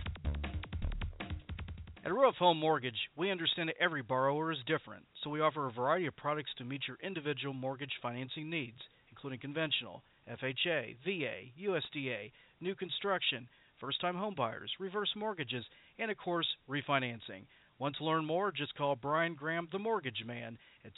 At 2.02 2.12
Ruoff 2.12 2.36
Home 2.36 2.58
Mortgage, 2.58 3.10
we 3.14 3.30
understand 3.30 3.68
that 3.68 3.76
every 3.78 4.00
borrower 4.00 4.50
is 4.50 4.58
different, 4.66 5.04
so 5.22 5.28
we 5.28 5.42
offer 5.42 5.66
a 5.66 5.70
variety 5.70 6.06
of 6.06 6.16
products 6.16 6.50
to 6.56 6.64
meet 6.64 6.88
your 6.88 6.96
individual 7.02 7.52
mortgage 7.52 7.92
financing 8.00 8.48
needs, 8.48 8.78
including 9.10 9.38
conventional, 9.38 10.02
FHA, 10.26 10.96
VA, 11.04 11.50
USDA, 11.62 12.32
new 12.62 12.74
construction, 12.74 13.46
first 13.78 14.00
time 14.00 14.14
homebuyers, 14.14 14.70
reverse 14.78 15.10
mortgages, 15.14 15.66
and 15.98 16.10
of 16.10 16.16
course, 16.16 16.46
refinancing. 16.70 17.44
Want 17.78 17.96
to 17.96 18.04
learn 18.04 18.24
more? 18.24 18.50
Just 18.50 18.74
call 18.76 18.96
Brian 18.96 19.34
Graham, 19.34 19.68
the 19.70 19.78
mortgage 19.78 20.24
man, 20.26 20.56
at 20.86 20.92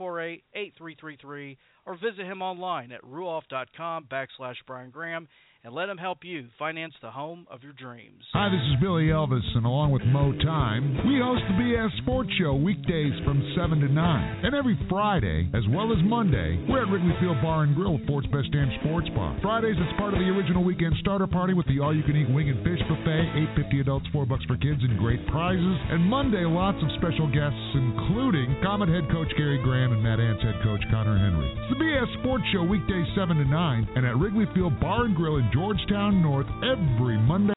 260-248-8333 0.00 1.58
or 1.84 1.94
visit 1.96 2.24
him 2.24 2.40
online 2.40 2.90
at 2.92 3.02
ruoff.com 3.02 4.06
backslash 4.10 4.56
Brian 4.66 4.88
Graham 4.88 5.28
and 5.62 5.74
let 5.74 5.86
them 5.86 5.98
help 5.98 6.24
you 6.24 6.48
finance 6.58 6.94
the 7.02 7.10
home 7.10 7.46
of 7.50 7.62
your 7.62 7.74
dreams. 7.74 8.24
Hi, 8.32 8.48
this 8.48 8.64
is 8.72 8.80
Billy 8.80 9.12
Elvis, 9.12 9.44
and 9.54 9.66
along 9.66 9.92
with 9.92 10.00
Mo 10.08 10.32
Time, 10.40 10.96
we 11.04 11.20
host 11.20 11.44
the 11.52 11.56
BS 11.60 11.92
Sports 12.00 12.30
Show 12.40 12.56
weekdays 12.56 13.12
from 13.28 13.44
7 13.52 13.80
to 13.80 13.88
9. 13.88 14.44
And 14.44 14.54
every 14.54 14.78
Friday, 14.88 15.50
as 15.52 15.64
well 15.68 15.92
as 15.92 16.00
Monday, 16.00 16.64
we're 16.64 16.80
at 16.80 16.88
Wrigley 16.88 17.12
Field 17.20 17.36
Bar 17.44 17.68
and 17.68 17.76
Grill, 17.76 18.00
Fort's 18.08 18.26
Best 18.32 18.48
Damn 18.56 18.72
Sports 18.80 19.12
Bar. 19.12 19.36
Fridays, 19.44 19.76
it's 19.76 19.98
part 20.00 20.14
of 20.16 20.20
the 20.20 20.32
original 20.32 20.64
weekend 20.64 20.96
starter 21.00 21.26
party 21.26 21.52
with 21.52 21.68
the 21.68 21.76
all-you-can-eat 21.76 22.32
wing 22.32 22.48
and 22.48 22.64
fish 22.64 22.80
buffet, 22.88 23.52
850 23.60 23.80
adults, 23.84 24.08
4 24.16 24.24
bucks 24.24 24.44
for 24.48 24.56
kids, 24.56 24.80
and 24.80 24.96
great 24.96 25.20
prizes. 25.28 25.76
And 25.92 26.00
Monday, 26.08 26.48
lots 26.48 26.80
of 26.80 26.88
special 26.96 27.28
guests, 27.28 27.60
including 27.76 28.48
Komet 28.64 28.88
head 28.88 29.04
coach 29.12 29.28
Gary 29.36 29.60
Graham 29.60 29.92
and 29.92 30.00
Mad 30.00 30.24
Ants 30.24 30.40
head 30.40 30.56
coach 30.64 30.80
Connor 30.88 31.20
Henry. 31.20 31.52
It's 31.52 31.76
the 31.76 31.80
BS 31.84 32.08
Sports 32.24 32.48
Show 32.48 32.64
weekdays 32.64 33.06
7 33.12 33.36
to 33.36 33.44
9, 33.44 33.88
and 34.00 34.08
at 34.08 34.16
Wrigley 34.16 34.48
Field 34.56 34.80
Bar 34.80 35.04
and 35.04 35.12
Grill 35.12 35.36
in 35.36 35.49
Georgetown 35.52 36.22
North 36.22 36.46
every 36.62 37.18
Monday. 37.18 37.54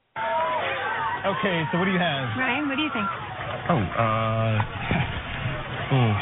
Okay, 1.23 1.57
so 1.71 1.79
what 1.79 1.85
do 1.85 1.93
you 1.93 2.01
have? 2.01 2.25
Ryan, 2.35 2.67
what 2.67 2.75
do 2.75 2.83
you 2.83 2.91
think? 2.91 3.07
Oh, 3.69 3.79
uh. 3.79 4.55
oh. 5.95 6.13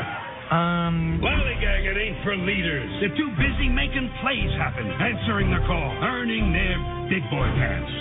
Um. 0.51 1.24
Lollygagging 1.24 1.95
ain't 1.95 2.19
for 2.24 2.36
leaders. 2.36 2.91
They're 2.99 3.15
too 3.15 3.32
busy 3.39 3.72
making 3.72 4.11
plays 4.22 4.51
happen, 4.59 4.84
answering 4.84 5.49
the 5.49 5.63
call, 5.65 5.89
earning 6.03 6.51
their 6.51 6.76
big 7.07 7.24
boy 7.32 7.47
pants. 7.55 7.91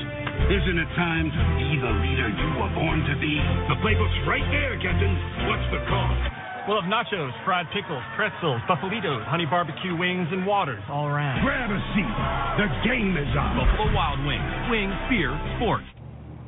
Isn't 0.51 0.79
it 0.83 0.91
time 0.99 1.31
to 1.31 1.43
be 1.63 1.79
the 1.79 1.93
leader 2.03 2.27
you 2.27 2.49
were 2.59 2.73
born 2.75 3.07
to 3.07 3.15
be? 3.23 3.39
The 3.71 3.79
playbook's 3.87 4.21
right 4.27 4.45
there, 4.51 4.75
Captain. 4.83 5.15
What's 5.47 5.69
the 5.71 5.81
call? 5.87 6.40
We'll 6.69 6.81
have 6.81 6.91
nachos, 6.91 7.33
fried 7.45 7.67
pickles, 7.73 8.03
pretzels, 8.17 8.61
buffalitos, 8.69 9.25
honey 9.25 9.47
barbecue 9.49 9.97
wings, 9.97 10.29
and 10.31 10.45
waters 10.45 10.83
all 10.91 11.07
around. 11.07 11.41
Grab 11.41 11.71
a 11.73 11.81
seat. 11.97 12.15
The 12.61 12.69
game 12.85 13.17
is 13.17 13.33
on. 13.33 13.57
Buffalo 13.57 13.89
Wild 13.97 14.21
Wings. 14.29 14.53
Wings, 14.69 14.93
beer, 15.09 15.33
sports. 15.57 15.89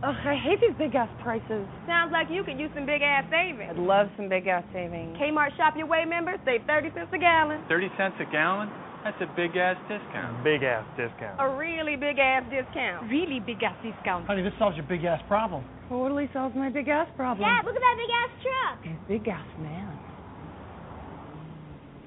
Ugh, 0.02 0.18
I 0.26 0.34
hate 0.34 0.60
these 0.60 0.76
big 0.76 0.94
ass 0.94 1.08
prices. 1.22 1.64
Sounds 1.86 2.10
like 2.12 2.26
you 2.28 2.42
could 2.42 2.58
use 2.58 2.70
some 2.74 2.84
big 2.84 3.00
ass 3.00 3.24
savings. 3.30 3.70
I'd 3.70 3.78
love 3.78 4.08
some 4.16 4.28
big 4.28 4.48
ass 4.48 4.64
savings. 4.74 5.16
Kmart 5.16 5.56
Shop 5.56 5.74
Your 5.78 5.86
Way 5.86 6.04
members 6.04 6.40
save 6.44 6.66
30 6.66 6.90
cents 6.92 7.10
a 7.14 7.18
gallon. 7.18 7.62
30 7.68 7.88
cents 7.96 8.16
a 8.20 8.26
gallon? 8.30 8.68
That's 9.04 9.20
a 9.20 9.26
big 9.34 9.56
ass 9.56 9.76
discount. 9.88 10.44
Big 10.44 10.62
ass 10.62 10.86
discount. 10.96 11.40
A 11.40 11.56
really 11.56 11.96
big 11.96 12.18
ass 12.18 12.44
discount. 12.50 13.10
Really 13.10 13.40
big 13.40 13.62
ass 13.62 13.74
discount. 13.82 14.26
Honey, 14.26 14.42
this 14.42 14.52
solves 14.58 14.76
your 14.76 14.86
big 14.86 15.04
ass 15.04 15.20
problem. 15.26 15.64
Totally 15.88 16.30
solves 16.32 16.54
my 16.54 16.68
big 16.70 16.88
ass 16.88 17.08
problem. 17.16 17.48
Dad, 17.48 17.66
look 17.66 17.74
at 17.74 17.82
that 17.82 17.96
big 17.98 18.10
ass 18.14 18.30
truck. 18.42 19.08
Big 19.08 19.28
ass 19.28 19.46
man. 19.58 19.98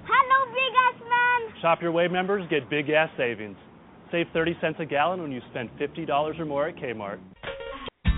Hello, 0.08 0.54
big 0.54 0.74
ass 0.88 1.02
man. 1.04 1.62
Shop 1.62 1.82
Your 1.82 1.92
Way 1.92 2.08
members 2.08 2.48
get 2.50 2.70
big 2.70 2.90
ass 2.90 3.10
savings. 3.18 3.58
Save 4.12 4.28
30 4.34 4.58
cents 4.62 4.78
a 4.80 4.86
gallon 4.86 5.22
when 5.22 5.32
you 5.32 5.42
spend 5.50 5.70
$50 5.78 6.40
or 6.40 6.46
more 6.46 6.70
at 6.70 6.78
Kmart. 6.78 7.20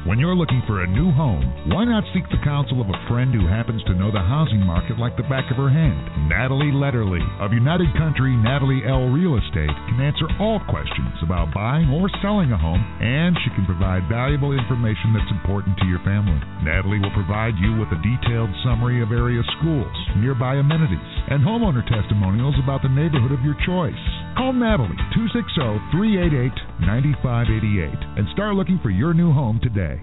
When 0.07 0.23
you're 0.23 0.39
looking 0.39 0.63
for 0.63 0.79
a 0.79 0.87
new 0.87 1.11
home, 1.11 1.43
why 1.67 1.83
not 1.83 2.07
seek 2.15 2.23
the 2.31 2.39
counsel 2.39 2.79
of 2.79 2.87
a 2.87 2.95
friend 3.11 3.35
who 3.35 3.43
happens 3.43 3.83
to 3.83 3.93
know 3.99 4.07
the 4.07 4.23
housing 4.23 4.63
market 4.63 4.95
like 4.95 5.19
the 5.19 5.27
back 5.27 5.51
of 5.51 5.59
her 5.59 5.67
hand? 5.67 6.31
Natalie 6.31 6.71
Letterly 6.71 7.19
of 7.43 7.51
United 7.51 7.91
Country 7.99 8.31
Natalie 8.31 8.87
L. 8.87 9.11
Real 9.11 9.35
Estate 9.35 9.75
can 9.91 9.99
answer 9.99 10.31
all 10.39 10.63
questions 10.71 11.11
about 11.19 11.51
buying 11.51 11.91
or 11.91 12.07
selling 12.23 12.55
a 12.55 12.57
home, 12.57 12.79
and 13.03 13.35
she 13.43 13.51
can 13.51 13.67
provide 13.67 14.07
valuable 14.07 14.55
information 14.55 15.11
that's 15.11 15.27
important 15.27 15.75
to 15.83 15.91
your 15.91 15.99
family. 16.07 16.39
Natalie 16.63 17.03
will 17.03 17.11
provide 17.11 17.59
you 17.59 17.75
with 17.75 17.91
a 17.91 17.99
detailed 17.99 18.55
summary 18.63 19.03
of 19.03 19.11
area 19.11 19.43
schools, 19.59 19.91
nearby 20.23 20.55
amenities, 20.55 21.03
and 21.27 21.43
homeowner 21.43 21.83
testimonials 21.83 22.55
about 22.63 22.79
the 22.79 22.95
neighborhood 22.95 23.35
of 23.35 23.43
your 23.43 23.59
choice. 23.67 23.99
Call 24.39 24.55
Natalie 24.55 24.95
260-388-9588 26.79 26.79
and 28.15 28.23
start 28.31 28.55
looking 28.55 28.79
for 28.79 28.89
your 28.89 29.11
new 29.13 29.33
home 29.33 29.59
today. 29.61 29.96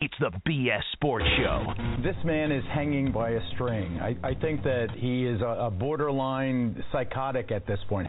It's 0.00 0.14
the 0.20 0.30
BS 0.48 0.82
Sports 0.92 1.24
Show. 1.38 1.72
This 2.04 2.14
man 2.24 2.52
is 2.52 2.62
hanging 2.72 3.10
by 3.10 3.30
a 3.30 3.40
string. 3.54 3.98
I, 4.00 4.16
I 4.22 4.32
think 4.32 4.62
that 4.62 4.90
he 4.96 5.26
is 5.26 5.40
a, 5.40 5.66
a 5.66 5.70
borderline 5.72 6.84
psychotic 6.92 7.50
at 7.50 7.66
this 7.66 7.80
point. 7.88 8.06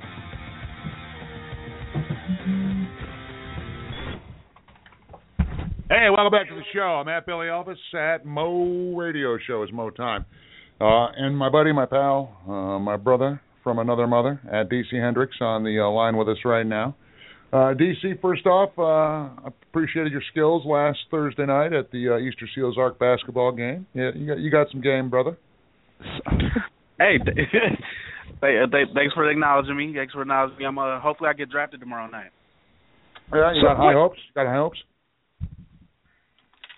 Hey, 5.89 6.09
welcome 6.11 6.31
back 6.31 6.47
to 6.49 6.53
the 6.53 6.61
show. 6.71 7.01
I'm 7.01 7.07
at 7.07 7.25
Billy 7.25 7.47
Elvis 7.47 7.73
at 7.95 8.23
Mo 8.23 8.95
Radio 8.95 9.39
Show 9.47 9.63
is 9.63 9.71
Mo 9.73 9.89
Time. 9.89 10.25
Uh, 10.79 11.07
and 11.17 11.35
my 11.35 11.49
buddy, 11.49 11.73
my 11.73 11.87
pal, 11.87 12.37
uh, 12.47 12.77
my 12.77 12.97
brother 12.97 13.41
from 13.63 13.79
another 13.79 14.05
mother 14.05 14.39
at 14.51 14.69
DC 14.69 14.93
Hendrix 14.93 15.37
on 15.41 15.63
the 15.63 15.79
uh, 15.79 15.89
line 15.89 16.17
with 16.17 16.29
us 16.29 16.37
right 16.45 16.67
now. 16.67 16.95
Uh, 17.51 17.73
DC, 17.73 18.21
first 18.21 18.45
off, 18.45 18.69
uh, 18.77 19.49
appreciated 19.69 20.11
your 20.11 20.21
skills 20.31 20.63
last 20.65 20.99
Thursday 21.09 21.47
night 21.47 21.73
at 21.73 21.89
the 21.91 22.09
uh, 22.09 22.17
Easter 22.19 22.47
Seals 22.53 22.77
Arc 22.77 22.99
basketball 22.99 23.51
game. 23.51 23.87
Yeah, 23.93 24.11
you 24.13 24.27
got 24.27 24.39
you 24.39 24.51
got 24.51 24.67
some 24.71 24.81
game, 24.81 25.09
brother. 25.09 25.35
hey, 26.99 27.17
th- 27.17 27.35
th- 28.41 28.71
th- 28.71 28.87
thanks 28.93 29.13
for 29.15 29.29
acknowledging 29.29 29.75
me. 29.75 29.93
Thanks 29.95 30.13
for 30.13 30.21
acknowledging 30.21 30.59
me. 30.59 30.65
I'm 30.65 30.77
uh, 30.77 30.99
hopefully 30.99 31.29
I 31.29 31.33
get 31.33 31.49
drafted 31.49 31.79
tomorrow 31.79 32.07
night. 32.07 32.29
Yeah, 33.33 33.51
you 33.53 33.63
got 33.63 33.77
high 33.77 33.93
hopes. 33.93 34.19
Got 34.35 34.45
high 34.45 34.55
hopes. 34.55 34.77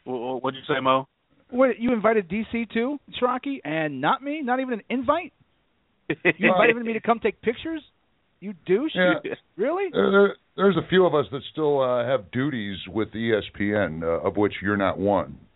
What, 0.05 0.43
what'd 0.43 0.57
you 0.57 0.73
say, 0.73 0.79
Mo? 0.81 1.07
What 1.49 1.79
you 1.79 1.91
invited 1.91 2.29
DC 2.29 2.71
to, 2.73 2.97
Shrocky, 3.21 3.57
and 3.65 3.99
not 3.99 4.23
me? 4.23 4.41
Not 4.41 4.61
even 4.61 4.75
an 4.75 4.81
invite? 4.89 5.33
You 6.37 6.51
invited 6.51 6.75
me 6.77 6.93
to 6.93 6.99
come 6.99 7.19
take 7.19 7.41
pictures? 7.41 7.81
You 8.41 8.53
douche? 8.65 8.91
Yeah. 8.95 9.13
Really? 9.55 9.85
Uh, 9.93 10.09
there, 10.09 10.35
there's 10.57 10.75
a 10.75 10.81
few 10.89 11.05
of 11.05 11.13
us 11.13 11.27
that 11.31 11.41
still 11.51 11.79
uh, 11.79 12.03
have 12.03 12.31
duties 12.31 12.79
with 12.87 13.09
ESPN, 13.11 14.01
uh, 14.01 14.27
of 14.27 14.35
which 14.35 14.53
you're 14.63 14.77
not 14.77 14.97
one. 14.97 15.37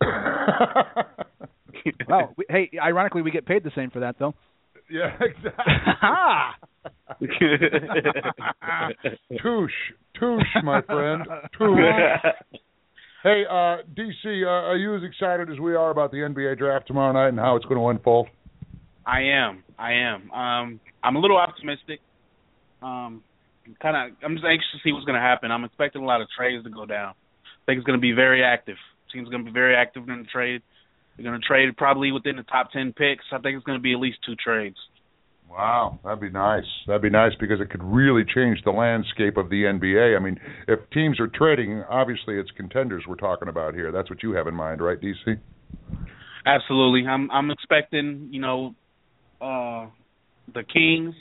well, 2.08 2.32
we, 2.36 2.44
hey, 2.48 2.70
ironically, 2.80 3.22
we 3.22 3.32
get 3.32 3.44
paid 3.44 3.64
the 3.64 3.72
same 3.74 3.90
for 3.90 3.98
that, 4.00 4.14
though. 4.20 4.34
Yeah, 4.88 5.16
exactly. 5.20 5.64
touche, 9.42 9.72
touche, 10.18 10.56
my 10.62 10.80
friend, 10.82 11.24
touche. 11.58 11.78
Hey, 13.24 13.42
uh, 13.50 13.78
DC, 13.96 14.44
uh, 14.44 14.48
are 14.48 14.76
you 14.76 14.94
as 14.94 15.02
excited 15.02 15.50
as 15.50 15.58
we 15.58 15.74
are 15.74 15.90
about 15.90 16.12
the 16.12 16.18
NBA 16.18 16.58
draft 16.58 16.86
tomorrow 16.86 17.12
night 17.12 17.30
and 17.30 17.38
how 17.40 17.56
it's 17.56 17.64
going 17.64 17.80
to 17.80 17.88
unfold? 17.88 18.28
I 19.04 19.22
am. 19.22 19.64
I 19.76 19.94
am. 19.94 20.30
Um, 20.30 20.78
I'm 21.02 21.16
a 21.16 21.18
little 21.18 21.36
optimistic. 21.36 21.98
Um, 22.82 23.22
kind 23.80 23.96
of. 23.96 24.16
I'm 24.24 24.34
just 24.34 24.46
anxious 24.46 24.68
to 24.72 24.78
see 24.84 24.92
what's 24.92 25.04
going 25.04 25.20
to 25.20 25.26
happen. 25.26 25.50
I'm 25.50 25.64
expecting 25.64 26.02
a 26.02 26.06
lot 26.06 26.20
of 26.20 26.28
trades 26.36 26.64
to 26.64 26.70
go 26.70 26.86
down. 26.86 27.14
I 27.44 27.62
think 27.66 27.78
it's 27.78 27.86
going 27.86 27.98
to 27.98 28.02
be 28.02 28.12
very 28.12 28.44
active. 28.44 28.76
Team's 29.12 29.28
going 29.28 29.44
to 29.44 29.50
be 29.50 29.54
very 29.54 29.74
active 29.74 30.08
in 30.08 30.18
the 30.18 30.24
trade. 30.24 30.62
They're 31.16 31.24
going 31.24 31.40
to 31.40 31.46
trade 31.46 31.76
probably 31.76 32.12
within 32.12 32.36
the 32.36 32.42
top 32.42 32.70
ten 32.72 32.92
picks. 32.92 33.24
I 33.32 33.38
think 33.38 33.56
it's 33.56 33.64
going 33.64 33.78
to 33.78 33.82
be 33.82 33.92
at 33.92 33.98
least 33.98 34.18
two 34.26 34.34
trades. 34.36 34.76
Wow, 35.48 36.00
that'd 36.04 36.20
be 36.20 36.30
nice. 36.30 36.64
That'd 36.86 37.02
be 37.02 37.10
nice 37.10 37.32
because 37.38 37.60
it 37.60 37.70
could 37.70 37.82
really 37.82 38.24
change 38.24 38.58
the 38.64 38.72
landscape 38.72 39.36
of 39.36 39.48
the 39.48 39.62
NBA. 39.62 40.16
I 40.16 40.22
mean, 40.22 40.38
if 40.66 40.80
teams 40.90 41.20
are 41.20 41.28
trading, 41.28 41.84
obviously 41.88 42.38
it's 42.38 42.50
contenders 42.56 43.04
we're 43.08 43.14
talking 43.14 43.48
about 43.48 43.74
here. 43.74 43.92
That's 43.92 44.10
what 44.10 44.22
you 44.22 44.32
have 44.32 44.48
in 44.48 44.54
mind, 44.54 44.80
right, 44.80 45.00
DC? 45.00 45.38
Absolutely. 46.44 47.08
I'm 47.08 47.30
I'm 47.30 47.50
expecting, 47.50 48.28
you 48.30 48.40
know, 48.40 48.74
uh 49.40 49.86
the 50.52 50.62
Kings, 50.62 51.14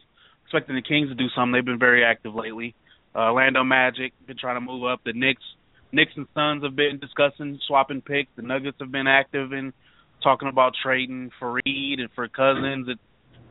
expecting 0.56 0.76
the 0.76 0.82
Kings 0.82 1.10
to 1.10 1.16
do 1.16 1.28
something. 1.36 1.54
They've 1.54 1.66
been 1.66 1.80
very 1.80 2.04
active 2.04 2.34
lately. 2.34 2.76
Uh 3.14 3.32
Orlando 3.32 3.64
Magic 3.64 4.14
been 4.28 4.38
trying 4.38 4.56
to 4.56 4.62
move 4.62 4.84
up. 4.86 5.02
The 5.06 5.14
Knicks 5.14 5.44
Knicks 5.92 6.12
and 6.16 6.28
Suns 6.34 6.64
have 6.64 6.76
been 6.76 7.00
discussing 7.00 7.60
swapping 7.68 8.02
picks. 8.02 8.30
The 8.36 8.42
Nuggets 8.42 8.78
have 8.80 8.92
been 8.92 9.08
active 9.08 9.54
in 9.54 9.74
talking 10.22 10.50
about 10.50 10.74
trading 10.84 11.32
for 11.40 11.54
Reed 11.54 12.00
and 12.00 12.10
for 12.16 12.28
Cousins. 12.28 12.88
It, 12.90 13.00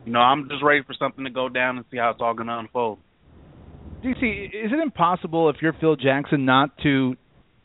you 0.05 0.11
know, 0.11 0.19
I'm 0.19 0.47
just 0.49 0.63
ready 0.63 0.83
for 0.83 0.93
something 0.93 1.23
to 1.23 1.31
go 1.31 1.49
down 1.49 1.77
and 1.77 1.85
see 1.89 1.97
how 1.97 2.11
it's 2.11 2.19
all 2.21 2.33
going 2.35 2.47
to 2.47 2.59
unfold. 2.59 2.99
DC, 4.03 4.45
is 4.45 4.71
it 4.71 4.79
impossible 4.79 5.49
if 5.49 5.55
you're 5.61 5.73
Phil 5.73 5.95
Jackson 5.95 6.45
not 6.45 6.77
to 6.83 7.15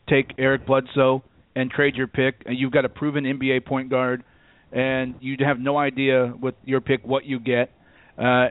take 0.09 0.33
Eric 0.39 0.65
Bledsoe 0.65 1.23
and 1.55 1.69
trade 1.69 1.95
your 1.95 2.07
pick, 2.07 2.41
and 2.45 2.57
you've 2.57 2.71
got 2.71 2.85
a 2.85 2.89
proven 2.89 3.25
NBA 3.25 3.65
point 3.65 3.89
guard, 3.89 4.23
and 4.71 5.15
you 5.19 5.35
have 5.45 5.59
no 5.59 5.77
idea 5.77 6.33
with 6.41 6.55
your 6.65 6.81
pick 6.81 7.05
what 7.05 7.25
you 7.25 7.39
get? 7.39 7.71
Uh, 8.17 8.47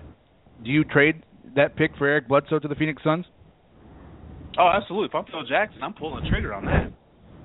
do 0.63 0.71
you 0.71 0.85
trade 0.85 1.23
that 1.57 1.77
pick 1.77 1.93
for 1.97 2.07
Eric 2.07 2.29
Bledsoe 2.29 2.59
to 2.59 2.69
the 2.69 2.75
Phoenix 2.75 3.03
Suns? 3.03 3.25
Oh, 4.59 4.69
absolutely. 4.69 5.07
If 5.07 5.15
I'm 5.15 5.25
Phil 5.31 5.47
Jackson, 5.49 5.83
I'm 5.83 5.95
pulling 5.95 6.23
the 6.23 6.29
trigger 6.29 6.53
on 6.53 6.65
that. 6.67 6.93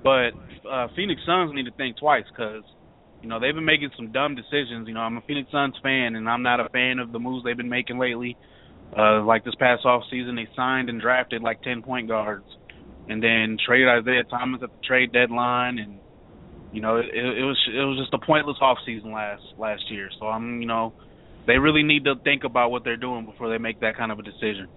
But 0.02 0.68
uh, 0.68 0.88
Phoenix 0.94 1.20
Suns 1.24 1.52
need 1.54 1.64
to 1.64 1.72
think 1.72 1.98
twice 1.98 2.24
because 2.36 2.62
you 3.22 3.28
know 3.28 3.40
they've 3.40 3.54
been 3.54 3.64
making 3.64 3.90
some 3.96 4.12
dumb 4.12 4.34
decisions. 4.34 4.86
You 4.86 4.94
know, 4.94 5.00
I'm 5.00 5.16
a 5.16 5.22
Phoenix 5.22 5.50
Suns 5.50 5.74
fan, 5.82 6.16
and 6.16 6.28
I'm 6.28 6.42
not 6.42 6.60
a 6.60 6.68
fan 6.68 6.98
of 6.98 7.12
the 7.12 7.18
moves 7.18 7.44
they've 7.44 7.56
been 7.56 7.68
making 7.68 7.98
lately. 7.98 8.36
Uh, 8.96 9.22
like 9.24 9.44
this 9.44 9.54
past 9.56 9.84
off 9.84 10.04
season, 10.10 10.36
they 10.36 10.48
signed 10.54 10.88
and 10.88 11.00
drafted 11.00 11.42
like 11.42 11.60
ten 11.62 11.82
point 11.82 12.08
guards, 12.08 12.46
and 13.08 13.22
then 13.22 13.56
traded 13.64 13.88
Isaiah 13.88 14.24
Thomas 14.30 14.60
at 14.62 14.70
the 14.70 14.86
trade 14.86 15.12
deadline, 15.12 15.78
and 15.78 16.00
you 16.70 16.80
know 16.80 16.98
it, 16.98 17.06
it 17.06 17.44
was 17.44 17.58
it 17.66 17.84
was 17.84 17.98
just 17.98 18.14
a 18.14 18.24
pointless 18.24 18.58
off 18.60 18.78
season 18.86 19.12
last 19.12 19.42
last 19.56 19.82
year. 19.90 20.08
So 20.18 20.26
I'm 20.26 20.60
you 20.60 20.68
know 20.68 20.94
they 21.46 21.58
really 21.58 21.82
need 21.82 22.04
to 22.04 22.14
think 22.24 22.44
about 22.44 22.70
what 22.70 22.84
they're 22.84 22.96
doing 22.96 23.24
before 23.24 23.48
they 23.50 23.58
make 23.58 23.80
that 23.80 23.96
kind 23.96 24.12
of 24.12 24.18
a 24.18 24.22
decision. 24.22 24.68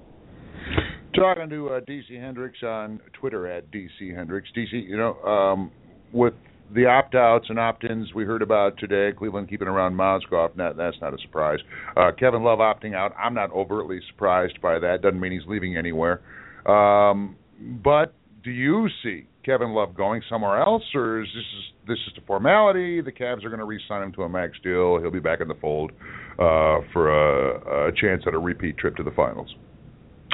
Talking 1.16 1.50
to 1.50 1.70
uh, 1.70 1.80
DC 1.82 2.20
Hendrix 2.20 2.62
on 2.64 3.00
Twitter 3.14 3.48
at 3.48 3.72
DC 3.72 4.16
Hendrix. 4.16 4.48
DC, 4.56 4.72
you 4.72 4.98
know, 4.98 5.16
um, 5.24 5.72
with 6.14 6.34
the 6.74 6.86
opt 6.86 7.16
outs 7.16 7.48
and 7.50 7.60
opt 7.60 7.84
ins 7.84 8.14
we 8.14 8.26
heard 8.26 8.44
about 8.44 8.78
today, 8.78 9.10
Cleveland 9.18 9.50
keeping 9.50 9.68
around 9.68 9.96
Mozgov, 9.96 10.56
that's 10.56 10.98
not 11.02 11.14
a 11.14 11.18
surprise. 11.18 11.60
Uh, 11.98 12.12
Kevin 12.18 12.44
Love 12.44 12.60
opting 12.60 12.94
out, 12.94 13.14
I'm 13.18 13.34
not 13.34 13.52
overtly 13.52 14.00
surprised 14.10 14.62
by 14.62 14.78
that. 14.80 15.02
Doesn't 15.02 15.20
mean 15.20 15.32
he's 15.32 15.48
leaving 15.48 15.78
anywhere. 15.78 16.22
Um, 16.68 17.36
but 17.84 18.14
do 18.44 18.52
you 18.52 18.88
see 19.04 19.26
Kevin 19.50 19.74
Love 19.74 19.96
going 19.96 20.22
somewhere 20.30 20.62
else, 20.62 20.84
or 20.94 21.24
is 21.24 21.28
this 21.34 21.44
this 21.88 21.98
just 22.06 22.20
a 22.20 22.22
formality? 22.28 23.02
The 23.02 23.12
Cavs 23.12 23.44
are 23.44 23.50
going 23.50 23.58
to 23.58 23.66
re-sign 23.66 24.04
him 24.04 24.12
to 24.14 24.22
a 24.22 24.30
max 24.30 24.54
deal. 24.64 25.00
He'll 25.00 25.10
be 25.10 25.20
back 25.20 25.42
in 25.42 25.48
the 25.48 25.56
fold 25.56 25.92
uh, 26.34 26.86
for 26.94 27.10
a, 27.10 27.88
a 27.88 27.92
chance 28.00 28.22
at 28.28 28.36
a 28.36 28.38
repeat 28.38 28.78
trip 28.78 28.96
to 28.98 29.04
the 29.04 29.10
finals. 29.10 29.52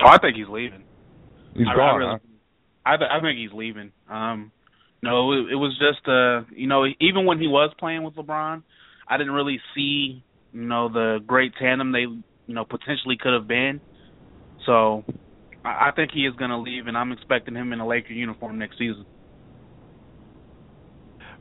Oh, 0.04 0.10
I 0.10 0.18
think 0.18 0.36
he's 0.36 0.50
leaving. 0.50 0.84
He's 1.54 1.66
I, 1.72 1.76
gone. 1.78 1.80
I, 1.80 1.96
really, 1.96 2.12
huh? 2.12 2.18
I, 2.86 2.98
th- 2.98 3.10
I 3.10 3.22
think 3.22 3.40
he's 3.40 3.58
leaving. 3.58 3.94
Um, 4.10 4.52
no, 5.02 5.32
it, 5.32 5.54
it 5.54 5.56
was 5.56 5.80
just 5.80 6.06
uh, 6.10 6.54
you 6.54 6.68
know, 6.68 6.84
even 7.00 7.26
when 7.26 7.40
he 7.40 7.48
was 7.48 7.74
playing 7.80 8.04
with 8.04 8.16
LeBron, 8.16 8.64
I 9.08 9.18
didn't 9.18 9.32
really 9.32 9.62
see 9.74 10.26
you 10.52 10.62
know 10.62 10.90
the 10.90 11.20
great 11.26 11.54
tandem 11.58 11.94
they 11.94 12.00
you 12.00 12.54
know 12.54 12.66
potentially 12.66 13.16
could 13.18 13.32
have 13.32 13.48
been. 13.48 13.80
So 14.66 15.06
I, 15.66 15.92
think 15.96 16.12
he 16.12 16.22
is 16.22 16.36
going 16.36 16.52
to 16.52 16.58
leave, 16.58 16.88
and 16.88 16.98
I'm 16.98 17.12
expecting 17.12 17.56
him 17.56 17.74
in 17.74 17.80
a 17.80 17.88
Laker 17.88 18.14
uniform 18.14 18.60
next 18.60 18.78
season. 18.78 19.06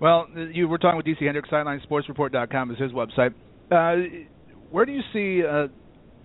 Well, 0.01 0.27
you 0.53 0.67
were 0.69 0.79
talking 0.79 0.97
with 0.97 1.07
DC 1.07 1.23
Hendrix, 1.23 1.49
SidelineSportsReport.com 1.51 2.71
is 2.73 2.79
his 2.79 2.93
website. 2.93 3.35
Uh, 3.71 4.25
where 4.71 4.85
do 4.85 4.93
you 4.93 5.03
see 5.13 5.47
uh, 5.47 5.69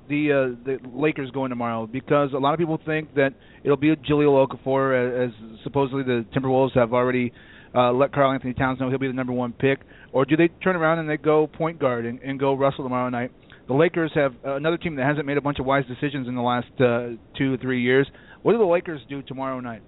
the 0.10 0.32
uh, 0.32 0.66
the 0.66 0.80
Lakers 0.92 1.30
going 1.32 1.50
tomorrow? 1.50 1.88
Because 1.88 2.32
a 2.34 2.38
lot 2.38 2.54
of 2.54 2.60
people 2.60 2.80
think 2.86 3.14
that 3.16 3.34
it'll 3.64 3.78
be 3.78 3.96
Jahlil 3.96 4.48
Okafor, 4.48 5.26
as, 5.26 5.32
as 5.32 5.64
supposedly 5.64 6.04
the 6.04 6.26
Timberwolves 6.36 6.76
have 6.76 6.94
already 6.94 7.32
uh, 7.76 7.92
let 7.92 8.12
Karl-Anthony 8.12 8.54
Towns 8.54 8.80
know 8.80 8.90
he'll 8.90 8.98
be 8.98 9.08
the 9.08 9.14
number 9.14 9.34
one 9.34 9.54
pick, 9.54 9.82
or 10.12 10.26
do 10.26 10.36
they 10.36 10.48
turn 10.64 10.76
around 10.76 11.00
and 11.00 11.10
they 11.10 11.18
go 11.18 11.48
point 11.48 11.80
guard 11.80 12.06
and, 12.06 12.20
and 12.22 12.40
go 12.40 12.56
Russell 12.56 12.84
tomorrow 12.84 13.10
night? 13.10 13.32
The 13.70 13.76
Lakers 13.76 14.12
have 14.16 14.34
uh, 14.44 14.56
another 14.56 14.78
team 14.78 14.96
that 14.96 15.06
hasn't 15.06 15.28
made 15.28 15.38
a 15.38 15.41
bunch 15.41 15.60
of 15.60 15.66
wise 15.66 15.86
decisions 15.86 16.28
in 16.28 16.34
the 16.34 16.41
last 16.41 16.72
uh, 16.80 17.10
two 17.38 17.54
or 17.54 17.58
three 17.58 17.84
years. 17.84 18.10
What 18.41 18.54
do 18.54 18.58
the 18.58 18.66
Lakers 18.66 19.00
do 19.08 19.22
tomorrow 19.22 19.60
night? 19.60 19.84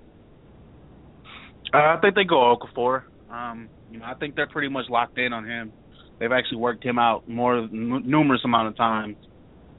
Uh, 1.73 1.77
I 1.77 1.97
think 1.99 2.13
they 2.13 2.23
go 2.23 2.55
Okafor. 2.55 3.05
Um, 3.31 3.69
you 3.91 3.97
know, 3.97 4.05
I 4.05 4.13
think 4.13 4.35
they're 4.35 4.47
pretty 4.47 4.67
much 4.69 4.85
locked 4.87 5.17
in 5.17 5.33
on 5.33 5.49
him. 5.49 5.73
They've 6.19 6.31
actually 6.31 6.59
worked 6.59 6.85
him 6.85 6.99
out 6.99 7.27
more 7.27 7.57
n- 7.57 8.03
numerous 8.05 8.41
amount 8.45 8.67
of 8.67 8.77
times. 8.77 9.15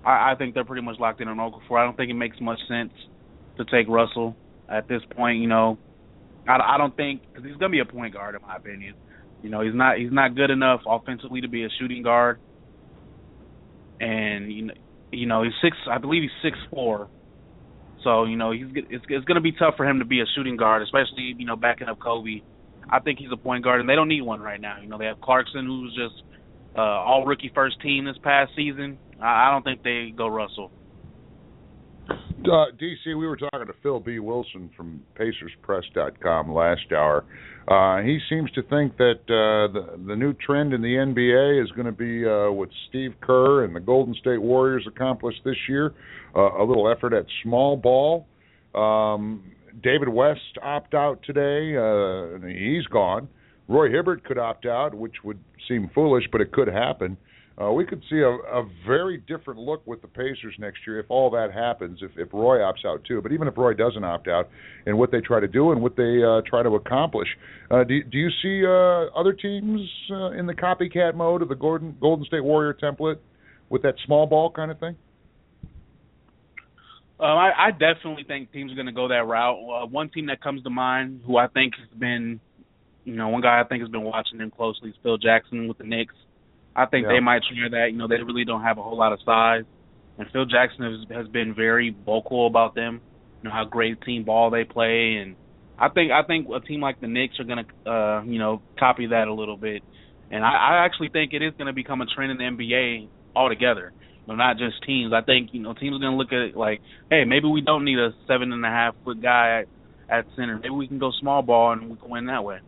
I, 0.04 0.32
I 0.32 0.34
think 0.36 0.54
they're 0.54 0.64
pretty 0.64 0.84
much 0.84 0.98
locked 0.98 1.20
in 1.20 1.28
on 1.28 1.36
Okafor. 1.36 1.80
I 1.80 1.84
don't 1.84 1.96
think 1.96 2.10
it 2.10 2.14
makes 2.14 2.38
much 2.40 2.58
sense 2.66 2.92
to 3.56 3.64
take 3.66 3.86
Russell 3.88 4.34
at 4.68 4.88
this 4.88 5.02
point. 5.14 5.38
You 5.38 5.46
know, 5.46 5.78
I, 6.48 6.74
I 6.74 6.76
don't 6.76 6.96
think 6.96 7.22
because 7.28 7.48
he's 7.48 7.56
to 7.56 7.68
be 7.68 7.78
a 7.78 7.84
point 7.84 8.14
guard 8.14 8.34
in 8.34 8.42
my 8.42 8.56
opinion. 8.56 8.94
You 9.44 9.50
know, 9.50 9.60
he's 9.60 9.74
not 9.76 9.96
he's 9.98 10.10
not 10.10 10.34
good 10.34 10.50
enough 10.50 10.80
offensively 10.88 11.42
to 11.42 11.48
be 11.48 11.62
a 11.62 11.68
shooting 11.78 12.02
guard 12.02 12.40
and 14.02 14.52
you 14.52 14.62
know, 14.66 14.74
you 15.12 15.26
know 15.26 15.42
he's 15.44 15.52
six. 15.62 15.76
I 15.90 15.98
believe 15.98 16.22
he's 16.22 16.42
six 16.42 16.58
four. 16.70 17.08
So 18.02 18.24
you 18.24 18.36
know 18.36 18.50
he's 18.50 18.66
it's 18.74 19.04
it's 19.08 19.24
going 19.24 19.36
to 19.36 19.40
be 19.40 19.52
tough 19.52 19.74
for 19.76 19.86
him 19.86 20.00
to 20.00 20.04
be 20.04 20.20
a 20.20 20.24
shooting 20.34 20.56
guard, 20.56 20.82
especially 20.82 21.34
you 21.38 21.46
know 21.46 21.56
backing 21.56 21.88
up 21.88 21.98
Kobe. 22.00 22.42
I 22.90 22.98
think 22.98 23.20
he's 23.20 23.28
a 23.32 23.36
point 23.36 23.64
guard, 23.64 23.80
and 23.80 23.88
they 23.88 23.94
don't 23.94 24.08
need 24.08 24.22
one 24.22 24.40
right 24.40 24.60
now. 24.60 24.78
You 24.80 24.88
know 24.88 24.98
they 24.98 25.06
have 25.06 25.20
Clarkson, 25.20 25.64
who's 25.66 25.94
just 25.94 26.22
uh, 26.76 26.80
all 26.80 27.24
rookie 27.24 27.52
first 27.54 27.80
team 27.80 28.04
this 28.04 28.16
past 28.22 28.52
season. 28.56 28.98
I, 29.20 29.48
I 29.48 29.50
don't 29.52 29.62
think 29.62 29.82
they 29.82 30.12
go 30.16 30.26
Russell. 30.26 30.72
Uh, 32.44 32.66
DC, 32.80 33.06
we 33.06 33.26
were 33.26 33.36
talking 33.36 33.66
to 33.66 33.74
Phil 33.84 34.00
B. 34.00 34.18
Wilson 34.18 34.68
from 34.76 35.00
PacersPress.com 35.16 36.52
last 36.52 36.90
hour. 36.90 37.24
Uh, 37.68 38.02
he 38.02 38.18
seems 38.28 38.50
to 38.52 38.62
think 38.62 38.96
that 38.96 39.20
uh, 39.28 39.72
the 39.72 40.00
the 40.08 40.16
new 40.16 40.32
trend 40.32 40.72
in 40.72 40.82
the 40.82 40.88
NBA 40.88 41.62
is 41.62 41.70
going 41.72 41.86
to 41.86 41.92
be 41.92 42.26
uh, 42.26 42.50
what 42.50 42.68
Steve 42.88 43.14
Kerr 43.20 43.64
and 43.64 43.76
the 43.76 43.80
Golden 43.80 44.12
State 44.14 44.42
Warriors 44.42 44.84
accomplished 44.88 45.40
this 45.44 45.56
year, 45.68 45.94
uh, 46.34 46.60
a 46.60 46.64
little 46.64 46.90
effort 46.90 47.12
at 47.12 47.26
small 47.44 47.76
ball. 47.76 48.26
Um, 48.74 49.44
David 49.80 50.08
West 50.08 50.58
opt 50.62 50.94
out 50.94 51.22
today. 51.22 51.76
Uh, 51.76 52.44
he's 52.44 52.86
gone. 52.86 53.28
Roy 53.68 53.88
Hibbert 53.88 54.24
could 54.24 54.38
opt 54.38 54.66
out, 54.66 54.94
which 54.94 55.14
would 55.22 55.38
seem 55.68 55.88
foolish, 55.94 56.24
but 56.32 56.40
it 56.40 56.50
could 56.50 56.68
happen. 56.68 57.16
Uh, 57.16 57.31
we 57.70 57.84
could 57.84 58.02
see 58.08 58.20
a, 58.20 58.30
a 58.30 58.66
very 58.86 59.18
different 59.18 59.60
look 59.60 59.86
with 59.86 60.00
the 60.00 60.08
Pacers 60.08 60.54
next 60.58 60.78
year 60.86 60.98
if 60.98 61.06
all 61.10 61.30
that 61.30 61.52
happens. 61.52 62.00
If, 62.02 62.12
if 62.16 62.32
Roy 62.32 62.58
opts 62.58 62.86
out 62.86 63.04
too, 63.04 63.20
but 63.20 63.30
even 63.30 63.46
if 63.46 63.58
Roy 63.58 63.74
doesn't 63.74 64.02
opt 64.02 64.26
out, 64.26 64.48
and 64.86 64.96
what 64.96 65.12
they 65.12 65.20
try 65.20 65.38
to 65.38 65.46
do 65.46 65.70
and 65.70 65.82
what 65.82 65.94
they 65.94 66.22
uh, 66.24 66.40
try 66.48 66.62
to 66.62 66.70
accomplish, 66.70 67.28
uh, 67.70 67.84
do 67.84 68.02
do 68.04 68.16
you 68.16 68.30
see 68.42 68.64
uh, 68.66 69.14
other 69.18 69.34
teams 69.34 69.80
uh, 70.10 70.30
in 70.30 70.46
the 70.46 70.54
copycat 70.54 71.14
mode 71.14 71.42
of 71.42 71.50
the 71.50 71.54
Golden 71.54 71.94
Golden 72.00 72.24
State 72.24 72.42
Warrior 72.42 72.74
template 72.82 73.18
with 73.68 73.82
that 73.82 73.94
small 74.06 74.26
ball 74.26 74.50
kind 74.50 74.70
of 74.70 74.80
thing? 74.80 74.96
Um, 77.20 77.38
I, 77.38 77.52
I 77.68 77.70
definitely 77.70 78.24
think 78.24 78.50
teams 78.50 78.72
are 78.72 78.74
going 78.74 78.86
to 78.86 78.92
go 78.92 79.06
that 79.08 79.26
route. 79.26 79.58
Uh, 79.58 79.86
one 79.86 80.08
team 80.08 80.26
that 80.26 80.42
comes 80.42 80.62
to 80.64 80.70
mind, 80.70 81.20
who 81.24 81.36
I 81.36 81.46
think 81.46 81.74
has 81.78 81.86
been, 81.96 82.40
you 83.04 83.14
know, 83.14 83.28
one 83.28 83.42
guy 83.42 83.60
I 83.60 83.64
think 83.68 83.82
has 83.82 83.90
been 83.90 84.02
watching 84.02 84.38
them 84.38 84.50
closely 84.50 84.90
is 84.90 84.96
Phil 85.04 85.18
Jackson 85.18 85.68
with 85.68 85.78
the 85.78 85.84
Knicks. 85.84 86.14
I 86.74 86.86
think 86.86 87.04
Yeah. 87.06 87.14
they 87.14 87.20
might 87.20 87.42
try 87.44 87.68
that. 87.70 87.92
You 87.92 87.98
know, 87.98 88.08
they 88.08 88.22
really 88.22 88.44
don't 88.44 88.62
have 88.62 88.78
a 88.78 88.82
whole 88.82 88.96
lot 88.96 89.12
of 89.12 89.20
size, 89.24 89.64
and 90.18 90.28
Phil 90.30 90.46
Jackson 90.46 90.84
has, 91.08 91.16
has 91.16 91.28
been 91.28 91.54
very 91.54 91.94
vocal 92.04 92.46
about 92.46 92.74
them. 92.74 93.00
You 93.42 93.48
know 93.48 93.54
how 93.54 93.64
great 93.64 94.00
team 94.02 94.24
ball 94.24 94.50
they 94.50 94.64
play, 94.64 95.16
and 95.16 95.36
I 95.78 95.88
think 95.88 96.12
I 96.12 96.22
think 96.22 96.48
a 96.54 96.60
team 96.60 96.80
like 96.80 97.00
the 97.00 97.08
Knicks 97.08 97.40
are 97.40 97.44
gonna, 97.44 97.64
uh, 97.86 98.22
you 98.24 98.38
know, 98.38 98.62
copy 98.78 99.06
that 99.08 99.28
a 99.28 99.34
little 99.34 99.56
bit. 99.56 99.82
And 100.30 100.44
I, 100.44 100.48
I 100.50 100.84
actually 100.86 101.10
think 101.10 101.34
it 101.34 101.42
is 101.42 101.52
going 101.58 101.66
to 101.66 101.74
become 101.74 102.00
a 102.00 102.06
trend 102.06 102.30
in 102.30 102.38
the 102.38 102.44
NBA 102.64 103.08
altogether. 103.36 103.92
You 104.26 104.32
know, 104.32 104.36
not 104.36 104.56
just 104.56 104.82
teams. 104.86 105.12
I 105.12 105.20
think 105.20 105.50
you 105.52 105.60
know 105.60 105.74
teams 105.74 105.96
are 105.96 105.98
going 105.98 106.12
to 106.12 106.16
look 106.16 106.32
at 106.32 106.38
it 106.38 106.56
like, 106.56 106.80
hey, 107.10 107.24
maybe 107.26 107.48
we 107.48 107.60
don't 107.60 107.84
need 107.84 107.98
a 107.98 108.10
seven 108.26 108.52
and 108.52 108.64
a 108.64 108.68
half 108.68 108.94
foot 109.04 109.20
guy 109.20 109.62
at, 110.08 110.18
at 110.18 110.24
center. 110.36 110.56
Maybe 110.56 110.70
we 110.70 110.88
can 110.88 110.98
go 110.98 111.10
small 111.20 111.42
ball 111.42 111.72
and 111.72 111.90
we 111.90 111.96
can 111.96 112.08
win 112.08 112.26
that 112.26 112.44
way. 112.44 112.60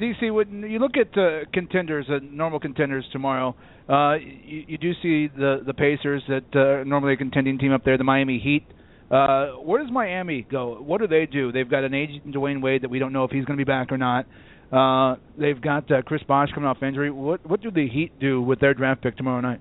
DC, 0.00 0.32
when 0.32 0.62
you 0.70 0.78
look 0.78 0.96
at 0.96 1.16
uh, 1.18 1.40
contenders, 1.52 2.06
uh, 2.10 2.18
normal 2.22 2.60
contenders 2.60 3.04
tomorrow, 3.12 3.56
uh, 3.88 4.14
you, 4.14 4.64
you 4.68 4.78
do 4.78 4.92
see 5.02 5.28
the 5.28 5.62
the 5.64 5.72
Pacers 5.72 6.22
that 6.28 6.44
uh, 6.54 6.84
normally 6.84 7.14
a 7.14 7.16
contending 7.16 7.58
team 7.58 7.72
up 7.72 7.84
there, 7.84 7.96
the 7.96 8.04
Miami 8.04 8.38
Heat. 8.38 8.66
Uh, 9.10 9.52
where 9.62 9.80
does 9.82 9.90
Miami 9.90 10.46
go? 10.50 10.82
What 10.82 11.00
do 11.00 11.06
they 11.06 11.26
do? 11.26 11.52
They've 11.52 11.70
got 11.70 11.84
an 11.84 11.94
agent 11.94 12.34
Dwyane 12.34 12.60
Wade 12.60 12.82
that 12.82 12.90
we 12.90 12.98
don't 12.98 13.12
know 13.12 13.24
if 13.24 13.30
he's 13.30 13.44
going 13.44 13.56
to 13.56 13.64
be 13.64 13.68
back 13.68 13.92
or 13.92 13.96
not. 13.96 14.26
Uh, 14.72 15.16
they've 15.38 15.60
got 15.60 15.90
uh, 15.90 16.02
Chris 16.02 16.22
Bosh 16.24 16.50
coming 16.52 16.68
off 16.68 16.82
injury. 16.82 17.10
What 17.10 17.48
what 17.48 17.62
do 17.62 17.70
the 17.70 17.88
Heat 17.88 18.18
do 18.18 18.42
with 18.42 18.60
their 18.60 18.74
draft 18.74 19.02
pick 19.02 19.16
tomorrow 19.16 19.40
night? 19.40 19.60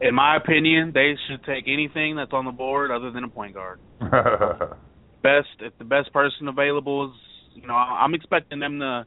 In 0.00 0.14
my 0.14 0.36
opinion, 0.36 0.92
they 0.94 1.14
should 1.28 1.44
take 1.44 1.64
anything 1.66 2.16
that's 2.16 2.32
on 2.32 2.44
the 2.44 2.52
board 2.52 2.90
other 2.90 3.10
than 3.10 3.24
a 3.24 3.28
point 3.28 3.54
guard. 3.54 3.80
best 5.22 5.48
if 5.60 5.76
the 5.78 5.84
best 5.84 6.12
person 6.12 6.48
available 6.48 7.06
is 7.06 7.29
you 7.60 7.68
know 7.68 7.74
I'm 7.74 8.14
expecting 8.14 8.60
them 8.60 8.80
to 8.80 9.06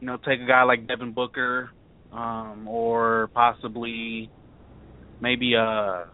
you 0.00 0.06
know 0.06 0.18
take 0.18 0.40
a 0.40 0.46
guy 0.46 0.62
like 0.62 0.86
Devin 0.86 1.12
Booker 1.12 1.70
um 2.12 2.68
or 2.68 3.28
possibly 3.34 4.30
maybe 5.20 5.54
uh 5.56 6.04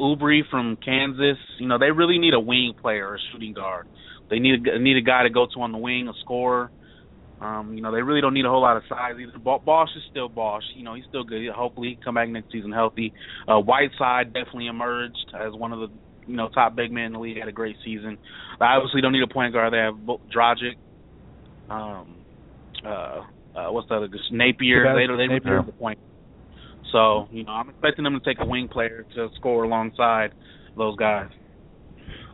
Oubre 0.00 0.42
from 0.50 0.76
Kansas. 0.84 1.38
You 1.58 1.68
know 1.68 1.78
they 1.78 1.90
really 1.90 2.18
need 2.18 2.34
a 2.34 2.40
wing 2.40 2.74
player 2.80 3.08
or 3.08 3.14
a 3.16 3.18
shooting 3.32 3.52
guard. 3.52 3.86
They 4.30 4.38
need 4.38 4.66
a, 4.66 4.78
need 4.78 4.96
a 4.96 5.02
guy 5.02 5.22
to 5.22 5.30
go 5.30 5.46
to 5.52 5.60
on 5.60 5.72
the 5.72 5.78
wing 5.78 6.08
a 6.08 6.12
scorer. 6.20 6.70
Um 7.40 7.74
you 7.74 7.82
know 7.82 7.92
they 7.92 8.02
really 8.02 8.20
don't 8.20 8.34
need 8.34 8.44
a 8.46 8.50
whole 8.50 8.62
lot 8.62 8.76
of 8.76 8.82
size 8.88 9.14
either. 9.20 9.38
Bo- 9.38 9.62
Bosh 9.64 9.90
is 9.96 10.02
still 10.10 10.28
Bosh 10.28 10.64
you 10.74 10.84
know 10.84 10.94
he's 10.94 11.06
still 11.08 11.24
good. 11.24 11.48
Hopefully 11.50 11.88
he 11.88 11.98
come 12.04 12.14
back 12.16 12.28
next 12.28 12.52
season 12.52 12.72
healthy. 12.72 13.12
Uh 13.46 13.60
Whiteside 13.60 14.32
definitely 14.32 14.66
emerged 14.66 15.32
as 15.34 15.52
one 15.52 15.72
of 15.72 15.80
the 15.80 15.88
you 16.28 16.36
know, 16.36 16.48
top 16.50 16.76
big 16.76 16.92
man 16.92 17.06
in 17.06 17.12
the 17.14 17.18
league, 17.18 17.38
had 17.38 17.48
a 17.48 17.52
great 17.52 17.76
season. 17.82 18.18
They 18.60 18.66
obviously 18.66 19.00
don't 19.00 19.12
need 19.12 19.22
a 19.22 19.32
point 19.32 19.54
guard. 19.54 19.72
They 19.72 19.78
have 19.78 19.94
Dragic, 20.34 20.76
um, 21.70 22.16
uh, 22.84 22.88
uh, 22.88 23.72
what's 23.72 23.88
the 23.88 23.96
other? 23.96 24.08
Just 24.08 24.32
Napier. 24.32 24.84
Sebastian 24.84 25.16
They. 25.16 25.26
They 25.28 25.34
Napier. 25.34 25.62
the 25.64 25.72
point. 25.72 25.98
So 26.92 27.28
you 27.30 27.44
know, 27.44 27.52
I'm 27.52 27.68
expecting 27.68 28.04
them 28.04 28.18
to 28.18 28.24
take 28.24 28.42
a 28.42 28.46
wing 28.46 28.68
player 28.68 29.04
to 29.14 29.28
score 29.36 29.64
alongside 29.64 30.32
those 30.76 30.96
guys. 30.96 31.28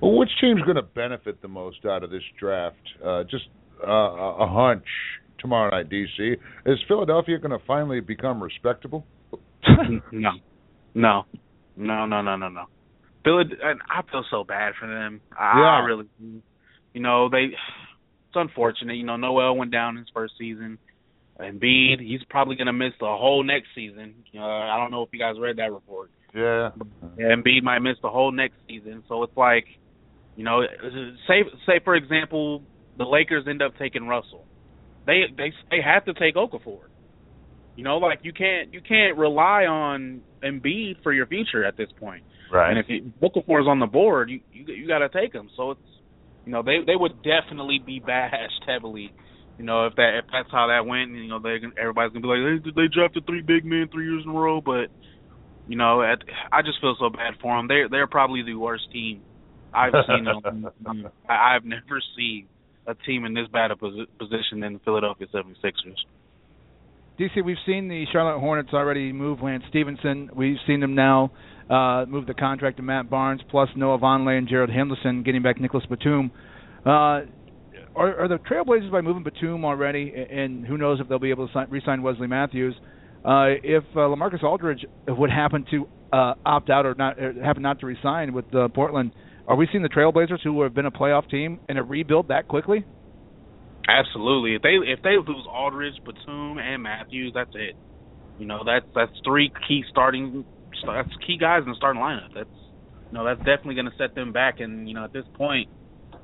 Well, 0.01 0.17
which 0.17 0.31
team's 0.41 0.63
going 0.63 0.77
to 0.77 0.83
benefit 0.83 1.41
the 1.43 1.49
most 1.49 1.85
out 1.85 2.05
of 2.05 2.11
this 2.11 2.23
draft? 2.39 2.77
Uh, 3.05 3.25
just 3.25 3.45
uh, 3.87 3.91
a 3.91 4.45
a 4.45 4.47
hunch 4.47 4.87
tomorrow 5.39 5.71
night, 5.71 5.91
DC. 5.91 6.37
Is 6.67 6.79
Philadelphia 6.89 7.39
going 7.39 7.59
to 7.59 7.65
finally 7.67 8.01
become 8.01 8.43
respectable? 8.43 9.07
no, 10.13 10.31
no, 10.95 11.25
no, 11.77 12.07
no, 12.07 12.23
no, 12.23 12.37
no, 12.37 12.49
no. 12.49 12.65
Philly, 13.25 13.45
and 13.63 13.81
I 13.91 14.03
feel 14.11 14.25
so 14.31 14.45
bad 14.45 14.75
for 14.79 14.87
them. 14.87 15.21
I, 15.39 15.59
Yeah. 15.59 15.65
I 15.65 15.79
really, 15.81 16.07
you 16.93 17.01
know, 17.01 17.29
they. 17.29 17.49
It's 18.35 18.51
unfortunate. 18.51 18.95
You 18.95 19.05
know, 19.05 19.17
Noel 19.17 19.57
went 19.57 19.71
down 19.71 19.97
his 19.97 20.07
first 20.13 20.35
season. 20.39 20.79
Embiid, 21.41 22.01
he's 22.01 22.23
probably 22.29 22.57
going 22.57 22.67
to 22.67 22.73
miss 22.73 22.93
the 22.99 23.07
whole 23.07 23.45
next 23.45 23.69
season. 23.75 24.15
Uh, 24.35 24.41
I 24.41 24.77
don't 24.79 24.91
know 24.91 25.03
if 25.03 25.09
you 25.13 25.19
guys 25.19 25.35
read 25.41 25.57
that 25.59 25.73
report. 25.73 26.11
Yeah. 26.35 26.71
Yeah, 27.17 27.27
Embiid 27.27 27.63
might 27.63 27.79
miss 27.79 27.97
the 28.03 28.09
whole 28.09 28.33
next 28.33 28.57
season. 28.69 29.05
So 29.09 29.23
it's 29.23 29.37
like, 29.37 29.67
you 30.37 30.45
know, 30.45 30.63
say 31.29 31.43
say 31.67 31.81
for 31.85 31.95
example, 31.95 32.63
the 32.99 33.05
Lakers 33.05 33.47
end 33.49 33.63
up 33.63 33.73
taking 33.79 34.07
Russell. 34.07 34.45
They 35.07 35.23
they 35.37 35.53
they 35.71 35.81
have 35.85 36.05
to 36.07 36.15
take 36.15 36.35
Okafor. 36.35 36.81
You 37.77 37.85
know, 37.85 37.99
like 37.99 38.21
you 38.23 38.33
can't 38.33 38.73
you 38.73 38.81
can't 38.81 39.17
rely 39.17 39.65
on 39.65 40.23
Embiid 40.43 41.03
for 41.05 41.13
your 41.13 41.27
future 41.27 41.65
at 41.65 41.77
this 41.77 41.89
point. 42.01 42.25
Right. 42.53 42.71
And 42.71 42.79
if 42.79 42.87
you, 42.89 43.13
Okafor's 43.23 43.69
on 43.69 43.79
the 43.79 43.87
board, 43.87 44.31
you 44.31 44.41
you 44.53 44.73
you 44.73 44.89
got 44.89 44.99
to 44.99 45.09
take 45.09 45.33
him. 45.33 45.51
So 45.57 45.73
it's 45.73 45.81
you 46.45 46.53
know 46.53 46.63
they 46.63 46.79
they 46.87 46.97
would 46.97 47.23
definitely 47.23 47.81
be 47.85 48.01
bashed 48.01 48.65
heavily. 48.67 49.13
You 49.59 49.65
know 49.65 49.87
if 49.87 49.95
that 49.97 50.19
if 50.19 50.27
that's 50.33 50.51
how 50.51 50.69
that 50.69 50.87
went, 50.87 51.11
you 51.13 51.29
know 51.29 51.39
they 51.39 51.59
everybody's 51.81 52.13
gonna 52.13 52.23
be 52.23 52.29
like 52.29 52.63
they 52.65 52.83
they 52.83 52.89
drafted 52.89 53.27
three 53.27 53.43
big 53.43 53.65
men 53.65 53.89
three 53.93 54.05
years 54.05 54.23
in 54.25 54.31
a 54.31 54.35
row, 54.35 54.61
but 54.61 54.89
you 55.69 55.77
know 55.77 56.03
at, 56.03 56.19
I 56.53 56.63
just 56.63 56.81
feel 56.81 56.97
so 56.99 57.11
bad 57.11 57.35
for 57.41 57.57
them. 57.57 57.69
They're 57.69 57.89
they're 57.89 58.07
probably 58.07 58.43
the 58.43 58.55
worst 58.55 58.91
team 58.93 59.23
I've 59.73 59.93
seen. 60.07 60.25
them. 60.85 61.11
I've 61.29 61.65
never 61.65 62.01
seen 62.17 62.49
a 62.87 62.95
team 62.95 63.25
in 63.25 63.35
this 63.35 63.49
bad 63.53 63.71
a 63.71 63.75
posi- 63.75 64.07
position 64.19 64.61
than 64.61 64.75
the 64.75 64.81
Philadelphia 64.81 65.27
76ers. 65.33 65.97
DC, 67.19 67.45
we've 67.45 67.57
seen 67.65 67.89
the 67.89 68.05
Charlotte 68.13 68.41
Hornets 68.41 68.71
already 68.73 69.13
move 69.13 69.41
Lance 69.41 69.63
Stephenson. 69.69 70.31
We've 70.35 70.57
seen 70.67 70.81
them 70.81 70.95
now 70.95 71.31
uh, 71.71 72.05
move 72.07 72.27
the 72.27 72.35
contract 72.35 72.77
to 72.79 72.83
Matt 72.83 73.09
Barnes, 73.09 73.41
plus 73.51 73.69
Noah 73.77 73.99
Vonleh 73.99 74.39
and 74.39 74.49
Gerald 74.49 74.71
Henderson, 74.71 75.23
getting 75.23 75.43
back 75.43 75.61
Nicolas 75.61 75.85
Batum. 75.89 76.31
Uh, 76.85 77.25
are, 77.97 78.23
are 78.23 78.29
the 78.29 78.39
Trailblazers 78.39 78.91
by 78.91 79.01
moving 79.01 79.23
Batum 79.23 79.65
already, 79.65 80.13
and 80.31 80.67
who 80.67 80.77
knows 80.77 81.01
if 81.01 81.09
they'll 81.09 81.19
be 81.19 81.31
able 81.31 81.47
to 81.47 81.53
sign, 81.53 81.69
re-sign 81.71 82.03
Wesley 82.03 82.27
Matthews? 82.27 82.75
Uh, 83.25 83.57
if 83.63 83.85
uh, 83.95 84.01
Lamarcus 84.01 84.43
Aldridge 84.43 84.85
would 85.09 85.31
happen 85.31 85.65
to 85.71 85.89
uh, 86.13 86.35
opt 86.45 86.69
out 86.69 86.85
or 86.85 86.95
not, 86.95 87.19
or 87.19 87.33
happen 87.43 87.63
not 87.63 87.81
to 87.81 87.87
resign 87.87 88.35
with 88.35 88.45
uh, 88.55 88.69
Portland, 88.69 89.13
are 89.47 89.57
we 89.57 89.69
seeing 89.71 89.83
the 89.83 89.89
Trailblazers, 89.89 90.43
who 90.43 90.63
have 90.63 90.75
been 90.75 90.87
a 90.87 90.91
playoff 90.91 91.29
team, 91.31 91.61
in 91.69 91.77
a 91.77 91.83
rebuild 91.83 92.29
that 92.29 92.49
quickly? 92.49 92.85
Absolutely. 93.89 94.55
If 94.55 94.63
they 94.63 94.77
if 94.91 95.03
they 95.03 95.17
lose 95.17 95.47
Aldridge, 95.49 95.95
Batum, 96.05 96.59
and 96.59 96.83
Matthews, 96.83 97.33
that's 97.35 97.51
it. 97.55 97.77
You 98.39 98.47
know, 98.47 98.61
that's 98.65 98.87
that's 98.95 99.13
three 99.25 99.53
key 99.69 99.85
starting 99.91 100.45
that's 100.87 101.11
key 101.27 101.39
guys 101.39 101.63
in 101.65 101.71
the 101.71 101.77
starting 101.77 102.03
lineup. 102.03 102.35
That's 102.35 102.49
you 103.11 103.19
know 103.19 103.25
that's 103.25 103.39
definitely 103.41 103.75
going 103.75 103.91
to 103.91 103.97
set 103.99 104.15
them 104.15 104.33
back. 104.33 104.61
And 104.61 104.89
you 104.89 104.95
know, 104.95 105.05
at 105.05 105.13
this 105.13 105.25
point, 105.35 105.69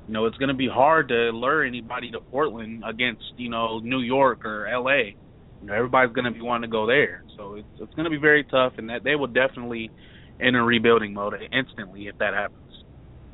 you 0.07 0.13
know, 0.13 0.25
it's 0.25 0.37
going 0.37 0.49
to 0.49 0.55
be 0.55 0.67
hard 0.67 1.09
to 1.09 1.31
lure 1.31 1.63
anybody 1.63 2.11
to 2.11 2.19
Portland 2.19 2.83
against 2.87 3.23
you 3.37 3.49
know 3.49 3.79
New 3.79 4.01
York 4.01 4.45
or 4.45 4.67
L.A. 4.67 5.15
You 5.61 5.67
know, 5.67 5.73
everybody's 5.73 6.13
going 6.13 6.25
to 6.25 6.31
be 6.31 6.41
wanting 6.41 6.69
to 6.69 6.71
go 6.71 6.87
there. 6.87 7.23
So 7.37 7.55
it's 7.55 7.67
it's 7.79 7.93
going 7.93 8.05
to 8.05 8.09
be 8.09 8.17
very 8.17 8.43
tough, 8.43 8.73
and 8.77 8.89
that 8.89 9.03
they 9.03 9.15
will 9.15 9.27
definitely 9.27 9.91
enter 10.39 10.63
rebuilding 10.63 11.13
mode 11.13 11.35
instantly 11.51 12.07
if 12.07 12.17
that 12.17 12.33
happens. 12.33 12.57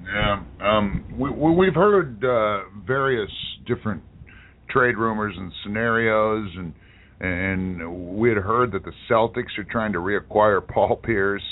Yeah, 0.03 0.43
um, 0.61 1.05
we, 1.17 1.29
we've 1.31 1.73
heard 1.73 2.23
uh, 2.23 2.69
various 2.85 3.31
different 3.65 4.03
trade 4.69 4.97
rumors 4.97 5.33
and 5.37 5.51
scenarios, 5.63 6.49
and 6.55 6.73
and 7.19 8.17
we 8.17 8.29
had 8.29 8.37
heard 8.37 8.71
that 8.73 8.83
the 8.83 8.91
Celtics 9.09 9.57
are 9.57 9.63
trying 9.69 9.93
to 9.93 9.99
reacquire 9.99 10.65
Paul 10.65 10.97
Pierce, 10.97 11.43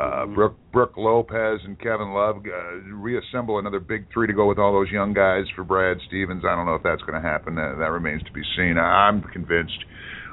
uh, 0.00 0.26
Brook, 0.26 0.56
Brook 0.72 0.94
Lopez, 0.96 1.60
and 1.64 1.78
Kevin 1.78 2.12
Love, 2.12 2.36
uh, 2.46 2.74
reassemble 2.94 3.58
another 3.58 3.80
big 3.80 4.06
three 4.12 4.26
to 4.26 4.32
go 4.32 4.46
with 4.46 4.58
all 4.58 4.72
those 4.72 4.90
young 4.90 5.12
guys 5.12 5.44
for 5.54 5.64
Brad 5.64 5.98
Stevens. 6.08 6.44
I 6.48 6.54
don't 6.54 6.66
know 6.66 6.76
if 6.76 6.82
that's 6.82 7.02
going 7.02 7.20
to 7.20 7.28
happen. 7.28 7.56
That, 7.56 7.76
that 7.78 7.90
remains 7.90 8.22
to 8.22 8.32
be 8.32 8.42
seen. 8.56 8.78
I'm 8.78 9.22
convinced 9.22 9.84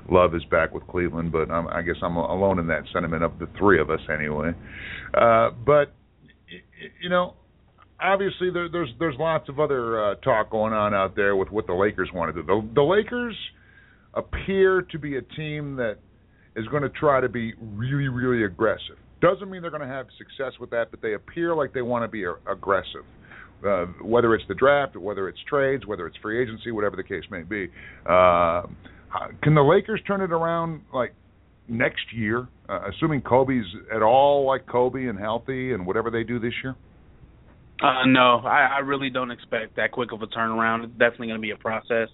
Love 0.10 0.36
is 0.36 0.44
back 0.46 0.74
with 0.74 0.86
Cleveland, 0.88 1.32
but 1.32 1.52
I'm, 1.52 1.68
I 1.68 1.82
guess 1.82 1.98
I'm 2.02 2.16
alone 2.16 2.60
in 2.60 2.68
that 2.68 2.84
sentiment 2.94 3.24
of 3.24 3.38
the 3.40 3.48
three 3.58 3.80
of 3.80 3.90
us 3.90 4.00
anyway. 4.12 4.52
Uh, 5.14 5.52
but 5.66 5.94
you 7.02 7.10
know, 7.10 7.36
obviously 8.02 8.50
there, 8.52 8.70
there's 8.70 8.90
there's 8.98 9.16
lots 9.20 9.50
of 9.50 9.60
other 9.60 10.12
uh, 10.12 10.16
talk 10.16 10.50
going 10.50 10.74
on 10.74 10.94
out 10.94 11.16
there 11.16 11.36
with 11.36 11.50
what 11.52 11.68
the 11.68 11.74
Lakers 11.74 12.10
want 12.14 12.34
to 12.34 12.42
do. 12.42 12.46
The, 12.46 12.70
the 12.76 12.82
Lakers 12.82 13.36
appear 14.14 14.82
to 14.82 15.00
be 15.00 15.18
a 15.18 15.22
team 15.22 15.76
that 15.76 15.98
is 16.56 16.66
going 16.68 16.84
to 16.84 16.90
try 16.90 17.22
to 17.22 17.30
be 17.30 17.54
really 17.60 18.08
really 18.08 18.44
aggressive. 18.44 18.98
Doesn't 19.22 19.50
mean 19.50 19.62
they're 19.62 19.72
going 19.72 19.88
to 19.88 19.88
have 19.88 20.08
success 20.18 20.54
with 20.60 20.70
that, 20.70 20.92
but 20.92 21.02
they 21.02 21.14
appear 21.14 21.56
like 21.56 21.74
they 21.74 21.82
want 21.82 22.04
to 22.04 22.08
be 22.08 22.24
aggressive. 22.50 23.04
Uh, 23.66 23.86
whether 24.02 24.34
it's 24.36 24.46
the 24.48 24.54
draft, 24.54 24.96
whether 24.96 25.28
it's 25.28 25.40
trades, 25.50 25.86
whether 25.86 26.08
it's 26.08 26.16
free 26.22 26.42
agency, 26.42 26.72
whatever 26.72 26.96
the 26.96 27.04
case 27.04 27.24
may 27.30 27.44
be. 27.44 27.68
Uh, 28.06 28.64
can 29.44 29.54
the 29.54 29.62
Lakers 29.62 30.02
turn 30.08 30.22
it 30.22 30.32
around 30.32 30.82
like 30.94 31.14
next 31.68 32.14
year, 32.14 32.48
uh, 32.70 32.80
assuming 32.90 33.22
Kobe's 33.22 33.66
at 33.94 34.02
all 34.02 34.46
like 34.46 34.66
Kobe 34.66 35.06
and 35.06 35.20
healthy 35.20 35.74
and 35.74 35.86
whatever 35.86 36.10
they 36.10 36.24
do 36.24 36.40
this 36.40 36.54
year? 36.64 36.76
Uh, 37.82 38.06
no, 38.06 38.38
I, 38.46 38.76
I 38.76 38.80
really 38.80 39.10
don't 39.10 39.32
expect 39.32 39.76
that 39.76 39.92
quick 39.92 40.14
of 40.14 40.22
a 40.22 40.28
turnaround. 40.28 40.86
It's 40.86 40.94
definitely 40.94 41.28
going 41.28 41.40
to 41.40 41.42
be 41.42 41.52
a 41.52 41.58
process 41.58 42.10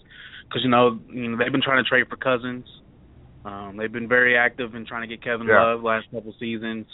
because 0.47 0.63
you 0.63 0.69
know, 0.69 0.99
you 1.09 1.30
know 1.30 1.38
they've 1.38 1.51
been 1.51 1.61
trying 1.61 1.84
to 1.84 1.89
trade 1.89 2.07
for 2.09 2.17
Cousins. 2.17 2.65
Um, 3.43 3.77
they've 3.77 3.91
been 3.91 4.07
very 4.07 4.38
active 4.38 4.73
in 4.73 4.85
trying 4.85 5.07
to 5.07 5.07
get 5.07 5.23
Kevin 5.23 5.47
yeah. 5.47 5.61
Love 5.61 5.84
last 5.84 6.07
couple 6.11 6.34
seasons. 6.39 6.88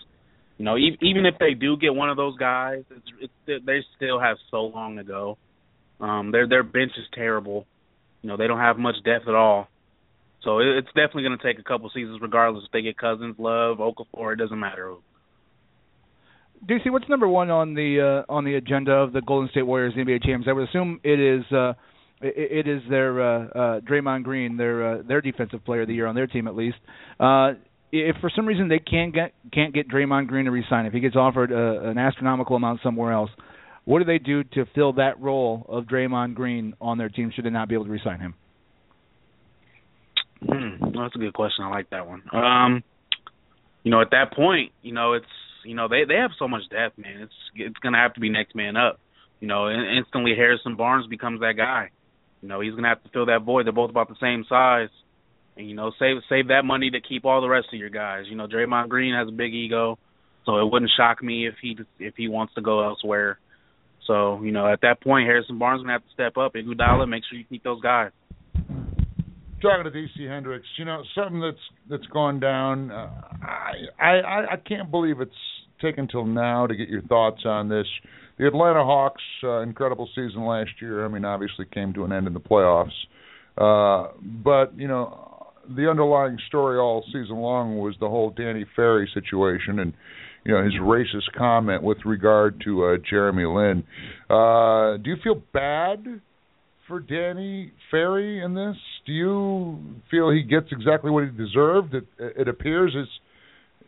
You 0.58 0.66
know, 0.66 0.78
e- 0.78 0.98
even 1.02 1.26
if 1.26 1.36
they 1.40 1.54
do 1.54 1.78
get 1.78 1.96
one 1.96 2.10
of 2.10 2.18
those 2.18 2.38
guys, 2.38 2.84
it's, 2.92 3.32
it's, 3.48 3.66
they 3.66 3.80
still 3.96 4.20
have 4.20 4.38
so 4.52 4.64
long 4.64 4.98
to 4.98 5.04
go. 5.04 5.38
Um, 6.00 6.32
their 6.32 6.48
their 6.48 6.64
bench 6.64 6.92
is 6.98 7.06
terrible. 7.14 7.66
You 8.22 8.30
know, 8.30 8.38
they 8.38 8.48
don't 8.48 8.60
have 8.60 8.78
much 8.78 8.96
depth 9.06 9.28
at 9.28 9.36
all. 9.36 9.68
So 10.44 10.60
it, 10.60 10.68
it's 10.78 10.88
definitely 10.88 11.24
going 11.24 11.38
to 11.38 11.44
take 11.44 11.60
a 11.60 11.64
couple 11.64 11.90
seasons, 11.94 12.20
regardless 12.22 12.66
if 12.66 12.72
they 12.72 12.82
get 12.82 12.98
Cousins, 12.98 13.36
Love, 13.38 13.78
Okafor. 13.78 14.34
It 14.34 14.38
doesn't 14.38 14.60
matter 14.60 14.90
who. 14.90 15.00
DC, 16.68 16.92
what's 16.92 17.10
number 17.10 17.28
one 17.28 17.50
on 17.50 17.74
the 17.74 18.24
uh, 18.28 18.32
on 18.32 18.46
the 18.46 18.56
agenda 18.56 18.92
of 18.92 19.14
the 19.14 19.22
Golden 19.22 19.50
State 19.50 19.64
Warriors 19.64 19.94
NBA 19.98 20.24
champs? 20.24 20.48
I 20.48 20.54
would 20.54 20.70
assume 20.70 21.00
it 21.04 21.20
is 21.20 21.44
uh, 21.52 21.74
it, 22.22 22.66
it 22.66 22.68
is 22.68 22.82
their 22.90 23.22
uh, 23.22 23.48
uh, 23.48 23.80
Draymond 23.82 24.24
Green, 24.24 24.58
their 24.58 25.00
uh, 25.00 25.02
their 25.08 25.22
defensive 25.22 25.64
player 25.66 25.82
of 25.82 25.88
the 25.88 25.94
year 25.94 26.08
on 26.08 26.16
their 26.16 26.28
team 26.28 26.48
at 26.48 26.56
least. 26.56 26.78
Uh, 27.20 27.54
if 27.92 28.16
for 28.22 28.32
some 28.36 28.46
reason 28.46 28.70
they 28.70 28.80
can't 28.80 29.14
get 29.14 29.34
can't 29.54 29.74
get 29.74 29.90
Draymond 29.90 30.28
Green 30.28 30.46
to 30.46 30.52
resign, 30.52 30.86
if 30.86 30.94
he 30.94 31.00
gets 31.00 31.16
offered 31.16 31.52
a, 31.52 31.90
an 31.90 31.98
astronomical 31.98 32.56
amount 32.56 32.80
somewhere 32.84 33.12
else, 33.12 33.30
what 33.86 34.00
do 34.00 34.06
they 34.06 34.20
do 34.20 34.44
to 34.44 34.66
fill 34.74 34.94
that 34.94 35.20
role 35.20 35.66
of 35.68 35.86
Draymond 35.86 36.36
Green 36.36 36.74
on 36.80 36.98
their 36.98 37.10
team? 37.10 37.32
Should 37.36 37.46
they 37.46 37.50
not 37.50 37.68
be 37.68 37.76
able 37.76 37.86
to 37.86 37.92
resign 37.92 38.20
him? 38.20 38.36
Hmm, 40.44 40.86
that's 40.86 41.16
a 41.16 41.20
good 41.20 41.34
question. 41.34 41.66
I 41.66 41.70
like 41.70 41.90
that 41.92 42.08
one. 42.08 42.24
Um, 42.34 42.84
you 43.84 43.92
know, 43.92 44.02
at 44.02 44.12
that 44.12 44.34
point, 44.34 44.72
you 44.82 44.94
know, 44.94 45.14
it's 45.14 45.26
you 45.66 45.76
know 45.76 45.88
they 45.88 46.06
they 46.08 46.16
have 46.16 46.32
so 46.40 46.48
much 46.48 46.64
depth, 46.70 46.98
man. 46.98 47.22
It's 47.22 47.34
it's 47.56 47.78
gonna 47.80 47.98
have 47.98 48.14
to 48.14 48.20
be 48.20 48.30
next 48.30 48.56
man 48.56 48.78
up. 48.78 49.00
You 49.40 49.48
know, 49.48 49.70
instantly 49.70 50.34
Harrison 50.36 50.76
Barnes 50.76 51.08
becomes 51.08 51.42
that 51.42 51.54
guy. 51.58 51.90
You 52.42 52.48
know, 52.48 52.62
he's 52.62 52.74
gonna 52.74 52.90
have 52.90 53.04
to 53.04 53.10
fill 53.10 53.28
that 53.28 53.44
void. 53.44 53.66
They're 53.66 53.74
both 53.74 53.90
about 53.90 54.10
the 54.10 54.16
same 54.22 54.46
size, 54.50 54.90
and 55.58 55.68
you 55.68 55.76
know, 55.76 55.92
save 56.00 56.18
save 56.30 56.48
that 56.48 56.64
money 56.66 56.90
to 56.92 57.02
keep 57.02 57.26
all 57.26 57.42
the 57.42 57.50
rest 57.50 57.68
of 57.74 57.80
your 57.80 57.90
guys. 57.90 58.26
You 58.28 58.36
know, 58.36 58.48
Draymond 58.48 58.90
Green 58.90 59.16
has 59.16 59.28
a 59.28 59.32
big 59.32 59.54
ego, 59.54 60.00
so 60.46 60.58
it 60.58 60.72
wouldn't 60.72 60.92
shock 60.98 61.24
me 61.24 61.48
if 61.48 61.56
he 61.62 61.78
if 62.00 62.16
he 62.16 62.28
wants 62.28 62.54
to 62.56 62.62
go 62.62 62.84
elsewhere. 62.84 63.40
So 64.08 64.42
you 64.42 64.52
know, 64.52 64.72
at 64.72 64.82
that 64.82 65.02
point, 65.02 65.28
Harrison 65.28 65.60
Barnes 65.60 65.82
gonna 65.82 65.94
have 65.94 66.04
to 66.04 66.14
step 66.14 66.38
up. 66.38 66.56
Iguodala, 66.56 67.08
make 67.08 67.24
sure 67.30 67.38
you 67.38 67.46
keep 67.46 67.64
those 67.64 67.82
guys 67.82 68.12
talking 69.62 69.92
to 69.92 69.92
DC 69.92 70.28
Hendrix, 70.28 70.66
you 70.78 70.86
know, 70.86 71.04
something 71.16 71.40
that's 71.40 71.58
that's 71.90 72.06
gone 72.08 72.40
down. 72.40 72.92
Uh, 72.92 73.10
I, 74.00 74.04
I 74.04 74.54
I 74.54 74.56
can't 74.58 74.90
believe 74.90 75.22
it's 75.22 75.32
taken 75.82 76.08
till 76.08 76.26
now 76.26 76.68
to 76.68 76.76
get 76.76 76.90
your 76.90 77.02
thoughts 77.04 77.42
on 77.46 77.70
this. 77.70 77.88
The 78.38 78.48
Atlanta 78.48 78.84
Hawks, 78.84 79.24
uh, 79.44 79.62
incredible 79.62 80.08
season 80.16 80.46
last 80.46 80.72
year. 80.82 81.06
I 81.06 81.08
mean, 81.08 81.26
obviously 81.26 81.66
came 81.74 81.94
to 81.94 82.06
an 82.06 82.12
end 82.12 82.28
in 82.28 82.34
the 82.34 82.40
playoffs, 82.40 82.90
uh, 83.58 84.12
but 84.22 84.78
you 84.78 84.88
know, 84.88 85.52
the 85.76 85.90
underlying 85.90 86.38
story 86.48 86.80
all 86.80 87.04
season 87.08 87.38
long 87.38 87.78
was 87.78 87.96
the 88.00 88.10
whole 88.10 88.32
Danny 88.32 88.66
Ferry 88.76 89.10
situation 89.14 89.80
and. 89.80 89.94
You 90.44 90.56
know 90.56 90.64
his 90.64 90.74
racist 90.82 91.38
comment 91.38 91.84
with 91.84 92.00
regard 92.04 92.64
to 92.66 92.84
uh, 92.84 92.98
Jeremy 93.08 93.46
Lin. 93.46 93.84
Uh, 94.28 94.98
do 94.98 95.12
you 95.12 95.18
feel 95.24 95.40
bad 95.54 96.20
for 96.88 97.00
Danny 97.00 97.72
Ferry 97.90 98.44
in 98.44 98.54
this? 98.54 98.76
Do 99.06 99.14
you 99.14 99.80
feel 100.10 100.30
he 100.30 100.44
gets 100.44 100.68
exactly 100.72 101.10
what 101.10 101.24
he 101.24 101.30
deserved? 101.30 101.94
It, 101.94 102.06
it 102.20 102.48
appears 102.48 102.96
as 103.00 103.08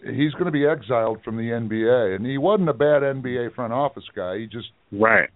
he's 0.04 0.34
going 0.34 0.46
to 0.46 0.52
be 0.52 0.66
exiled 0.66 1.20
from 1.24 1.38
the 1.38 1.44
NBA, 1.44 2.16
and 2.16 2.26
he 2.26 2.38
wasn't 2.38 2.70
a 2.70 2.74
bad 2.74 3.02
NBA 3.02 3.56
front 3.56 3.74
office 3.74 4.04
guy. 4.16 4.40
He 4.40 4.46
just 4.46 4.68
right 4.92 5.30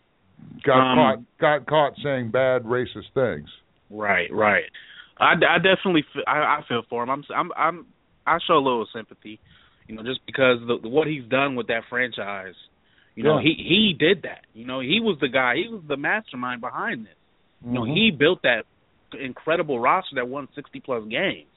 got 0.65 0.80
um, 0.80 0.98
caught 1.39 1.65
got 1.65 1.68
caught 1.68 1.94
saying 2.03 2.31
bad 2.31 2.64
racist 2.64 3.14
things. 3.14 3.49
Right, 3.89 4.30
right. 4.31 4.65
I, 5.19 5.34
I 5.34 5.57
definitely 5.57 6.06
feel, 6.14 6.23
I, 6.27 6.38
I 6.38 6.60
feel 6.68 6.84
for 6.89 7.03
him. 7.03 7.10
I'm 7.10 7.23
I'm 7.35 7.52
I'm 7.57 7.85
I 8.26 8.38
show 8.45 8.56
a 8.56 8.56
little 8.56 8.88
sympathy, 8.94 9.39
you 9.88 9.95
know, 9.95 10.03
just 10.03 10.19
because 10.26 10.60
the, 10.68 10.88
what 10.88 11.07
he's 11.07 11.23
done 11.30 11.56
with 11.56 11.68
that 11.68 11.84
franchise. 11.89 12.56
You 13.15 13.23
know, 13.23 13.39
yeah. 13.39 13.44
he 13.44 13.56
he 13.57 13.95
did 13.98 14.23
that. 14.23 14.45
You 14.53 14.65
know, 14.65 14.80
he 14.80 14.99
was 15.02 15.18
the 15.19 15.30
guy. 15.30 15.56
He 15.56 15.68
was 15.68 15.81
the 15.88 15.98
mastermind 15.98 16.61
behind 16.61 17.06
this. 17.06 17.15
You 17.65 17.73
know, 17.73 17.81
mm-hmm. 17.81 17.94
he 17.94 18.11
built 18.11 18.44
that 18.44 18.65
incredible 19.19 19.80
roster 19.80 20.15
that 20.15 20.27
won 20.27 20.48
60 20.53 20.80
plus 20.81 21.03
games. 21.10 21.48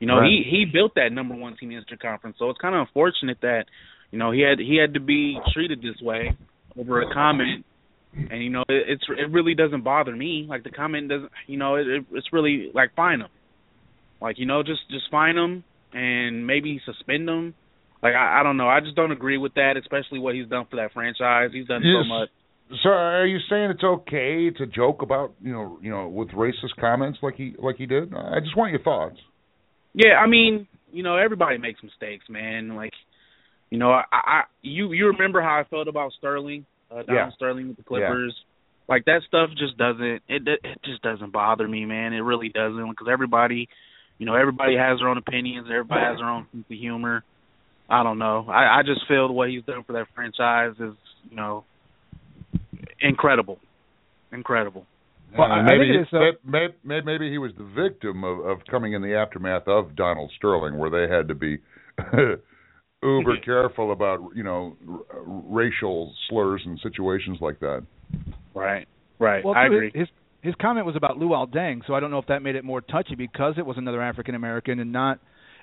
You 0.00 0.06
know, 0.06 0.18
right. 0.18 0.28
he 0.28 0.44
he 0.48 0.64
built 0.64 0.94
that 0.96 1.12
number 1.12 1.34
one 1.34 1.56
team 1.56 1.70
in 1.70 1.82
the 1.88 1.96
Conference. 1.96 2.36
So 2.38 2.50
it's 2.50 2.58
kind 2.60 2.74
of 2.74 2.82
unfortunate 2.82 3.38
that 3.42 3.64
you 4.10 4.18
know 4.18 4.30
he 4.30 4.40
had 4.40 4.58
he 4.58 4.76
had 4.76 4.94
to 4.94 5.00
be 5.00 5.38
treated 5.54 5.80
this 5.80 6.00
way 6.02 6.36
over 6.78 7.02
a 7.02 7.12
comment. 7.12 7.64
And 8.30 8.42
you 8.42 8.50
know, 8.50 8.62
it, 8.68 8.84
it's 8.88 9.04
it 9.10 9.30
really 9.30 9.54
doesn't 9.54 9.84
bother 9.84 10.14
me. 10.14 10.46
Like 10.48 10.64
the 10.64 10.70
comment 10.70 11.08
doesn't, 11.10 11.30
you 11.46 11.58
know, 11.58 11.74
it, 11.76 11.86
it, 11.86 12.04
it's 12.12 12.32
really 12.32 12.70
like 12.74 12.94
fine 12.94 13.20
him. 13.20 13.28
Like 14.20 14.38
you 14.38 14.46
know, 14.46 14.62
just 14.62 14.80
just 14.90 15.04
fine 15.10 15.36
him 15.36 15.64
and 15.92 16.46
maybe 16.46 16.80
suspend 16.84 17.28
him. 17.28 17.54
Like 18.02 18.14
I, 18.14 18.40
I 18.40 18.42
don't 18.42 18.56
know. 18.56 18.68
I 18.68 18.80
just 18.80 18.96
don't 18.96 19.12
agree 19.12 19.38
with 19.38 19.54
that, 19.54 19.74
especially 19.76 20.18
what 20.18 20.34
he's 20.34 20.48
done 20.48 20.66
for 20.70 20.76
that 20.76 20.92
franchise. 20.92 21.50
He's 21.52 21.66
done 21.66 21.82
yes. 21.84 22.04
so 22.04 22.08
much. 22.08 22.28
So 22.82 22.88
are 22.88 23.26
you 23.26 23.38
saying 23.48 23.70
it's 23.70 23.84
okay 23.84 24.50
to 24.50 24.66
joke 24.66 25.02
about 25.02 25.34
you 25.40 25.52
know 25.52 25.78
you 25.82 25.90
know 25.90 26.08
with 26.08 26.28
racist 26.30 26.76
comments 26.80 27.18
like 27.22 27.34
he 27.36 27.54
like 27.58 27.76
he 27.76 27.86
did? 27.86 28.14
I 28.14 28.40
just 28.40 28.56
want 28.56 28.72
your 28.72 28.82
thoughts. 28.82 29.16
Yeah, 29.96 30.16
I 30.22 30.26
mean, 30.26 30.68
you 30.92 31.02
know, 31.02 31.16
everybody 31.16 31.56
makes 31.56 31.82
mistakes, 31.82 32.26
man. 32.28 32.76
Like, 32.76 32.92
you 33.70 33.78
know, 33.78 33.90
I, 33.90 34.04
I 34.12 34.42
you 34.60 34.92
you 34.92 35.06
remember 35.06 35.40
how 35.40 35.58
I 35.58 35.64
felt 35.68 35.88
about 35.88 36.12
Sterling, 36.18 36.66
uh, 36.90 36.96
Donald 36.96 37.08
yeah. 37.08 37.30
Sterling 37.34 37.68
with 37.68 37.78
the 37.78 37.82
Clippers. 37.82 38.34
Yeah. 38.36 38.94
Like 38.94 39.06
that 39.06 39.22
stuff 39.26 39.50
just 39.56 39.76
doesn't 39.78 40.20
it 40.28 40.42
it 40.46 40.78
just 40.84 41.02
doesn't 41.02 41.32
bother 41.32 41.66
me, 41.66 41.86
man. 41.86 42.12
It 42.12 42.20
really 42.20 42.50
doesn't 42.50 42.90
because 42.90 43.08
everybody, 43.10 43.68
you 44.18 44.26
know, 44.26 44.34
everybody 44.34 44.76
has 44.76 44.98
their 44.98 45.08
own 45.08 45.16
opinions. 45.16 45.66
Everybody 45.70 46.02
has 46.02 46.18
their 46.18 46.28
own 46.28 46.46
sense 46.52 46.66
of 46.70 46.76
humor. 46.76 47.24
I 47.88 48.02
don't 48.02 48.18
know. 48.18 48.44
I 48.48 48.80
I 48.80 48.82
just 48.84 49.00
feel 49.08 49.28
the 49.28 49.32
way 49.32 49.50
he's 49.50 49.64
done 49.64 49.82
for 49.82 49.94
that 49.94 50.08
franchise 50.14 50.74
is, 50.78 50.94
you 51.30 51.36
know, 51.36 51.64
incredible, 53.00 53.58
incredible. 54.30 54.84
Well, 55.36 55.50
I, 55.50 55.62
maybe, 55.62 55.74
I 55.74 55.78
think 55.78 55.96
it 55.96 56.00
is. 56.00 56.08
Uh, 56.12 56.68
maybe, 56.84 57.02
maybe 57.04 57.30
he 57.30 57.38
was 57.38 57.52
the 57.58 57.64
victim 57.64 58.24
of, 58.24 58.40
of 58.40 58.58
coming 58.70 58.92
in 58.94 59.02
the 59.02 59.14
aftermath 59.14 59.66
of 59.66 59.96
Donald 59.96 60.30
Sterling, 60.36 60.78
where 60.78 60.90
they 60.90 61.12
had 61.12 61.28
to 61.28 61.34
be 61.34 61.58
uber 63.02 63.36
careful 63.44 63.92
about 63.92 64.20
you 64.34 64.42
know 64.42 64.76
r- 64.88 65.22
racial 65.24 66.14
slurs 66.28 66.62
and 66.64 66.78
situations 66.82 67.38
like 67.40 67.60
that. 67.60 67.84
Right, 68.54 68.86
right. 69.18 69.44
well, 69.44 69.54
I 69.54 69.68
too, 69.68 69.74
agree. 69.74 69.92
His 69.94 70.08
his 70.42 70.54
comment 70.60 70.86
was 70.86 70.96
about 70.96 71.18
Luol 71.18 71.52
Deng, 71.52 71.80
so 71.86 71.94
I 71.94 72.00
don't 72.00 72.10
know 72.10 72.18
if 72.18 72.26
that 72.26 72.42
made 72.42 72.56
it 72.56 72.64
more 72.64 72.80
touchy 72.80 73.14
because 73.14 73.54
it 73.58 73.66
was 73.66 73.76
another 73.78 74.00
African 74.00 74.34
American 74.34 74.78
and 74.78 74.92
not, 74.92 75.18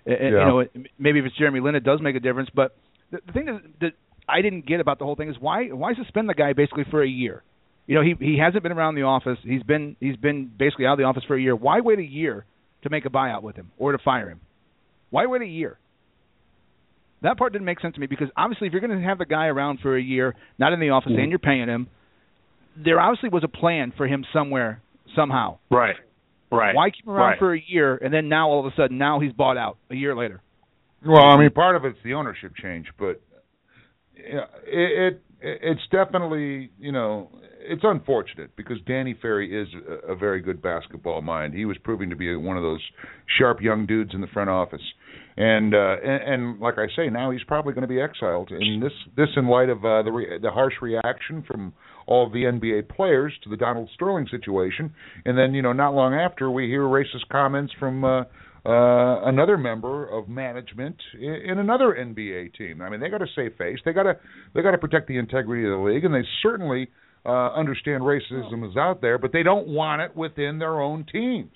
uh, 0.08 0.12
Yeah. 0.12 0.26
you 0.26 0.32
know, 0.32 0.66
maybe 1.00 1.20
if 1.20 1.26
it's 1.26 1.38
Jeremy 1.38 1.62
Lin, 1.62 1.76
it 1.76 1.84
does 1.84 2.00
make 2.02 2.16
a 2.16 2.20
difference. 2.20 2.50
But 2.54 2.76
the, 3.12 3.20
the 3.26 3.32
thing 3.32 3.46
that, 3.46 3.62
that 3.82 3.92
I 4.28 4.42
didn't 4.42 4.66
get 4.66 4.80
about 4.80 5.00
the 5.00 5.06
whole 5.06 5.16
thing 5.16 5.30
is 5.30 5.38
why 5.40 5.68
why 5.68 5.94
suspend 5.96 6.30
the 6.30 6.34
guy 6.34 6.54
basically 6.54 6.84
for 6.92 7.02
a 7.02 7.08
year? 7.08 7.44
You 7.86 7.96
know, 7.96 8.02
he 8.02 8.16
he 8.20 8.38
hasn't 8.38 8.64
been 8.64 8.72
around 8.72 8.96
the 8.96 9.04
office. 9.04 9.38
He's 9.44 9.64
been 9.64 9.96
he's 10.00 10.16
been 10.16 10.52
basically 10.58 10.86
out 10.86 10.94
of 10.94 11.00
the 11.00 11.04
office 11.04 11.24
for 11.28 11.36
a 11.36 11.42
year. 11.42 11.56
Why 11.56 11.82
wait 11.82 12.00
a 12.00 12.04
year 12.04 12.46
to 12.84 12.90
make 12.90 13.06
a 13.06 13.10
buyout 13.10 13.44
with 13.44 13.56
him 13.56 13.72
or 13.78 13.92
to 13.92 13.98
fire 13.98 14.30
him? 14.30 14.40
Why 15.10 15.26
wait 15.26 15.42
a 15.42 15.48
year? 15.48 15.78
That 17.24 17.38
part 17.38 17.54
didn't 17.54 17.66
make 17.66 17.80
sense 17.80 17.96
to 17.96 18.02
me 18.02 18.08
because 18.08 18.28
obviously, 18.36 18.68
if 18.68 18.74
you're 18.74 18.82
going 18.82 19.00
to 19.00 19.06
have 19.06 19.18
the 19.18 19.26
guy 19.26 19.48
around 19.48 19.80
for 19.82 19.98
a 19.98 20.02
year, 20.02 20.36
not 20.60 20.74
in 20.74 20.80
the 20.80 20.90
office, 20.90 21.08
and 21.08 21.18
mm-hmm. 21.18 21.30
you're 21.30 21.40
paying 21.40 21.68
him, 21.68 21.88
there 22.76 23.00
obviously 23.00 23.30
was 23.30 23.44
a 23.44 23.48
plan 23.48 23.94
for 23.96 24.08
him 24.08 24.26
somewhere, 24.34 24.82
somehow. 25.16 25.58
Right, 25.70 25.96
right. 26.52 26.76
Why 26.76 26.90
keep 26.90 27.06
him 27.06 27.12
around 27.12 27.30
right. 27.32 27.40
for 27.40 27.54
a 27.54 27.62
year 27.66 27.96
and 27.96 28.14
then 28.14 28.28
now 28.28 28.50
all 28.50 28.66
of 28.66 28.72
a 28.72 28.76
sudden 28.76 28.98
now 28.98 29.20
he's 29.20 29.32
bought 29.32 29.58
out 29.58 29.78
a 29.90 29.96
year 29.96 30.16
later? 30.16 30.42
Well, 31.06 31.26
I 31.26 31.38
mean, 31.38 31.50
part 31.50 31.76
of 31.76 31.86
it's 31.86 31.98
the 32.04 32.14
ownership 32.14 32.54
change, 32.62 32.88
but 32.98 33.22
yeah, 34.16 34.46
it, 34.66 35.14
it 35.14 35.22
it's 35.44 35.82
definitely 35.92 36.72
you 36.80 36.92
know 36.92 37.30
it's 37.60 37.84
unfortunate 37.84 38.56
because 38.56 38.78
Danny 38.88 39.16
Ferry 39.22 39.62
is 39.62 39.68
a, 40.08 40.16
very 40.16 40.42
good 40.42 40.62
basketball 40.62 41.22
mind. 41.22 41.54
He 41.54 41.66
was 41.66 41.78
proving 41.84 42.10
to 42.10 42.16
be 42.16 42.36
one 42.36 42.58
of 42.58 42.64
those 42.64 42.82
sharp 43.38 43.62
young 43.62 43.86
dudes 43.86 44.12
in 44.14 44.22
the 44.22 44.28
front 44.28 44.50
office, 44.50 44.82
and 45.38 45.74
uh, 45.74 45.96
and, 46.04 46.34
and 46.34 46.60
like 46.60 46.76
I 46.78 46.88
say, 46.96 47.10
now 47.10 47.32
he's 47.32 47.44
probably 47.44 47.74
going 47.74 47.84
to 47.84 47.88
be 47.88 48.02
exiled. 48.02 48.52
And 48.52 48.82
this 48.82 48.92
this 49.18 49.30
in 49.36 49.48
light 49.48 49.70
of 49.70 49.80
uh, 49.84 50.04
the 50.04 50.12
re- 50.12 50.40
the 50.42 50.52
harsh 50.52 50.76
reaction 50.82 51.44
from 51.46 51.74
all 52.08 52.30
the 52.30 52.44
NBA 52.44 52.90
players 52.90 53.34
to 53.44 53.50
the 53.50 53.58
Donald 53.58 53.90
Sterling 53.94 54.28
situation, 54.32 54.94
and 55.26 55.38
then 55.38 55.54
you 55.54 55.62
know 55.62 55.74
not 55.74 55.94
long 55.94 56.14
after 56.14 56.50
we 56.50 56.68
hear 56.68 56.84
racist 56.84 57.28
comments 57.32 57.74
from. 57.80 58.04
Uh, 58.04 58.24
uh, 58.66 59.28
another 59.28 59.58
member 59.58 60.08
of 60.08 60.30
management 60.30 60.96
in, 61.20 61.34
in 61.34 61.60
another 61.60 61.96
NBA 62.00 62.56
team. 62.56 62.82
I 62.82 62.90
mean, 62.90 63.00
they 63.02 63.10
got 63.10 63.18
to 63.18 63.28
save 63.36 63.56
face. 63.58 63.80
They 63.84 63.92
got 63.92 64.04
to 64.04 64.18
they 64.54 64.62
got 64.62 64.72
to 64.72 64.78
protect 64.78 65.08
the 65.08 65.18
integrity 65.18 65.66
of 65.66 65.72
the 65.72 65.84
league, 65.86 66.06
and 66.06 66.14
they 66.14 66.24
certainly 66.42 66.88
uh, 67.26 67.54
understand 67.54 68.04
racism 68.04 68.70
is 68.70 68.78
out 68.78 69.02
there, 69.02 69.18
but 69.18 69.32
they 69.34 69.44
don't 69.44 69.68
want 69.68 70.02
it 70.02 70.16
within 70.16 70.60
their 70.60 70.82
own 70.82 71.06
teams. 71.12 71.52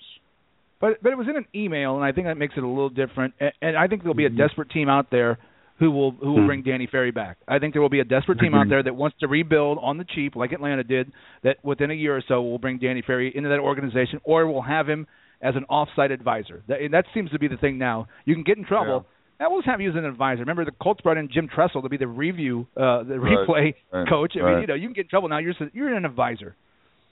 But 0.80 1.02
but 1.02 1.12
it 1.12 1.18
was 1.18 1.26
in 1.28 1.36
an 1.36 1.46
email, 1.54 1.96
and 1.96 2.04
I 2.04 2.12
think 2.12 2.26
that 2.26 2.36
makes 2.36 2.54
it 2.56 2.62
a 2.62 2.68
little 2.68 2.90
different. 2.90 3.34
And, 3.40 3.52
and 3.62 3.76
I 3.76 3.86
think 3.88 4.02
there'll 4.02 4.14
be 4.14 4.26
a 4.26 4.30
desperate 4.30 4.70
team 4.70 4.88
out 4.88 5.10
there 5.10 5.38
who 5.78 5.90
will 5.90 6.10
who 6.10 6.32
will 6.32 6.40
Mhm. 6.42 6.46
bring 6.46 6.62
Danny 6.62 6.86
Ferry 6.86 7.10
back. 7.10 7.38
I 7.48 7.58
think 7.58 7.72
there 7.72 7.80
will 7.82 7.88
be 7.88 8.00
a 8.00 8.04
desperate 8.04 8.38
team 8.38 8.54
out 8.54 8.68
there 8.68 8.82
that 8.82 8.94
wants 8.94 9.16
to 9.20 9.28
rebuild 9.28 9.78
on 9.80 9.96
the 9.96 10.04
cheap, 10.04 10.36
like 10.36 10.52
Atlanta 10.52 10.84
did. 10.84 11.10
That 11.42 11.56
within 11.64 11.90
a 11.90 11.94
year 11.94 12.16
or 12.16 12.22
so 12.28 12.42
will 12.42 12.58
bring 12.58 12.78
Danny 12.78 13.00
Ferry 13.02 13.34
into 13.34 13.48
that 13.48 13.60
organization, 13.60 14.20
or 14.24 14.46
will 14.46 14.62
have 14.62 14.88
him 14.88 15.06
as 15.40 15.54
an 15.56 15.64
off-site 15.68 16.10
advisor. 16.10 16.62
That, 16.68 16.80
and 16.80 16.92
that 16.94 17.04
seems 17.14 17.30
to 17.30 17.38
be 17.38 17.48
the 17.48 17.56
thing 17.56 17.78
now. 17.78 18.08
You 18.24 18.34
can 18.34 18.42
get 18.44 18.58
in 18.58 18.64
trouble. 18.64 19.06
Now 19.40 19.50
we'll 19.50 19.60
just 19.60 19.70
have 19.70 19.80
you 19.80 19.88
as 19.90 19.94
an 19.96 20.04
advisor. 20.04 20.40
Remember, 20.40 20.64
the 20.64 20.72
Colts 20.72 21.00
brought 21.00 21.16
in 21.16 21.28
Jim 21.32 21.48
Tressel 21.48 21.82
to 21.82 21.88
be 21.88 21.96
the 21.96 22.08
review, 22.08 22.66
uh, 22.76 23.04
the 23.04 23.20
Right, 23.20 23.38
replay 23.48 23.74
right, 23.92 24.08
coach. 24.08 24.32
I 24.36 24.44
mean, 24.44 24.60
you 24.62 24.66
know, 24.66 24.74
you 24.74 24.88
can 24.88 24.94
get 24.94 25.02
in 25.02 25.08
trouble 25.08 25.28
now. 25.28 25.38
You're 25.38 25.54
you're 25.72 25.94
an 25.94 26.04
advisor. 26.04 26.56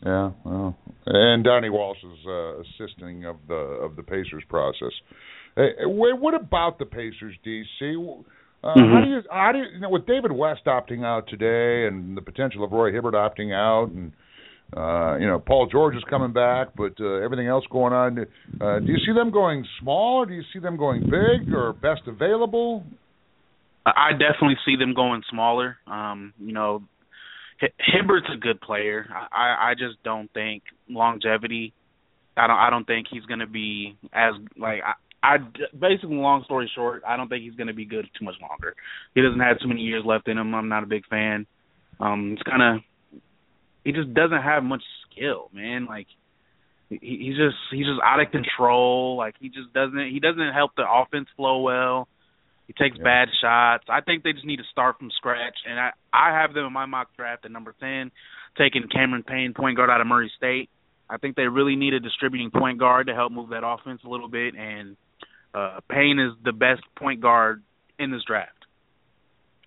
Yeah, 0.04 0.32
well, 0.44 0.76
and 1.06 1.42
Donnie 1.44 1.70
Walsh 1.70 1.98
is 2.02 2.26
uh, 2.26 2.60
assisting 2.60 3.24
of 3.26 3.36
the 3.48 3.54
of 3.54 3.96
the 3.96 4.02
Pacers 4.02 4.42
process. 4.48 4.92
Hey, 5.54 5.70
what 5.86 6.34
about 6.34 6.78
the 6.78 6.84
Pacers, 6.84 7.34
DC? 7.46 8.24
Uh, 8.64 8.74
How 8.74 8.74
Mhm. 8.74 9.04
do 9.04 9.10
you 9.10 9.22
how 9.30 9.52
do 9.52 9.58
you, 9.58 9.64
you 9.74 9.80
know 9.80 9.88
with 9.88 10.04
David 10.06 10.32
West 10.32 10.64
opting 10.66 11.04
out 11.04 11.28
today 11.28 11.86
and 11.86 12.16
the 12.16 12.20
potential 12.22 12.64
of 12.64 12.72
Roy 12.72 12.90
Hibbert 12.92 13.14
opting 13.14 13.54
out 13.54 13.90
and 13.90 14.12
uh, 14.74 15.16
you 15.18 15.26
know 15.26 15.38
Paul 15.38 15.68
George 15.70 15.96
is 15.96 16.02
coming 16.08 16.32
back, 16.32 16.68
but 16.76 16.92
uh, 17.00 17.24
everything 17.24 17.46
else 17.46 17.64
going 17.70 17.92
on. 17.92 18.18
Uh, 18.60 18.78
do 18.80 18.86
you 18.86 18.98
see 19.06 19.12
them 19.14 19.30
going 19.30 19.64
small, 19.80 20.22
or 20.22 20.26
do 20.26 20.34
you 20.34 20.42
see 20.52 20.58
them 20.58 20.76
going 20.76 21.02
big, 21.02 21.52
or 21.52 21.72
best 21.72 22.02
available? 22.06 22.84
I 23.84 24.10
definitely 24.12 24.56
see 24.64 24.74
them 24.76 24.94
going 24.94 25.22
smaller. 25.30 25.76
Um, 25.86 26.32
you 26.40 26.52
know, 26.52 26.82
Hi- 27.60 27.68
Hibbert's 27.78 28.26
a 28.34 28.38
good 28.38 28.60
player. 28.60 29.06
I 29.10 29.28
I 29.32 29.70
I 29.70 29.74
just 29.74 30.02
don't 30.02 30.32
think 30.32 30.64
longevity. 30.88 31.72
I 32.36 32.46
don't 32.46 32.56
I 32.56 32.70
don't 32.70 32.86
think 32.86 33.06
he's 33.10 33.24
going 33.24 33.40
to 33.40 33.46
be 33.46 33.96
as 34.12 34.34
like 34.58 34.80
I. 34.84 34.94
I 35.22 35.38
basically, 35.76 36.14
long 36.14 36.44
story 36.44 36.70
short, 36.72 37.02
I 37.04 37.16
don't 37.16 37.28
think 37.28 37.42
he's 37.42 37.54
going 37.54 37.66
to 37.66 37.74
be 37.74 37.84
good 37.84 38.06
too 38.16 38.24
much 38.24 38.36
longer. 38.40 38.76
He 39.12 39.22
doesn't 39.22 39.40
have 39.40 39.58
too 39.58 39.66
many 39.66 39.80
years 39.80 40.04
left 40.06 40.28
in 40.28 40.38
him. 40.38 40.54
I'm 40.54 40.68
not 40.68 40.84
a 40.84 40.86
big 40.86 41.04
fan. 41.06 41.46
Um, 41.98 42.34
it's 42.34 42.42
kind 42.42 42.62
of 42.62 42.82
he 43.86 43.92
just 43.92 44.12
doesn't 44.12 44.42
have 44.42 44.64
much 44.64 44.82
skill, 45.08 45.48
man. 45.54 45.86
Like 45.86 46.08
he, 46.90 46.98
he's 47.00 47.36
just 47.36 47.54
he's 47.70 47.86
just 47.86 48.00
out 48.04 48.18
of 48.18 48.32
control. 48.32 49.16
Like 49.16 49.36
he 49.38 49.48
just 49.48 49.72
doesn't 49.72 50.10
he 50.10 50.18
doesn't 50.18 50.52
help 50.52 50.72
the 50.76 50.82
offense 50.82 51.28
flow 51.36 51.60
well. 51.60 52.08
He 52.66 52.72
takes 52.72 52.98
bad 52.98 53.28
shots. 53.40 53.84
I 53.88 54.00
think 54.00 54.24
they 54.24 54.32
just 54.32 54.44
need 54.44 54.56
to 54.56 54.64
start 54.72 54.98
from 54.98 55.10
scratch. 55.16 55.54
And 55.68 55.78
I 55.78 55.90
I 56.12 56.40
have 56.40 56.52
them 56.52 56.66
in 56.66 56.72
my 56.72 56.86
mock 56.86 57.14
draft 57.16 57.44
at 57.44 57.52
number 57.52 57.76
ten, 57.78 58.10
taking 58.58 58.88
Cameron 58.92 59.22
Payne, 59.22 59.54
point 59.54 59.76
guard 59.76 59.88
out 59.88 60.00
of 60.00 60.08
Murray 60.08 60.32
State. 60.36 60.68
I 61.08 61.18
think 61.18 61.36
they 61.36 61.46
really 61.46 61.76
need 61.76 61.94
a 61.94 62.00
distributing 62.00 62.50
point 62.50 62.80
guard 62.80 63.06
to 63.06 63.14
help 63.14 63.30
move 63.30 63.50
that 63.50 63.64
offense 63.64 64.00
a 64.04 64.08
little 64.08 64.28
bit. 64.28 64.56
And 64.56 64.96
uh 65.54 65.78
Payne 65.88 66.18
is 66.18 66.32
the 66.44 66.52
best 66.52 66.82
point 66.98 67.20
guard 67.20 67.62
in 68.00 68.10
this 68.10 68.24
draft. 68.26 68.50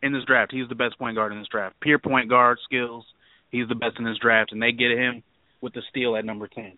In 0.03 0.11
this 0.11 0.25
draft, 0.25 0.51
he's 0.51 0.67
the 0.67 0.75
best 0.75 0.99
point 0.99 1.15
guard 1.15 1.31
in 1.31 1.39
this 1.39 1.47
draft. 1.47 1.79
Pure 1.79 1.99
point 1.99 2.29
guard 2.29 2.57
skills, 2.65 3.05
he's 3.51 3.67
the 3.67 3.75
best 3.75 3.97
in 3.97 4.05
this 4.05 4.17
draft, 4.21 4.51
and 4.51 4.61
they 4.61 4.71
get 4.71 4.91
him 4.91 5.23
with 5.61 5.73
the 5.73 5.81
steal 5.89 6.15
at 6.15 6.25
number 6.25 6.47
ten. 6.47 6.77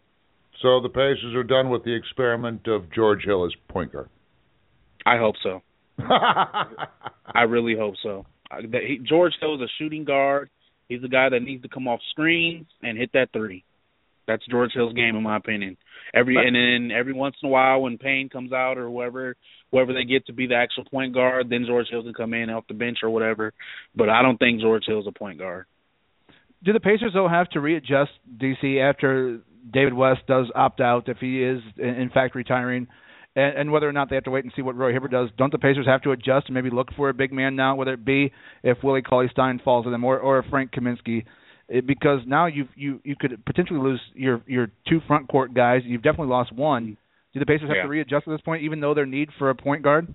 So 0.62 0.80
the 0.82 0.90
Pacers 0.90 1.34
are 1.36 1.44
done 1.44 1.70
with 1.70 1.84
the 1.84 1.94
experiment 1.96 2.68
of 2.68 2.92
George 2.94 3.24
Hill 3.24 3.46
as 3.46 3.52
point 3.68 3.92
guard. 3.92 4.10
I 5.06 5.18
hope 5.18 5.36
so. 5.42 5.62
I 6.00 7.42
really 7.48 7.76
hope 7.76 7.96
so. 8.04 8.26
I- 8.50 8.62
that 8.62 8.82
he, 8.88 9.00
George 9.00 9.34
Hill 9.40 9.56
is 9.56 9.62
a 9.62 9.72
shooting 9.80 10.04
guard. 10.04 10.50
He's 10.88 11.02
the 11.02 11.08
guy 11.08 11.30
that 11.30 11.42
needs 11.42 11.64
to 11.64 11.70
come 11.70 11.88
off 11.88 12.02
screens 12.12 12.66
and 12.84 12.98
hit 12.98 13.12
that 13.14 13.30
three. 13.32 13.64
That's 14.28 14.46
George 14.50 14.72
Hill's 14.74 14.94
game, 14.94 15.16
in 15.16 15.24
my 15.24 15.38
opinion. 15.38 15.78
Every 16.14 16.36
and 16.36 16.56
then 16.56 16.96
every 16.96 17.14
once 17.14 17.36
in 17.42 17.48
a 17.48 17.52
while, 17.52 17.82
when 17.82 17.98
Payne 17.98 18.30
comes 18.30 18.52
out 18.54 18.78
or 18.78 18.88
whoever, 18.88 19.36
whoever 19.72 19.94
they 19.94 20.04
get 20.04 20.26
to 20.28 20.34
be 20.34 20.48
the 20.48 20.56
actual 20.56 20.84
point 20.86 21.14
guard, 21.14 21.50
then 21.50 21.66
George 21.66 21.88
Hill 21.90 22.04
can 22.04 22.14
come 22.14 22.34
in 22.34 22.50
off 22.50 22.68
the 22.68 22.74
bench 22.74 23.00
or 23.04 23.10
whatever. 23.10 23.54
But 23.96 24.10
I 24.10 24.22
don't 24.22 24.38
think 24.38 24.62
George 24.62 24.84
Hill's 24.86 25.08
a 25.08 25.12
point 25.12 25.40
guard. 25.40 25.66
Do 26.64 26.74
the 26.74 26.80
Pacers 26.80 27.12
though 27.14 27.28
have 27.28 27.50
to 27.50 27.60
readjust 27.60 28.12
DC 28.38 28.80
after 28.80 29.40
David 29.72 29.94
West 29.94 30.22
does 30.28 30.48
opt 30.56 30.80
out 30.82 31.08
if 31.10 31.18
he 31.18 31.44
is 31.44 31.62
in 31.78 31.90
in 31.96 32.10
fact 32.10 32.36
retiring, 32.36 32.88
and, 33.36 33.58
and 33.58 33.72
whether 33.72 33.88
or 33.88 33.92
not 33.94 34.10
they 34.10 34.16
have 34.16 34.26
to 34.26 34.32
wait 34.32 34.44
and 34.44 34.54
see 34.56 34.62
what 34.62 34.76
Roy 34.76 34.92
Hibbert 34.94 35.12
does? 35.12 35.30
Don't 35.38 35.52
the 35.52 35.58
Pacers 35.58 35.88
have 35.88 36.02
to 36.04 36.12
adjust 36.12 36.48
and 36.48 36.54
maybe 36.56 36.70
look 36.70 36.90
for 36.96 37.10
a 37.10 37.14
big 37.14 37.32
man 37.32 37.56
now, 37.56 37.76
whether 37.76 37.94
it 37.94 38.06
be 38.06 38.32
if 38.64 38.78
Willie 38.84 39.02
Cauley 39.02 39.28
Stein 39.32 39.60
falls 39.64 39.86
to 39.86 39.90
them 39.92 40.04
or 40.04 40.20
or 40.20 40.44
Frank 40.50 40.72
Kaminsky, 40.72 41.26
It- 41.68 41.88
because 41.88 42.20
now 42.28 42.46
you 42.48 42.68
you 42.76 43.00
you 43.04 43.16
could 43.20 43.44
potentially 43.46 43.80
lose 43.80 44.02
your 44.14 44.42
your 44.46 44.68
two 44.88 45.00
front 45.08 45.28
court 45.30 45.54
guys. 45.54 45.82
You've 45.86 46.04
definitely 46.04 46.28
lost 46.32 46.52
one. 46.52 46.98
Do 47.34 47.40
the 47.40 47.46
Pacers 47.46 47.70
have 47.70 47.78
Yeah. 47.78 47.84
to 47.84 47.88
readjust 47.90 48.28
at 48.28 48.32
this 48.32 48.42
point, 48.42 48.64
even 48.64 48.82
though 48.82 48.94
their 48.94 49.06
need 49.06 49.30
for 49.40 49.50
a 49.50 49.56
point 49.56 49.82
guard? 49.84 50.14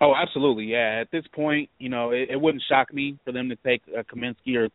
Oh, 0.00 0.12
absolutely. 0.16 0.64
Yeah. 0.64 0.98
At 1.00 1.10
this 1.12 1.24
point, 1.32 1.70
you 1.78 1.88
know, 1.88 2.10
it, 2.10 2.30
it 2.30 2.40
wouldn't 2.40 2.64
shock 2.68 2.92
me 2.92 3.16
for 3.24 3.30
them 3.30 3.48
to 3.50 3.56
take 3.56 3.82
uh, 3.96 4.02
Kaminsky 4.02 4.56
or 4.56 4.68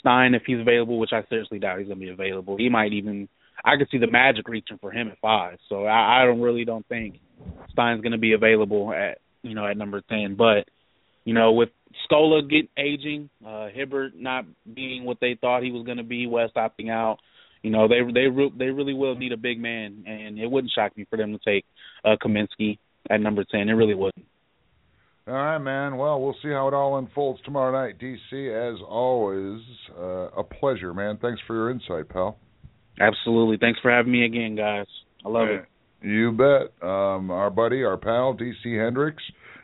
Stein 0.00 0.34
if 0.34 0.42
he's 0.46 0.60
available, 0.60 0.98
which 0.98 1.12
I 1.12 1.22
seriously 1.28 1.58
doubt 1.58 1.78
he's 1.78 1.88
going 1.88 2.00
to 2.00 2.06
be 2.06 2.10
available. 2.10 2.56
He 2.56 2.68
might 2.68 2.92
even. 2.92 3.28
I 3.62 3.76
could 3.76 3.88
see 3.90 3.98
the 3.98 4.10
Magic 4.10 4.48
reaching 4.48 4.78
for 4.78 4.90
him 4.90 5.08
at 5.08 5.18
five. 5.18 5.58
So 5.68 5.84
I, 5.84 6.22
I 6.22 6.24
don't 6.24 6.40
really 6.40 6.64
don't 6.64 6.86
think 6.88 7.16
Stein's 7.70 8.00
going 8.00 8.12
to 8.12 8.18
be 8.18 8.32
available 8.32 8.92
at 8.92 9.18
you 9.42 9.54
know 9.54 9.66
at 9.66 9.76
number 9.76 10.02
ten. 10.08 10.34
But 10.36 10.68
you 11.24 11.34
know, 11.34 11.52
with 11.52 11.68
Scola 12.10 12.48
get 12.48 12.70
aging, 12.76 13.28
uh 13.46 13.68
Hibbert 13.68 14.14
not 14.16 14.46
being 14.72 15.04
what 15.04 15.18
they 15.20 15.36
thought 15.40 15.62
he 15.62 15.72
was 15.72 15.84
going 15.84 15.98
to 15.98 16.04
be, 16.04 16.26
West 16.26 16.54
opting 16.54 16.90
out. 16.90 17.18
You 17.62 17.70
know, 17.70 17.88
they 17.88 18.00
they 18.12 18.28
re- 18.28 18.52
they 18.56 18.66
really 18.66 18.94
will 18.94 19.14
need 19.14 19.32
a 19.32 19.36
big 19.36 19.60
man, 19.60 20.04
and 20.06 20.38
it 20.38 20.50
wouldn't 20.50 20.72
shock 20.74 20.96
me 20.96 21.06
for 21.10 21.16
them 21.16 21.32
to 21.32 21.38
take 21.44 21.64
uh 22.04 22.16
Kaminsky 22.22 22.78
at 23.10 23.20
number 23.20 23.44
ten. 23.44 23.68
It 23.68 23.74
really 23.74 23.94
wouldn't. 23.94 24.26
All 25.30 25.36
right, 25.36 25.58
man. 25.58 25.96
Well, 25.96 26.20
we'll 26.20 26.34
see 26.42 26.48
how 26.48 26.66
it 26.66 26.74
all 26.74 26.98
unfolds 26.98 27.40
tomorrow 27.44 27.70
night. 27.70 28.00
DC, 28.00 28.72
as 28.72 28.80
always, 28.84 29.60
uh, 29.96 30.28
a 30.36 30.42
pleasure, 30.42 30.92
man. 30.92 31.18
Thanks 31.22 31.40
for 31.46 31.54
your 31.54 31.70
insight, 31.70 32.08
pal. 32.08 32.36
Absolutely. 32.98 33.56
Thanks 33.56 33.78
for 33.80 33.92
having 33.92 34.10
me 34.10 34.24
again, 34.24 34.56
guys. 34.56 34.86
I 35.24 35.28
love 35.28 35.46
it. 35.46 35.66
You 36.02 36.32
bet. 36.32 36.72
Um, 36.84 37.30
our 37.30 37.48
buddy, 37.48 37.84
our 37.84 37.96
pal, 37.96 38.36
DC 38.36 38.76
Hendrix. 38.76 39.22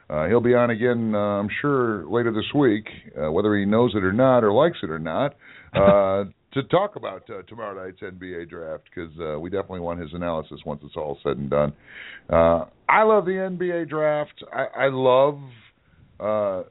Uh, 0.09 0.29
he'll 0.29 0.41
be 0.41 0.55
on 0.55 0.71
again, 0.71 1.13
uh, 1.17 1.19
I'm 1.19 1.49
sure, 1.61 2.09
later 2.09 2.31
this 2.31 2.55
week, 2.55 2.87
uh, 3.21 3.33
whether 3.33 3.57
he 3.57 3.65
knows 3.65 3.93
it 3.97 4.05
or 4.05 4.13
not 4.13 4.45
or 4.45 4.53
likes 4.53 4.79
it 4.85 4.91
or 4.91 5.01
not, 5.01 5.35
uh, 5.75 6.27
to 6.53 6.63
talk 6.71 6.95
about 6.95 7.29
uh, 7.29 7.43
tomorrow 7.49 7.85
night's 7.85 8.01
NBA 8.03 8.49
draft 8.49 8.85
because 8.85 9.11
uh, 9.19 9.41
we 9.41 9.51
definitely 9.51 9.81
want 9.81 9.99
his 9.99 10.11
analysis 10.15 10.61
once 10.65 10.81
it's 10.85 10.97
all 10.97 11.19
said 11.25 11.39
and 11.39 11.51
done. 11.51 11.73
I 12.89 13.03
love 13.03 13.25
the 13.25 13.33
NBA 13.33 13.89
draft. 13.89 14.45
I, 14.53 14.85
I 14.85 14.89
love 14.89 15.41
uh 16.19 16.63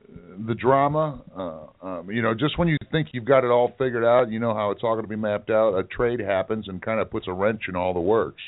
the 0.48 0.56
drama. 0.56 1.22
Uh 1.38 1.86
um 1.86 2.10
you 2.10 2.22
know 2.22 2.34
just 2.34 2.58
when 2.58 2.68
you 2.68 2.78
think 2.92 3.10
you've 3.12 3.26
got 3.26 3.44
it 3.44 3.52
all 3.52 3.74
figured 3.78 4.04
out 4.04 4.32
you 4.32 4.40
know 4.40 4.56
how 4.56 4.72
it's 4.72 4.82
all 4.84 4.96
going 4.96 5.06
to 5.06 5.10
be 5.10 5.16
mapped 5.16 5.52
out 5.52 5.78
a 5.78 5.84
trade 5.84 6.20
happens 6.20 6.68
and 6.68 6.82
kind 6.82 7.00
of 7.00 7.12
puts 7.12 7.28
a 7.28 7.34
wrench 7.34 7.64
in 7.70 7.76
all 7.76 7.94
the 7.94 8.00
works. 8.00 8.42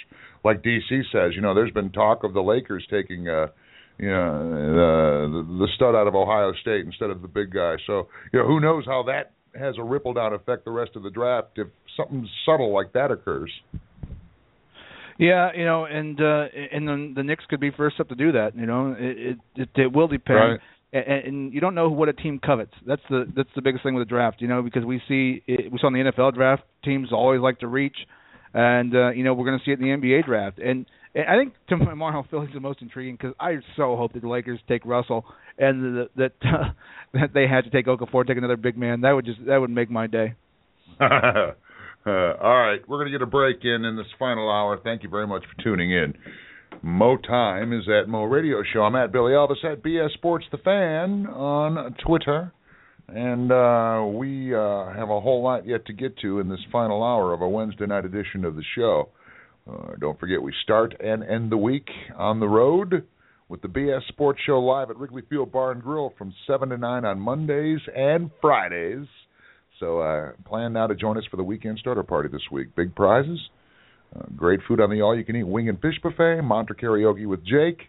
Like 0.43 0.63
DC 0.63 0.89
says 1.11 1.33
you 1.35 1.41
know 1.41 1.53
there's 1.53 1.71
been 1.71 1.91
talk 1.91 2.23
of 2.23 2.33
the 2.33 2.41
Lakers 2.41 2.85
taking 2.89 3.27
uh 3.27 3.47
you 3.99 4.09
know 4.09 4.25
uh, 4.25 5.27
the, 5.27 5.57
the 5.59 5.67
stud 5.75 5.93
out 5.93 6.07
of 6.07 6.15
Ohio 6.15 6.53
State 6.61 6.85
instead 6.85 7.09
of 7.09 7.21
the 7.21 7.27
big 7.27 7.53
guy. 7.53 7.75
So 7.85 8.07
you 8.33 8.39
know 8.39 8.47
who 8.47 8.59
knows 8.59 8.85
how 8.85 9.03
that 9.03 9.33
has 9.57 9.75
a 9.77 9.83
ripple 9.83 10.13
down 10.13 10.33
effect 10.33 10.65
the 10.65 10.71
rest 10.71 10.91
of 10.95 11.03
the 11.03 11.09
draft 11.11 11.49
if 11.57 11.67
something 11.95 12.27
subtle 12.45 12.73
like 12.73 12.93
that 12.93 13.11
occurs 13.11 13.51
Yeah, 15.17 15.49
you 15.55 15.65
know, 15.65 15.85
and 15.85 16.19
uh 16.21 16.45
and 16.71 16.87
the 16.87 17.13
the 17.15 17.23
Knicks 17.23 17.45
could 17.49 17.59
be 17.59 17.71
first 17.71 17.99
up 17.99 18.09
to 18.09 18.15
do 18.15 18.33
that. 18.33 18.55
You 18.55 18.65
know, 18.65 18.95
it 18.97 19.17
it 19.17 19.37
it, 19.55 19.69
it 19.75 19.93
will 19.93 20.07
depend. 20.07 20.37
Right. 20.37 20.59
And, 20.93 21.25
and 21.25 21.53
you 21.53 21.59
don't 21.59 21.75
know 21.75 21.89
what 21.89 22.07
a 22.07 22.13
team 22.13 22.39
covets. 22.39 22.73
That's 22.85 23.01
the 23.09 23.25
that's 23.35 23.49
the 23.55 23.61
biggest 23.61 23.83
thing 23.83 23.95
with 23.95 24.07
the 24.07 24.09
draft, 24.09 24.41
you 24.41 24.47
know, 24.47 24.61
because 24.61 24.85
we 24.85 25.01
see 25.07 25.43
it, 25.47 25.71
we 25.71 25.79
saw 25.79 25.87
in 25.87 25.93
the 25.93 26.11
NFL 26.11 26.33
draft 26.33 26.63
teams 26.83 27.11
always 27.11 27.41
like 27.41 27.59
to 27.59 27.67
reach, 27.67 27.97
and 28.53 28.95
uh, 28.95 29.09
you 29.09 29.23
know 29.23 29.33
we're 29.33 29.45
going 29.45 29.59
to 29.59 29.65
see 29.65 29.71
it 29.71 29.79
in 29.79 29.85
the 29.85 30.07
NBA 30.07 30.25
draft. 30.25 30.59
And, 30.59 30.85
and 31.13 31.25
I 31.27 31.37
think 31.37 31.53
tomorrow 31.67 32.25
Philly's 32.31 32.53
the 32.53 32.59
most 32.59 32.81
intriguing 32.81 33.15
because 33.15 33.35
I 33.39 33.55
so 33.75 33.97
hope 33.97 34.13
that 34.13 34.21
the 34.21 34.29
Lakers 34.29 34.59
take 34.67 34.85
Russell 34.85 35.25
and 35.57 35.83
the, 35.83 36.09
that 36.15 36.33
uh, 36.43 36.69
that 37.13 37.33
they 37.33 37.47
had 37.47 37.65
to 37.65 37.69
take 37.69 37.87
Okafor, 37.87 38.25
take 38.25 38.37
another 38.37 38.57
big 38.57 38.77
man. 38.77 39.01
That 39.01 39.11
would 39.11 39.25
just 39.25 39.39
that 39.45 39.57
would 39.57 39.71
make 39.71 39.89
my 39.89 40.07
day. 40.07 40.35
uh, 42.07 42.37
all 42.41 42.57
right, 42.57 42.79
we're 42.87 42.97
going 42.97 43.11
to 43.11 43.17
get 43.17 43.21
a 43.21 43.29
break 43.29 43.57
in 43.63 43.85
in 43.85 43.95
this 43.95 44.07
final 44.17 44.49
hour. 44.49 44.79
Thank 44.83 45.03
you 45.03 45.09
very 45.09 45.27
much 45.27 45.43
for 45.43 45.63
tuning 45.63 45.91
in. 45.91 46.13
Mo 46.81 47.17
Time 47.17 47.73
is 47.73 47.87
at 47.87 48.07
Mo 48.07 48.23
Radio 48.23 48.61
Show. 48.73 48.81
I'm 48.81 48.95
at 48.95 49.11
Billy 49.11 49.31
Elvis 49.31 49.63
at 49.63 49.83
BS 49.83 50.13
Sports 50.13 50.45
The 50.51 50.57
Fan 50.59 51.27
on 51.27 51.95
Twitter. 52.05 52.51
And 53.09 53.51
uh, 53.51 54.05
we 54.17 54.53
uh, 54.53 54.91
have 54.93 55.09
a 55.09 55.21
whole 55.21 55.41
lot 55.41 55.65
yet 55.65 55.85
to 55.85 55.93
get 55.93 56.17
to 56.19 56.39
in 56.39 56.49
this 56.49 56.59
final 56.71 57.03
hour 57.03 57.33
of 57.33 57.41
a 57.41 57.47
Wednesday 57.47 57.85
night 57.85 58.05
edition 58.05 58.43
of 58.43 58.55
the 58.55 58.63
show. 58.75 59.09
Uh, 59.69 59.95
don't 59.99 60.19
forget, 60.19 60.41
we 60.41 60.53
start 60.63 60.93
and 60.99 61.23
end 61.23 61.51
the 61.51 61.57
week 61.57 61.87
on 62.17 62.39
the 62.39 62.47
road 62.47 63.05
with 63.49 63.61
the 63.61 63.67
BS 63.67 64.05
Sports 64.09 64.39
Show 64.45 64.59
live 64.59 64.89
at 64.89 64.97
Wrigley 64.97 65.23
Field 65.29 65.51
Bar 65.51 65.71
and 65.71 65.81
Grill 65.81 66.13
from 66.17 66.33
7 66.45 66.69
to 66.69 66.77
9 66.77 67.05
on 67.05 67.19
Mondays 67.19 67.79
and 67.95 68.29
Fridays. 68.41 69.07
So 69.79 69.99
uh, 69.99 70.31
plan 70.47 70.73
now 70.73 70.87
to 70.87 70.95
join 70.95 71.17
us 71.17 71.23
for 71.29 71.37
the 71.37 71.43
weekend 71.43 71.77
starter 71.79 72.03
party 72.03 72.29
this 72.29 72.41
week. 72.51 72.75
Big 72.75 72.95
prizes, 72.95 73.39
uh, 74.15 74.23
great 74.35 74.59
food 74.67 74.81
on 74.81 74.89
the 74.89 75.01
all-you-can-eat 75.01 75.47
wing 75.47 75.69
and 75.69 75.79
fish 75.79 75.95
buffet, 76.01 76.41
mantra 76.41 76.75
karaoke 76.75 77.27
with 77.27 77.45
Jake, 77.45 77.81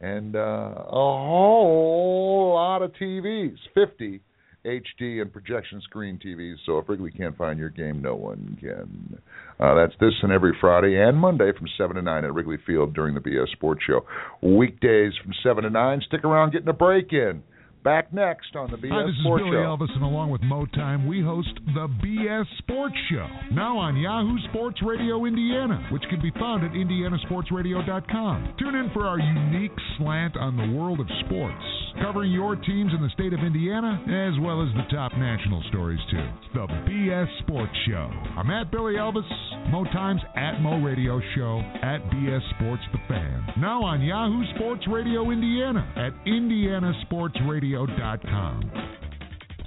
and 0.00 0.36
uh, 0.36 0.38
a 0.38 0.90
whole 0.90 2.52
lot 2.54 2.82
of 2.82 2.92
TVs, 2.92 3.56
50 3.74 4.20
HD 4.64 5.20
and 5.20 5.32
projection 5.32 5.80
screen 5.82 6.18
TVs. 6.24 6.56
So 6.64 6.78
if 6.78 6.88
Wrigley 6.88 7.10
can't 7.10 7.36
find 7.36 7.58
your 7.58 7.68
game, 7.68 8.00
no 8.00 8.14
one 8.14 8.56
can. 8.60 9.18
Uh, 9.60 9.74
that's 9.74 9.92
this 10.00 10.14
and 10.22 10.32
every 10.32 10.56
Friday 10.60 11.00
and 11.00 11.16
Monday 11.16 11.52
from 11.56 11.68
7 11.76 11.96
to 11.96 12.02
9 12.02 12.24
at 12.24 12.32
Wrigley 12.32 12.56
Field 12.66 12.94
during 12.94 13.14
the 13.14 13.20
BS 13.20 13.50
Sports 13.52 13.82
Show. 13.86 14.06
Weekdays 14.42 15.12
from 15.22 15.32
7 15.42 15.64
to 15.64 15.70
9. 15.70 16.02
Stick 16.08 16.24
around 16.24 16.52
getting 16.52 16.68
a 16.68 16.72
break 16.72 17.12
in. 17.12 17.42
Back 17.84 18.14
next 18.14 18.56
on 18.56 18.70
the 18.70 18.78
BS 18.78 18.92
Hi, 18.92 19.06
this 19.06 19.14
Sports 19.20 19.42
is 19.42 19.50
Billy 19.50 19.60
Show. 19.60 19.76
Elvis, 19.76 19.92
and 19.92 20.02
along 20.02 20.30
with 20.30 20.40
Mo 20.40 20.64
Time, 20.72 21.06
we 21.06 21.20
host 21.20 21.52
the 21.74 21.86
BS 22.02 22.46
Sports 22.56 22.96
Show, 23.10 23.28
now 23.52 23.76
on 23.76 23.94
Yahoo 23.98 24.38
Sports 24.48 24.80
Radio 24.82 25.26
Indiana, 25.26 25.86
which 25.92 26.02
can 26.08 26.18
be 26.22 26.30
found 26.40 26.64
at 26.64 26.70
indianasportsradio.com. 26.70 28.54
Tune 28.58 28.74
in 28.74 28.90
for 28.94 29.04
our 29.06 29.18
unique 29.20 29.76
slant 29.98 30.34
on 30.38 30.56
the 30.56 30.74
world 30.74 30.98
of 30.98 31.06
sports, 31.26 31.62
covering 32.02 32.32
your 32.32 32.56
teams 32.56 32.92
in 32.94 33.02
the 33.02 33.10
state 33.10 33.32
of 33.32 33.40
Indiana, 33.40 34.00
as 34.04 34.38
well 34.40 34.62
as 34.62 34.68
the 34.74 34.82
top 34.94 35.12
national 35.16 35.62
stories, 35.68 36.00
too. 36.10 36.18
It's 36.18 36.54
The 36.54 36.66
BS 36.88 37.38
Sports 37.40 37.72
Show. 37.86 38.10
I'm 38.36 38.50
at 38.50 38.70
Billy 38.70 38.94
Elvis, 38.94 39.24
Mo 39.70 39.84
Time's 39.84 40.20
at 40.36 40.60
Mo 40.60 40.82
Radio 40.82 41.20
Show, 41.34 41.60
at 41.82 42.02
BS 42.10 42.42
Sports 42.56 42.82
The 42.92 42.98
Fan. 43.08 43.46
Now 43.58 43.82
on 43.82 44.02
Yahoo 44.02 44.44
Sports 44.56 44.86
Radio 44.88 45.30
Indiana, 45.30 45.90
at 45.96 46.12
indianasportsradio.com. 46.26 48.70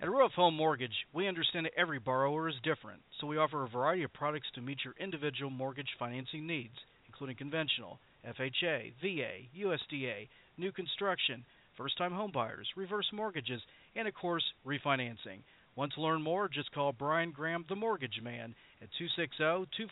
At 0.00 0.08
Ruoff 0.08 0.32
Home 0.32 0.56
Mortgage, 0.56 0.94
we 1.12 1.28
understand 1.28 1.66
that 1.66 1.74
every 1.78 2.00
borrower 2.00 2.48
is 2.48 2.56
different, 2.64 3.02
so 3.20 3.26
we 3.26 3.36
offer 3.36 3.64
a 3.64 3.68
variety 3.68 4.02
of 4.02 4.12
products 4.12 4.48
to 4.54 4.60
meet 4.60 4.78
your 4.84 4.94
individual 4.98 5.50
mortgage 5.50 5.86
financing 5.98 6.44
needs, 6.44 6.74
including 7.06 7.36
conventional, 7.36 8.00
FHA, 8.26 8.92
VA, 9.00 9.46
USDA, 9.58 10.28
new 10.58 10.72
construction, 10.72 11.44
first 11.76 11.96
time 11.98 12.12
homebuyers, 12.12 12.66
reverse 12.76 13.06
mortgages, 13.12 13.62
and 13.96 14.06
of 14.06 14.14
course, 14.14 14.44
refinancing. 14.66 15.42
Want 15.74 15.92
to 15.94 16.02
learn 16.02 16.22
more? 16.22 16.48
Just 16.48 16.70
call 16.72 16.92
Brian 16.92 17.30
Graham, 17.30 17.64
the 17.68 17.76
mortgage 17.76 18.20
man, 18.22 18.54
at 18.82 18.88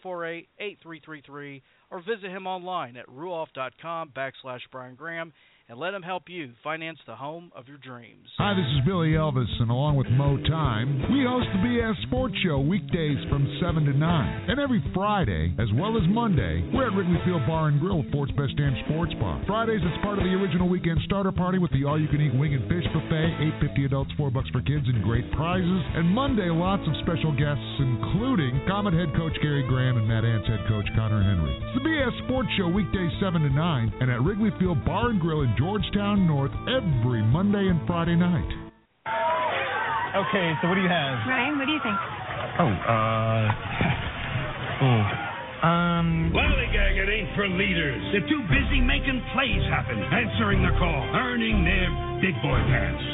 260-248-8333 0.04 1.62
or 1.90 2.00
visit 2.00 2.30
him 2.30 2.46
online 2.46 2.96
at 2.98 3.06
ruoff.com 3.08 4.10
backslash 4.10 4.60
Brian 4.70 4.94
Graham 4.94 5.32
and 5.70 5.78
let 5.78 5.92
them 5.92 6.02
help 6.02 6.26
you 6.26 6.50
finance 6.66 6.98
the 7.06 7.14
home 7.14 7.52
of 7.54 7.68
your 7.68 7.78
dreams. 7.78 8.26
Hi, 8.42 8.58
this 8.58 8.66
is 8.74 8.82
Billy 8.82 9.14
Elvis, 9.14 9.46
and 9.62 9.70
along 9.70 9.94
with 9.94 10.10
Mo 10.10 10.34
Time, 10.50 10.98
we 11.14 11.22
host 11.22 11.46
the 11.54 11.62
BS 11.62 11.94
Sports 12.10 12.34
Show 12.42 12.58
weekdays 12.58 13.22
from 13.30 13.46
7 13.62 13.86
to 13.86 13.94
9. 13.94 14.50
And 14.50 14.58
every 14.58 14.82
Friday, 14.90 15.54
as 15.62 15.70
well 15.78 15.94
as 15.94 16.02
Monday, 16.10 16.66
we're 16.74 16.90
at 16.90 16.94
Wrigley 16.98 17.22
Field 17.22 17.46
Bar 17.46 17.70
and 17.70 17.78
Grill, 17.78 18.02
Fort's 18.10 18.34
Best 18.34 18.58
Damn 18.58 18.74
Sports 18.90 19.14
Bar. 19.22 19.46
Fridays, 19.46 19.78
it's 19.78 20.02
part 20.02 20.18
of 20.18 20.26
the 20.26 20.34
original 20.34 20.66
weekend 20.66 20.98
starter 21.06 21.30
party 21.30 21.62
with 21.62 21.70
the 21.70 21.86
all-you-can-eat 21.86 22.34
wing 22.34 22.58
and 22.58 22.66
fish 22.66 22.90
buffet, 22.90 23.62
8.50 23.62 23.86
adults, 23.86 24.10
4 24.18 24.34
bucks 24.34 24.50
for 24.50 24.66
kids, 24.66 24.90
and 24.90 25.06
great 25.06 25.30
prizes. 25.38 25.82
And 25.94 26.10
Monday, 26.10 26.50
lots 26.50 26.82
of 26.82 26.98
special 27.06 27.30
guests, 27.30 27.70
including 27.78 28.58
Komet 28.66 28.90
head 28.90 29.14
coach 29.14 29.38
Gary 29.38 29.62
Graham 29.70 30.02
and 30.02 30.10
Mad 30.10 30.26
Ants 30.26 30.50
head 30.50 30.66
coach 30.66 30.90
Connor 30.98 31.22
Henry. 31.22 31.54
It's 31.62 31.78
the 31.78 31.86
BS 31.86 32.26
Sports 32.26 32.50
Show 32.58 32.66
weekdays 32.66 33.14
7 33.22 33.38
to 33.38 33.54
9, 33.54 34.02
and 34.02 34.10
at 34.10 34.18
Wrigley 34.26 34.50
Field 34.58 34.82
Bar 34.82 35.14
and 35.14 35.22
Grill 35.22 35.46
in 35.46 35.54
Georgetown 35.60 36.24
North 36.24 36.56
every 36.72 37.20
Monday 37.20 37.68
and 37.68 37.84
Friday 37.84 38.16
night. 38.16 38.48
Okay, 40.16 40.56
so 40.64 40.72
what 40.72 40.74
do 40.74 40.80
you 40.80 40.88
have? 40.88 41.20
Ryan, 41.28 41.60
what 41.60 41.68
do 41.68 41.74
you 41.76 41.84
think? 41.84 42.00
Oh, 42.56 42.72
uh. 42.72 43.44
Oh. 44.80 45.04
Um. 45.60 46.32
Lollygag, 46.32 46.96
it 46.96 47.12
ain't 47.12 47.36
for 47.36 47.44
leaders. 47.44 48.00
They're 48.16 48.24
too 48.24 48.40
busy 48.48 48.80
making 48.80 49.20
plays 49.36 49.60
happen, 49.68 50.00
answering 50.00 50.64
the 50.64 50.72
call, 50.80 51.04
earning 51.12 51.60
their 51.68 51.92
big 52.24 52.32
boy 52.40 52.56
pants. 52.64 53.04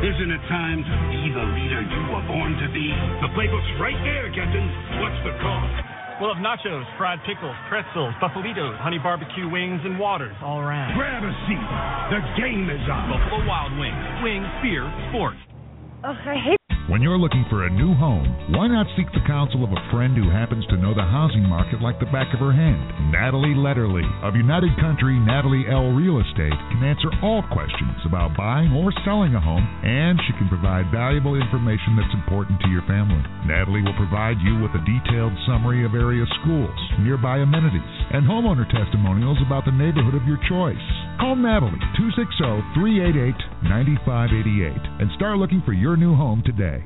Isn't 0.00 0.32
it 0.32 0.40
time 0.48 0.80
to 0.80 0.96
be 1.12 1.28
the 1.28 1.44
leader 1.60 1.84
you 1.84 2.02
were 2.08 2.24
born 2.24 2.56
to 2.56 2.68
be? 2.72 2.88
The 3.20 3.28
playbook's 3.36 3.72
right 3.76 4.00
there, 4.00 4.32
Captain. 4.32 4.64
What's 5.04 5.20
the 5.28 5.36
call? 5.44 5.99
We'll 6.20 6.34
have 6.34 6.44
nachos, 6.44 6.84
fried 6.98 7.18
pickles, 7.24 7.56
pretzels, 7.70 8.12
buffalitos, 8.20 8.76
honey 8.78 8.98
barbecue 8.98 9.48
wings, 9.48 9.80
and 9.84 9.98
waters 9.98 10.36
all 10.44 10.60
around. 10.60 10.94
Grab 10.94 11.24
a 11.24 11.32
seat. 11.48 11.64
The 12.12 12.20
game 12.36 12.68
is 12.68 12.84
on. 12.92 13.08
Buffalo 13.08 13.48
Wild 13.48 13.72
Wings. 13.80 13.96
Wings, 14.22 14.46
beer, 14.60 14.84
sports. 15.08 15.38
Ugh, 16.04 16.16
I 16.26 16.36
hate. 16.36 16.59
When 16.90 17.06
you're 17.06 17.22
looking 17.22 17.46
for 17.46 17.62
a 17.62 17.70
new 17.70 17.94
home, 17.94 18.26
why 18.50 18.66
not 18.66 18.90
seek 18.98 19.06
the 19.14 19.22
counsel 19.22 19.62
of 19.62 19.70
a 19.70 19.78
friend 19.94 20.18
who 20.18 20.26
happens 20.26 20.66
to 20.66 20.76
know 20.76 20.90
the 20.90 21.06
housing 21.06 21.46
market 21.46 21.78
like 21.78 22.02
the 22.02 22.10
back 22.10 22.34
of 22.34 22.42
her 22.42 22.50
hand? 22.50 23.14
Natalie 23.14 23.54
Letterly 23.54 24.02
of 24.26 24.34
United 24.34 24.74
Country 24.82 25.14
Natalie 25.14 25.70
L. 25.70 25.94
Real 25.94 26.18
Estate 26.18 26.58
can 26.74 26.82
answer 26.82 27.06
all 27.22 27.46
questions 27.54 27.94
about 28.02 28.34
buying 28.34 28.74
or 28.74 28.90
selling 29.06 29.38
a 29.38 29.40
home, 29.40 29.62
and 29.86 30.18
she 30.26 30.34
can 30.34 30.50
provide 30.50 30.90
valuable 30.90 31.38
information 31.38 31.94
that's 31.94 32.10
important 32.10 32.58
to 32.66 32.74
your 32.74 32.82
family. 32.90 33.22
Natalie 33.46 33.86
will 33.86 33.94
provide 33.94 34.42
you 34.42 34.58
with 34.58 34.74
a 34.74 34.82
detailed 34.82 35.38
summary 35.46 35.86
of 35.86 35.94
area 35.94 36.26
schools, 36.42 36.74
nearby 37.06 37.38
amenities, 37.38 37.86
and 38.10 38.26
homeowner 38.26 38.66
testimonials 38.66 39.38
about 39.46 39.62
the 39.62 39.70
neighborhood 39.70 40.18
of 40.18 40.26
your 40.26 40.42
choice. 40.50 40.82
Call 41.22 41.38
Natalie 41.38 41.78
260-388-9588 43.62 43.62
and 43.62 43.70
start 43.76 43.78
looking 43.78 44.02
for 44.02 44.10
your 44.10 44.56
new 44.56 44.58
home 44.58 44.58
today. 44.58 44.80
9588. 44.80 44.80
9588. 44.80 44.80
88 44.80 44.98
and 45.00 45.10
start 45.16 45.38
looking 45.38 45.62
for 45.66 45.72
your 45.72 45.96
new 45.96 46.14
home 46.14 46.40
today. 46.40 46.40
260 46.40 46.40
388 46.40 46.40
9588 46.40 46.40
and 46.40 46.40
start 46.40 46.40
looking 46.40 46.40
for 46.40 46.40
your 46.40 46.40
new 46.40 46.40
home 46.40 46.42
today. 46.44 46.79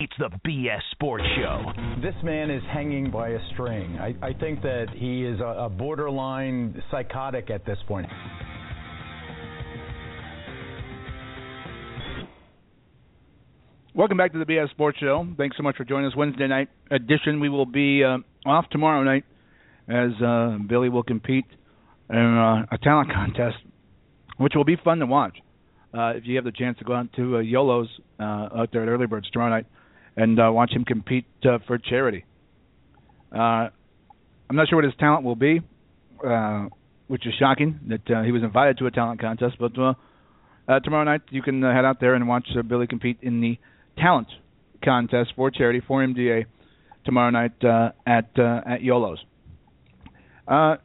It's 0.00 0.12
the 0.16 0.30
BS 0.46 0.78
Sports 0.92 1.24
Show. 1.36 1.72
This 2.00 2.14
man 2.22 2.52
is 2.52 2.62
hanging 2.72 3.10
by 3.10 3.30
a 3.30 3.38
string. 3.52 3.98
I, 3.98 4.14
I 4.22 4.32
think 4.32 4.62
that 4.62 4.86
he 4.94 5.24
is 5.24 5.40
a, 5.40 5.64
a 5.64 5.68
borderline 5.68 6.80
psychotic 6.88 7.50
at 7.50 7.66
this 7.66 7.78
point. 7.88 8.06
Welcome 13.92 14.16
back 14.16 14.30
to 14.34 14.38
the 14.38 14.44
BS 14.44 14.70
Sports 14.70 14.98
Show. 15.00 15.26
Thanks 15.36 15.56
so 15.56 15.64
much 15.64 15.74
for 15.74 15.82
joining 15.82 16.06
us. 16.06 16.16
Wednesday 16.16 16.46
night 16.46 16.68
edition. 16.92 17.40
We 17.40 17.48
will 17.48 17.66
be 17.66 18.04
uh, 18.04 18.18
off 18.46 18.66
tomorrow 18.70 19.02
night 19.02 19.24
as 19.88 20.10
uh, 20.24 20.58
Billy 20.68 20.90
will 20.90 21.02
compete 21.02 21.46
in 22.08 22.16
uh, 22.16 22.66
a 22.70 22.78
talent 22.78 23.12
contest, 23.12 23.56
which 24.36 24.52
will 24.54 24.62
be 24.62 24.76
fun 24.76 25.00
to 25.00 25.06
watch. 25.06 25.38
Uh, 25.92 26.10
if 26.10 26.22
you 26.24 26.36
have 26.36 26.44
the 26.44 26.52
chance 26.52 26.78
to 26.78 26.84
go 26.84 26.94
out 26.94 27.12
to 27.14 27.38
uh, 27.38 27.40
Yolo's 27.40 27.88
uh, 28.20 28.48
out 28.58 28.68
there 28.72 28.84
at 28.84 28.88
Early 28.88 29.08
Birds 29.08 29.28
tomorrow 29.30 29.50
night 29.50 29.66
and 30.18 30.38
uh, 30.40 30.50
watch 30.52 30.72
him 30.72 30.84
compete 30.84 31.26
uh, 31.44 31.58
for 31.66 31.78
charity. 31.78 32.24
Uh, 33.32 33.68
I'm 34.50 34.56
not 34.56 34.68
sure 34.68 34.76
what 34.76 34.84
his 34.84 34.94
talent 34.98 35.24
will 35.24 35.36
be, 35.36 35.60
uh, 36.26 36.66
which 37.06 37.26
is 37.26 37.34
shocking 37.38 37.78
that 37.88 38.10
uh, 38.10 38.22
he 38.22 38.32
was 38.32 38.42
invited 38.42 38.78
to 38.78 38.86
a 38.86 38.90
talent 38.90 39.20
contest. 39.20 39.56
But 39.60 39.78
uh, 39.78 39.94
uh, 40.66 40.80
tomorrow 40.80 41.04
night 41.04 41.22
you 41.30 41.40
can 41.40 41.62
uh, 41.62 41.72
head 41.72 41.84
out 41.84 42.00
there 42.00 42.14
and 42.14 42.26
watch 42.26 42.48
uh, 42.58 42.62
Billy 42.62 42.86
compete 42.86 43.18
in 43.22 43.40
the 43.40 43.58
talent 43.96 44.28
contest 44.84 45.32
for 45.36 45.50
charity 45.50 45.80
for 45.86 46.04
MDA 46.04 46.46
tomorrow 47.04 47.30
night 47.30 47.52
uh, 47.64 47.90
at 48.06 48.30
uh, 48.38 48.60
at 48.66 48.82
Yolo's. 48.82 49.18
Uh, 50.48 50.76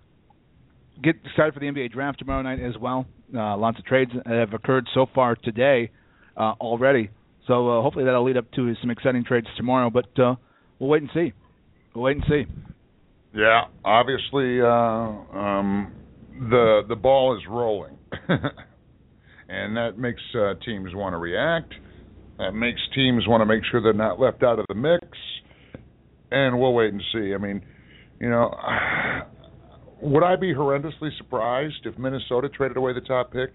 get 1.02 1.16
excited 1.26 1.54
for 1.54 1.60
the 1.60 1.66
NBA 1.66 1.92
draft 1.92 2.20
tomorrow 2.20 2.42
night 2.44 2.60
as 2.60 2.78
well. 2.78 3.06
Uh, 3.36 3.58
lots 3.58 3.80
of 3.80 3.86
trades 3.86 4.12
have 4.26 4.54
occurred 4.54 4.88
so 4.94 5.08
far 5.16 5.36
today 5.36 5.90
uh, 6.38 6.54
already, 6.62 7.10
so 7.48 7.70
uh, 7.70 7.82
hopefully 7.82 8.06
that'll 8.06 8.24
lead 8.24 8.38
up 8.38 8.52
to 8.54 8.74
some 8.82 8.90
exciting 8.90 9.24
trades 9.24 9.48
tomorrow. 9.58 9.90
But 9.90 10.20
uh, 10.20 10.36
we'll 10.80 10.90
wait 10.90 11.02
and 11.02 11.12
see. 11.14 11.34
We'll 11.94 12.06
wait 12.06 12.18
and 12.18 12.26
see. 12.28 12.44
Yeah, 13.36 13.64
obviously 13.84 14.62
uh, 14.62 14.66
um, 14.66 15.94
the 16.50 16.82
the 16.88 16.96
ball 16.96 17.36
is 17.36 17.44
rolling, 17.50 17.98
and 19.50 19.76
that 19.76 19.98
makes 19.98 20.22
uh, 20.36 20.54
teams 20.66 20.92
want 20.94 21.14
to 21.14 21.18
react. 21.18 21.74
That 22.38 22.52
makes 22.54 22.80
teams 22.96 23.28
want 23.28 23.42
to 23.42 23.46
make 23.46 23.64
sure 23.72 23.82
they're 23.82 23.94
not 23.94 24.20
left 24.20 24.44
out 24.44 24.60
of 24.60 24.66
the 24.68 24.76
mix. 24.76 25.06
And 26.32 26.60
we'll 26.60 26.74
wait 26.74 26.92
and 26.92 27.02
see. 27.14 27.34
I 27.34 27.38
mean, 27.38 27.64
you 28.20 28.30
know, 28.30 28.54
would 30.02 30.24
I 30.24 30.36
be 30.36 30.54
horrendously 30.54 31.16
surprised 31.18 31.86
if 31.86 31.98
Minnesota 31.98 32.50
traded 32.50 32.78
away 32.78 32.94
the 32.94 33.02
top 33.02 33.32
pick? 33.32 33.52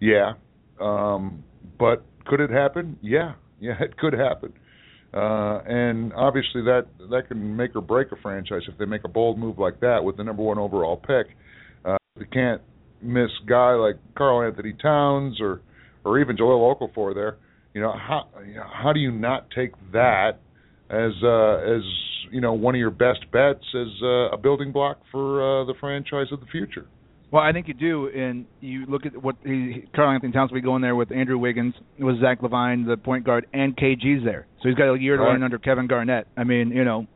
Yeah. 0.00 0.32
Um, 0.80 1.44
but 1.78 2.04
could 2.28 2.40
it 2.40 2.50
happen? 2.50 2.98
Yeah. 3.02 3.34
Yeah, 3.60 3.74
it 3.80 3.96
could 3.96 4.12
happen. 4.12 4.52
Uh, 5.12 5.62
and 5.66 6.12
obviously 6.12 6.62
that 6.62 6.86
that 7.10 7.28
can 7.28 7.56
make 7.56 7.74
or 7.74 7.80
break 7.80 8.12
a 8.12 8.16
franchise 8.22 8.60
if 8.68 8.76
they 8.78 8.84
make 8.84 9.04
a 9.04 9.08
bold 9.08 9.38
move 9.38 9.58
like 9.58 9.80
that 9.80 10.04
with 10.04 10.18
the 10.18 10.24
number 10.24 10.42
one 10.42 10.58
overall 10.58 10.96
pick. 10.98 11.34
Uh, 11.84 11.96
they 12.18 12.26
can't 12.26 12.60
miss 13.00 13.30
guy 13.48 13.72
like 13.72 13.96
Karl 14.16 14.46
Anthony 14.46 14.74
Towns 14.74 15.40
or 15.40 15.62
or 16.04 16.20
even 16.20 16.36
Jahlil 16.36 16.76
Okafor 16.76 17.14
there. 17.14 17.38
You 17.72 17.80
know 17.80 17.92
how 17.92 18.28
how 18.70 18.92
do 18.92 19.00
you 19.00 19.10
not 19.10 19.46
take 19.50 19.72
that 19.92 20.32
as 20.90 21.12
uh, 21.22 21.76
as 21.76 21.82
you 22.30 22.42
know 22.42 22.52
one 22.52 22.74
of 22.74 22.78
your 22.78 22.90
best 22.90 23.30
bets 23.32 23.64
as 23.74 23.88
uh, 24.02 24.30
a 24.30 24.36
building 24.36 24.72
block 24.72 24.98
for 25.10 25.62
uh, 25.62 25.64
the 25.64 25.74
franchise 25.80 26.26
of 26.32 26.40
the 26.40 26.46
future? 26.46 26.86
Well, 27.30 27.42
I 27.42 27.52
think 27.52 27.68
you 27.68 27.74
do, 27.74 28.08
and 28.08 28.46
you 28.60 28.86
look 28.86 29.04
at 29.04 29.22
what 29.22 29.36
he, 29.44 29.84
Karl 29.94 30.10
Anthony 30.12 30.32
Towns 30.32 30.50
will 30.50 30.56
be 30.56 30.62
going 30.62 30.80
there 30.80 30.96
with 30.96 31.12
Andrew 31.12 31.36
Wiggins, 31.36 31.74
with 31.98 32.20
Zach 32.20 32.40
LaVine, 32.40 32.86
the 32.86 32.96
point 32.96 33.24
guard, 33.24 33.46
and 33.52 33.76
KG's 33.76 34.24
there. 34.24 34.46
So 34.62 34.68
he's 34.70 34.76
got 34.78 34.90
a 34.90 34.98
year 34.98 35.16
to 35.16 35.22
Right. 35.22 35.32
learn 35.32 35.42
under 35.42 35.58
Kevin 35.58 35.86
Garnett. 35.88 36.26
I 36.38 36.44
mean, 36.44 36.70
you 36.70 36.84
know, 36.84 37.06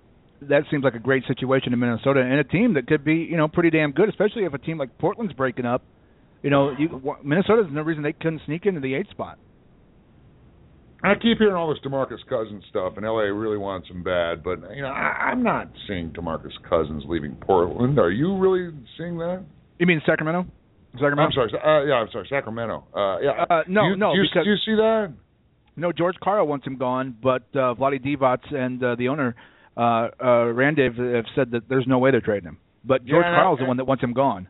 that 0.43 0.64
seems 0.70 0.84
like 0.84 0.94
a 0.94 0.98
great 0.98 1.24
situation 1.26 1.72
in 1.72 1.78
Minnesota, 1.78 2.20
and 2.20 2.34
a 2.34 2.44
team 2.44 2.74
that 2.74 2.86
could 2.86 3.05
be, 3.05 3.14
you 3.14 3.39
know, 3.39 3.48
pretty 3.48 3.70
damn 3.70 3.93
good, 3.93 4.10
especially 4.10 4.44
if 4.44 4.52
a 4.52 4.59
team 4.59 4.76
like 4.76 4.98
Portland's 4.98 5.32
breaking 5.32 5.64
up. 5.64 5.82
You 6.43 6.51
know, 6.51 6.72
you, 6.76 7.16
Minnesota's 7.24 7.68
no 7.70 7.80
reason 7.82 8.02
they 8.02 8.12
couldn't 8.12 8.43
sneak 8.44 8.66
into 8.66 8.80
the 8.80 8.94
eighth 8.94 9.10
spot. 9.10 9.39
I 11.05 11.14
keep 11.14 11.39
hearing 11.39 11.55
all 11.55 11.68
this 11.68 11.78
Demarcus 11.84 12.24
Cousins 12.28 12.62
stuff, 12.68 12.94
and 12.97 13.05
LA 13.05 13.22
really 13.32 13.59
wants 13.59 13.89
him 13.89 14.02
bad. 14.02 14.44
But 14.44 14.60
you 14.74 14.82
know, 14.82 14.89
I, 14.89 15.30
I'm 15.30 15.43
not 15.43 15.68
seeing 15.89 16.10
Demarcus 16.10 16.52
Cousins 16.68 17.05
leaving 17.09 17.34
Portland. 17.36 17.98
Are 17.98 18.10
you 18.10 18.36
really 18.36 18.70
seeing 18.98 19.18
that? 19.18 19.44
You 19.78 19.86
mean 19.86 20.00
Sacramento? 20.06 20.46
Sacramento? 20.94 21.22
I'm 21.22 21.32
sorry. 21.32 21.52
Uh, 21.54 21.84
yeah, 21.86 21.94
I'm 21.94 22.08
sorry. 22.12 22.26
Sacramento. 22.28 22.84
Uh, 22.94 23.18
yeah. 23.20 23.44
Uh, 23.48 23.62
no, 23.68 23.88
you, 23.88 23.96
no, 23.96 24.14
you, 24.14 24.22
because 24.22 24.44
do 24.44 24.50
you 24.50 24.56
see 24.64 24.76
that? 24.76 25.12
No, 25.76 25.90
George 25.90 26.16
Karl 26.22 26.46
wants 26.46 26.66
him 26.66 26.76
gone, 26.76 27.16
but 27.22 27.44
uh, 27.54 27.74
Vlade 27.74 28.04
Divac 28.04 28.54
and 28.54 28.82
uh, 28.84 28.94
the 28.96 29.08
owner 29.08 29.34
uh, 29.76 29.80
uh, 29.80 30.52
Randiv 30.52 30.98
have 31.14 31.24
said 31.34 31.52
that 31.52 31.68
there's 31.68 31.86
no 31.86 31.98
way 31.98 32.10
they're 32.10 32.20
trading 32.20 32.48
him. 32.48 32.58
But 32.84 33.06
George 33.06 33.24
Yeah, 33.24 33.36
Karl's 33.36 33.58
the 33.58 33.64
one 33.64 33.78
that 33.78 33.86
wants 33.86 34.02
him 34.02 34.12
gone. 34.12 34.48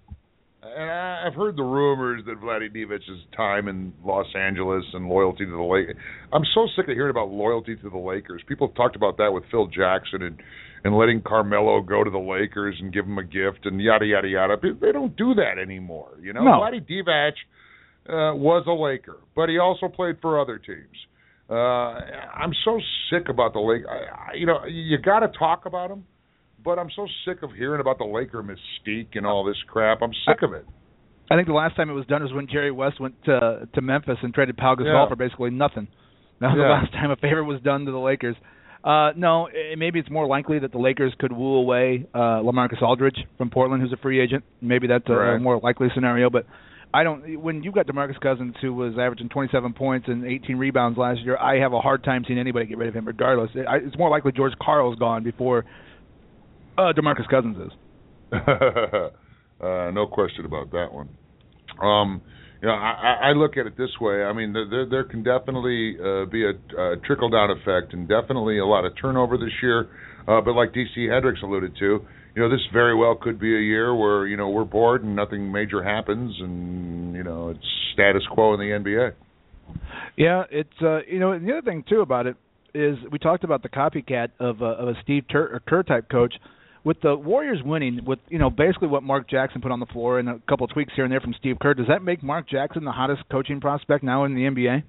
And 0.65 0.91
I've 0.91 1.35
heard 1.35 1.57
the 1.57 1.63
rumors 1.63 2.23
that 2.27 2.41
Vlade 2.41 2.75
Divac's 2.75 3.05
time 3.37 3.69
in 3.69 3.93
Los 4.05 4.27
Angeles 4.35 4.85
and 4.95 5.09
loyalty 5.09 5.45
to 5.45 5.51
the 5.51 5.63
Lakers. 5.63 5.97
I'm 6.33 6.45
so 6.55 6.67
sick 6.75 6.89
of 6.89 6.95
hearing 6.95 7.11
about 7.11 7.31
loyalty 7.31 7.77
to 7.77 7.91
the 7.91 7.99
Lakers. 7.99 8.43
People 8.49 8.69
have 8.69 8.75
talked 8.75 8.97
about 8.97 9.19
that 9.19 9.33
with 9.33 9.45
Phil 9.51 9.67
Jackson 9.67 10.23
and 10.23 10.41
and 10.85 10.97
letting 10.97 11.23
Carmelo 11.23 11.81
go 11.81 12.03
to 12.05 12.11
the 12.11 12.19
Lakers 12.19 12.77
and 12.81 12.93
give 12.93 13.05
him 13.07 13.19
a 13.19 13.25
gift 13.25 13.65
and 13.67 13.81
yada 13.81 14.05
yada 14.07 14.29
yada. 14.29 14.57
They 14.61 14.93
don't 14.93 15.17
do 15.17 15.35
that 15.35 15.59
anymore. 15.61 16.11
You 16.21 16.33
know, 16.33 16.43
No. 16.43 16.51
Vlade 16.53 16.87
Divac 16.89 17.33
uh, 18.09 18.35
was 18.37 18.65
a 18.67 18.73
Laker, 18.73 19.19
but 19.37 19.49
he 19.49 19.59
also 19.59 19.89
played 19.89 20.17
for 20.21 20.41
other 20.41 20.59
teams. 20.59 20.97
Uh, 21.51 21.55
I'm 21.55 22.53
so 22.65 22.81
sick 23.11 23.29
about 23.29 23.53
the 23.53 23.61
Lake. 23.61 23.83
I, 23.89 24.31
I, 24.33 24.35
you 24.35 24.47
know, 24.47 24.65
you 24.67 24.97
got 24.99 25.21
to 25.21 25.29
talk 25.39 25.67
about 25.67 25.89
them, 25.91 26.07
but 26.65 26.79
I'm 26.79 26.89
so 26.97 27.07
sick 27.27 27.43
of 27.43 27.51
hearing 27.53 27.81
about 27.81 27.99
the 27.99 28.05
Laker 28.05 28.43
mystique 28.43 29.09
and 29.15 29.27
all 29.27 29.45
this 29.45 29.57
crap. 29.69 30.01
I'm 30.03 30.13
sick 30.27 30.43
of 30.43 30.53
it. 30.53 30.65
I 31.31 31.37
think 31.37 31.47
the 31.47 31.55
last 31.55 31.77
time 31.77 31.91
it 31.91 31.95
was 31.95 32.07
done 32.07 32.23
was 32.23 32.33
when 32.33 32.47
Jerry 32.49 32.71
West 32.71 33.01
went 33.01 33.23
to 33.25 33.69
to 33.75 33.81
Memphis 33.81 34.19
and 34.23 34.33
traded 34.35 34.57
Pau 34.57 34.75
Gasol 34.75 34.87
Yeah. 34.87 35.09
for 35.09 35.17
basically 35.17 35.51
nothing. 35.51 35.89
That 36.41 36.49
was 36.49 36.57
Yeah. 36.59 36.65
the 36.65 36.71
last 36.73 36.93
time 36.93 37.11
a 37.11 37.17
favor 37.17 37.45
was 37.45 37.61
done 37.63 37.85
to 37.87 37.93
the 37.93 37.99
Lakers. 37.99 38.37
Uh, 38.85 39.13
no, 39.17 39.47
eh, 39.47 39.77
maybe 39.77 40.01
it's 40.01 40.11
more 40.11 40.27
likely 40.27 40.59
that 40.59 40.73
the 40.73 40.79
Lakers 40.79 41.13
could 41.19 41.33
woo 41.33 41.55
away 41.55 42.07
uh, 42.15 42.43
LaMarcus 42.43 42.83
Aldridge 42.83 43.19
from 43.39 43.51
Portland, 43.51 43.81
who's 43.83 43.93
a 43.93 43.97
free 43.97 44.21
agent. 44.21 44.45
Maybe 44.61 44.89
that's 44.89 45.09
a, 45.09 45.13
a 45.13 45.39
more 45.39 45.61
likely 45.61 45.89
scenario. 45.95 46.31
But 46.31 46.47
I 46.93 47.05
don't. 47.05 47.41
When 47.41 47.63
you've 47.63 47.75
got 47.75 47.87
DeMarcus 47.87 48.21
Cousins, 48.21 48.57
who 48.61 48.75
was 48.75 48.95
averaging 48.95 49.29
27 49.29 49.73
points 49.75 50.09
and 50.09 50.27
18 50.27 50.57
rebounds 50.57 50.99
last 50.99 51.21
year, 51.21 51.37
I 51.37 51.61
have 51.61 51.73
a 51.73 51.81
hard 51.81 52.03
time 52.03 52.25
seeing 52.27 52.41
anybody 52.41 52.67
get 52.67 52.79
rid 52.79 52.89
of 52.89 52.95
him. 52.95 53.07
Regardless, 53.07 53.51
I, 53.69 53.77
it's 53.77 53.97
more 53.97 54.11
likely 54.11 54.33
George 54.33 54.55
Karl's 54.61 54.99
gone 54.99 55.23
before 55.23 55.65
uh, 56.77 56.93
DeMarcus 56.93 57.29
Cousins 57.31 57.57
is. 57.59 57.73
uh, 58.33 59.91
no 59.93 60.07
question 60.11 60.45
about 60.45 60.73
that 60.73 60.89
one. 60.93 61.09
Um, 61.81 62.21
you 62.63 62.69
know, 62.69 62.75
I, 62.75 63.31
I 63.31 63.33
look 63.33 63.57
at 63.57 63.67
it 63.67 63.77
this 63.77 63.91
way. 64.01 64.23
I 64.23 64.33
mean, 64.33 64.53
there 64.53 64.87
there, 64.89 65.05
can 65.05 65.25
definitely 65.25 65.97
uh, 65.99 66.27
be 66.27 66.45
a, 66.45 66.51
a 66.81 66.97
trickle 67.05 67.29
down 67.29 67.51
effect, 67.51 67.93
and 67.93 68.09
definitely 68.09 68.59
a 68.59 68.65
lot 68.65 68.85
of 68.85 68.93
turnover 69.01 69.37
this 69.37 69.53
year. 69.61 69.89
Uh, 70.29 70.41
but 70.41 70.53
like 70.53 70.73
DC 70.73 71.13
Hendrix 71.13 71.41
alluded 71.43 71.75
to, 71.81 72.07
you 72.37 72.43
know, 72.43 72.49
this 72.49 72.61
very 72.73 72.95
well 72.95 73.17
could 73.21 73.41
be 73.41 73.53
a 73.57 73.61
year 73.61 73.93
where 73.93 74.29
you 74.29 74.37
know 74.37 74.49
we're 74.49 74.65
bored 74.65 75.03
and 75.03 75.17
nothing 75.17 75.51
major 75.51 75.83
happens, 75.83 76.33
and 76.39 77.17
you 77.17 77.25
know 77.25 77.49
it's 77.49 77.67
status 77.95 78.23
quo 78.31 78.55
in 78.55 78.61
the 78.61 78.67
NBA. 78.67 79.13
Yeah, 80.17 80.45
it's 80.49 80.71
uh, 80.81 81.01
you 81.09 81.19
know 81.19 81.37
the 81.37 81.53
other 81.53 81.63
thing 81.63 81.85
too 81.89 82.01
about 82.01 82.29
it 82.29 82.37
is 82.75 82.97
we 83.11 83.19
talked 83.19 83.43
about 83.43 83.65
the 83.65 83.69
copycat 83.69 84.29
of 84.39 84.63
a, 84.63 84.67
of 84.67 84.89
a 84.89 84.95
Steve 85.03 85.25
Kerr 85.29 85.83
type 85.83 86.09
coach. 86.09 86.35
With 86.85 87.01
the 87.01 87.15
Warriors 87.15 87.61
winning, 87.65 88.01
with 88.05 88.19
you 88.29 88.39
know 88.39 88.51
basically 88.51 88.89
what 88.89 89.03
Mark 89.03 89.29
Jackson 89.31 89.61
put 89.61 89.71
on 89.71 89.81
the 89.81 89.87
floor 89.87 90.19
and 90.19 90.29
a 90.29 90.41
couple 90.49 90.67
tweaks 90.67 90.93
here 90.97 91.05
and 91.05 91.13
there 91.13 91.21
from 91.21 91.35
Steve 91.39 91.57
Kerr, 91.61 91.75
does 91.75 91.87
that 91.89 92.03
make 92.03 92.23
Mark 92.23 92.49
Jackson 92.49 92.85
the 92.85 92.93
hottest 92.93 93.23
coaching 93.31 93.61
prospect 93.61 94.03
now 94.03 94.25
in 94.25 94.35
the 94.35 94.43
NBA? 94.43 94.83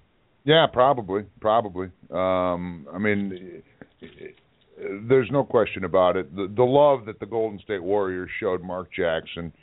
Yeah, 0.43 0.65
probably, 0.71 1.23
probably. 1.39 1.87
Um, 2.11 2.87
I 2.93 2.97
mean, 2.97 3.61
there's 5.07 5.29
no 5.31 5.43
question 5.43 5.83
about 5.83 6.17
it. 6.17 6.35
The, 6.35 6.51
the 6.53 6.63
love 6.63 7.05
that 7.05 7.19
the 7.19 7.25
Golden 7.25 7.59
State 7.59 7.81
Warriors 7.81 8.29
showed 8.39 8.61
Mark 8.61 8.89
Jackson. 8.93 9.53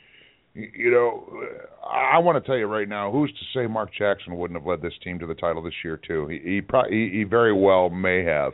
You 0.53 0.91
know, 0.91 1.43
I 1.87 2.17
want 2.19 2.43
to 2.43 2.45
tell 2.45 2.57
you 2.57 2.65
right 2.65 2.89
now, 2.89 3.11
who's 3.11 3.31
to 3.31 3.59
say 3.59 3.67
Mark 3.67 3.91
Jackson 3.97 4.37
wouldn't 4.37 4.59
have 4.59 4.67
led 4.67 4.81
this 4.81 4.93
team 5.03 5.17
to 5.19 5.27
the 5.27 5.35
title 5.35 5.61
this 5.61 5.73
year 5.83 5.97
too? 6.05 6.27
He 6.27 6.39
he, 6.43 6.61
pro- 6.61 6.89
he, 6.89 7.09
he 7.13 7.23
very 7.23 7.53
well 7.53 7.89
may 7.89 8.23
have. 8.23 8.53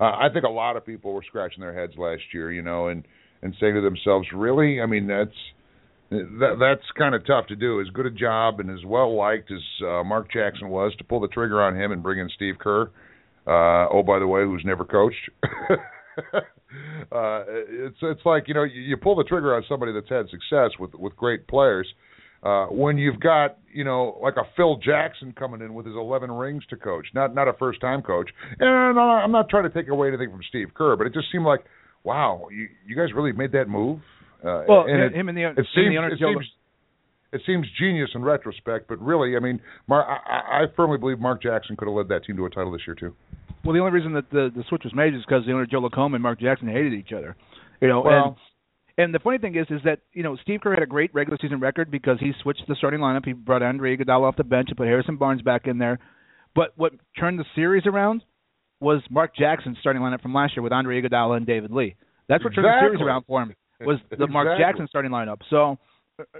Uh, 0.00 0.16
I 0.18 0.28
think 0.32 0.44
a 0.44 0.50
lot 0.50 0.76
of 0.76 0.86
people 0.86 1.12
were 1.12 1.24
scratching 1.26 1.60
their 1.60 1.78
heads 1.78 1.92
last 1.98 2.22
year, 2.32 2.50
you 2.50 2.62
know, 2.62 2.88
and 2.88 3.06
and 3.42 3.54
saying 3.60 3.74
to 3.74 3.80
themselves, 3.80 4.28
"Really? 4.34 4.80
I 4.80 4.86
mean, 4.86 5.06
that's 5.06 5.36
that 6.10 6.56
that's 6.58 6.82
kind 6.98 7.14
of 7.14 7.24
tough 7.26 7.46
to 7.48 7.56
do. 7.56 7.80
As 7.80 7.88
good 7.88 8.06
a 8.06 8.10
job 8.10 8.60
and 8.60 8.70
as 8.70 8.84
well 8.84 9.14
liked 9.14 9.50
as 9.50 9.86
uh, 9.86 10.02
Mark 10.02 10.32
Jackson 10.32 10.68
was 10.68 10.92
to 10.98 11.04
pull 11.04 11.20
the 11.20 11.28
trigger 11.28 11.62
on 11.62 11.76
him 11.76 11.92
and 11.92 12.02
bring 12.02 12.18
in 12.18 12.28
Steve 12.34 12.54
Kerr. 12.58 12.90
Uh, 13.46 13.88
oh, 13.92 14.02
by 14.02 14.18
the 14.18 14.26
way, 14.26 14.42
who's 14.42 14.62
never 14.64 14.84
coached. 14.84 15.30
uh, 17.12 17.44
it's 17.46 17.96
it's 18.02 18.24
like 18.24 18.48
you 18.48 18.54
know 18.54 18.64
you, 18.64 18.80
you 18.80 18.96
pull 18.96 19.16
the 19.16 19.24
trigger 19.24 19.54
on 19.54 19.64
somebody 19.68 19.92
that's 19.92 20.08
had 20.08 20.26
success 20.30 20.70
with 20.78 20.94
with 20.94 21.16
great 21.16 21.46
players. 21.46 21.86
When 22.42 22.98
you've 22.98 23.20
got 23.20 23.58
you 23.72 23.84
know 23.84 24.18
like 24.22 24.34
a 24.36 24.44
Phil 24.56 24.76
Jackson 24.76 25.32
coming 25.38 25.60
in 25.60 25.74
with 25.74 25.86
his 25.86 25.94
11 25.94 26.30
rings 26.30 26.64
to 26.70 26.76
coach, 26.76 27.06
not 27.14 27.34
not 27.34 27.48
a 27.48 27.52
first 27.54 27.80
time 27.80 28.02
coach. 28.02 28.30
And 28.58 28.98
I'm 28.98 29.32
not 29.32 29.48
trying 29.48 29.64
to 29.64 29.70
take 29.70 29.88
away 29.88 30.08
anything 30.08 30.30
from 30.30 30.40
Steve 30.48 30.68
Kerr, 30.74 30.96
but 30.96 31.06
it 31.06 31.14
just 31.14 31.26
seemed 31.32 31.44
like, 31.44 31.60
wow, 32.04 32.48
you 32.50 32.68
you 32.86 32.96
guys 32.96 33.08
really 33.14 33.32
made 33.32 33.52
that 33.52 33.68
move. 33.68 34.00
Uh, 34.42 34.64
well, 34.68 34.84
and 34.88 35.02
it, 35.02 35.12
it, 35.12 35.14
him 35.14 35.28
and 35.28 35.36
the 35.36 35.44
it 35.44 35.66
seems, 35.74 35.90
the 35.90 35.98
owner 35.98 36.08
it 36.08 36.18
seems 36.18 36.46
it 37.32 37.42
seems 37.46 37.66
genius 37.78 38.10
in 38.14 38.22
retrospect, 38.22 38.88
but 38.88 39.00
really, 39.00 39.36
I 39.36 39.40
mean, 39.40 39.60
Mar- 39.86 40.04
I, 40.04 40.62
I 40.62 40.66
firmly 40.74 40.98
believe 40.98 41.20
Mark 41.20 41.42
Jackson 41.42 41.76
could 41.76 41.86
have 41.86 41.94
led 41.94 42.08
that 42.08 42.24
team 42.24 42.36
to 42.36 42.46
a 42.46 42.50
title 42.50 42.72
this 42.72 42.82
year 42.86 42.96
too. 42.96 43.14
Well, 43.64 43.74
the 43.74 43.80
only 43.80 43.92
reason 43.92 44.14
that 44.14 44.30
the 44.30 44.50
the 44.54 44.64
switch 44.68 44.82
was 44.84 44.94
made 44.94 45.14
is 45.14 45.20
because 45.26 45.44
the 45.46 45.52
owner 45.52 45.66
Joe 45.66 45.80
Lacob 45.80 46.14
and 46.14 46.22
Mark 46.22 46.40
Jackson 46.40 46.68
hated 46.68 46.94
each 46.94 47.12
other. 47.12 47.36
You 47.80 47.88
know, 47.88 48.00
well, 48.00 48.24
and 48.28 48.36
and 49.00 49.14
the 49.14 49.18
funny 49.18 49.38
thing 49.38 49.56
is, 49.56 49.66
is 49.70 49.80
that 49.84 50.00
you 50.12 50.22
know 50.22 50.36
Steve 50.42 50.60
Kerr 50.62 50.74
had 50.74 50.82
a 50.82 50.86
great 50.86 51.12
regular 51.14 51.38
season 51.40 51.60
record 51.60 51.90
because 51.90 52.18
he 52.20 52.32
switched 52.42 52.62
the 52.68 52.74
starting 52.76 53.00
lineup. 53.00 53.24
He 53.24 53.32
brought 53.32 53.62
Andre 53.62 53.96
Iguodala 53.96 54.28
off 54.28 54.36
the 54.36 54.44
bench 54.44 54.68
and 54.68 54.76
put 54.76 54.86
Harrison 54.86 55.16
Barnes 55.16 55.42
back 55.42 55.66
in 55.66 55.78
there. 55.78 55.98
But 56.54 56.72
what 56.76 56.92
turned 57.18 57.38
the 57.38 57.44
series 57.54 57.86
around 57.86 58.22
was 58.80 59.02
Mark 59.10 59.36
Jackson's 59.36 59.78
starting 59.80 60.02
lineup 60.02 60.22
from 60.22 60.34
last 60.34 60.56
year 60.56 60.62
with 60.62 60.72
Andre 60.72 61.00
Iguodala 61.00 61.36
and 61.36 61.46
David 61.46 61.70
Lee. 61.70 61.96
That's 62.28 62.44
what 62.44 62.54
turned 62.54 62.66
the 62.66 62.80
series 62.80 63.00
around 63.00 63.24
for 63.26 63.42
him. 63.42 63.54
Was 63.82 63.98
the 64.10 64.16
exactly. 64.16 64.34
Mark 64.34 64.58
Jackson 64.58 64.86
starting 64.88 65.10
lineup? 65.10 65.38
So 65.48 65.78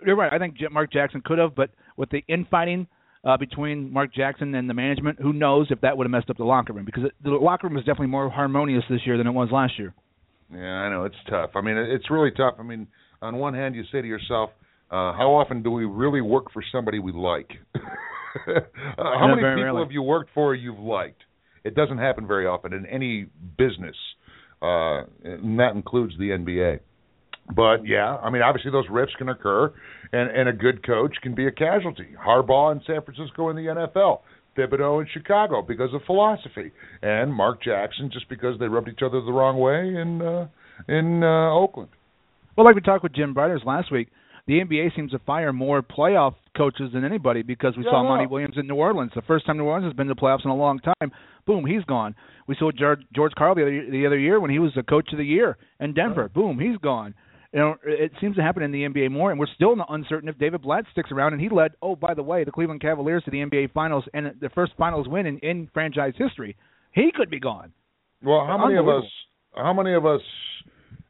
you're 0.04 0.14
right. 0.14 0.30
I 0.30 0.38
think 0.38 0.56
Mark 0.70 0.92
Jackson 0.92 1.22
could 1.24 1.38
have, 1.38 1.54
but 1.54 1.70
with 1.96 2.10
the 2.10 2.22
infighting 2.28 2.86
uh, 3.24 3.38
between 3.38 3.90
Mark 3.90 4.12
Jackson 4.14 4.54
and 4.54 4.68
the 4.68 4.74
management, 4.74 5.18
who 5.18 5.32
knows 5.32 5.68
if 5.70 5.80
that 5.80 5.96
would 5.96 6.04
have 6.04 6.10
messed 6.10 6.28
up 6.28 6.36
the 6.36 6.44
locker 6.44 6.74
room? 6.74 6.84
Because 6.84 7.04
it, 7.04 7.12
the 7.22 7.30
locker 7.30 7.66
room 7.66 7.78
is 7.78 7.84
definitely 7.84 8.08
more 8.08 8.28
harmonious 8.28 8.84
this 8.90 9.00
year 9.06 9.16
than 9.16 9.26
it 9.26 9.32
was 9.32 9.48
last 9.50 9.78
year. 9.78 9.94
Yeah, 10.52 10.60
I 10.60 10.90
know 10.90 11.04
it's 11.04 11.16
tough. 11.28 11.50
I 11.54 11.60
mean, 11.60 11.76
it's 11.76 12.10
really 12.10 12.30
tough. 12.32 12.54
I 12.58 12.62
mean, 12.62 12.86
on 13.22 13.36
one 13.36 13.54
hand, 13.54 13.74
you 13.74 13.84
say 13.92 14.02
to 14.02 14.08
yourself, 14.08 14.50
uh, 14.90 15.12
"How 15.12 15.34
often 15.34 15.62
do 15.62 15.70
we 15.70 15.84
really 15.84 16.20
work 16.20 16.50
for 16.52 16.62
somebody 16.72 16.98
we 16.98 17.12
like?" 17.12 17.50
uh, 17.74 17.80
how 18.96 19.28
many 19.28 19.42
people 19.42 19.62
rarely. 19.62 19.82
have 19.82 19.92
you 19.92 20.02
worked 20.02 20.30
for 20.34 20.54
you've 20.54 20.78
liked? 20.78 21.22
It 21.64 21.74
doesn't 21.74 21.98
happen 21.98 22.26
very 22.26 22.46
often 22.46 22.72
in 22.72 22.86
any 22.86 23.26
business, 23.58 23.96
uh, 24.62 25.02
and 25.22 25.58
that 25.60 25.74
includes 25.74 26.14
the 26.18 26.30
NBA. 26.30 26.80
But 27.54 27.86
yeah, 27.86 28.16
I 28.16 28.30
mean, 28.30 28.42
obviously 28.42 28.70
those 28.70 28.86
rifts 28.90 29.14
can 29.18 29.28
occur, 29.28 29.72
and 30.12 30.30
and 30.30 30.48
a 30.48 30.52
good 30.52 30.84
coach 30.84 31.14
can 31.22 31.34
be 31.34 31.46
a 31.46 31.52
casualty. 31.52 32.08
Harbaugh 32.24 32.72
in 32.72 32.82
San 32.86 33.02
Francisco 33.02 33.50
in 33.50 33.56
the 33.56 33.66
NFL. 33.66 34.20
Thibodeau 34.60 35.00
in 35.00 35.08
Chicago 35.12 35.62
because 35.62 35.92
of 35.94 36.02
philosophy, 36.06 36.70
and 37.02 37.32
Mark 37.32 37.62
Jackson 37.62 38.10
just 38.12 38.28
because 38.28 38.58
they 38.58 38.66
rubbed 38.66 38.88
each 38.88 39.02
other 39.02 39.20
the 39.20 39.32
wrong 39.32 39.58
way 39.58 40.00
in 40.00 40.20
uh, 40.22 40.48
in 40.88 41.22
uh, 41.22 41.50
Oakland. 41.52 41.90
Well, 42.56 42.66
like 42.66 42.74
we 42.74 42.80
talked 42.80 43.02
with 43.02 43.14
Jim 43.14 43.32
Briders 43.32 43.62
last 43.64 43.90
week, 43.90 44.08
the 44.46 44.54
NBA 44.54 44.94
seems 44.96 45.12
to 45.12 45.18
fire 45.20 45.52
more 45.52 45.82
playoff 45.82 46.34
coaches 46.56 46.90
than 46.92 47.04
anybody 47.04 47.42
because 47.42 47.76
we 47.76 47.84
Yeah, 47.84 47.92
saw 47.92 48.02
no. 48.02 48.08
Monty 48.08 48.26
Williams 48.26 48.56
in 48.58 48.66
New 48.66 48.74
Orleans. 48.74 49.12
The 49.14 49.22
first 49.22 49.46
time 49.46 49.56
New 49.56 49.64
Orleans 49.64 49.86
has 49.86 49.96
been 49.96 50.08
to 50.08 50.14
the 50.14 50.20
playoffs 50.20 50.44
in 50.44 50.50
a 50.50 50.56
long 50.56 50.80
time. 50.80 51.12
Boom, 51.46 51.64
he's 51.64 51.84
gone. 51.84 52.14
We 52.46 52.56
saw 52.58 52.70
George, 52.72 53.00
George 53.14 53.32
Karl 53.38 53.54
the 53.54 53.62
other, 53.62 53.90
the 53.90 54.06
other 54.06 54.18
year 54.18 54.40
when 54.40 54.50
he 54.50 54.58
was 54.58 54.72
the 54.74 54.82
coach 54.82 55.12
of 55.12 55.18
the 55.18 55.24
year 55.24 55.56
in 55.78 55.94
Denver. 55.94 56.28
Boom, 56.28 56.58
he's 56.58 56.76
gone. 56.78 57.14
You 57.52 57.58
know, 57.58 57.74
it 57.84 58.12
seems 58.20 58.36
to 58.36 58.42
happen 58.42 58.62
in 58.62 58.70
the 58.70 58.84
NBA 58.84 59.10
more, 59.10 59.32
and 59.32 59.40
we're 59.40 59.48
still 59.56 59.74
not 59.74 59.88
uncertain 59.90 60.28
if 60.28 60.38
David 60.38 60.62
Blatt 60.62 60.84
sticks 60.92 61.10
around. 61.10 61.32
And 61.32 61.42
he 61.42 61.48
led, 61.48 61.72
oh, 61.82 61.96
by 61.96 62.14
the 62.14 62.22
way, 62.22 62.44
the 62.44 62.52
Cleveland 62.52 62.80
Cavaliers 62.80 63.24
to 63.24 63.30
the 63.32 63.38
NBA 63.38 63.72
Finals 63.72 64.04
and 64.14 64.32
the 64.40 64.50
first 64.50 64.72
Finals 64.78 65.08
win 65.08 65.26
in, 65.26 65.38
in 65.38 65.68
franchise 65.74 66.12
history. 66.16 66.56
He 66.92 67.10
could 67.12 67.28
be 67.28 67.40
gone. 67.40 67.72
Well, 68.22 68.46
how 68.46 68.56
many 68.56 68.78
of 68.78 68.88
us? 68.88 69.04
How 69.56 69.72
many 69.72 69.94
of 69.94 70.06
us? 70.06 70.20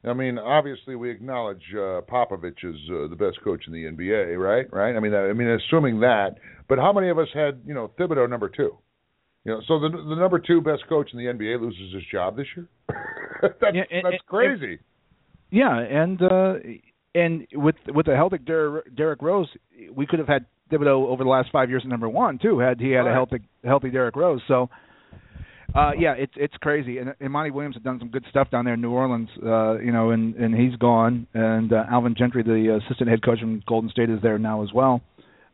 I 0.03 0.15
mean, 0.15 0.39
obviously 0.39 0.97
we 0.97 1.11
acknowledge 1.11 1.61
uh, 1.75 2.01
Popovich 2.11 2.65
is 2.65 2.77
uh, 2.91 3.09
the 3.09 3.17
best 3.19 3.39
coach 3.45 3.65
in 3.67 3.73
the 3.75 3.85
NBA, 3.85 4.39
right? 4.39 4.73
Right. 4.73 4.97
I 4.97 5.01
mean, 5.01 5.15
I 5.15 5.35
mean, 5.35 5.49
assuming 5.49 6.01
that. 6.01 6.37
But 6.69 6.79
how 6.79 6.91
many 6.93 7.11
of 7.11 7.19
us 7.19 7.29
had 7.35 7.61
you 7.67 7.75
know 7.75 7.91
Thibodeau 7.99 8.31
number 8.31 8.49
two? 8.49 8.79
You 9.45 9.53
know, 9.53 9.61
so 9.69 9.79
the 9.79 9.91
the 9.91 10.17
number 10.17 10.39
two 10.39 10.63
best 10.63 10.85
coach 10.89 11.11
in 11.13 11.19
the 11.19 11.27
NBA 11.27 11.61
loses 11.61 11.93
his 11.93 12.03
job 12.11 12.37
this 12.37 12.47
year. 12.57 12.67
that's 13.43 13.55
Yeah, 13.75 13.83
and- 13.91 14.05
that's 14.07 14.15
and- 14.15 14.27
crazy. 14.27 14.79
Yeah, 15.51 15.79
and 15.79 16.23
uh 16.23 16.55
and 17.15 17.47
with 17.53 17.77
with 17.89 18.07
a 18.09 18.15
healthy 18.17 18.39
Derrick, 18.39 18.95
Derrick 18.97 19.23
Rose, 19.23 19.49
we 19.93 20.07
could 20.07 20.19
have 20.21 20.29
had 20.29 20.47
Thibodeau 20.71 21.07
over 21.09 21.25
the 21.25 21.31
last 21.31 21.49
five 21.51 21.69
years 21.69 21.83
at 21.85 21.89
number 21.89 22.09
one 22.09 22.39
too, 22.39 22.59
had 22.61 22.81
he 22.81 22.91
had 22.93 23.01
a 23.03 23.05
Right. 23.09 23.15
healthy 23.15 23.39
healthy 23.65 23.91
Derrick 23.91 24.15
Rose. 24.17 24.41
So, 24.47 24.71
uh 25.75 25.93
yeah, 25.99 26.13
it's 26.13 26.33
it's 26.37 26.55
crazy. 26.59 26.99
And, 26.99 27.15
and 27.21 27.33
Monty 27.33 27.51
Williams 27.51 27.75
had 27.77 27.83
done 27.85 27.99
some 27.99 28.09
good 28.11 28.25
stuff 28.31 28.51
down 28.51 28.65
there 28.65 28.75
in 28.75 28.81
New 28.81 28.91
Orleans, 28.93 29.29
uh, 29.45 29.79
you 29.79 29.93
know, 29.93 30.11
and 30.11 30.35
and 30.37 30.55
he's 30.55 30.77
gone. 30.77 31.27
And 31.35 31.73
uh, 31.73 31.85
Alvin 31.91 32.15
Gentry, 32.17 32.43
the 32.43 32.81
assistant 32.85 33.11
head 33.11 33.23
coach 33.25 33.41
from 33.41 33.63
Golden 33.67 33.91
State, 33.91 34.11
is 34.11 34.21
there 34.23 34.39
now 34.39 34.63
as 34.63 34.73
well. 34.73 35.01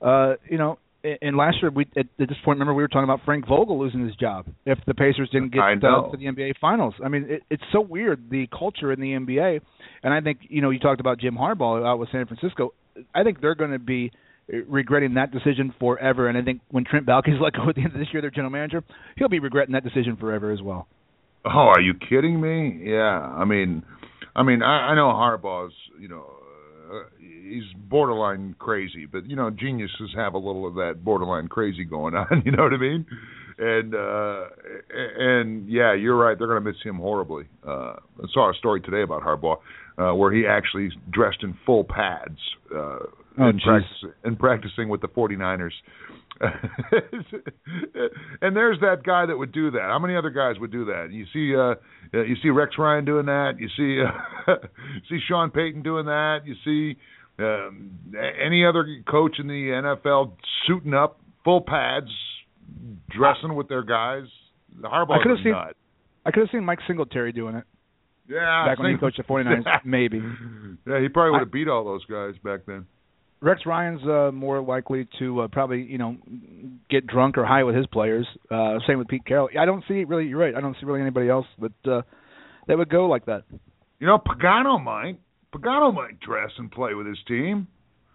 Uh, 0.03 0.35
you 0.51 0.59
know. 0.59 0.79
And- 1.23 1.37
last 1.37 1.59
year, 1.63 1.71
we 1.71 1.87
at, 1.97 2.07
at 2.21 2.29
this 2.29 2.39
point, 2.45 2.57
remember 2.57 2.75
we 2.75 2.83
were 2.83 2.89
talking 2.89 3.05
about 3.05 3.21
Frank 3.25 3.47
Vogel 3.47 3.79
losing 3.79 4.07
his 4.07 4.17
job 4.17 4.47
if 4.65 4.79
the 4.87 4.95
Pacers 4.95 5.29
didn't 5.31 5.53
get 5.53 5.61
uh, 5.63 6.11
to 6.11 6.17
the 6.17 6.27
NBA 6.27 6.55
Finals. 6.61 6.95
I 7.05 7.09
mean, 7.09 7.27
it, 7.29 7.43
it's 7.51 7.63
so 7.73 7.81
weird 7.81 8.31
the 8.31 8.49
culture 8.49 8.93
in 8.93 9.01
the 9.01 9.13
NBA, 9.13 9.61
and 10.03 10.15
I 10.15 10.21
think 10.21 10.41
you 10.49 10.63
know 10.63 10.71
you 10.71 10.79
talked 10.79 11.01
about 11.01 11.19
Jim 11.19 11.37
Harbaugh 11.37 11.87
out 11.87 11.99
with 11.99 12.11
San 12.11 12.27
Francisco. 12.27 12.73
I 13.15 13.23
think 13.23 13.41
they're 13.41 13.55
going 13.55 13.73
to 13.73 13.79
be 13.79 14.11
uh, 14.53 14.59
regretting 14.69 15.15
that 15.15 15.33
decision 15.33 15.75
forever. 15.79 16.29
And 16.29 16.39
I 16.39 16.43
think 16.43 16.61
when 16.71 16.85
Trent 16.85 17.07
Baalke's 17.07 17.35
let 17.41 17.55
go 17.55 17.69
at 17.69 17.75
the 17.75 17.83
end 17.83 17.93
of 17.93 17.99
this 17.99 18.09
year, 18.13 18.21
their 18.21 18.31
general 18.31 18.51
manager, 18.51 18.83
he'll 19.17 19.29
be 19.29 19.41
regretting 19.41 19.73
that 19.73 19.85
decision 19.85 20.17
forever 20.17 20.53
as 20.53 20.63
well. 20.63 20.87
Oh, 21.45 21.71
are 21.75 21.81
you 21.81 21.95
kidding 21.95 22.41
me? 22.41 22.91
Yeah, 22.91 23.21
I 23.21 23.45
mean, 23.45 23.85
I 24.35 24.43
mean, 24.43 24.63
I, 24.63 24.91
I 24.91 24.95
know 24.95 25.07
Harbaugh's, 25.07 25.75
you 26.01 26.09
know, 26.09 26.27
he's 27.19 27.65
borderline 27.89 28.55
crazy, 28.59 29.07
but 29.07 29.27
you 29.29 29.37
know, 29.37 29.51
geniuses 29.51 30.11
have 30.17 30.35
a 30.35 30.39
little 30.39 30.67
of 30.67 30.75
that 30.75 31.05
borderline 31.05 31.49
crazy 31.49 31.85
going 31.85 32.15
on. 32.23 32.43
You 32.45 32.53
know 32.53 32.63
what 32.63 32.73
I 32.73 32.79
mean? 32.79 33.07
And 33.59 33.95
uh 33.95 34.45
and 35.19 35.69
yeah, 35.69 35.95
you're 35.95 36.17
right. 36.17 36.37
They're 36.39 36.47
going 36.47 36.63
to 36.63 36.71
miss 36.71 36.81
him 36.85 36.97
horribly. 36.97 37.45
Uh 37.67 37.95
I 38.23 38.27
saw 38.33 38.51
a 38.51 38.55
story 38.55 38.81
today 38.83 39.03
about 39.03 39.23
Harbaugh 39.23 39.57
uh 39.99 40.15
where 40.15 40.33
he 40.33 40.47
actually 40.47 40.91
dressed 41.11 41.43
in 41.43 41.57
full 41.65 41.85
pads 41.85 42.39
uh 42.75 42.99
Oh, 43.39 43.49
in 43.49 43.59
jeez. 43.59 43.65
practice 43.65 44.05
in 44.25 44.37
practicing 44.37 44.89
with 44.89 45.01
the 45.03 45.09
49ers. 45.09 45.73
and 48.41 48.57
there's 48.57 48.81
that 48.81 49.03
guy 49.05 49.27
that 49.27 49.37
would 49.37 49.53
do 49.53 49.71
that. 49.71 49.83
How 49.83 49.99
many 49.99 50.17
other 50.17 50.31
guys 50.31 50.59
would 50.61 50.73
do 50.73 50.85
that? 50.87 51.09
You 51.11 51.25
see, 51.33 51.55
uh, 51.57 51.75
you 52.23 52.37
see 52.43 52.51
Rex 52.51 52.77
Ryan 52.79 53.05
doing 53.05 53.27
that. 53.27 53.55
You 53.59 53.69
see, 53.77 54.03
uh, 54.03 54.55
you 54.95 55.01
see 55.09 55.19
Sean 55.27 55.51
Payton 55.51 55.83
doing 55.83 56.07
that. 56.07 56.41
You 56.45 56.55
see 56.65 56.99
um, 57.39 57.99
any 58.45 58.65
other 58.65 58.87
coach 59.09 59.39
in 59.39 59.47
the 59.47 59.95
NFL 60.03 60.33
suiting 60.67 60.95
up, 60.95 61.21
full 61.45 61.61
pads, 61.61 62.11
dressing 63.11 63.55
with 63.55 63.69
their 63.69 63.83
guys. 63.83 64.25
Harbaugh's 64.83 65.21
I 65.21 65.23
could 65.23 65.31
have 65.31 65.39
seen 65.43 65.53
nut. 65.53 65.77
I 66.25 66.31
could 66.33 66.41
have 66.41 66.51
seen 66.51 66.65
Mike 66.65 66.81
Singletary 66.87 67.33
doing 67.33 67.55
it 67.55 67.65
Yeah, 68.29 68.67
back 68.67 68.79
when 68.79 68.93
he 68.93 68.99
coached 68.99 69.17
the 69.17 69.23
49ers, 69.23 69.65
maybe. 69.85 70.21
Yeah, 70.87 71.01
he 71.01 71.09
probably 71.09 71.33
would 71.33 71.41
have 71.41 71.53
beat 71.53 71.69
all 71.69 71.85
those 71.85 72.05
guys 72.07 72.35
back 72.43 72.61
then. 72.67 72.87
Rex 73.47 73.63
Ryan's 73.65 74.03
uh, 74.03 74.31
more 74.33 74.61
likely 74.61 75.07
to 75.21 75.43
uh, 75.43 75.49
probably 75.49 75.83
you 75.83 75.99
know 75.99 76.17
get 76.91 77.07
drunk 77.07 77.39
or 77.39 77.47
high 77.47 77.63
with 77.63 77.77
his 77.77 77.87
players. 77.87 78.27
Uh, 78.51 78.79
same 78.87 78.99
with 78.99 79.09
Pete 79.09 79.25
Carroll. 79.25 79.49
I 79.59 79.65
don't 79.65 79.85
see 79.87 80.05
really. 80.05 80.27
You're 80.27 80.39
right. 80.41 80.55
I 80.55 80.61
don't 80.61 80.75
see 80.81 80.85
really 80.85 81.01
anybody 81.01 81.29
else 81.29 81.47
that 81.61 81.91
uh, 81.91 82.03
that 82.67 82.77
would 82.77 82.91
go 82.91 83.07
like 83.07 83.27
that. 83.27 83.45
You 84.01 84.07
know, 84.07 84.19
Pagano 84.19 84.83
might. 84.83 85.19
Pagano 85.55 85.95
might 85.95 86.19
dress 86.21 86.51
and 86.59 86.71
play 86.71 86.95
with 86.95 87.07
his 87.07 87.19
team. 87.29 87.69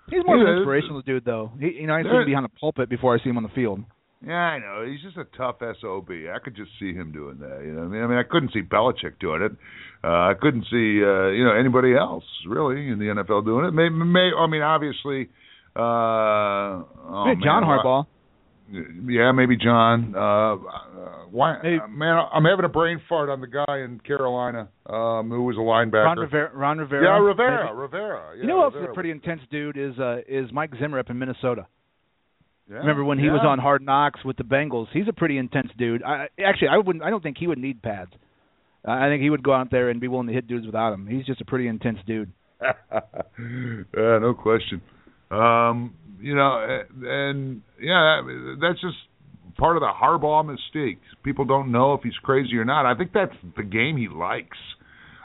He's 0.10 0.20
more 0.26 0.36
of 0.36 0.42
Yeah, 0.46 0.52
an 0.52 0.58
inspirational 0.58 1.02
dude, 1.02 1.24
though. 1.26 1.52
He, 1.60 1.68
you 1.82 1.88
know, 1.88 1.94
I 1.94 2.04
see 2.04 2.10
him 2.10 2.26
behind 2.26 2.46
a 2.46 2.60
pulpit 2.60 2.90
before 2.90 3.16
I 3.16 3.24
see 3.24 3.30
him 3.30 3.38
on 3.38 3.44
the 3.44 3.50
field. 3.56 3.80
Yeah, 4.26 4.34
I 4.34 4.60
know. 4.60 4.86
He's 4.88 5.02
just 5.02 5.18
a 5.18 5.26
tough 5.36 5.58
sob. 5.82 6.10
I 6.10 6.38
could 6.44 6.56
just 6.56 6.70
see 6.80 6.94
him 6.94 7.12
doing 7.12 7.40
that. 7.40 7.62
You 7.66 7.74
know, 7.74 7.82
what 7.82 7.86
I 7.86 7.90
mean, 7.90 8.04
I 8.04 8.08
mean, 8.08 8.18
I 8.18 8.24
couldn't 8.24 8.54
see 8.54 8.62
Belichick 8.62 9.20
doing 9.20 9.42
it. 9.42 9.52
Uh, 10.04 10.08
I 10.08 10.34
couldn't 10.40 10.64
see, 10.70 11.02
uh, 11.02 11.30
you 11.30 11.44
know, 11.44 11.56
anybody 11.58 11.96
else 11.96 12.24
really 12.48 12.88
in 12.88 13.00
the 13.00 13.06
NFL 13.06 13.46
doing 13.46 13.66
it. 13.66 13.72
Maybe, 13.72 13.96
may, 13.96 14.30
I 14.38 14.48
mean, 14.48 14.62
obviously, 14.62 15.30
uh, 15.76 16.86
oh, 16.86 17.34
John 17.44 17.64
man, 17.66 17.80
Harbaugh. 17.80 18.06
Yeah, 18.72 19.32
maybe 19.32 19.58
John. 19.58 20.14
Uh, 20.16 20.20
uh, 20.20 20.58
why, 21.32 21.56
uh, 21.58 21.88
man, 21.88 22.24
I'm 22.32 22.46
having 22.46 22.66
a 22.66 22.70
brain 22.70 23.02
fart 23.10 23.30
on 23.30 23.42
the 23.42 23.48
guy 23.48 23.80
in 23.80 24.00
Carolina 24.00 24.70
um, 24.86 25.30
who 25.30 25.44
was 25.44 25.58
a 25.58 25.60
linebacker. 25.60 26.06
Ron 26.06 26.18
Rivera. 26.20 26.52
Ron 26.54 26.78
Rivera. 26.78 27.04
Yeah, 27.04 27.26
Rivera. 27.26 27.66
Maybe. 27.66 27.78
Rivera. 27.78 28.36
Yeah, 28.36 28.42
you 28.42 28.48
know 28.48 28.58
who 28.58 28.64
else 28.64 28.74
is 28.76 28.90
a 28.90 28.94
pretty 28.94 29.12
intense 29.12 29.42
dude 29.50 29.78
is 29.78 29.98
uh, 30.00 30.20
is 30.28 30.52
Mike 30.54 30.72
Zimmer 30.80 31.00
up 31.00 31.10
in 31.10 31.18
Minnesota. 31.18 31.68
Yeah, 32.70 32.78
Remember 32.78 33.04
when 33.04 33.20
he 33.20 33.30
was 33.30 33.42
on 33.44 33.60
Hard 33.60 33.82
Knocks 33.82 34.24
with 34.24 34.38
the 34.38 34.44
Bengals? 34.44 34.88
He's 34.94 35.08
a 35.10 35.14
pretty 35.14 35.38
intense 35.38 35.70
dude. 35.78 36.04
I 36.04 36.28
actually 36.44 36.70
I 36.70 36.78
wouldn't 36.78 37.04
I 37.04 37.10
don't 37.10 37.22
think 37.22 37.38
he 37.38 37.48
would 37.48 37.58
need 37.58 37.82
pads. 37.82 38.12
I 38.86 39.10
think 39.10 39.22
he 39.22 39.30
would 39.30 39.44
go 39.44 39.54
out 39.54 39.70
there 39.70 39.90
and 39.90 40.00
be 40.00 40.08
willing 40.08 40.28
to 40.28 40.34
hit 40.34 40.48
dudes 40.48 40.66
without 40.66 40.92
them. 40.92 41.06
He's 41.06 41.26
just 41.26 41.42
a 41.42 41.46
pretty 41.46 41.68
intense 41.68 42.00
dude. 42.08 42.32
yeah, 42.62 43.84
no 43.94 44.34
question. 44.34 44.82
Um, 45.30 45.94
you 46.20 46.36
know, 46.36 46.84
and 47.04 47.62
yeah, 47.80 48.22
that's 48.60 48.82
just 48.82 48.98
part 49.58 49.78
of 49.78 49.82
the 49.82 49.92
Harbaugh 49.94 50.46
mistake. 50.46 51.00
People 51.24 51.46
don't 51.46 51.72
know 51.72 51.94
if 51.94 52.02
he's 52.02 52.18
crazy 52.24 52.56
or 52.58 52.66
not. 52.66 52.86
I 52.86 52.98
think 52.98 53.12
that's 53.14 53.36
the 53.56 53.64
game 53.64 53.98
he 53.98 54.08
likes. 54.08 54.58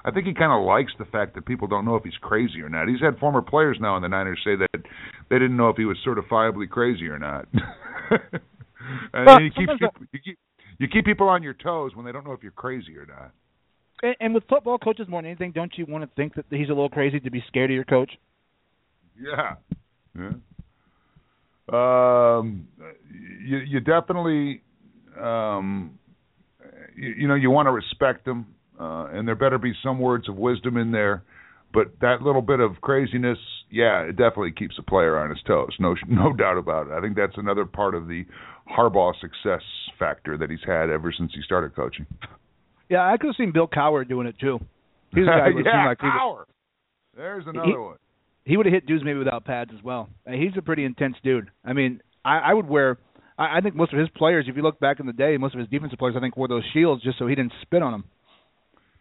I 0.05 0.13
think 0.13 0.27
he 0.27 0.35
kind 0.35 0.53
of 0.53 0.65
likes 0.65 0.93
the 0.99 1.05
fact 1.05 1.35
that 1.35 1.47
people 1.47 1.67
don't 1.67 1.85
know 1.85 1.97
if 1.97 2.05
he's 2.05 2.17
crazy 2.21 2.61
or 2.61 2.69
not. 2.69 2.89
He's 2.89 3.01
had 3.01 3.19
former 3.19 3.43
players 3.43 3.79
now 3.81 3.97
in 3.97 4.03
the 4.03 4.09
Niners 4.09 4.41
say 4.45 4.55
that 4.55 4.83
they 5.29 5.39
didn't 5.39 5.57
know 5.57 5.69
if 5.69 5.77
he 5.77 5.85
was 5.85 5.97
certifiably 6.07 6.69
crazy 6.69 7.09
or 7.09 7.19
not. 7.19 7.47
and 9.13 9.27
Well, 9.27 9.41
you 9.41 9.51
keep, 9.51 9.69
you 10.13 10.21
keep 10.25 10.39
you 10.79 10.89
keep 10.89 11.05
people 11.05 11.29
on 11.29 11.43
your 11.43 11.55
toes 11.55 11.93
when 11.95 12.05
they 12.05 12.13
don't 12.13 12.25
know 12.25 12.33
if 12.33 12.43
you're 12.43 12.53
crazy 12.53 12.97
or 12.97 13.07
not. 13.07 13.33
And, 14.03 14.17
and 14.21 14.35
with 14.35 14.45
football 14.49 14.79
coaches 14.79 15.07
more 15.09 15.23
than 15.23 15.31
anything, 15.31 15.53
don't 15.53 15.73
you 15.77 15.87
want 15.87 16.05
to 16.05 16.11
think 16.17 16.35
that 16.35 16.45
he's 16.51 16.69
a 16.69 16.73
little 16.73 16.91
crazy 16.91 17.19
to 17.21 17.31
be 17.31 17.43
scared 17.49 17.71
of 17.71 17.75
your 17.75 17.85
coach? 17.85 18.11
Yeah. 19.19 19.55
Yeah. 20.19 20.33
Um, 21.73 22.69
you 23.11 23.59
you 23.59 23.81
definitely 23.81 24.63
um, 25.21 25.99
you, 26.95 27.15
you 27.19 27.29
know 27.29 27.35
you 27.35 27.51
want 27.51 27.67
to 27.67 27.73
respect 27.73 28.25
them, 28.25 28.47
uh, 28.79 29.09
and 29.13 29.27
there 29.27 29.35
better 29.35 29.59
be 29.59 29.73
some 29.83 29.99
words 29.99 30.29
of 30.29 30.37
wisdom 30.37 30.77
in 30.77 30.93
there. 30.93 31.25
But 31.77 31.89
that 32.01 32.23
little 32.23 32.41
bit 32.41 32.59
of 32.59 32.81
craziness, 32.81 33.37
yeah, 33.71 34.01
it 34.01 34.13
definitely 34.13 34.53
keeps 34.53 34.77
a 34.79 34.83
player 34.83 35.19
on 35.19 35.29
his 35.29 35.39
toes. 35.47 35.77
No, 35.79 35.95
no 36.09 36.33
doubt 36.33 36.57
about 36.57 36.87
it. 36.87 36.95
I 36.95 37.03
think 37.03 37.17
that's 37.17 37.37
another 37.37 37.67
part 37.67 37.95
of 37.95 38.09
the 38.09 38.25
Harbaugh 38.67 39.13
success 39.21 39.61
factor 39.99 40.39
that 40.39 40.49
he's 40.49 40.65
had 40.67 40.89
ever 40.89 41.13
since 41.17 41.33
he 41.35 41.43
started 41.43 41.77
coaching. 41.77 42.07
Yeah, 42.89 43.07
I 43.07 43.19
could 43.19 43.27
have 43.27 43.37
seen 43.37 43.53
Bill 43.53 43.69
Cowher 43.69 44.09
doing 44.09 44.27
it 44.27 44.37
too. 44.41 44.59
He's 45.15 45.25
a 45.25 45.27
guy 45.27 45.51
who 45.53 45.59
yeah, 45.59 45.73
seemed 45.73 45.87
like 45.87 45.99
Cowher. 45.99 46.45
There's 47.15 47.45
another 47.47 47.67
he, 47.67 47.77
one. 47.77 47.97
He 48.45 48.57
would 48.57 48.65
have 48.65 48.73
hit 48.73 48.87
dudes 48.87 49.05
maybe 49.05 49.19
without 49.19 49.45
pads 49.45 49.71
as 49.77 49.85
well. 49.85 50.09
He's 50.27 50.53
a 50.57 50.63
pretty 50.63 50.85
intense 50.87 51.17
dude. 51.23 51.51
I 51.63 51.75
mean, 51.75 52.01
I, 52.25 52.39
I 52.39 52.55
would 52.55 52.69
wear. 52.71 52.97
I, 53.37 53.59
I 53.59 53.61
think 53.61 53.75
most 53.75 53.93
of 53.93 53.99
his 53.99 54.09
players, 54.17 54.47
if 54.49 54.57
you 54.57 54.63
look 54.63 54.81
back 54.81 54.99
in 54.99 55.05
the 55.05 55.13
day, 55.13 55.37
most 55.37 55.55
of 55.55 55.61
his 55.61 55.69
defensive 55.69 55.99
players, 55.99 56.15
I 56.17 56.21
think, 56.21 56.39
wore 56.39 56.49
those 56.49 56.65
shields 56.73 57.03
just 57.03 57.19
so 57.19 57.27
he 57.27 57.35
didn't 57.35 57.53
spit 57.61 57.83
on 57.83 57.93
them. 57.93 58.05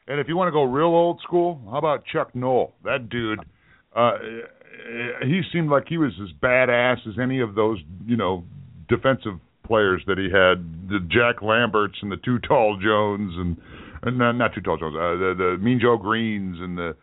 And 0.07 0.19
if 0.19 0.27
you 0.27 0.37
want 0.37 0.47
to 0.49 0.51
go 0.51 0.63
real 0.63 0.87
old 0.87 1.19
school, 1.23 1.61
how 1.71 1.77
about 1.77 2.03
Chuck 2.05 2.35
Noll? 2.35 2.73
That 2.83 3.09
dude, 3.09 3.39
uh, 3.95 4.11
he 5.23 5.41
seemed 5.51 5.69
like 5.69 5.85
he 5.87 5.97
was 5.97 6.11
as 6.21 6.29
badass 6.41 7.07
as 7.07 7.15
any 7.21 7.39
of 7.41 7.55
those, 7.55 7.79
you 8.05 8.15
know, 8.15 8.43
defensive 8.87 9.39
players 9.65 10.03
that 10.07 10.17
he 10.17 10.25
had. 10.25 10.89
The 10.89 10.99
Jack 11.09 11.41
Lamberts 11.41 11.97
and 12.01 12.11
the 12.11 12.17
Too 12.17 12.37
Tall 12.39 12.77
Jones 12.81 13.33
and, 13.35 13.57
and 14.03 14.17
not, 14.19 14.33
not 14.33 14.53
Too 14.53 14.61
Tall 14.61 14.77
Jones, 14.77 14.95
uh, 14.95 15.17
the 15.17 15.33
the 15.37 15.63
Mean 15.63 15.79
Joe 15.81 15.97
Greens 15.97 16.57
and 16.59 16.77
the 16.77 16.95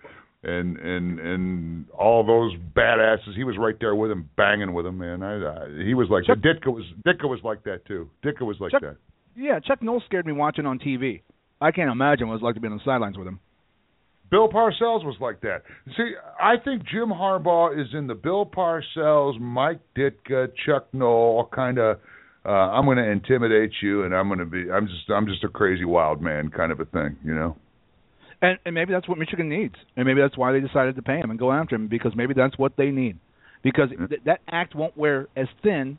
and 0.45 0.77
and 0.79 1.19
and 1.19 1.91
all 1.91 2.25
those 2.25 2.53
badasses. 2.77 3.35
He 3.35 3.45
was 3.45 3.57
right 3.59 3.77
there 3.81 3.95
with 3.95 4.11
him, 4.11 4.29
banging 4.37 4.75
with 4.75 4.87
him, 4.87 4.99
man. 4.99 5.23
I, 5.23 5.35
I 5.35 5.85
he 5.85 5.95
was 5.95 6.09
like 6.09 6.25
Chuck- 6.25 6.39
Ditka 6.39 6.73
was 6.73 6.85
Ditka 7.07 7.29
was 7.29 7.41
like 7.43 7.65
that 7.65 7.85
too. 7.87 8.09
Ditka 8.25 8.43
was 8.43 8.57
like 8.61 8.73
Chuck- 8.73 8.83
that. 8.83 8.97
Yeah, 9.35 9.59
Chuck 9.61 9.83
Noll 9.83 10.03
scared 10.07 10.27
me 10.27 10.33
watching 10.33 10.67
on 10.67 10.79
TV. 10.79 11.23
I 11.63 11.71
can't 11.71 11.91
imagine 11.91 12.29
what 12.29 12.35
it's 12.35 12.43
like 12.43 12.55
to 12.57 12.61
be 12.61 12.69
on 12.69 12.77
the 12.77 12.85
sidelines 12.85 13.17
with 13.17 13.27
him. 13.27 13.41
Bill 14.31 14.49
Parcells 14.49 15.05
was 15.05 15.17
like 15.21 15.43
that. 15.43 15.63
See, 15.97 16.13
I 16.41 16.55
think 16.65 16.85
Jim 16.91 17.11
Harbaugh 17.11 17.79
is 17.79 17.89
in 17.93 18.07
the 18.07 18.15
Bill 18.15 18.47
Parcells, 18.47 19.39
Mike 19.39 19.81
Ditka, 19.97 20.49
Chuck 20.67 20.89
Noll 20.93 21.49
kind 21.55 21.79
of. 21.79 21.99
Uh, 22.45 22.49
I'm 22.49 22.87
going 22.87 22.97
to 22.97 23.09
intimidate 23.09 23.71
you, 23.83 24.03
and 24.03 24.15
I'm 24.15 24.29
going 24.29 24.41
to 24.41 24.47
be. 24.47 24.71
I'm 24.71 24.87
just. 24.87 25.11
I'm 25.11 25.27
just 25.27 25.45
a 25.45 25.49
crazy 25.49 25.85
wild 25.85 26.21
man 26.21 26.51
kind 26.51 26.73
of 26.73 26.81
a 26.81 26.87
thing, 26.87 27.17
you 27.23 27.35
know. 27.35 27.57
And 28.41 28.59
and 28.65 28.75
maybe 28.75 28.93
that's 28.93 29.07
what 29.07 29.19
Michigan 29.19 29.49
needs, 29.49 29.75
and 29.97 30.07
maybe 30.07 30.21
that's 30.21 30.37
why 30.37 30.51
they 30.53 30.61
decided 30.61 30.97
to 30.97 31.03
pay 31.03 31.19
him 31.19 31.31
and 31.31 31.39
go 31.39 31.53
after 31.53 31.77
him 31.77 31.87
because 31.87 32.13
maybe 32.17 32.35
that's 32.35 32.59
what 32.59 32.73
they 32.77 32.91
need, 32.91 33.19
because 33.63 33.91
th- 33.91 34.23
that 34.25 34.41
act 34.49 34.75
won't 34.75 34.97
wear 34.97 35.29
as 35.37 35.47
thin 35.63 35.99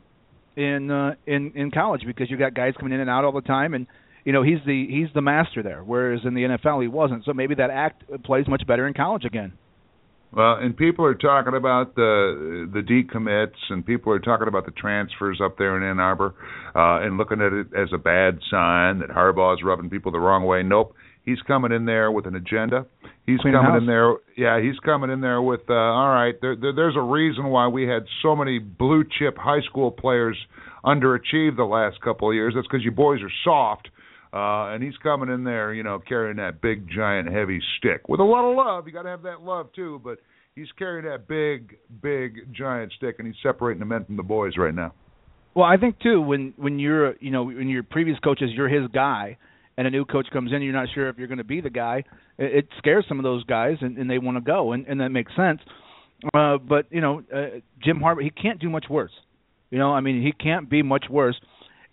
in 0.56 0.90
uh, 0.90 1.14
in 1.26 1.52
in 1.54 1.70
college 1.70 2.02
because 2.04 2.30
you 2.30 2.36
got 2.36 2.52
guys 2.52 2.74
coming 2.78 2.92
in 2.92 3.00
and 3.00 3.08
out 3.08 3.24
all 3.24 3.32
the 3.32 3.40
time, 3.40 3.72
and 3.72 3.86
you 4.24 4.32
know 4.32 4.42
he's 4.42 4.58
the 4.66 4.86
he's 4.88 5.08
the 5.14 5.22
master 5.22 5.62
there, 5.62 5.82
whereas 5.82 6.20
in 6.24 6.34
the 6.34 6.42
NFL 6.42 6.82
he 6.82 6.88
wasn't. 6.88 7.24
So 7.24 7.32
maybe 7.32 7.54
that 7.56 7.70
act 7.70 8.04
plays 8.24 8.46
much 8.48 8.66
better 8.66 8.86
in 8.86 8.94
college 8.94 9.24
again. 9.24 9.52
Well, 10.32 10.56
and 10.56 10.76
people 10.76 11.04
are 11.04 11.14
talking 11.14 11.54
about 11.54 11.94
the 11.94 12.68
the 12.72 12.80
decommits, 12.80 13.54
and 13.70 13.86
people 13.86 14.12
are 14.12 14.18
talking 14.18 14.48
about 14.48 14.64
the 14.66 14.72
transfers 14.72 15.40
up 15.44 15.58
there 15.58 15.76
in 15.76 15.88
Ann 15.88 16.00
Arbor, 16.00 16.34
uh, 16.74 17.06
and 17.06 17.16
looking 17.18 17.40
at 17.40 17.52
it 17.52 17.68
as 17.76 17.90
a 17.94 17.98
bad 17.98 18.40
sign 18.50 18.98
that 18.98 19.10
Harbaugh's 19.10 19.62
rubbing 19.62 19.90
people 19.90 20.10
the 20.10 20.18
wrong 20.18 20.44
way. 20.44 20.64
Nope, 20.64 20.94
he's 21.24 21.40
coming 21.46 21.70
in 21.70 21.84
there 21.84 22.10
with 22.10 22.26
an 22.26 22.34
agenda. 22.34 22.86
He's 23.26 23.38
Clean 23.40 23.54
coming 23.54 23.70
house. 23.72 23.80
in 23.80 23.86
there. 23.86 24.14
Yeah, 24.36 24.60
he's 24.60 24.78
coming 24.80 25.10
in 25.10 25.20
there 25.20 25.40
with. 25.40 25.70
Uh, 25.70 25.74
all 25.74 26.10
right, 26.10 26.34
there, 26.40 26.56
there, 26.56 26.74
there's 26.74 26.96
a 26.96 27.02
reason 27.02 27.44
why 27.46 27.68
we 27.68 27.84
had 27.86 28.02
so 28.20 28.34
many 28.34 28.58
blue 28.58 29.04
chip 29.18 29.36
high 29.38 29.62
school 29.62 29.92
players 29.92 30.36
underachieve 30.84 31.56
the 31.56 31.64
last 31.64 32.00
couple 32.00 32.28
of 32.28 32.34
years. 32.34 32.54
That's 32.56 32.66
because 32.66 32.84
you 32.84 32.90
boys 32.90 33.20
are 33.22 33.32
soft. 33.44 33.88
Uh, 34.34 34.74
and 34.74 34.82
he's 34.82 34.96
coming 35.00 35.28
in 35.28 35.44
there, 35.44 35.72
you 35.72 35.84
know, 35.84 36.00
carrying 36.00 36.38
that 36.38 36.60
big, 36.60 36.88
giant, 36.90 37.32
heavy 37.32 37.60
stick 37.78 38.08
with 38.08 38.18
a 38.18 38.24
lot 38.24 38.44
of 38.50 38.56
love. 38.56 38.84
You 38.88 38.92
got 38.92 39.02
to 39.02 39.10
have 39.10 39.22
that 39.22 39.42
love 39.42 39.72
too, 39.72 40.00
but 40.02 40.18
he's 40.56 40.66
carrying 40.76 41.06
that 41.06 41.28
big, 41.28 41.76
big, 42.02 42.52
giant 42.52 42.92
stick, 42.96 43.16
and 43.18 43.28
he's 43.28 43.36
separating 43.44 43.78
the 43.78 43.86
men 43.86 44.04
from 44.04 44.16
the 44.16 44.24
boys 44.24 44.54
right 44.56 44.74
now. 44.74 44.92
Well, 45.54 45.66
I 45.66 45.76
think 45.76 46.00
too 46.00 46.20
when 46.20 46.52
when 46.56 46.80
you're 46.80 47.16
you 47.18 47.30
know 47.30 47.44
when 47.44 47.68
your 47.68 47.84
previous 47.84 48.18
coach 48.18 48.42
is 48.42 48.50
you're 48.54 48.68
his 48.68 48.90
guy, 48.92 49.38
and 49.76 49.86
a 49.86 49.90
new 49.90 50.04
coach 50.04 50.26
comes 50.32 50.52
in, 50.52 50.62
you're 50.62 50.72
not 50.72 50.88
sure 50.92 51.08
if 51.08 51.16
you're 51.16 51.28
going 51.28 51.38
to 51.38 51.44
be 51.44 51.60
the 51.60 51.70
guy. 51.70 52.02
It, 52.36 52.56
it 52.56 52.68
scares 52.78 53.04
some 53.08 53.20
of 53.20 53.22
those 53.22 53.44
guys, 53.44 53.76
and, 53.82 53.96
and 53.98 54.10
they 54.10 54.18
want 54.18 54.36
to 54.36 54.40
go, 54.40 54.72
and, 54.72 54.84
and 54.88 55.00
that 55.00 55.10
makes 55.10 55.30
sense. 55.36 55.60
Uh, 56.34 56.58
but 56.58 56.86
you 56.90 57.00
know, 57.00 57.22
uh, 57.32 57.60
Jim 57.84 58.00
Harbaugh, 58.00 58.24
he 58.24 58.30
can't 58.30 58.60
do 58.60 58.68
much 58.68 58.86
worse. 58.90 59.12
You 59.70 59.78
know, 59.78 59.92
I 59.92 60.00
mean, 60.00 60.22
he 60.22 60.32
can't 60.32 60.68
be 60.68 60.82
much 60.82 61.04
worse. 61.08 61.36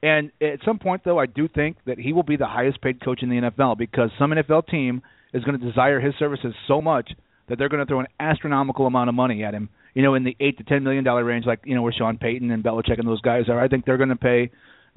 And 0.04 0.32
at 0.42 0.60
some 0.66 0.80
point, 0.80 1.04
though, 1.06 1.20
I 1.20 1.28
do 1.28 1.48
think 1.48 1.78
that 1.86 2.00
he 2.00 2.12
will 2.14 2.24
be 2.24 2.36
the 2.36 2.48
highest 2.48 2.82
paid 2.82 3.04
coach 3.04 3.22
in 3.22 3.30
the 3.30 3.36
NFL 3.36 3.78
because 3.78 4.10
some 4.18 4.32
NFL 4.32 4.68
team 4.68 5.02
is 5.34 5.44
going 5.44 5.60
to 5.60 5.66
desire 5.66 6.00
his 6.00 6.14
services 6.18 6.54
so 6.68 6.82
much 6.82 7.12
that 7.48 7.58
they're 7.58 7.70
going 7.70 7.86
to 7.86 7.86
throw 7.86 8.00
an 8.00 8.08
astronomical 8.20 8.88
amount 8.88 9.10
of 9.10 9.16
money 9.16 9.44
at 9.44 9.54
him. 9.54 9.70
You 9.94 10.02
know, 10.02 10.16
in 10.16 10.24
the 10.24 10.36
eight 10.40 10.58
to 10.58 10.64
ten 10.64 10.84
million 10.84 11.04
dollar 11.04 11.24
range, 11.24 11.46
like 11.46 11.60
you 11.66 11.76
know 11.76 11.82
where 11.82 11.94
Sean 11.94 12.18
Payton 12.18 12.50
and 12.50 12.64
Belichick 12.64 12.98
and 12.98 13.08
those 13.08 13.22
guys 13.22 13.50
are. 13.50 13.60
I 13.60 13.68
think 13.68 13.86
they're 13.86 13.98
going 13.98 14.10
to 14.10 14.16
pay 14.16 14.50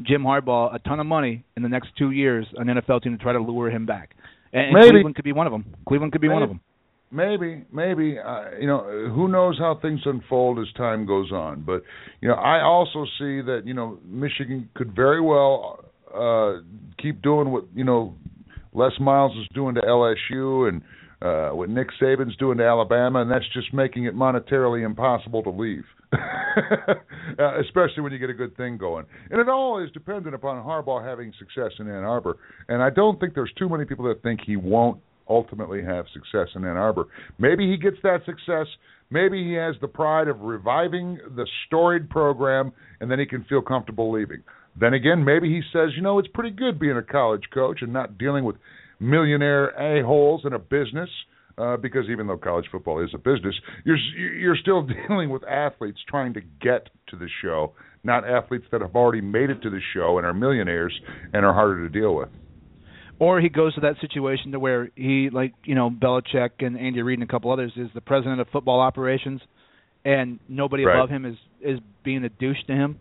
Jim 0.02 0.22
Harbaugh 0.22 0.74
a 0.74 0.78
ton 0.78 1.00
of 1.00 1.06
money 1.06 1.44
in 1.56 1.62
the 1.62 1.68
next 1.68 1.88
two 1.98 2.12
years, 2.12 2.46
an 2.56 2.68
NFL 2.68 3.02
team 3.02 3.16
to 3.16 3.22
try 3.22 3.32
to 3.32 3.40
lure 3.40 3.70
him 3.70 3.86
back. 3.86 4.14
And, 4.52 4.66
and 4.66 4.74
Maybe. 4.74 4.90
Cleveland 4.90 5.16
could 5.16 5.24
be 5.24 5.32
one 5.32 5.46
of 5.46 5.52
them. 5.52 5.74
Cleveland 5.86 6.12
could 6.12 6.20
be 6.20 6.28
one 6.28 6.42
of 6.42 6.48
them. 6.48 6.60
Maybe, 7.14 7.64
maybe. 7.72 8.18
Uh, 8.18 8.58
you 8.60 8.66
know, 8.66 9.12
who 9.14 9.28
knows 9.28 9.56
how 9.56 9.78
things 9.80 10.00
unfold 10.04 10.58
as 10.58 10.66
time 10.76 11.06
goes 11.06 11.30
on. 11.30 11.62
But 11.62 11.84
you 12.20 12.28
know, 12.28 12.34
I 12.34 12.60
also 12.60 13.04
see 13.18 13.40
that 13.40 13.62
you 13.64 13.72
know 13.72 14.00
Michigan 14.04 14.68
could 14.74 14.96
very 14.96 15.20
well 15.20 15.84
uh, 16.12 16.62
keep 17.00 17.22
doing 17.22 17.52
what 17.52 17.66
you 17.72 17.84
know 17.84 18.16
Les 18.72 18.90
Miles 18.98 19.30
is 19.38 19.46
doing 19.54 19.76
to 19.76 19.80
LSU 19.82 20.68
and 20.68 20.82
uh, 21.22 21.54
what 21.54 21.70
Nick 21.70 21.86
Saban's 22.02 22.36
doing 22.36 22.58
to 22.58 22.64
Alabama, 22.64 23.22
and 23.22 23.30
that's 23.30 23.48
just 23.54 23.72
making 23.72 24.06
it 24.06 24.16
monetarily 24.16 24.84
impossible 24.84 25.44
to 25.44 25.50
leave. 25.50 25.84
uh, 26.12 27.60
especially 27.60 28.02
when 28.02 28.12
you 28.12 28.18
get 28.18 28.30
a 28.30 28.34
good 28.34 28.56
thing 28.56 28.76
going. 28.76 29.04
And 29.30 29.40
it 29.40 29.48
all 29.48 29.82
is 29.82 29.90
dependent 29.92 30.34
upon 30.34 30.64
Harbaugh 30.64 31.04
having 31.04 31.32
success 31.38 31.72
in 31.78 31.88
Ann 31.88 32.04
Arbor. 32.04 32.36
And 32.68 32.82
I 32.82 32.90
don't 32.90 33.18
think 33.18 33.34
there's 33.34 33.52
too 33.58 33.68
many 33.68 33.84
people 33.84 34.04
that 34.06 34.22
think 34.22 34.40
he 34.44 34.54
won't 34.54 35.00
ultimately 35.28 35.82
have 35.82 36.06
success 36.12 36.48
in 36.54 36.64
Ann 36.64 36.76
Arbor. 36.76 37.06
Maybe 37.38 37.70
he 37.70 37.76
gets 37.76 37.96
that 38.02 38.24
success. 38.26 38.66
Maybe 39.10 39.44
he 39.44 39.54
has 39.54 39.74
the 39.80 39.88
pride 39.88 40.28
of 40.28 40.40
reviving 40.40 41.18
the 41.36 41.46
storied 41.66 42.10
program, 42.10 42.72
and 43.00 43.10
then 43.10 43.18
he 43.18 43.26
can 43.26 43.44
feel 43.44 43.62
comfortable 43.62 44.12
leaving. 44.12 44.42
Then 44.78 44.94
again, 44.94 45.24
maybe 45.24 45.48
he 45.48 45.62
says, 45.72 45.90
you 45.94 46.02
know, 46.02 46.18
it's 46.18 46.28
pretty 46.28 46.50
good 46.50 46.80
being 46.80 46.96
a 46.96 47.02
college 47.02 47.44
coach 47.52 47.78
and 47.82 47.92
not 47.92 48.18
dealing 48.18 48.44
with 48.44 48.56
millionaire 48.98 49.68
a-holes 49.68 50.42
in 50.44 50.52
a 50.52 50.58
business. 50.58 51.10
Uh, 51.56 51.76
because 51.76 52.06
even 52.10 52.26
though 52.26 52.36
college 52.36 52.64
football 52.72 53.00
is 53.00 53.10
a 53.14 53.18
business, 53.18 53.54
you're 53.84 53.96
you're 53.96 54.56
still 54.56 54.84
dealing 55.08 55.30
with 55.30 55.44
athletes 55.44 56.00
trying 56.08 56.34
to 56.34 56.40
get 56.60 56.88
to 57.06 57.16
the 57.16 57.28
show, 57.42 57.72
not 58.02 58.28
athletes 58.28 58.64
that 58.72 58.80
have 58.80 58.96
already 58.96 59.20
made 59.20 59.50
it 59.50 59.62
to 59.62 59.70
the 59.70 59.78
show 59.94 60.18
and 60.18 60.26
are 60.26 60.34
millionaires 60.34 60.92
and 61.32 61.46
are 61.46 61.54
harder 61.54 61.88
to 61.88 62.00
deal 62.00 62.16
with. 62.16 62.28
Or 63.20 63.40
he 63.40 63.48
goes 63.48 63.74
to 63.76 63.80
that 63.82 63.94
situation 64.00 64.52
to 64.52 64.58
where 64.58 64.90
he, 64.96 65.30
like 65.30 65.52
you 65.64 65.74
know, 65.74 65.88
Belichick 65.90 66.50
and 66.60 66.78
Andy 66.78 67.00
Reid 67.02 67.18
and 67.20 67.28
a 67.28 67.30
couple 67.30 67.50
others, 67.52 67.72
is 67.76 67.88
the 67.94 68.00
president 68.00 68.40
of 68.40 68.48
football 68.48 68.80
operations, 68.80 69.40
and 70.04 70.40
nobody 70.48 70.84
Right. 70.84 70.96
above 70.96 71.10
him 71.10 71.24
is 71.24 71.36
is 71.60 71.78
being 72.02 72.24
a 72.24 72.28
douche 72.28 72.62
to 72.66 72.72
him. 72.74 72.98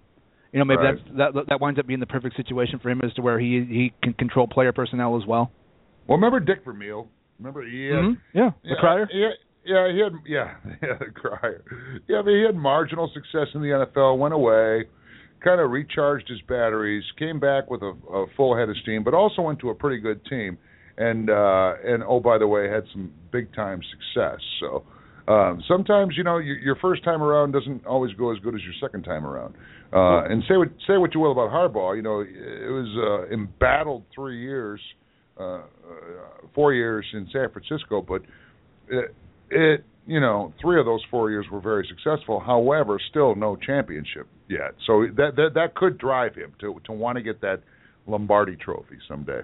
You 0.51 0.59
know, 0.59 0.65
maybe 0.65 0.83
Right. 0.83 0.95
that's 1.17 1.33
that 1.35 1.47
that 1.49 1.59
winds 1.61 1.79
up 1.79 1.87
being 1.87 1.99
the 1.99 2.05
perfect 2.05 2.35
situation 2.35 2.77
for 2.79 2.89
him 2.89 3.01
as 3.03 3.13
to 3.15 3.21
where 3.21 3.39
he 3.39 3.63
he 3.63 3.93
can 4.03 4.13
control 4.13 4.47
player 4.47 4.71
personnel 4.71 5.17
as 5.19 5.25
well. 5.25 5.51
Well, 6.07 6.17
remember 6.17 6.39
Dick 6.39 6.63
Vermeil? 6.63 7.07
Remember 7.39 7.63
he 7.63 7.87
had, 7.87 8.05
Mhm. 8.05 8.17
Yeah, 8.33 8.51
the 8.63 8.75
crier. 8.75 9.09
Yeah, 9.11 9.31
yeah, 9.65 9.91
he 9.91 9.99
had 9.99 10.13
yeah, 10.27 10.55
yeah, 10.83 10.93
the 10.99 11.05
crier. 11.11 11.63
Yeah, 12.07 12.21
but 12.21 12.31
he 12.31 12.41
had 12.43 12.55
marginal 12.55 13.07
success 13.09 13.47
in 13.55 13.61
the 13.61 13.69
NFL, 13.71 14.17
went 14.19 14.33
away, 14.35 14.85
kind 15.43 15.59
of 15.59 15.71
recharged 15.71 16.29
his 16.29 16.41
batteries, 16.41 17.03
came 17.17 17.39
back 17.39 17.69
with 17.69 17.81
a, 17.81 17.93
a 18.13 18.25
full 18.37 18.55
head 18.55 18.69
of 18.69 18.77
steam, 18.81 19.03
but 19.03 19.13
also 19.13 19.41
went 19.41 19.59
to 19.59 19.69
a 19.69 19.75
pretty 19.75 20.01
good 20.01 20.23
team, 20.25 20.57
and 20.97 21.29
uh 21.29 21.73
and 21.85 22.03
oh 22.03 22.19
by 22.19 22.37
the 22.37 22.47
way, 22.47 22.69
had 22.69 22.83
some 22.91 23.11
big 23.31 23.53
time 23.53 23.81
success. 23.91 24.39
So 24.59 24.83
um 25.27 25.61
sometimes 25.67 26.15
you 26.17 26.23
know 26.23 26.37
your, 26.37 26.57
your 26.57 26.75
first 26.77 27.03
time 27.03 27.21
around 27.21 27.51
doesn't 27.51 27.85
always 27.85 28.13
go 28.13 28.31
as 28.31 28.39
good 28.39 28.55
as 28.55 28.61
your 28.61 28.73
second 28.81 29.03
time 29.03 29.25
around. 29.25 29.55
Uh 29.91 30.23
and 30.25 30.43
say 30.47 30.57
what 30.57 30.69
say 30.87 30.97
what 30.97 31.13
you 31.13 31.19
will 31.19 31.31
about 31.31 31.49
Harbaugh, 31.49 31.95
you 31.95 32.01
know, 32.01 32.21
it 32.21 32.71
was 32.71 33.27
uh 33.29 33.33
embattled 33.33 34.03
3 34.15 34.39
years 34.39 34.79
uh, 35.39 35.43
uh, 35.43 35.61
four 36.53 36.73
years 36.73 37.05
in 37.13 37.27
San 37.33 37.49
Francisco, 37.49 38.03
but 38.07 38.21
it, 38.87 39.15
it 39.49 39.83
you 40.05 40.19
know, 40.19 40.53
three 40.61 40.79
of 40.79 40.85
those 40.85 41.01
four 41.09 41.31
years 41.31 41.45
were 41.51 41.61
very 41.61 41.87
successful. 41.89 42.39
However, 42.39 42.99
still 43.09 43.33
no 43.35 43.55
championship 43.55 44.27
yet. 44.49 44.75
So 44.85 45.05
that 45.17 45.35
that 45.35 45.51
that 45.55 45.75
could 45.75 45.97
drive 45.97 46.35
him 46.35 46.53
to 46.61 46.79
to 46.85 46.91
want 46.91 47.17
to 47.17 47.21
get 47.21 47.41
that 47.41 47.61
Lombardi 48.07 48.55
Trophy 48.55 48.97
someday. 49.07 49.41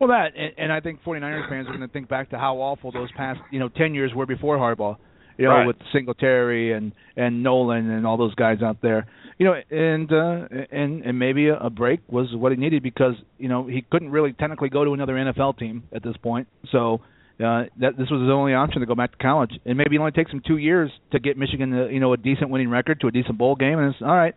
Well, 0.00 0.08
that 0.08 0.32
and, 0.36 0.52
and 0.58 0.72
I 0.72 0.80
think 0.80 1.02
49ers 1.04 1.48
fans 1.48 1.66
are 1.68 1.70
going 1.76 1.80
to 1.80 1.92
think 1.92 2.08
back 2.08 2.30
to 2.30 2.38
how 2.38 2.56
awful 2.56 2.90
those 2.92 3.10
past 3.12 3.40
you 3.50 3.60
know 3.60 3.68
10 3.68 3.94
years 3.94 4.12
were 4.14 4.26
before 4.26 4.58
Harbaugh. 4.58 4.96
You 5.36 5.46
know, 5.46 5.50
Right. 5.50 5.66
with 5.66 5.76
Singletary 5.92 6.72
and 6.72 6.92
and 7.16 7.42
Nolan 7.42 7.90
and 7.90 8.06
all 8.06 8.16
those 8.16 8.34
guys 8.36 8.58
out 8.62 8.78
there. 8.82 9.06
You 9.38 9.46
know, 9.46 9.54
and 9.70 10.12
uh 10.12 10.46
and 10.70 11.02
and 11.04 11.18
maybe 11.18 11.48
a 11.48 11.70
break 11.70 12.00
was 12.08 12.28
what 12.34 12.52
he 12.52 12.58
needed 12.58 12.82
because 12.84 13.14
you 13.38 13.48
know 13.48 13.66
he 13.66 13.84
couldn't 13.90 14.10
really 14.10 14.32
technically 14.32 14.68
go 14.68 14.84
to 14.84 14.92
another 14.92 15.14
NFL 15.14 15.58
team 15.58 15.84
at 15.92 16.02
this 16.04 16.16
point. 16.22 16.46
So 16.70 17.00
uh 17.40 17.64
that 17.80 17.96
this 17.98 18.08
was 18.10 18.20
his 18.22 18.30
only 18.30 18.54
option 18.54 18.80
to 18.80 18.86
go 18.86 18.94
back 18.94 19.12
to 19.12 19.18
college. 19.18 19.50
And 19.64 19.76
maybe 19.78 19.96
it 19.96 19.98
only 19.98 20.12
takes 20.12 20.30
him 20.30 20.40
2 20.46 20.56
years 20.56 20.90
to 21.12 21.18
get 21.18 21.36
Michigan 21.36 21.70
to, 21.70 21.88
you 21.92 22.00
know 22.00 22.12
a 22.12 22.16
decent 22.16 22.50
winning 22.50 22.68
record 22.70 23.00
to 23.00 23.08
a 23.08 23.10
decent 23.10 23.38
bowl 23.38 23.56
game 23.56 23.78
and 23.78 23.92
it's 23.94 24.02
all 24.02 24.14
right. 24.16 24.34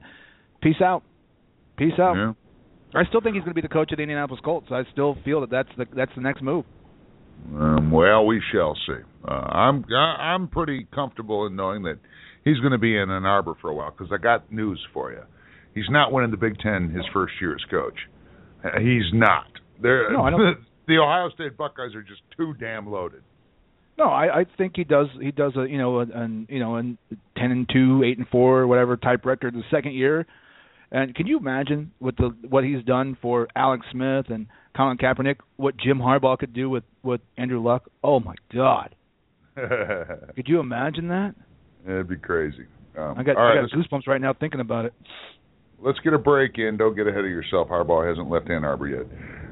Peace 0.61 0.82
out. 0.84 1.03
Peace 1.78 1.94
out. 1.99 2.15
Yeah. 2.15 2.34
I 2.95 3.06
still 3.06 3.22
think 3.22 3.36
he's 3.36 3.44
going 3.44 3.52
to 3.56 3.61
be 3.61 3.61
the 3.61 3.68
coach 3.74 3.91
of 3.91 3.98
the 3.98 4.03
Indianapolis 4.03 4.41
Colts. 4.44 4.68
I 4.72 4.84
still 4.91 5.15
feel 5.26 5.41
that 5.41 5.49
that's 5.52 5.69
the 5.78 5.86
that's 5.95 6.11
the 6.15 6.22
next 6.22 6.41
move. 6.41 6.65
Um, 7.56 7.91
well, 7.91 8.26
we 8.26 8.41
shall 8.52 8.76
see. 8.88 9.02
Uh, 9.28 9.32
I'm 9.32 9.86
I, 9.94 10.34
I'm 10.34 10.48
pretty 10.48 10.88
comfortable 10.94 11.45
in 11.45 11.56
knowing 11.56 11.84
that 11.84 11.99
he's 12.44 12.57
going 12.60 12.72
to 12.72 12.78
be 12.80 12.98
in 12.98 13.10
Ann 13.11 13.26
Arbor 13.26 13.53
for 13.61 13.69
a 13.69 13.76
while 13.76 13.91
because 13.91 14.11
I 14.11 14.18
got 14.18 14.52
news 14.52 14.80
for 14.94 15.11
you. 15.11 15.22
He's 15.76 15.90
not 15.90 16.11
winning 16.11 16.32
the 16.32 16.38
Big 16.38 16.57
Ten 16.60 16.90
his 16.90 17.03
first 17.14 17.34
year 17.40 17.53
as 17.53 17.61
coach. 17.69 17.94
Uh, 18.64 18.80
He's 18.80 19.03
not. 19.14 19.45
They're, 19.80 20.11
No, 20.11 20.24
I 20.24 20.32
don't- 20.32 20.57
the 20.88 20.97
Ohio 20.97 21.30
State 21.30 21.57
Buckeyes 21.57 21.95
are 21.95 22.03
just 22.03 22.22
too 22.35 22.53
damn 22.59 22.89
loaded. 22.89 23.23
No, 23.97 24.05
I, 24.05 24.41
I 24.41 24.45
think 24.57 24.73
he 24.76 24.84
does. 24.84 25.07
He 25.19 25.31
does 25.31 25.55
a 25.55 25.65
you 25.68 25.77
know 25.77 25.99
an 25.99 26.47
you 26.49 26.59
know 26.59 26.76
an 26.76 26.97
ten 27.35 27.51
and 27.51 27.68
two, 27.68 28.03
eight 28.05 28.18
and 28.18 28.27
four, 28.27 28.68
whatever 28.68 28.95
type 28.95 29.26
record 29.26 29.53
the 29.53 29.64
second 29.72 29.93
year. 29.93 30.26
And 30.91 31.14
can 31.15 31.27
you 31.27 31.38
imagine 31.38 31.91
what 31.99 32.15
the 32.18 32.35
what 32.47 32.64
he's 32.64 32.84
done 32.84 33.18
for 33.22 33.47
Alex 33.55 33.85
Smith 33.91 34.27
and 34.30 34.47
Colin 34.76 34.97
Kaepernick? 34.97 35.38
What 35.57 35.76
Jim 35.77 35.97
Harbaugh 35.97 36.38
could 36.38 36.53
do 36.53 36.69
with 36.69 36.84
with 37.03 37.22
Andrew 37.38 37.61
Luck? 37.61 37.89
Oh 38.03 38.19
my 38.19 38.35
God! 38.53 38.95
Could 40.35 40.47
you 40.47 40.59
imagine 40.59 41.07
that? 41.07 41.34
It'd 41.85 42.07
be 42.07 42.18
crazy. 42.18 42.68
Um, 42.97 43.15
I 43.18 43.23
got 43.23 43.38
I 43.38 43.59
let's, 43.59 43.73
got 43.73 43.80
goosebumps 43.80 44.07
right 44.07 44.22
now 44.22 44.34
thinking 44.34 44.59
about 44.59 44.85
it. 44.85 44.93
Let's 45.83 45.99
get 45.99 46.13
a 46.13 46.17
break 46.17 46.57
in. 46.57 46.77
Don't 46.77 46.95
get 46.95 47.07
ahead 47.07 47.23
of 47.23 47.29
yourself. 47.29 47.69
Harbaugh 47.69 48.07
hasn't 48.07 48.29
left 48.29 48.49
Ann 48.49 48.63
Arbor 48.63 48.87
yet. 48.87 49.05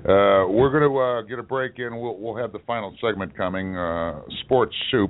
Uh, 0.05 0.47
we're 0.47 0.69
going 0.69 0.89
to 0.89 0.97
uh, 0.97 1.21
get 1.23 1.39
a 1.39 1.43
break 1.43 1.79
in. 1.79 1.99
We'll, 1.99 2.17
we'll 2.17 2.37
have 2.37 2.51
the 2.51 2.59
final 2.67 2.95
segment 3.01 3.35
coming. 3.35 3.75
Uh, 3.75 4.21
Sports 4.43 4.75
Soup 4.91 5.09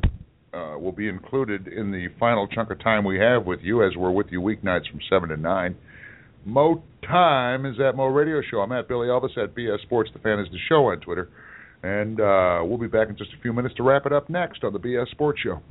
uh, 0.54 0.78
will 0.80 0.94
be 0.94 1.10
included 1.10 1.68
in 1.68 1.92
the 1.92 2.08
final 2.20 2.48
chunk 2.48 2.72
of 2.72 2.80
time 2.82 3.04
we 3.04 3.18
have 3.20 3.46
with 3.46 3.60
you, 3.62 3.86
as 3.86 3.92
we're 3.98 4.12
with 4.12 4.28
you 4.30 4.40
weeknights 4.40 4.90
from 4.90 5.00
seven 5.10 5.30
to 5.30 5.38
nine. 5.38 5.76
Mo 6.46 6.84
Time 7.06 7.66
is 7.66 7.76
at 7.80 7.96
Mo 7.96 8.06
Radio 8.06 8.42
Show. 8.50 8.60
I'm 8.60 8.72
at 8.72 8.88
Billy 8.88 9.08
Elvis 9.08 9.38
at 9.38 9.56
BS 9.56 9.82
Sports. 9.82 10.12
The 10.14 10.20
Fan 10.20 10.40
is 10.40 10.48
the 10.52 10.60
show 10.70 10.86
on 10.88 11.00
Twitter. 11.00 11.30
And 11.84 12.20
uh, 12.20 12.64
we'll 12.64 12.78
be 12.78 12.88
back 12.88 13.10
in 13.10 13.18
just 13.18 13.32
a 13.38 13.42
few 13.42 13.54
minutes 13.54 13.76
to 13.76 13.84
wrap 13.84 14.06
it 14.06 14.14
up 14.14 14.30
next 14.30 14.64
on 14.64 14.74
the 14.74 14.80
BS 14.80 15.10
Sports 15.10 15.40
Show. 15.44 15.62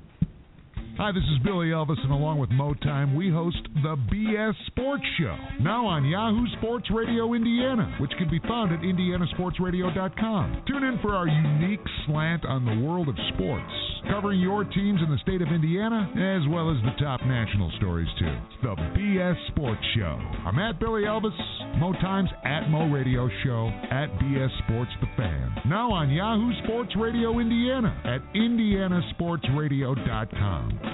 Hi, 0.96 1.10
this 1.10 1.24
is 1.24 1.38
Billy 1.42 1.70
Elvis, 1.74 1.98
and 2.04 2.12
along 2.12 2.38
with 2.38 2.50
Mo 2.50 2.72
Time, 2.74 3.16
we 3.16 3.28
host 3.28 3.58
the 3.82 3.96
BS 4.14 4.54
Sports 4.68 5.02
Show, 5.18 5.36
now 5.60 5.84
on 5.84 6.04
Yahoo 6.04 6.46
Sports 6.58 6.88
Radio 6.94 7.34
Indiana, 7.34 7.96
which 8.00 8.12
can 8.16 8.30
be 8.30 8.38
found 8.46 8.72
at 8.72 8.78
indianasportsradio.com. 8.78 10.62
Tune 10.68 10.84
in 10.84 10.96
for 11.02 11.16
our 11.16 11.26
unique 11.26 11.80
slant 12.06 12.44
on 12.44 12.64
the 12.64 12.76
world 12.86 13.08
of 13.08 13.16
sports, 13.34 13.72
covering 14.08 14.38
your 14.38 14.62
teams 14.62 15.02
in 15.02 15.10
the 15.10 15.18
state 15.18 15.42
of 15.42 15.48
Indiana, 15.48 16.08
as 16.14 16.46
well 16.48 16.70
as 16.70 16.76
the 16.84 16.94
top 17.02 17.20
national 17.26 17.72
stories, 17.76 18.06
too. 18.20 18.36
The 18.62 18.76
BS 18.94 19.34
Sports 19.48 19.82
Show. 19.96 20.16
I'm 20.46 20.60
at 20.60 20.78
Billy 20.78 21.02
Elvis, 21.02 21.34
Mo 21.80 21.92
Time's 21.94 22.30
at 22.44 22.68
Mo 22.70 22.88
Radio 22.88 23.28
Show, 23.42 23.68
at 23.90 24.16
BS 24.22 24.56
Sports 24.62 24.92
The 25.00 25.08
Fan, 25.16 25.50
now 25.66 25.90
on 25.90 26.08
Yahoo 26.10 26.52
Sports 26.62 26.94
Radio 26.96 27.40
Indiana 27.40 28.00
at 28.04 28.22
indianasportsradio.com. 28.32 30.93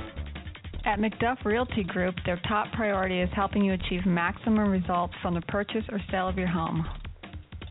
At 0.85 0.99
McDuff 0.99 1.45
Realty 1.45 1.85
Group, 1.85 2.15
their 2.25 2.41
top 2.49 2.73
priority 2.73 3.21
is 3.21 3.29
helping 3.35 3.63
you 3.65 3.75
achieve 3.75 4.07
maximum 4.07 4.71
results 4.71 5.13
from 5.21 5.35
the 5.35 5.43
purchase 5.43 5.85
or 5.93 6.01
sale 6.11 6.27
of 6.29 6.39
your 6.39 6.49
home. 6.49 6.87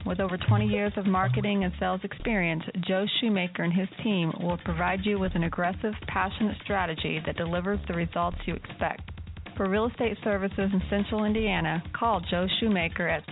With 0.05 0.19
over 0.19 0.37
20 0.37 0.67
years 0.67 0.93
of 0.95 1.07
marketing 1.07 1.63
and 1.63 1.73
sales 1.79 2.01
experience, 2.03 2.61
Joe 2.87 3.07
Shoemaker 3.19 3.63
and 3.63 3.73
his 3.73 3.87
team 4.03 4.31
will 4.39 4.59
provide 4.63 5.03
you 5.05 5.17
with 5.19 5.33
an 5.35 5.43
aggressive, 5.43 5.93
passionate 6.07 6.55
strategy 6.63 7.19
that 7.25 7.35
delivers 7.35 7.79
the 7.87 7.95
results 7.95 8.37
you 8.45 8.53
expect. 8.53 9.09
For 9.57 9.67
real 9.67 9.87
estate 9.87 10.17
services 10.23 10.69
in 10.71 10.81
Central 10.89 11.25
Indiana, 11.25 11.81
call 11.93 12.21
Joe 12.31 12.47
Shoemaker 12.59 13.07
at 13.07 13.23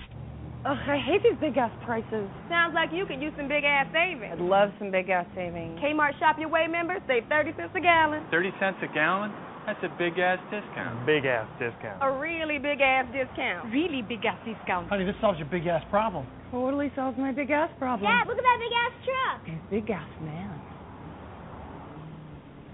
Ugh, 0.63 0.79
I 0.79 1.03
hate 1.03 1.27
these 1.27 1.35
big 1.43 1.59
ass 1.59 1.75
prices. 1.83 2.31
Sounds 2.47 2.79
like 2.79 2.95
you 2.95 3.07
could 3.11 3.19
use 3.19 3.35
some 3.35 3.51
big 3.51 3.67
ass 3.67 3.91
savings. 3.91 4.39
I'd 4.39 4.39
love 4.39 4.71
some 4.79 4.95
big 4.95 5.11
ass 5.11 5.27
savings. 5.35 5.83
Kmart 5.83 6.15
Shop 6.23 6.39
Your 6.39 6.49
Way 6.49 6.71
members 6.71 7.03
save 7.11 7.27
30 7.27 7.59
cents 7.59 7.75
a 7.75 7.81
gallon. 7.83 8.23
30 8.31 8.55
cents 8.63 8.79
a 8.79 8.91
gallon? 8.95 9.35
That's 9.67 9.83
a 9.83 9.91
big 9.99 10.15
ass 10.23 10.39
discount. 10.49 11.05
Big 11.05 11.27
ass 11.27 11.51
discount. 11.59 11.99
A 12.07 12.11
really 12.23 12.63
big 12.63 12.81
ass 12.81 13.05
discount. 13.11 13.67
Really 13.75 14.03
big 14.07 14.25
ass 14.25 14.39
discount. 14.47 14.89
Honey, 14.89 15.05
this 15.05 15.19
solves 15.21 15.43
your 15.43 15.51
big 15.51 15.67
ass 15.67 15.83
problem. 15.91 16.25
Totally 16.51 16.91
solves 16.95 17.19
my 17.19 17.33
big 17.33 17.51
ass 17.51 17.69
problem. 17.79 18.07
Dad, 18.07 18.31
look 18.31 18.39
at 18.39 18.47
that 18.47 18.61
big 18.63 18.75
ass 18.79 18.95
truck. 19.05 19.39
And 19.51 19.61
big 19.69 19.91
ass 19.91 20.09
man. 20.23 20.68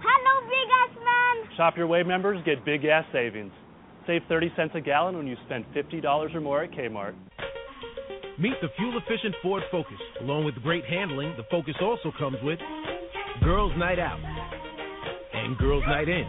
Hello, 0.05 0.47
big 0.47 0.69
ass 0.69 0.93
man. 1.01 1.57
Shop 1.57 1.79
Your 1.79 1.87
Way 1.87 2.03
members 2.03 2.39
get 2.45 2.63
big 2.65 2.85
ass 2.85 3.07
savings. 3.11 3.53
Save 4.07 4.21
30 4.29 4.53
cents 4.55 4.73
a 4.75 4.81
gallon 4.83 5.17
when 5.17 5.27
you 5.27 5.35
spend 5.47 5.65
$50 5.75 6.35
or 6.35 6.41
more 6.43 6.63
at 6.63 6.73
Kmart. 6.73 7.15
Meet 8.39 8.61
the 8.61 8.69
fuel 8.77 8.99
efficient 8.99 9.35
Ford 9.43 9.63
Focus. 9.71 9.97
Along 10.21 10.45
with 10.45 10.57
great 10.57 10.85
handling, 10.85 11.33
the 11.39 11.45
Focus 11.51 11.75
also 11.81 12.13
comes 12.19 12.37
with 12.43 12.59
Girls 13.43 13.73
Night 13.79 13.99
Out, 13.99 14.21
and 15.33 15.57
Girls 15.57 15.85
Night 15.87 16.09
In, 16.09 16.27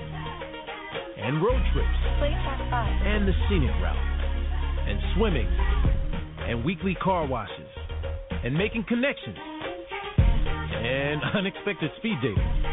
and 1.18 1.44
road 1.44 1.62
trips, 1.74 2.00
and 3.04 3.28
the 3.28 3.34
scenic 3.50 3.76
route, 3.82 4.88
and 4.88 5.00
swimming, 5.18 5.48
and 6.48 6.64
weekly 6.64 6.96
car 6.96 7.28
washes, 7.28 7.68
and 8.44 8.56
making 8.56 8.86
connections, 8.88 9.38
and 10.18 11.22
unexpected 11.36 11.92
speed 11.98 12.16
dating. 12.22 12.65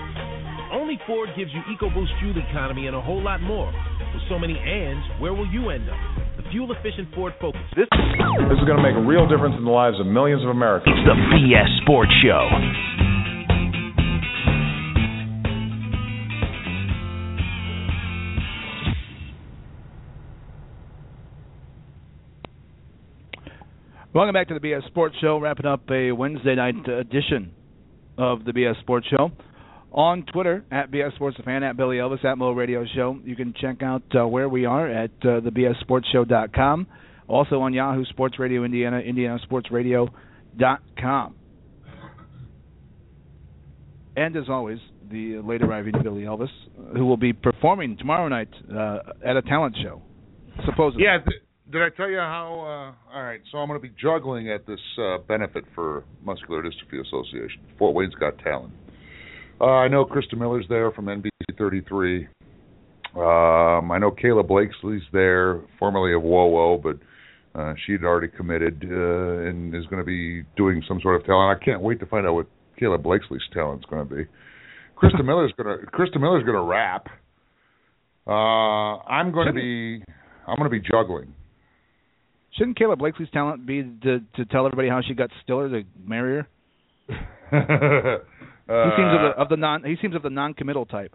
Only 0.72 0.98
Ford 1.06 1.28
gives 1.36 1.50
you 1.52 1.60
EcoBoost 1.68 2.18
fuel 2.18 2.34
economy 2.48 2.86
and 2.86 2.96
a 2.96 3.00
whole 3.00 3.22
lot 3.22 3.42
more. 3.42 3.66
With 4.14 4.22
so 4.30 4.38
many 4.38 4.58
ands, 4.58 5.04
where 5.20 5.34
will 5.34 5.46
you 5.46 5.68
end 5.68 5.86
up? 5.90 5.98
The 6.38 6.48
fuel-efficient 6.50 7.14
Ford 7.14 7.34
Focus. 7.38 7.60
This, 7.76 7.86
this 7.92 8.56
is 8.56 8.64
going 8.64 8.78
to 8.78 8.82
make 8.82 8.96
a 8.96 9.06
real 9.06 9.28
difference 9.28 9.54
in 9.58 9.66
the 9.66 9.70
lives 9.70 10.00
of 10.00 10.06
millions 10.06 10.42
of 10.42 10.48
Americans. 10.48 10.96
It's 10.96 11.06
the 11.06 11.12
BS 11.12 11.82
Sports 11.82 12.10
Show. 12.24 12.48
Welcome 24.14 24.32
back 24.32 24.48
to 24.48 24.54
the 24.54 24.60
BS 24.60 24.86
Sports 24.86 25.16
Show, 25.20 25.38
wrapping 25.38 25.66
up 25.66 25.82
a 25.90 26.12
Wednesday 26.12 26.54
night 26.54 26.88
edition 26.88 27.52
of 28.16 28.46
the 28.46 28.52
BS 28.52 28.80
Sports 28.80 29.06
Show. 29.08 29.32
On 29.92 30.24
Twitter, 30.24 30.64
at 30.70 30.90
BS 30.90 31.14
Sports 31.16 31.36
Fan, 31.44 31.62
at 31.62 31.76
Billy 31.76 31.98
Elvis, 31.98 32.24
at 32.24 32.38
Mo 32.38 32.52
Radio 32.52 32.86
Show. 32.94 33.18
You 33.24 33.36
can 33.36 33.52
check 33.60 33.82
out 33.82 34.02
uh, 34.18 34.26
where 34.26 34.48
we 34.48 34.64
are 34.64 34.88
at 34.88 35.10
uh, 35.22 35.40
thebsportshow.com. 35.42 36.86
Also 37.28 37.60
on 37.60 37.74
Yahoo 37.74 38.06
Sports 38.06 38.38
Radio 38.38 38.64
Indiana, 38.64 39.02
indianasportsradio.com. 39.02 41.34
And 44.16 44.36
as 44.36 44.44
always, 44.48 44.78
the 45.10 45.40
late 45.44 45.62
arriving 45.62 45.92
Billy 46.02 46.22
Elvis, 46.22 46.48
who 46.96 47.04
will 47.06 47.16
be 47.18 47.32
performing 47.32 47.96
tomorrow 47.98 48.28
night 48.28 48.48
uh, 48.74 48.98
at 49.24 49.36
a 49.36 49.42
talent 49.42 49.76
show, 49.82 50.00
supposedly. 50.66 51.04
Yeah, 51.04 51.18
th- 51.18 51.42
did 51.70 51.82
I 51.82 51.88
tell 51.96 52.08
you 52.08 52.18
how? 52.18 52.60
Uh, 52.60 52.92
all 53.14 53.22
right, 53.22 53.40
so 53.50 53.58
I'm 53.58 53.68
going 53.68 53.78
to 53.80 53.86
be 53.86 53.94
juggling 54.00 54.50
at 54.50 54.66
this 54.66 54.80
uh, 54.98 55.18
benefit 55.28 55.64
for 55.74 56.04
Muscular 56.22 56.62
Dystrophy 56.62 57.00
Association. 57.00 57.60
Fort 57.78 57.94
Wayne's 57.94 58.14
Got 58.14 58.38
Talent. 58.38 58.72
Uh, 59.62 59.66
I 59.66 59.86
know 59.86 60.04
Krista 60.04 60.36
Miller's 60.36 60.66
there 60.68 60.90
from 60.90 61.06
NBC 61.06 61.56
33. 61.56 62.26
Um, 63.14 63.92
I 63.92 63.98
know 63.98 64.10
Kayla 64.10 64.46
Blakesley's 64.46 65.02
there, 65.12 65.60
formerly 65.78 66.14
of 66.14 66.22
WoWo, 66.22 66.82
but 66.82 66.98
uh, 67.56 67.74
she'd 67.86 68.02
already 68.02 68.26
committed 68.26 68.82
uh, 68.84 69.48
and 69.48 69.72
is 69.72 69.86
going 69.86 70.02
to 70.02 70.04
be 70.04 70.42
doing 70.56 70.82
some 70.88 70.98
sort 71.00 71.20
of 71.20 71.24
talent. 71.24 71.60
I 71.60 71.64
can't 71.64 71.80
wait 71.80 72.00
to 72.00 72.06
find 72.06 72.26
out 72.26 72.34
what 72.34 72.46
Kayla 72.80 73.00
Blakesley's 73.00 73.42
talent's 73.52 73.84
going 73.84 74.08
to 74.08 74.14
be. 74.14 74.24
Krista 75.00 75.24
Miller's 75.24 75.52
going 75.56 75.78
to 75.78 75.86
Krista 75.86 76.20
Miller's 76.20 76.42
going 76.42 76.56
to 76.56 76.64
rap. 76.64 77.06
Uh, 78.26 78.98
I'm 79.06 79.30
going 79.30 79.46
to 79.46 79.52
be 79.52 80.02
I'm 80.46 80.56
going 80.56 80.70
to 80.70 80.76
be 80.76 80.80
juggling. 80.80 81.34
Shouldn't 82.56 82.78
Kayla 82.78 82.98
Blakesley's 82.98 83.30
talent 83.30 83.64
be 83.64 83.82
to 84.02 84.20
to 84.34 84.44
tell 84.46 84.66
everybody 84.66 84.88
how 84.88 85.02
she 85.06 85.14
got 85.14 85.30
Stiller 85.44 85.68
to 85.68 85.82
marry 86.04 86.44
her? 87.08 88.22
Uh, 88.72 88.84
he 88.84 88.90
seems 88.96 89.12
of 89.12 89.20
the, 89.20 89.42
of 89.42 89.48
the 89.48 89.56
non. 89.56 89.84
He 89.84 89.96
seems 90.00 90.14
of 90.14 90.22
the 90.22 90.30
non-committal 90.30 90.86
type. 90.86 91.14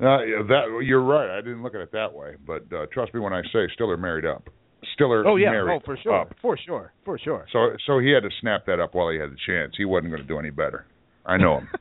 Uh, 0.00 0.22
yeah, 0.22 0.42
that 0.48 0.82
you're 0.84 1.02
right. 1.02 1.36
I 1.36 1.40
didn't 1.40 1.62
look 1.62 1.74
at 1.74 1.80
it 1.80 1.92
that 1.92 2.14
way, 2.14 2.36
but 2.46 2.62
uh, 2.72 2.86
trust 2.92 3.12
me 3.12 3.20
when 3.20 3.32
I 3.32 3.42
say 3.52 3.66
Stiller 3.74 3.96
married 3.96 4.24
up. 4.24 4.48
Stiller 4.94 5.26
Oh 5.26 5.36
yeah. 5.36 5.50
married 5.50 5.76
Oh 5.76 5.84
for 5.84 5.98
sure. 6.02 6.20
up. 6.20 6.32
For 6.40 6.56
sure. 6.56 6.92
For 7.04 7.18
sure. 7.18 7.46
So 7.52 7.76
so 7.86 7.98
he 7.98 8.10
had 8.10 8.22
to 8.22 8.30
snap 8.40 8.64
that 8.66 8.80
up 8.80 8.94
while 8.94 9.10
he 9.10 9.18
had 9.18 9.30
the 9.30 9.36
chance. 9.46 9.74
He 9.76 9.84
wasn't 9.84 10.12
going 10.12 10.22
to 10.22 10.28
do 10.28 10.38
any 10.38 10.50
better. 10.50 10.86
I 11.26 11.36
know 11.36 11.58
him. 11.58 11.68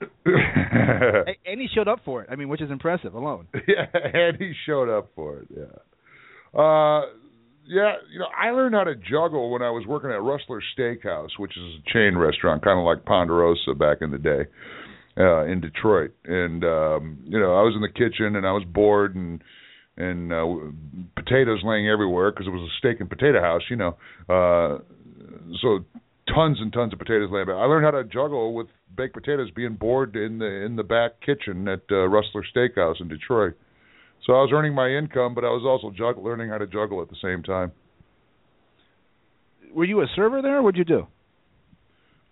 and 0.26 1.36
and 1.44 1.60
he 1.60 1.66
showed 1.74 1.88
up 1.88 2.00
for 2.04 2.22
it. 2.22 2.28
I 2.30 2.36
mean, 2.36 2.48
which 2.48 2.62
is 2.62 2.70
impressive 2.70 3.14
alone. 3.14 3.46
yeah, 3.68 3.86
and 3.92 4.36
he 4.38 4.52
showed 4.66 4.88
up 4.88 5.10
for 5.14 5.38
it. 5.40 5.48
Yeah. 5.54 6.58
Uh, 6.60 7.06
yeah, 7.66 7.94
you 8.12 8.18
know, 8.18 8.26
I 8.36 8.50
learned 8.50 8.74
how 8.74 8.84
to 8.84 8.94
juggle 8.94 9.50
when 9.50 9.62
I 9.62 9.70
was 9.70 9.86
working 9.86 10.10
at 10.10 10.22
Rustler 10.22 10.60
Steakhouse, 10.76 11.30
which 11.38 11.52
is 11.56 11.62
a 11.62 11.92
chain 11.92 12.16
restaurant, 12.16 12.62
kind 12.62 12.78
of 12.78 12.84
like 12.84 13.04
Ponderosa 13.04 13.74
back 13.74 13.98
in 14.00 14.10
the 14.10 14.18
day 14.18 14.46
uh, 15.18 15.44
in 15.44 15.60
Detroit. 15.60 16.12
And 16.24 16.64
um, 16.64 17.18
you 17.24 17.38
know, 17.38 17.54
I 17.54 17.62
was 17.62 17.74
in 17.74 17.82
the 17.82 17.88
kitchen 17.88 18.36
and 18.36 18.46
I 18.46 18.52
was 18.52 18.64
bored 18.66 19.14
and 19.14 19.42
and 19.96 20.32
uh, 20.32 20.44
potatoes 21.16 21.60
laying 21.62 21.88
everywhere 21.88 22.32
because 22.32 22.46
it 22.46 22.50
was 22.50 22.68
a 22.68 22.74
steak 22.78 23.00
and 23.00 23.08
potato 23.08 23.40
house, 23.40 23.62
you 23.70 23.76
know. 23.76 23.96
Uh, 24.28 24.78
so 25.62 25.84
tons 26.34 26.58
and 26.60 26.72
tons 26.72 26.92
of 26.92 26.98
potatoes 26.98 27.30
laying 27.30 27.44
about. 27.44 27.62
I 27.62 27.66
learned 27.66 27.84
how 27.84 27.92
to 27.92 28.04
juggle 28.04 28.54
with 28.54 28.66
baked 28.96 29.14
potatoes 29.14 29.50
being 29.54 29.74
bored 29.74 30.16
in 30.16 30.38
the 30.38 30.46
in 30.46 30.76
the 30.76 30.82
back 30.82 31.20
kitchen 31.20 31.68
at 31.68 31.82
uh, 31.90 32.06
Rustler 32.08 32.44
Steakhouse 32.54 33.00
in 33.00 33.08
Detroit. 33.08 33.54
So 34.26 34.32
I 34.32 34.40
was 34.40 34.50
earning 34.52 34.74
my 34.74 34.88
income, 34.88 35.34
but 35.34 35.44
I 35.44 35.48
was 35.48 35.64
also 35.66 35.94
juggle, 35.94 36.24
learning 36.24 36.48
how 36.48 36.58
to 36.58 36.66
juggle 36.66 37.02
at 37.02 37.10
the 37.10 37.16
same 37.22 37.42
time. 37.42 37.72
Were 39.74 39.84
you 39.84 40.00
a 40.00 40.06
server 40.16 40.40
there? 40.40 40.62
What'd 40.62 40.78
you 40.78 40.84
do? 40.84 41.06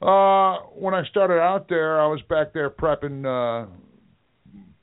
Uh, 0.04 0.58
when 0.74 0.94
I 0.94 1.04
started 1.10 1.40
out 1.40 1.68
there, 1.68 2.00
I 2.00 2.06
was 2.06 2.20
back 2.28 2.52
there 2.52 2.70
prepping, 2.70 3.24
uh, 3.24 3.68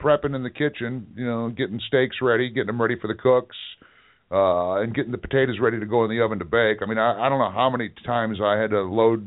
prepping 0.00 0.36
in 0.36 0.42
the 0.42 0.50
kitchen. 0.50 1.06
You 1.16 1.26
know, 1.26 1.48
getting 1.50 1.80
steaks 1.88 2.16
ready, 2.22 2.48
getting 2.48 2.68
them 2.68 2.80
ready 2.80 2.96
for 2.98 3.08
the 3.08 3.14
cooks, 3.14 3.56
uh, 4.30 4.80
and 4.80 4.94
getting 4.94 5.10
the 5.10 5.18
potatoes 5.18 5.56
ready 5.60 5.80
to 5.80 5.86
go 5.86 6.04
in 6.04 6.10
the 6.10 6.22
oven 6.22 6.38
to 6.38 6.44
bake. 6.44 6.78
I 6.80 6.86
mean, 6.86 6.98
I, 6.98 7.26
I 7.26 7.28
don't 7.28 7.38
know 7.38 7.50
how 7.50 7.70
many 7.70 7.90
times 8.06 8.38
I 8.42 8.56
had 8.56 8.70
to 8.70 8.82
load, 8.82 9.26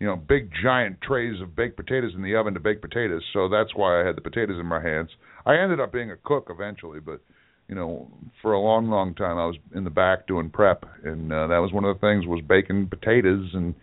you 0.00 0.06
know, 0.06 0.16
big 0.16 0.50
giant 0.62 1.00
trays 1.02 1.40
of 1.42 1.54
baked 1.54 1.76
potatoes 1.76 2.12
in 2.16 2.22
the 2.22 2.34
oven 2.36 2.54
to 2.54 2.60
bake 2.60 2.80
potatoes. 2.80 3.22
So 3.32 3.48
that's 3.48 3.74
why 3.74 4.00
I 4.00 4.06
had 4.06 4.16
the 4.16 4.22
potatoes 4.22 4.58
in 4.58 4.66
my 4.66 4.82
hands. 4.82 5.10
I 5.46 5.56
ended 5.56 5.80
up 5.80 5.92
being 5.92 6.10
a 6.10 6.16
cook 6.16 6.48
eventually, 6.50 7.00
but 7.00 7.20
you 7.68 7.74
know, 7.74 8.08
for 8.40 8.52
a 8.52 8.60
long, 8.60 8.88
long 8.88 9.14
time 9.14 9.36
I 9.36 9.46
was 9.46 9.56
in 9.74 9.84
the 9.84 9.90
back 9.90 10.26
doing 10.26 10.50
prep, 10.50 10.84
and 11.04 11.32
uh, 11.32 11.46
that 11.48 11.58
was 11.58 11.72
one 11.72 11.84
of 11.84 11.94
the 11.94 12.00
things 12.00 12.26
was 12.26 12.42
baking 12.48 12.88
potatoes 12.88 13.50
and 13.52 13.74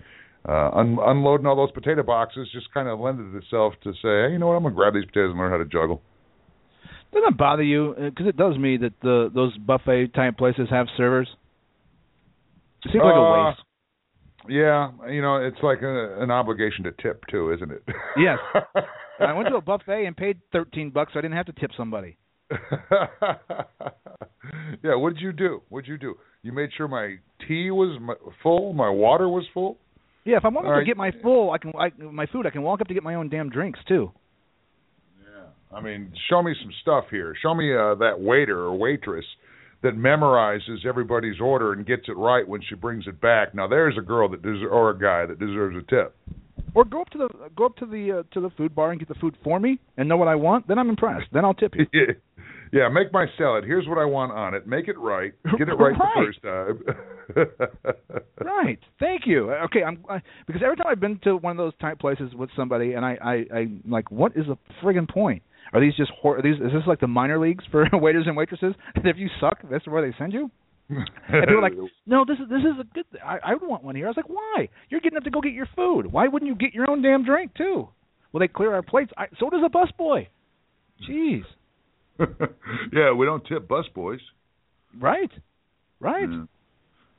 uh, 0.48 0.70
un- 0.74 0.98
unloading 1.02 1.46
all 1.46 1.56
those 1.56 1.72
potato 1.72 2.04
boxes. 2.04 2.48
Just 2.52 2.74
kind 2.74 2.88
of 2.88 3.00
lended 3.00 3.36
itself 3.36 3.74
to 3.84 3.94
say, 3.94 4.28
hey, 4.28 4.30
you 4.32 4.40
know 4.40 4.48
what, 4.48 4.56
I'm 4.56 4.64
gonna 4.64 4.76
grab 4.76 4.94
these 4.94 5.06
potatoes 5.06 5.32
and 5.32 5.40
learn 5.40 5.52
how 5.52 5.58
to 5.58 5.66
juggle. 5.66 6.02
Doesn't 7.14 7.30
it 7.34 7.38
bother 7.38 7.64
you? 7.64 7.94
Because 7.98 8.28
it 8.28 8.36
does 8.36 8.58
me 8.58 8.78
that 8.78 8.94
the 9.02 9.32
those 9.34 9.56
buffet 9.58 10.14
type 10.14 10.38
places 10.38 10.68
have 10.70 10.88
servers. 10.98 11.30
It 12.84 12.92
seems 12.92 13.04
like 13.04 13.16
a 13.16 13.20
Uh, 13.20 13.48
waste. 13.50 13.62
Yeah, 14.48 14.92
you 15.10 15.22
know, 15.22 15.38
it's 15.38 15.58
like 15.64 15.82
a, 15.82 16.22
an 16.22 16.30
obligation 16.30 16.84
to 16.84 16.92
tip 16.92 17.24
too, 17.32 17.52
isn't 17.54 17.72
it? 17.72 17.84
Yes. 18.18 18.38
I 19.20 19.34
went 19.34 19.50
to 19.50 19.56
a 19.56 19.62
buffet 19.62 20.06
and 20.06 20.16
paid 20.16 20.40
thirteen 20.52 20.90
bucks, 20.90 21.14
so 21.14 21.20
I 21.20 21.22
didn't 21.22 21.38
have 21.38 21.46
to 21.48 21.54
tip 21.54 21.72
somebody. 21.78 22.18
yeah, 24.84 24.96
what 24.96 25.14
did 25.14 25.22
you 25.22 25.32
do? 25.32 25.62
What 25.70 25.86
did 25.86 25.92
you 25.92 25.98
do? 25.98 26.16
You 26.44 26.52
made 26.52 26.70
sure 26.78 26.88
my 26.88 27.16
tea 27.48 27.72
was 27.72 28.00
full, 28.44 28.74
my 28.74 28.90
water 28.90 29.28
was 29.28 29.46
full. 29.54 29.78
Yeah, 30.26 30.38
if 30.38 30.46
I 30.46 30.50
want 30.50 30.66
to 30.66 30.72
right. 30.72 30.86
get 30.86 30.98
my 30.98 31.12
full, 31.22 31.52
I 31.52 31.58
can 31.58 31.72
I, 31.78 31.92
my 32.02 32.26
food. 32.28 32.46
I 32.46 32.50
can 32.50 32.64
walk 32.64 32.82
up 32.82 32.88
to 32.88 32.94
get 32.94 33.04
my 33.04 33.16
own 33.16 33.30
damn 33.30 33.50
drinks 33.50 33.80
too. 33.88 34.12
Yeah, 35.22 35.78
I 35.78 35.82
mean, 35.82 36.12
show 36.30 36.42
me 36.42 36.54
some 36.62 36.72
stuff 36.82 37.06
here. 37.12 37.36
Show 37.42 37.54
me 37.54 37.74
uh, 37.74 37.96
that 37.96 38.20
waiter 38.20 38.60
or 38.60 38.76
waitress 38.76 39.26
that 39.84 39.96
memorizes 39.96 40.84
everybody's 40.84 41.40
order 41.40 41.74
and 41.74 41.86
gets 41.86 42.04
it 42.08 42.18
right 42.18 42.48
when 42.48 42.62
she 42.68 42.74
brings 42.74 43.06
it 43.06 43.22
back. 43.22 43.54
Now, 43.54 43.68
there's 43.68 43.96
a 44.00 44.02
girl 44.02 44.28
that 44.30 44.42
des- 44.42 44.66
or 44.66 44.90
a 44.90 44.98
guy 44.98 45.28
that 45.28 45.40
deserves 45.40 45.76
a 45.78 45.82
tip. 45.88 46.16
Or 46.76 46.84
go 46.84 47.02
up 47.02 47.10
to 47.12 47.18
the 47.18 47.30
go 47.56 47.66
up 47.66 47.78
to 47.78 47.86
the 47.86 48.20
uh, 48.20 48.34
to 48.34 48.42
the 48.42 48.50
food 48.52 48.76
bar 48.76 48.92
and 48.92 49.00
get 49.00 49.08
the 49.08 49.16
food 49.16 49.38
for 49.44 49.60
me 49.60 49.80
and 49.98 50.10
know 50.10 50.18
what 50.18 50.28
I 50.28 50.36
want. 50.36 50.68
Then 50.68 50.78
I'm 50.78 50.90
impressed. 50.90 51.28
Then 51.32 51.46
I'll 51.46 51.54
tip 51.54 51.74
you. 51.74 51.86
yeah, 52.74 52.90
make 52.90 53.14
my 53.14 53.26
salad. 53.38 53.64
Here's 53.64 53.88
what 53.88 53.98
I 53.98 54.04
want 54.04 54.34
on 54.34 54.54
it. 54.54 54.68
Make 54.68 54.90
it 54.90 54.98
right. 55.00 55.32
Get 55.58 55.70
it 55.70 55.74
right, 55.74 55.96
the 55.98 56.08
first 56.16 56.42
time. 56.44 58.18
right. 58.46 58.80
Thank 59.00 59.22
you. 59.26 59.52
Okay, 59.52 59.84
I'm 59.84 60.04
I, 60.10 60.22
because 60.46 60.62
every 60.64 60.76
time 60.76 60.88
I've 60.90 61.00
been 61.00 61.18
to 61.24 61.38
one 61.38 61.52
of 61.52 61.58
those 61.58 61.74
type 61.80 61.98
places 61.98 62.34
with 62.36 62.50
somebody, 62.58 62.94
and 62.94 63.06
I 63.06 63.18
I 63.24 63.58
I 63.58 63.68
like, 63.88 64.12
what 64.12 64.34
is 64.36 64.46
the 64.48 64.58
friggin' 64.84 65.10
point? 65.10 65.44
Are 65.72 65.80
these 65.80 65.96
just 65.96 66.12
hor- 66.22 66.40
are 66.40 66.42
these? 66.42 66.56
Is 66.56 66.74
this 66.74 66.84
like 66.86 67.00
the 67.00 67.08
minor 67.08 67.40
leagues 67.40 67.64
for 67.72 67.88
waiters 67.94 68.26
and 68.28 68.36
waitresses? 68.36 68.74
And 68.96 69.08
if 69.08 69.18
you 69.18 69.30
suck, 69.40 69.60
that's 69.72 69.88
where 69.88 70.06
they 70.06 70.16
send 70.18 70.34
you. 70.34 70.52
And 70.90 71.08
people 71.30 71.58
are 71.58 71.62
like, 71.62 71.74
no, 72.06 72.26
this 72.26 72.38
is 72.38 72.50
this 72.50 72.60
is 72.60 72.80
a 72.80 72.84
good. 72.94 73.06
I 73.24 73.40
I 73.44 73.54
would 73.54 73.68
want 73.68 73.84
one 73.84 73.96
here. 73.96 74.06
I 74.06 74.10
was 74.10 74.18
like, 74.18 74.30
why? 74.30 74.70
You're 74.90 75.02
getting 75.02 75.18
up 75.18 75.24
to 75.24 75.32
go 75.32 75.42
get 75.42 75.54
your 75.54 75.70
food. 75.76 76.12
Why 76.12 76.28
wouldn't 76.28 76.48
you 76.48 76.56
get 76.56 76.74
your 76.74 76.90
own 76.90 77.02
damn 77.02 77.26
drink 77.26 77.56
too? 77.56 77.90
Well, 78.32 78.40
they 78.40 78.48
clear 78.48 78.74
our 78.74 78.82
plates. 78.82 79.12
I, 79.18 79.28
so 79.40 79.50
does 79.50 79.62
a 79.66 79.70
busboy. 79.70 80.28
Jeez. 81.10 81.44
yeah, 82.94 83.14
we 83.14 83.26
don't 83.26 83.46
tip 83.46 83.68
busboys. 83.68 84.20
Right. 85.00 85.32
Right. 86.00 86.30
Yeah. 86.30 86.46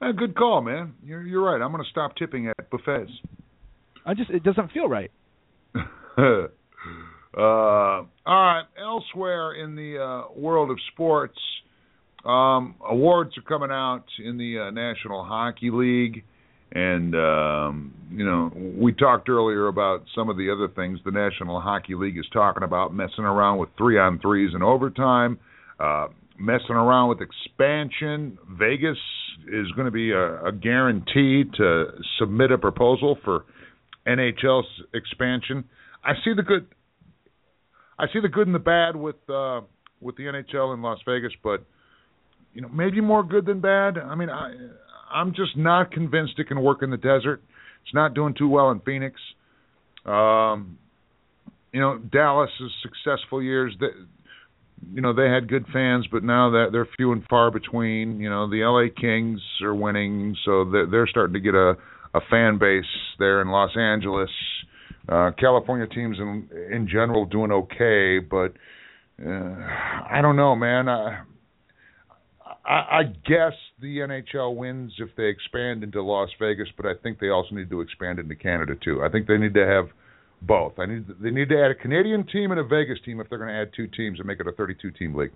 Uh, 0.01 0.13
good 0.13 0.37
call, 0.37 0.61
man. 0.61 0.95
You're 1.05 1.23
you're 1.23 1.43
right. 1.43 1.63
I'm 1.63 1.73
going 1.73 1.83
to 1.83 1.91
stop 1.91 2.17
tipping 2.17 2.49
at 2.49 2.71
buffets. 2.71 3.11
I 4.05 4.15
just 4.15 4.31
it 4.31 4.43
doesn't 4.43 4.73
feel 4.73 4.89
right. 4.89 5.11
uh, 5.75 6.47
all 7.37 8.07
right. 8.27 8.65
Elsewhere 8.81 9.55
in 9.55 9.75
the 9.75 9.99
uh, 9.99 10.39
world 10.39 10.71
of 10.71 10.79
sports, 10.93 11.39
um, 12.27 12.75
awards 12.87 13.37
are 13.39 13.43
coming 13.43 13.71
out 13.71 14.05
in 14.23 14.37
the 14.37 14.67
uh, 14.67 14.71
National 14.71 15.25
Hockey 15.25 15.71
League, 15.71 16.25
and 16.73 17.15
um, 17.15 17.95
you 18.11 18.25
know 18.25 18.51
we 18.77 18.93
talked 18.93 19.29
earlier 19.29 19.69
about 19.69 20.03
some 20.15 20.29
of 20.29 20.37
the 20.37 20.51
other 20.51 20.69
things 20.75 20.99
the 21.05 21.13
National 21.13 21.61
Hockey 21.61 21.95
League 21.95 22.19
is 22.19 22.27
talking 22.33 22.65
about, 22.65 22.93
messing 22.93 23.25
around 23.25 23.59
with 23.59 23.69
three 23.79 23.99
on 23.99 24.19
threes 24.19 24.51
and 24.55 24.63
overtime, 24.65 25.39
uh, 25.79 26.09
messing 26.39 26.75
around 26.75 27.11
with 27.11 27.21
expansion. 27.21 28.37
Vegas 28.59 28.99
is 29.47 29.71
going 29.77 29.85
to 29.85 29.93
be 29.93 30.11
a, 30.11 30.47
a 30.47 30.53
guarantee 30.53 31.45
to 31.57 31.85
submit 32.19 32.51
a 32.51 32.59
proposal 32.59 33.17
for 33.25 33.45
NHL 34.07 34.63
expansion. 34.95 35.65
I 36.05 36.15
see 36.25 36.33
the 36.35 36.43
good. 36.43 36.67
I 37.99 38.07
see 38.13 38.19
the 38.21 38.29
good 38.29 38.47
and 38.47 38.55
the 38.55 38.59
bad 38.59 38.97
with 38.97 39.17
uh, 39.29 39.61
with 40.01 40.17
the 40.17 40.25
NHL 40.25 40.75
in 40.75 40.83
Las 40.83 40.99
Vegas, 41.07 41.33
but 41.45 41.65
you 42.57 42.63
know 42.63 42.69
maybe 42.69 43.03
more 43.03 43.23
good 43.23 43.45
than 43.45 43.61
bad. 43.61 43.99
I 43.99 44.15
mean, 44.15 44.31
I 44.31 44.55
I'm 45.13 45.35
just 45.35 45.57
not 45.59 45.93
convinced 45.93 46.39
it 46.39 46.49
can 46.49 46.63
work 46.63 46.83
in 46.83 46.91
the 46.91 46.97
desert. 46.97 47.43
It's 47.85 47.95
not 47.95 48.15
doing 48.15 48.35
too 48.37 48.49
well 48.49 48.71
in 48.71 48.81
Phoenix. 48.81 49.21
Um, 50.07 50.79
you 51.71 51.81
know, 51.81 51.99
Dallas's 51.99 52.73
successful 52.83 53.43
years. 53.43 53.77
That 53.81 53.91
you 54.91 55.03
know 55.03 55.13
they 55.13 55.29
had 55.29 55.51
good 55.51 55.67
fans, 55.71 56.07
but 56.11 56.25
now 56.25 56.51
that 56.51 56.69
they're 56.73 56.89
few 56.97 57.13
and 57.13 57.23
far 57.29 57.51
between. 57.51 58.21
You 58.21 58.31
know, 58.31 58.49
the 58.49 58.65
LA 58.65 58.89
Kings 58.99 59.41
are 59.61 59.75
winning, 59.75 60.35
so 60.47 60.65
they're, 60.65 60.87
they're 60.87 61.07
starting 61.07 61.35
to 61.35 61.41
get 61.41 61.55
a 61.55 61.75
a 62.15 62.21
fan 62.31 62.57
base 62.59 62.85
there 63.19 63.43
in 63.43 63.49
Los 63.49 63.77
Angeles. 63.77 64.31
Uh, 65.07 65.31
California 65.39 65.87
teams 65.87 66.17
in 66.19 66.49
in 66.73 66.89
general 66.89 67.27
doing 67.27 67.53
okay, 67.53 68.19
but 68.19 68.55
uh, 69.23 69.55
I 70.11 70.21
don't 70.23 70.37
know, 70.37 70.57
man. 70.57 70.89
I, 70.89 71.21
I 72.67 72.73
I 72.73 73.03
guess 73.25 73.53
the 73.81 73.99
NHL 73.99 74.57
wins 74.57 74.93
if 74.99 75.11
they 75.17 75.25
expand 75.25 75.85
into 75.85 76.03
Las 76.03 76.31
Vegas, 76.41 76.69
but 76.77 76.87
I 76.87 76.93
think 77.03 77.19
they 77.19 77.29
also 77.29 77.55
need 77.55 77.71
to 77.71 77.81
expand 77.81 78.19
into 78.19 78.35
Canada 78.35 78.75
too. 78.83 79.03
I 79.03 79.09
think 79.09 79.27
they 79.27 79.39
need 79.39 79.55
to 79.55 79.67
have 79.67 79.89
both. 80.43 80.79
I 80.79 80.87
need 80.87 81.07
they 81.21 81.31
need 81.31 81.49
to 81.51 81.63
add 81.63 81.71
a 81.71 81.75
Canadian 81.75 82.27
team 82.27 82.51
and 82.51 82.61
a 82.61 82.65
Vegas 82.65 82.99
team 83.05 83.21
if 83.21 83.29
they're 83.29 83.39
going 83.39 83.51
to 83.51 83.57
add 83.61 83.71
two 83.75 83.87
teams 83.87 84.19
and 84.19 84.27
make 84.27 84.41
it 84.41 84.47
a 84.47 84.53
32 84.53 84.91
team 84.93 85.15
league. 85.15 85.33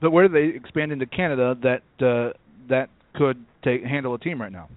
But 0.00 0.10
where 0.10 0.28
do 0.28 0.34
they 0.34 0.56
expand 0.56 0.92
into 0.92 1.06
Canada 1.06 1.56
that 1.62 2.06
uh, 2.06 2.36
that 2.68 2.90
could 3.14 3.44
take 3.64 3.82
handle 3.82 4.14
a 4.14 4.18
team 4.18 4.40
right 4.40 4.52
now? 4.52 4.68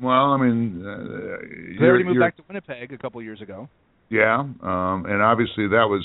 Well, 0.00 0.32
I 0.32 0.36
mean, 0.36 0.84
uh, 0.84 1.78
they 1.78 1.84
already 1.84 2.04
moved 2.04 2.18
back 2.18 2.36
to 2.36 2.42
Winnipeg 2.48 2.92
a 2.92 2.98
couple 2.98 3.20
of 3.20 3.24
years 3.24 3.40
ago. 3.40 3.68
Yeah, 4.08 4.40
um, 4.40 5.06
and 5.06 5.22
obviously 5.22 5.68
that 5.68 5.86
was 5.88 6.04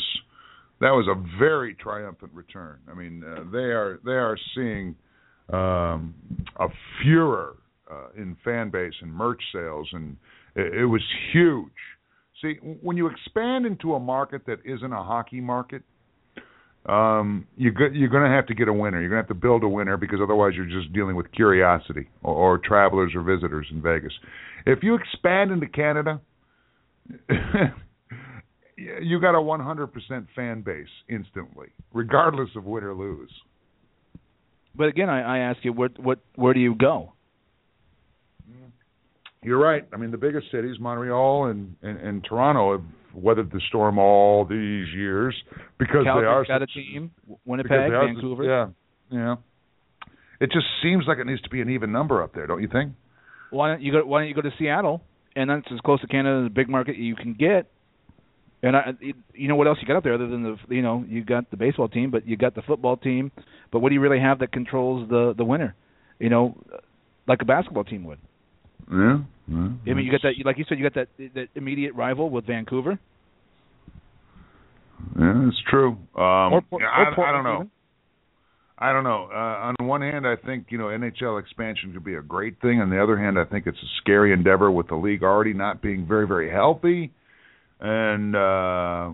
that 0.79 0.91
was 0.91 1.07
a 1.07 1.39
very 1.39 1.73
triumphant 1.73 2.31
return. 2.33 2.77
I 2.89 2.93
mean, 2.93 3.23
uh, 3.23 3.43
they 3.51 3.57
are 3.57 3.99
they 4.05 4.11
are 4.11 4.37
seeing 4.55 4.95
um, 5.53 6.13
a 6.59 6.67
furor 7.01 7.55
uh, 7.89 8.07
in 8.15 8.35
fan 8.43 8.69
base 8.69 8.93
and 9.01 9.11
merch 9.11 9.41
sales, 9.53 9.87
and 9.93 10.17
it, 10.55 10.73
it 10.73 10.85
was 10.85 11.01
huge. 11.31 11.71
See, 12.41 12.55
when 12.61 12.97
you 12.97 13.07
expand 13.07 13.65
into 13.65 13.95
a 13.95 13.99
market 13.99 14.45
that 14.45 14.59
isn't 14.65 14.93
a 14.93 15.03
hockey 15.03 15.41
market, 15.41 15.83
um, 16.87 17.47
you 17.57 17.71
go, 17.71 17.87
you're 17.91 18.09
going 18.09 18.23
to 18.23 18.29
have 18.29 18.45
to 18.47 18.53
get 18.53 18.67
a 18.67 18.73
winner. 18.73 19.01
You're 19.01 19.09
going 19.09 19.23
to 19.23 19.27
have 19.27 19.35
to 19.35 19.41
build 19.41 19.63
a 19.63 19.67
winner 19.67 19.97
because 19.97 20.19
otherwise 20.21 20.53
you're 20.55 20.65
just 20.65 20.93
dealing 20.93 21.15
with 21.15 21.31
curiosity 21.31 22.07
or, 22.23 22.33
or 22.33 22.57
travelers 22.59 23.13
or 23.15 23.23
visitors 23.23 23.67
in 23.71 23.81
Vegas. 23.81 24.13
If 24.65 24.83
you 24.83 24.95
expand 24.95 25.51
into 25.51 25.67
Canada, 25.67 26.21
you 28.77 29.19
got 29.19 29.35
a 29.35 29.41
100% 29.41 30.27
fan 30.35 30.61
base 30.61 30.87
instantly, 31.09 31.67
regardless 31.93 32.49
of 32.55 32.63
win 32.63 32.83
or 32.83 32.93
lose. 32.93 33.31
But 34.77 34.89
again, 34.89 35.09
I, 35.09 35.37
I 35.37 35.39
ask 35.39 35.59
you, 35.63 35.73
what, 35.73 35.97
what, 35.99 36.19
where 36.35 36.53
do 36.53 36.59
you 36.59 36.75
go? 36.75 37.13
You're 39.43 39.59
right. 39.59 39.87
I 39.93 39.97
mean, 39.97 40.11
the 40.11 40.17
biggest 40.17 40.47
cities, 40.51 40.75
Montreal 40.79 41.45
and, 41.45 41.75
and, 41.81 41.97
and 41.99 42.23
Toronto, 42.23 42.73
have 42.73 42.85
weathered 43.13 43.51
the 43.51 43.61
storm 43.69 43.97
all 43.97 44.45
these 44.45 44.87
years 44.93 45.35
because 45.77 46.03
Calgary's 46.03 46.47
they 46.47 46.53
are 46.53 46.59
got 46.59 46.61
a 46.61 46.67
team. 46.67 47.11
Winnipeg, 47.45 47.71
are, 47.71 48.07
Vancouver. 48.07 48.43
Yeah, 48.43 48.67
yeah. 49.09 49.35
It 50.39 50.51
just 50.51 50.65
seems 50.83 51.05
like 51.07 51.17
it 51.19 51.25
needs 51.25 51.41
to 51.43 51.49
be 51.49 51.61
an 51.61 51.69
even 51.69 51.91
number 51.91 52.21
up 52.21 52.33
there, 52.35 52.45
don't 52.45 52.61
you 52.61 52.67
think? 52.67 52.93
Why 53.49 53.69
don't 53.69 53.81
you 53.81 53.91
go? 53.91 54.05
Why 54.05 54.21
don't 54.21 54.27
you 54.27 54.35
go 54.35 54.41
to 54.41 54.51
Seattle? 54.59 55.01
And 55.35 55.49
that's 55.49 55.67
as 55.71 55.79
close 55.81 56.01
to 56.01 56.07
Canada 56.07 56.45
as 56.45 56.47
a 56.47 56.53
big 56.53 56.67
market 56.67 56.97
you 56.97 57.15
can 57.15 57.33
get. 57.33 57.71
And 58.63 58.75
I, 58.75 58.93
you 59.33 59.47
know 59.47 59.55
what 59.55 59.67
else 59.67 59.77
you 59.81 59.87
got 59.87 59.97
up 59.97 60.03
there 60.03 60.15
other 60.15 60.27
than 60.27 60.43
the, 60.43 60.75
you 60.75 60.81
know, 60.81 61.05
you 61.07 61.23
got 61.23 61.51
the 61.51 61.57
baseball 61.57 61.87
team, 61.87 62.09
but 62.09 62.27
you 62.27 62.37
got 62.37 62.55
the 62.55 62.63
football 62.63 62.97
team. 62.97 63.31
But 63.71 63.79
what 63.79 63.89
do 63.89 63.95
you 63.95 64.01
really 64.01 64.19
have 64.19 64.39
that 64.39 64.51
controls 64.51 65.07
the 65.09 65.33
the 65.37 65.45
winner? 65.45 65.75
You 66.19 66.29
know, 66.29 66.57
like 67.27 67.41
a 67.41 67.45
basketball 67.45 67.83
team 67.83 68.03
would. 68.05 68.17
Yeah. 68.91 69.19
yeah 69.47 69.69
I 69.85 69.93
mean, 69.93 70.05
you 70.05 70.11
got 70.11 70.21
that, 70.23 70.33
like 70.43 70.57
you 70.57 70.65
said, 70.67 70.79
you 70.79 70.89
got 70.89 70.95
that 70.95 71.33
that 71.35 71.49
immediate 71.55 71.93
rival 71.93 72.29
with 72.29 72.47
Vancouver. 72.47 72.99
Yeah, 75.19 75.47
it's 75.47 75.61
true. 75.69 75.91
Um, 76.15 76.53
or, 76.53 76.61
or, 76.71 76.83
I, 76.83 77.13
or 77.15 77.27
I 77.27 77.31
don't 77.31 77.43
know. 77.43 77.55
even. 77.55 77.71
I 78.79 78.93
don't 78.93 79.03
know. 79.03 79.27
Uh, 79.31 79.73
on 79.79 79.87
one 79.87 80.01
hand, 80.01 80.27
I 80.27 80.35
think 80.35 80.67
you 80.69 80.77
know 80.77 80.85
NHL 80.85 81.39
expansion 81.39 81.93
could 81.93 82.03
be 82.03 82.15
a 82.15 82.21
great 82.21 82.61
thing. 82.61 82.79
On 82.79 82.89
the 82.89 83.01
other 83.01 83.17
hand, 83.17 83.39
I 83.39 83.43
think 83.43 83.65
it's 83.67 83.77
a 83.77 83.89
scary 84.01 84.33
endeavor 84.33 84.71
with 84.71 84.87
the 84.87 84.95
league 84.95 85.23
already 85.23 85.53
not 85.53 85.81
being 85.81 86.07
very, 86.07 86.27
very 86.27 86.51
healthy, 86.51 87.11
and 87.79 88.35
uh, 88.35 89.11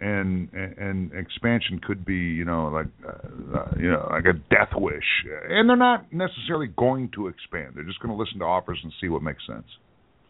and 0.00 0.48
and 0.52 1.12
expansion 1.12 1.80
could 1.84 2.04
be 2.04 2.14
you 2.14 2.44
know 2.44 2.68
like 2.68 2.86
uh, 3.06 3.58
uh, 3.58 3.70
you 3.78 3.90
know 3.90 4.06
like 4.10 4.24
a 4.24 4.34
death 4.34 4.70
wish. 4.74 5.04
And 5.48 5.68
they're 5.68 5.76
not 5.76 6.12
necessarily 6.12 6.68
going 6.68 7.10
to 7.14 7.28
expand. 7.28 7.72
They're 7.74 7.84
just 7.84 8.00
going 8.00 8.14
to 8.14 8.20
listen 8.20 8.38
to 8.40 8.44
offers 8.44 8.78
and 8.82 8.92
see 9.00 9.08
what 9.08 9.22
makes 9.22 9.46
sense. 9.46 9.66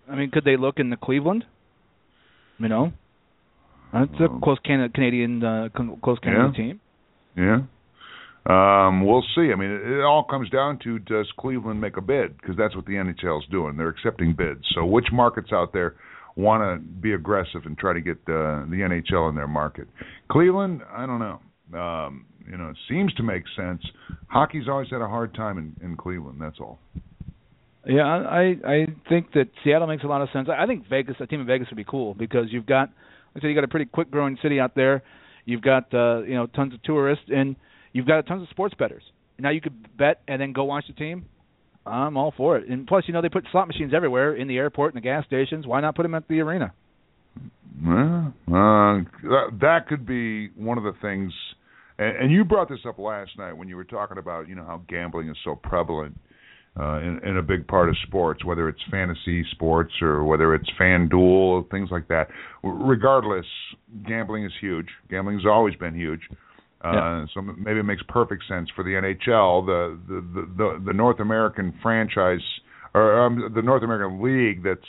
I 0.09 0.15
mean, 0.15 0.31
could 0.31 0.45
they 0.45 0.57
look 0.57 0.79
in 0.79 0.91
the 0.91 0.97
Cleveland? 0.97 1.45
You 2.59 2.69
know, 2.69 2.93
that's 3.93 4.11
a 4.21 4.25
Um, 4.25 4.41
close 4.41 4.59
Canada, 4.65 4.93
Canadian 4.95 5.45
uh, 5.45 5.69
close 6.03 6.19
Canadian 6.21 6.47
Yeah. 6.47 6.57
team. 6.57 6.81
Yeah. 7.37 7.61
Um, 8.49 9.05
we'll 9.05 9.25
see. 9.35 9.51
I 9.53 9.57
mean, 9.57 9.71
it, 9.71 9.83
it 9.99 10.03
all 10.05 10.23
comes 10.23 10.49
down 10.51 10.79
to 10.85 11.01
does 11.01 11.27
Cleveland 11.37 11.81
make 11.81 11.97
a 11.97 12.01
bid? 12.01 12.39
Because 12.39 12.57
that's 12.57 12.77
what 12.77 12.87
the 12.87 12.93
NHL 12.93 13.43
is 13.43 13.49
doing. 13.51 13.77
They're 13.77 13.89
accepting 13.89 14.35
bids. 14.35 14.65
So, 14.75 14.87
which 14.87 15.07
markets 15.13 15.49
out 15.53 15.73
there 15.73 15.97
want 16.37 16.63
to 16.63 16.87
be 17.01 17.13
aggressive 17.15 17.63
and 17.65 17.77
try 17.79 17.93
to 17.93 18.01
get 18.01 18.17
uh, 18.29 18.65
the 18.69 18.87
NHL 19.11 19.29
in 19.29 19.35
their 19.35 19.49
market? 19.49 19.89
Cleveland, 20.31 20.83
I 20.91 21.07
don't 21.07 21.19
know. 21.19 21.41
Um, 21.79 22.27
you 22.49 22.57
know, 22.57 22.69
it 22.69 22.77
seems 22.89 23.13
to 23.15 23.23
make 23.23 23.43
sense. 23.57 23.83
Hockey's 24.29 24.69
always 24.69 24.89
had 24.91 25.01
a 25.01 25.09
hard 25.09 25.35
time 25.35 25.59
in, 25.59 25.75
in 25.85 25.97
Cleveland. 25.97 26.39
That's 26.41 26.59
all. 26.61 26.79
Yeah, 27.87 28.03
I 28.03 28.57
I 28.67 28.87
think 29.09 29.33
that 29.35 29.49
Seattle 29.63 29.87
makes 29.87 30.03
a 30.03 30.09
lot 30.09 30.21
of 30.21 30.29
sense. 30.33 30.49
I 30.49 30.67
think 30.67 30.89
Vegas, 30.89 31.17
a 31.21 31.27
team 31.27 31.41
in 31.41 31.47
Vegas 31.47 31.69
would 31.71 31.77
be 31.77 31.85
cool 31.85 32.15
because 32.15 32.47
you've 32.51 32.67
got, 32.67 32.89
like 33.35 33.37
I 33.37 33.41
said, 33.41 33.49
you 33.49 33.55
got 33.55 33.65
a 33.65 33.69
pretty 33.69 33.87
quick 33.87 34.11
growing 34.11 34.37
city 34.43 34.59
out 34.59 34.75
there. 34.75 35.03
You've 35.45 35.63
got 35.63 35.95
uh, 35.95 36.23
you 36.23 36.35
know 36.35 36.47
tons 36.47 36.75
of 36.75 36.83
tourists 36.83 37.27
and 37.29 37.55
you've 37.93 38.07
got 38.07 38.27
tons 38.27 38.43
of 38.43 38.49
sports 38.49 38.75
bettors. 38.77 39.05
Now 39.39 39.51
you 39.51 39.61
could 39.61 39.97
bet 39.97 40.21
and 40.27 40.41
then 40.41 40.53
go 40.53 40.65
watch 40.65 40.85
the 40.89 40.95
team. 40.95 41.27
I'm 41.87 42.17
all 42.17 42.33
for 42.37 42.57
it. 42.57 42.69
And 42.69 42.87
plus, 42.87 43.05
you 43.07 43.15
know, 43.15 43.23
they 43.23 43.29
put 43.29 43.45
slot 43.53 43.69
machines 43.69 43.93
everywhere 43.95 44.35
in 44.35 44.49
the 44.49 44.57
airport 44.57 44.95
and 44.95 45.03
the 45.03 45.05
gas 45.05 45.25
stations. 45.27 45.67
Why 45.67 45.81
not 45.81 45.95
put 45.95 46.03
them 46.03 46.15
at 46.15 46.27
the 46.29 46.41
arena? 46.41 46.73
Well, 47.85 48.33
uh, 48.49 49.05
that, 49.23 49.59
that 49.61 49.87
could 49.89 50.07
be 50.07 50.49
one 50.57 50.79
of 50.79 50.85
the 50.85 50.95
things. 51.03 51.33
And, 51.99 52.17
and 52.17 52.33
you 52.33 52.45
brought 52.45 52.69
this 52.69 52.81
up 52.89 52.99
last 52.99 53.33
night 53.39 53.53
when 53.53 53.69
you 53.69 53.77
were 53.77 53.85
talking 53.85 54.19
about, 54.19 54.49
you 54.49 54.55
know, 54.55 54.65
how 54.65 54.83
gambling 54.89 55.29
is 55.29 55.37
so 55.45 55.55
prevalent 55.55 56.19
uh, 56.79 56.99
in, 57.01 57.21
in 57.25 57.37
a 57.37 57.43
big 57.43 57.67
part 57.67 57.89
of 57.89 57.97
sports, 58.07 58.45
whether 58.45 58.69
it's 58.69 58.81
fantasy 58.91 59.45
sports 59.53 59.93
or 60.03 60.25
whether 60.25 60.55
it's 60.55 60.69
FanDuel, 60.81 61.71
things 61.71 61.89
like 61.91 62.09
that. 62.09 62.29
Regardless, 62.63 63.47
gambling 64.07 64.45
is 64.45 64.53
huge. 64.61 64.89
Gambling 65.11 65.37
has 65.37 65.47
always 65.47 65.75
been 65.77 65.95
huge. 65.95 66.21
Uh, 66.87 66.93
Yeah. 66.93 67.27
So 67.35 67.43
maybe 67.43 67.81
it 67.81 67.85
makes 67.85 68.03
perfect 68.09 68.45
sense 68.49 68.69
for 68.75 68.85
the 68.85 68.91
NHL, 68.91 69.67
the 69.67 69.99
the 70.09 70.21
the, 70.21 70.47
the, 70.57 70.83
the 70.87 70.93
North 70.93 71.21
American 71.21 71.75
franchise 71.83 72.41
or 72.95 73.23
um, 73.25 73.53
the 73.55 73.63
North 73.63 73.83
American 73.83 74.23
League 74.23 74.63
that's 74.63 74.81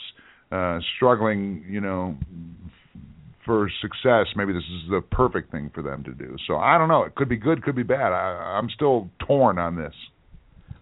uh, 0.50 0.78
struggling, 0.96 1.64
you 1.68 1.80
know, 1.80 2.16
for 3.44 3.70
success. 3.82 4.26
Maybe 4.34 4.52
this 4.52 4.62
is 4.62 4.90
the 4.90 5.00
perfect 5.10 5.50
thing 5.50 5.70
for 5.74 5.82
them 5.82 6.04
to 6.04 6.12
do. 6.12 6.36
So 6.46 6.56
I 6.56 6.78
don't 6.78 6.88
know. 6.88 7.04
It 7.04 7.14
could 7.14 7.28
be 7.28 7.36
good, 7.36 7.62
could 7.62 7.76
be 7.76 7.82
bad. 7.82 8.12
I, 8.12 8.58
I'm 8.58 8.68
still 8.70 9.10
torn 9.26 9.58
on 9.58 9.76
this. 9.76 9.94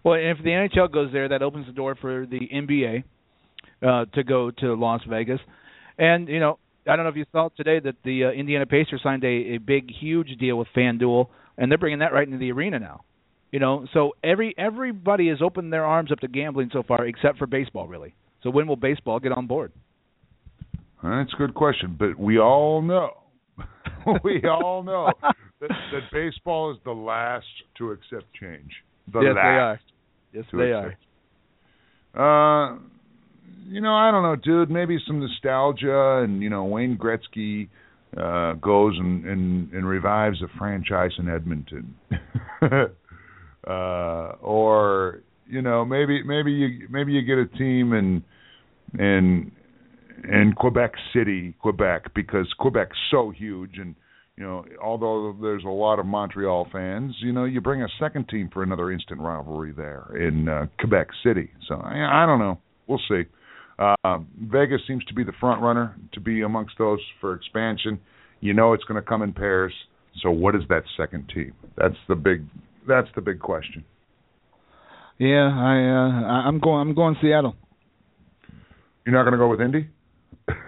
Well, 0.03 0.15
if 0.15 0.37
the 0.43 0.51
NHL 0.51 0.91
goes 0.91 1.11
there, 1.11 1.27
that 1.29 1.41
opens 1.41 1.65
the 1.65 1.73
door 1.73 1.95
for 1.99 2.25
the 2.25 2.47
NBA 2.53 3.03
uh, 3.81 4.05
to 4.13 4.23
go 4.23 4.51
to 4.51 4.73
Las 4.75 5.01
Vegas. 5.09 5.39
And 5.97 6.27
you 6.29 6.39
know, 6.39 6.59
I 6.87 6.95
don't 6.95 7.03
know 7.03 7.09
if 7.09 7.15
you 7.15 7.25
saw 7.31 7.49
today 7.55 7.79
that 7.79 7.95
the 8.03 8.25
uh, 8.25 8.31
Indiana 8.31 8.65
Pacers 8.65 9.01
signed 9.03 9.23
a, 9.23 9.55
a 9.55 9.57
big, 9.57 9.91
huge 9.91 10.37
deal 10.39 10.57
with 10.57 10.67
FanDuel, 10.75 11.27
and 11.57 11.71
they're 11.71 11.77
bringing 11.77 11.99
that 11.99 12.13
right 12.13 12.25
into 12.25 12.37
the 12.37 12.51
arena 12.51 12.79
now. 12.79 13.03
You 13.51 13.59
know, 13.59 13.87
so 13.93 14.11
every 14.23 14.53
everybody 14.57 15.29
has 15.29 15.41
opened 15.41 15.71
their 15.71 15.85
arms 15.85 16.11
up 16.11 16.19
to 16.19 16.27
gambling 16.27 16.69
so 16.73 16.83
far, 16.83 17.05
except 17.05 17.37
for 17.37 17.47
baseball, 17.47 17.87
really. 17.87 18.13
So 18.43 18.49
when 18.49 18.67
will 18.67 18.75
baseball 18.75 19.19
get 19.19 19.31
on 19.31 19.47
board? 19.47 19.71
That's 21.01 21.33
a 21.33 21.37
good 21.37 21.53
question, 21.53 21.95
but 21.97 22.19
we 22.19 22.39
all 22.39 22.81
know, 22.81 23.11
we 24.23 24.43
all 24.45 24.83
know 24.83 25.11
that, 25.21 25.69
that 25.69 26.01
baseball 26.11 26.71
is 26.71 26.77
the 26.83 26.91
last 26.91 27.45
to 27.77 27.91
accept 27.91 28.25
change. 28.39 28.71
The 29.13 29.21
yes, 29.21 29.35
last 29.35 29.43
they 29.43 29.49
are. 29.49 29.79
Yes, 30.33 30.45
they 30.51 30.71
accept 30.71 31.03
are. 32.15 32.73
Uh, 32.73 32.77
you 33.65 33.81
know, 33.81 33.93
I 33.93 34.11
don't 34.11 34.23
know, 34.23 34.35
dude. 34.35 34.69
Maybe 34.69 34.97
some 35.05 35.19
nostalgia, 35.19 36.23
and 36.23 36.41
you 36.41 36.49
know, 36.49 36.63
Wayne 36.65 36.97
Gretzky 36.97 37.69
uh, 38.15 38.53
goes 38.53 38.97
and, 38.97 39.25
and 39.25 39.71
and 39.73 39.87
revives 39.87 40.41
a 40.41 40.47
franchise 40.57 41.11
in 41.17 41.29
Edmonton, 41.29 41.95
uh, 42.61 44.31
or 44.41 45.21
you 45.47 45.61
know, 45.61 45.85
maybe 45.85 46.23
maybe 46.23 46.51
you 46.51 46.87
maybe 46.89 47.13
you 47.13 47.21
get 47.21 47.37
a 47.37 47.57
team 47.57 47.93
in 47.93 48.23
in 48.97 49.51
in 50.23 50.53
Quebec 50.55 50.93
City, 51.13 51.55
Quebec, 51.61 52.13
because 52.15 52.47
Quebec's 52.59 52.97
so 53.11 53.29
huge, 53.29 53.77
and 53.77 53.95
you 54.35 54.43
know, 54.43 54.65
although 54.81 55.35
there's 55.41 55.63
a 55.63 55.69
lot 55.69 55.99
of 55.99 56.05
Montreal 56.05 56.67
fans, 56.71 57.15
you 57.21 57.31
know, 57.33 57.45
you 57.45 57.59
bring 57.59 57.81
a 57.81 57.87
second 57.99 58.29
team 58.29 58.49
for 58.53 58.63
another 58.63 58.91
instant 58.91 59.19
rivalry 59.19 59.73
there 59.75 60.15
in 60.15 60.47
uh, 60.47 60.67
Quebec 60.79 61.07
City. 61.23 61.49
So 61.67 61.75
I, 61.75 62.23
I 62.23 62.25
don't 62.25 62.39
know. 62.39 62.59
We'll 62.87 63.01
see. 63.09 63.23
Uh, 63.79 64.17
Vegas 64.41 64.81
seems 64.87 65.03
to 65.05 65.13
be 65.13 65.23
the 65.23 65.33
front 65.39 65.61
runner 65.61 65.95
to 66.13 66.19
be 66.19 66.41
amongst 66.41 66.75
those 66.77 66.99
for 67.21 67.33
expansion. 67.33 67.99
You 68.39 68.53
know, 68.53 68.73
it's 68.73 68.83
going 68.85 69.01
to 69.01 69.07
come 69.07 69.21
in 69.21 69.33
pairs. 69.33 69.73
So 70.21 70.31
what 70.31 70.55
is 70.55 70.63
that 70.69 70.83
second 70.97 71.31
team? 71.33 71.53
That's 71.77 71.95
the 72.07 72.15
big. 72.15 72.45
That's 72.87 73.07
the 73.15 73.21
big 73.21 73.39
question. 73.39 73.83
Yeah, 75.19 75.49
I 75.53 75.75
uh, 75.77 76.47
I'm 76.47 76.59
going. 76.59 76.87
I'm 76.87 76.95
going 76.95 77.15
Seattle. 77.21 77.55
You're 79.05 79.15
not 79.15 79.23
going 79.23 79.33
to 79.33 79.37
go 79.37 79.47
with 79.47 79.61
Indy? 79.61 79.89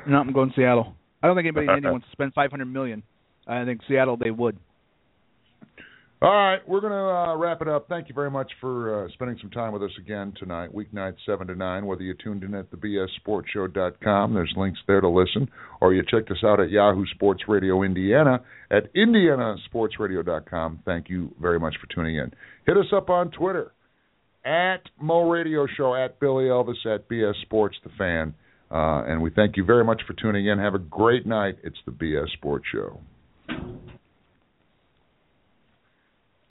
no, 0.07 0.17
I'm 0.17 0.31
going 0.31 0.53
Seattle. 0.55 0.95
I 1.21 1.27
don't 1.27 1.35
think 1.35 1.45
anybody 1.45 1.67
in 1.67 1.77
Indy 1.77 1.89
wants 1.91 2.07
to 2.07 2.11
spend 2.11 2.33
500 2.33 2.65
million. 2.65 3.03
I 3.47 3.65
think 3.65 3.81
Seattle 3.87 4.17
they 4.17 4.31
would. 4.31 4.57
All 6.21 6.33
right, 6.33 6.59
we're 6.67 6.81
going 6.81 6.91
to 6.91 6.97
uh, 6.97 7.37
wrap 7.37 7.61
it 7.61 7.69
up. 7.69 7.87
Thank 7.87 8.09
you 8.09 8.13
very 8.13 8.29
much 8.29 8.51
for 8.59 9.05
uh, 9.05 9.09
spending 9.13 9.37
some 9.39 9.51
time 9.51 9.71
with 9.71 9.81
us 9.81 9.91
again 9.97 10.33
tonight, 10.37 10.69
weeknight 10.75 11.13
7 11.25 11.47
to 11.47 11.55
9, 11.55 11.85
whether 11.85 12.01
you 12.01 12.13
tuned 12.21 12.43
in 12.43 12.53
at 12.55 12.69
the 12.71 12.75
bssportshow.com. 12.75 14.33
There's 14.33 14.53
links 14.57 14.79
there 14.85 14.99
to 14.99 15.07
listen, 15.07 15.49
or 15.79 15.93
you 15.93 16.03
checked 16.03 16.29
us 16.29 16.43
out 16.43 16.59
at 16.59 16.71
Yahoo 16.71 17.05
Sports 17.15 17.43
Radio 17.47 17.83
Indiana 17.83 18.41
at 18.69 18.93
indianasportsradio.com. 18.95 20.79
Thank 20.83 21.07
you 21.07 21.33
very 21.39 21.57
much 21.57 21.75
for 21.79 21.87
tuning 21.95 22.17
in. 22.17 22.33
Hit 22.67 22.75
us 22.75 22.91
up 22.93 23.09
on 23.09 23.31
Twitter 23.31 23.71
at 24.43 24.81
Mo 25.01 25.29
Radio 25.29 25.67
Show, 25.77 25.95
at 25.95 26.19
Billy 26.19 26.45
Elvis, 26.45 26.85
at 26.85 27.07
BS 27.07 27.41
Sports 27.43 27.77
The 27.85 27.91
Fan. 27.97 28.33
Uh, 28.69 29.03
and 29.07 29.21
we 29.21 29.29
thank 29.29 29.55
you 29.55 29.63
very 29.63 29.85
much 29.85 30.01
for 30.05 30.13
tuning 30.21 30.47
in. 30.47 30.59
Have 30.59 30.75
a 30.75 30.79
great 30.79 31.25
night. 31.25 31.59
It's 31.63 31.79
the 31.85 31.93
BS 31.93 32.29
Sports 32.33 32.65
Show. 32.73 32.99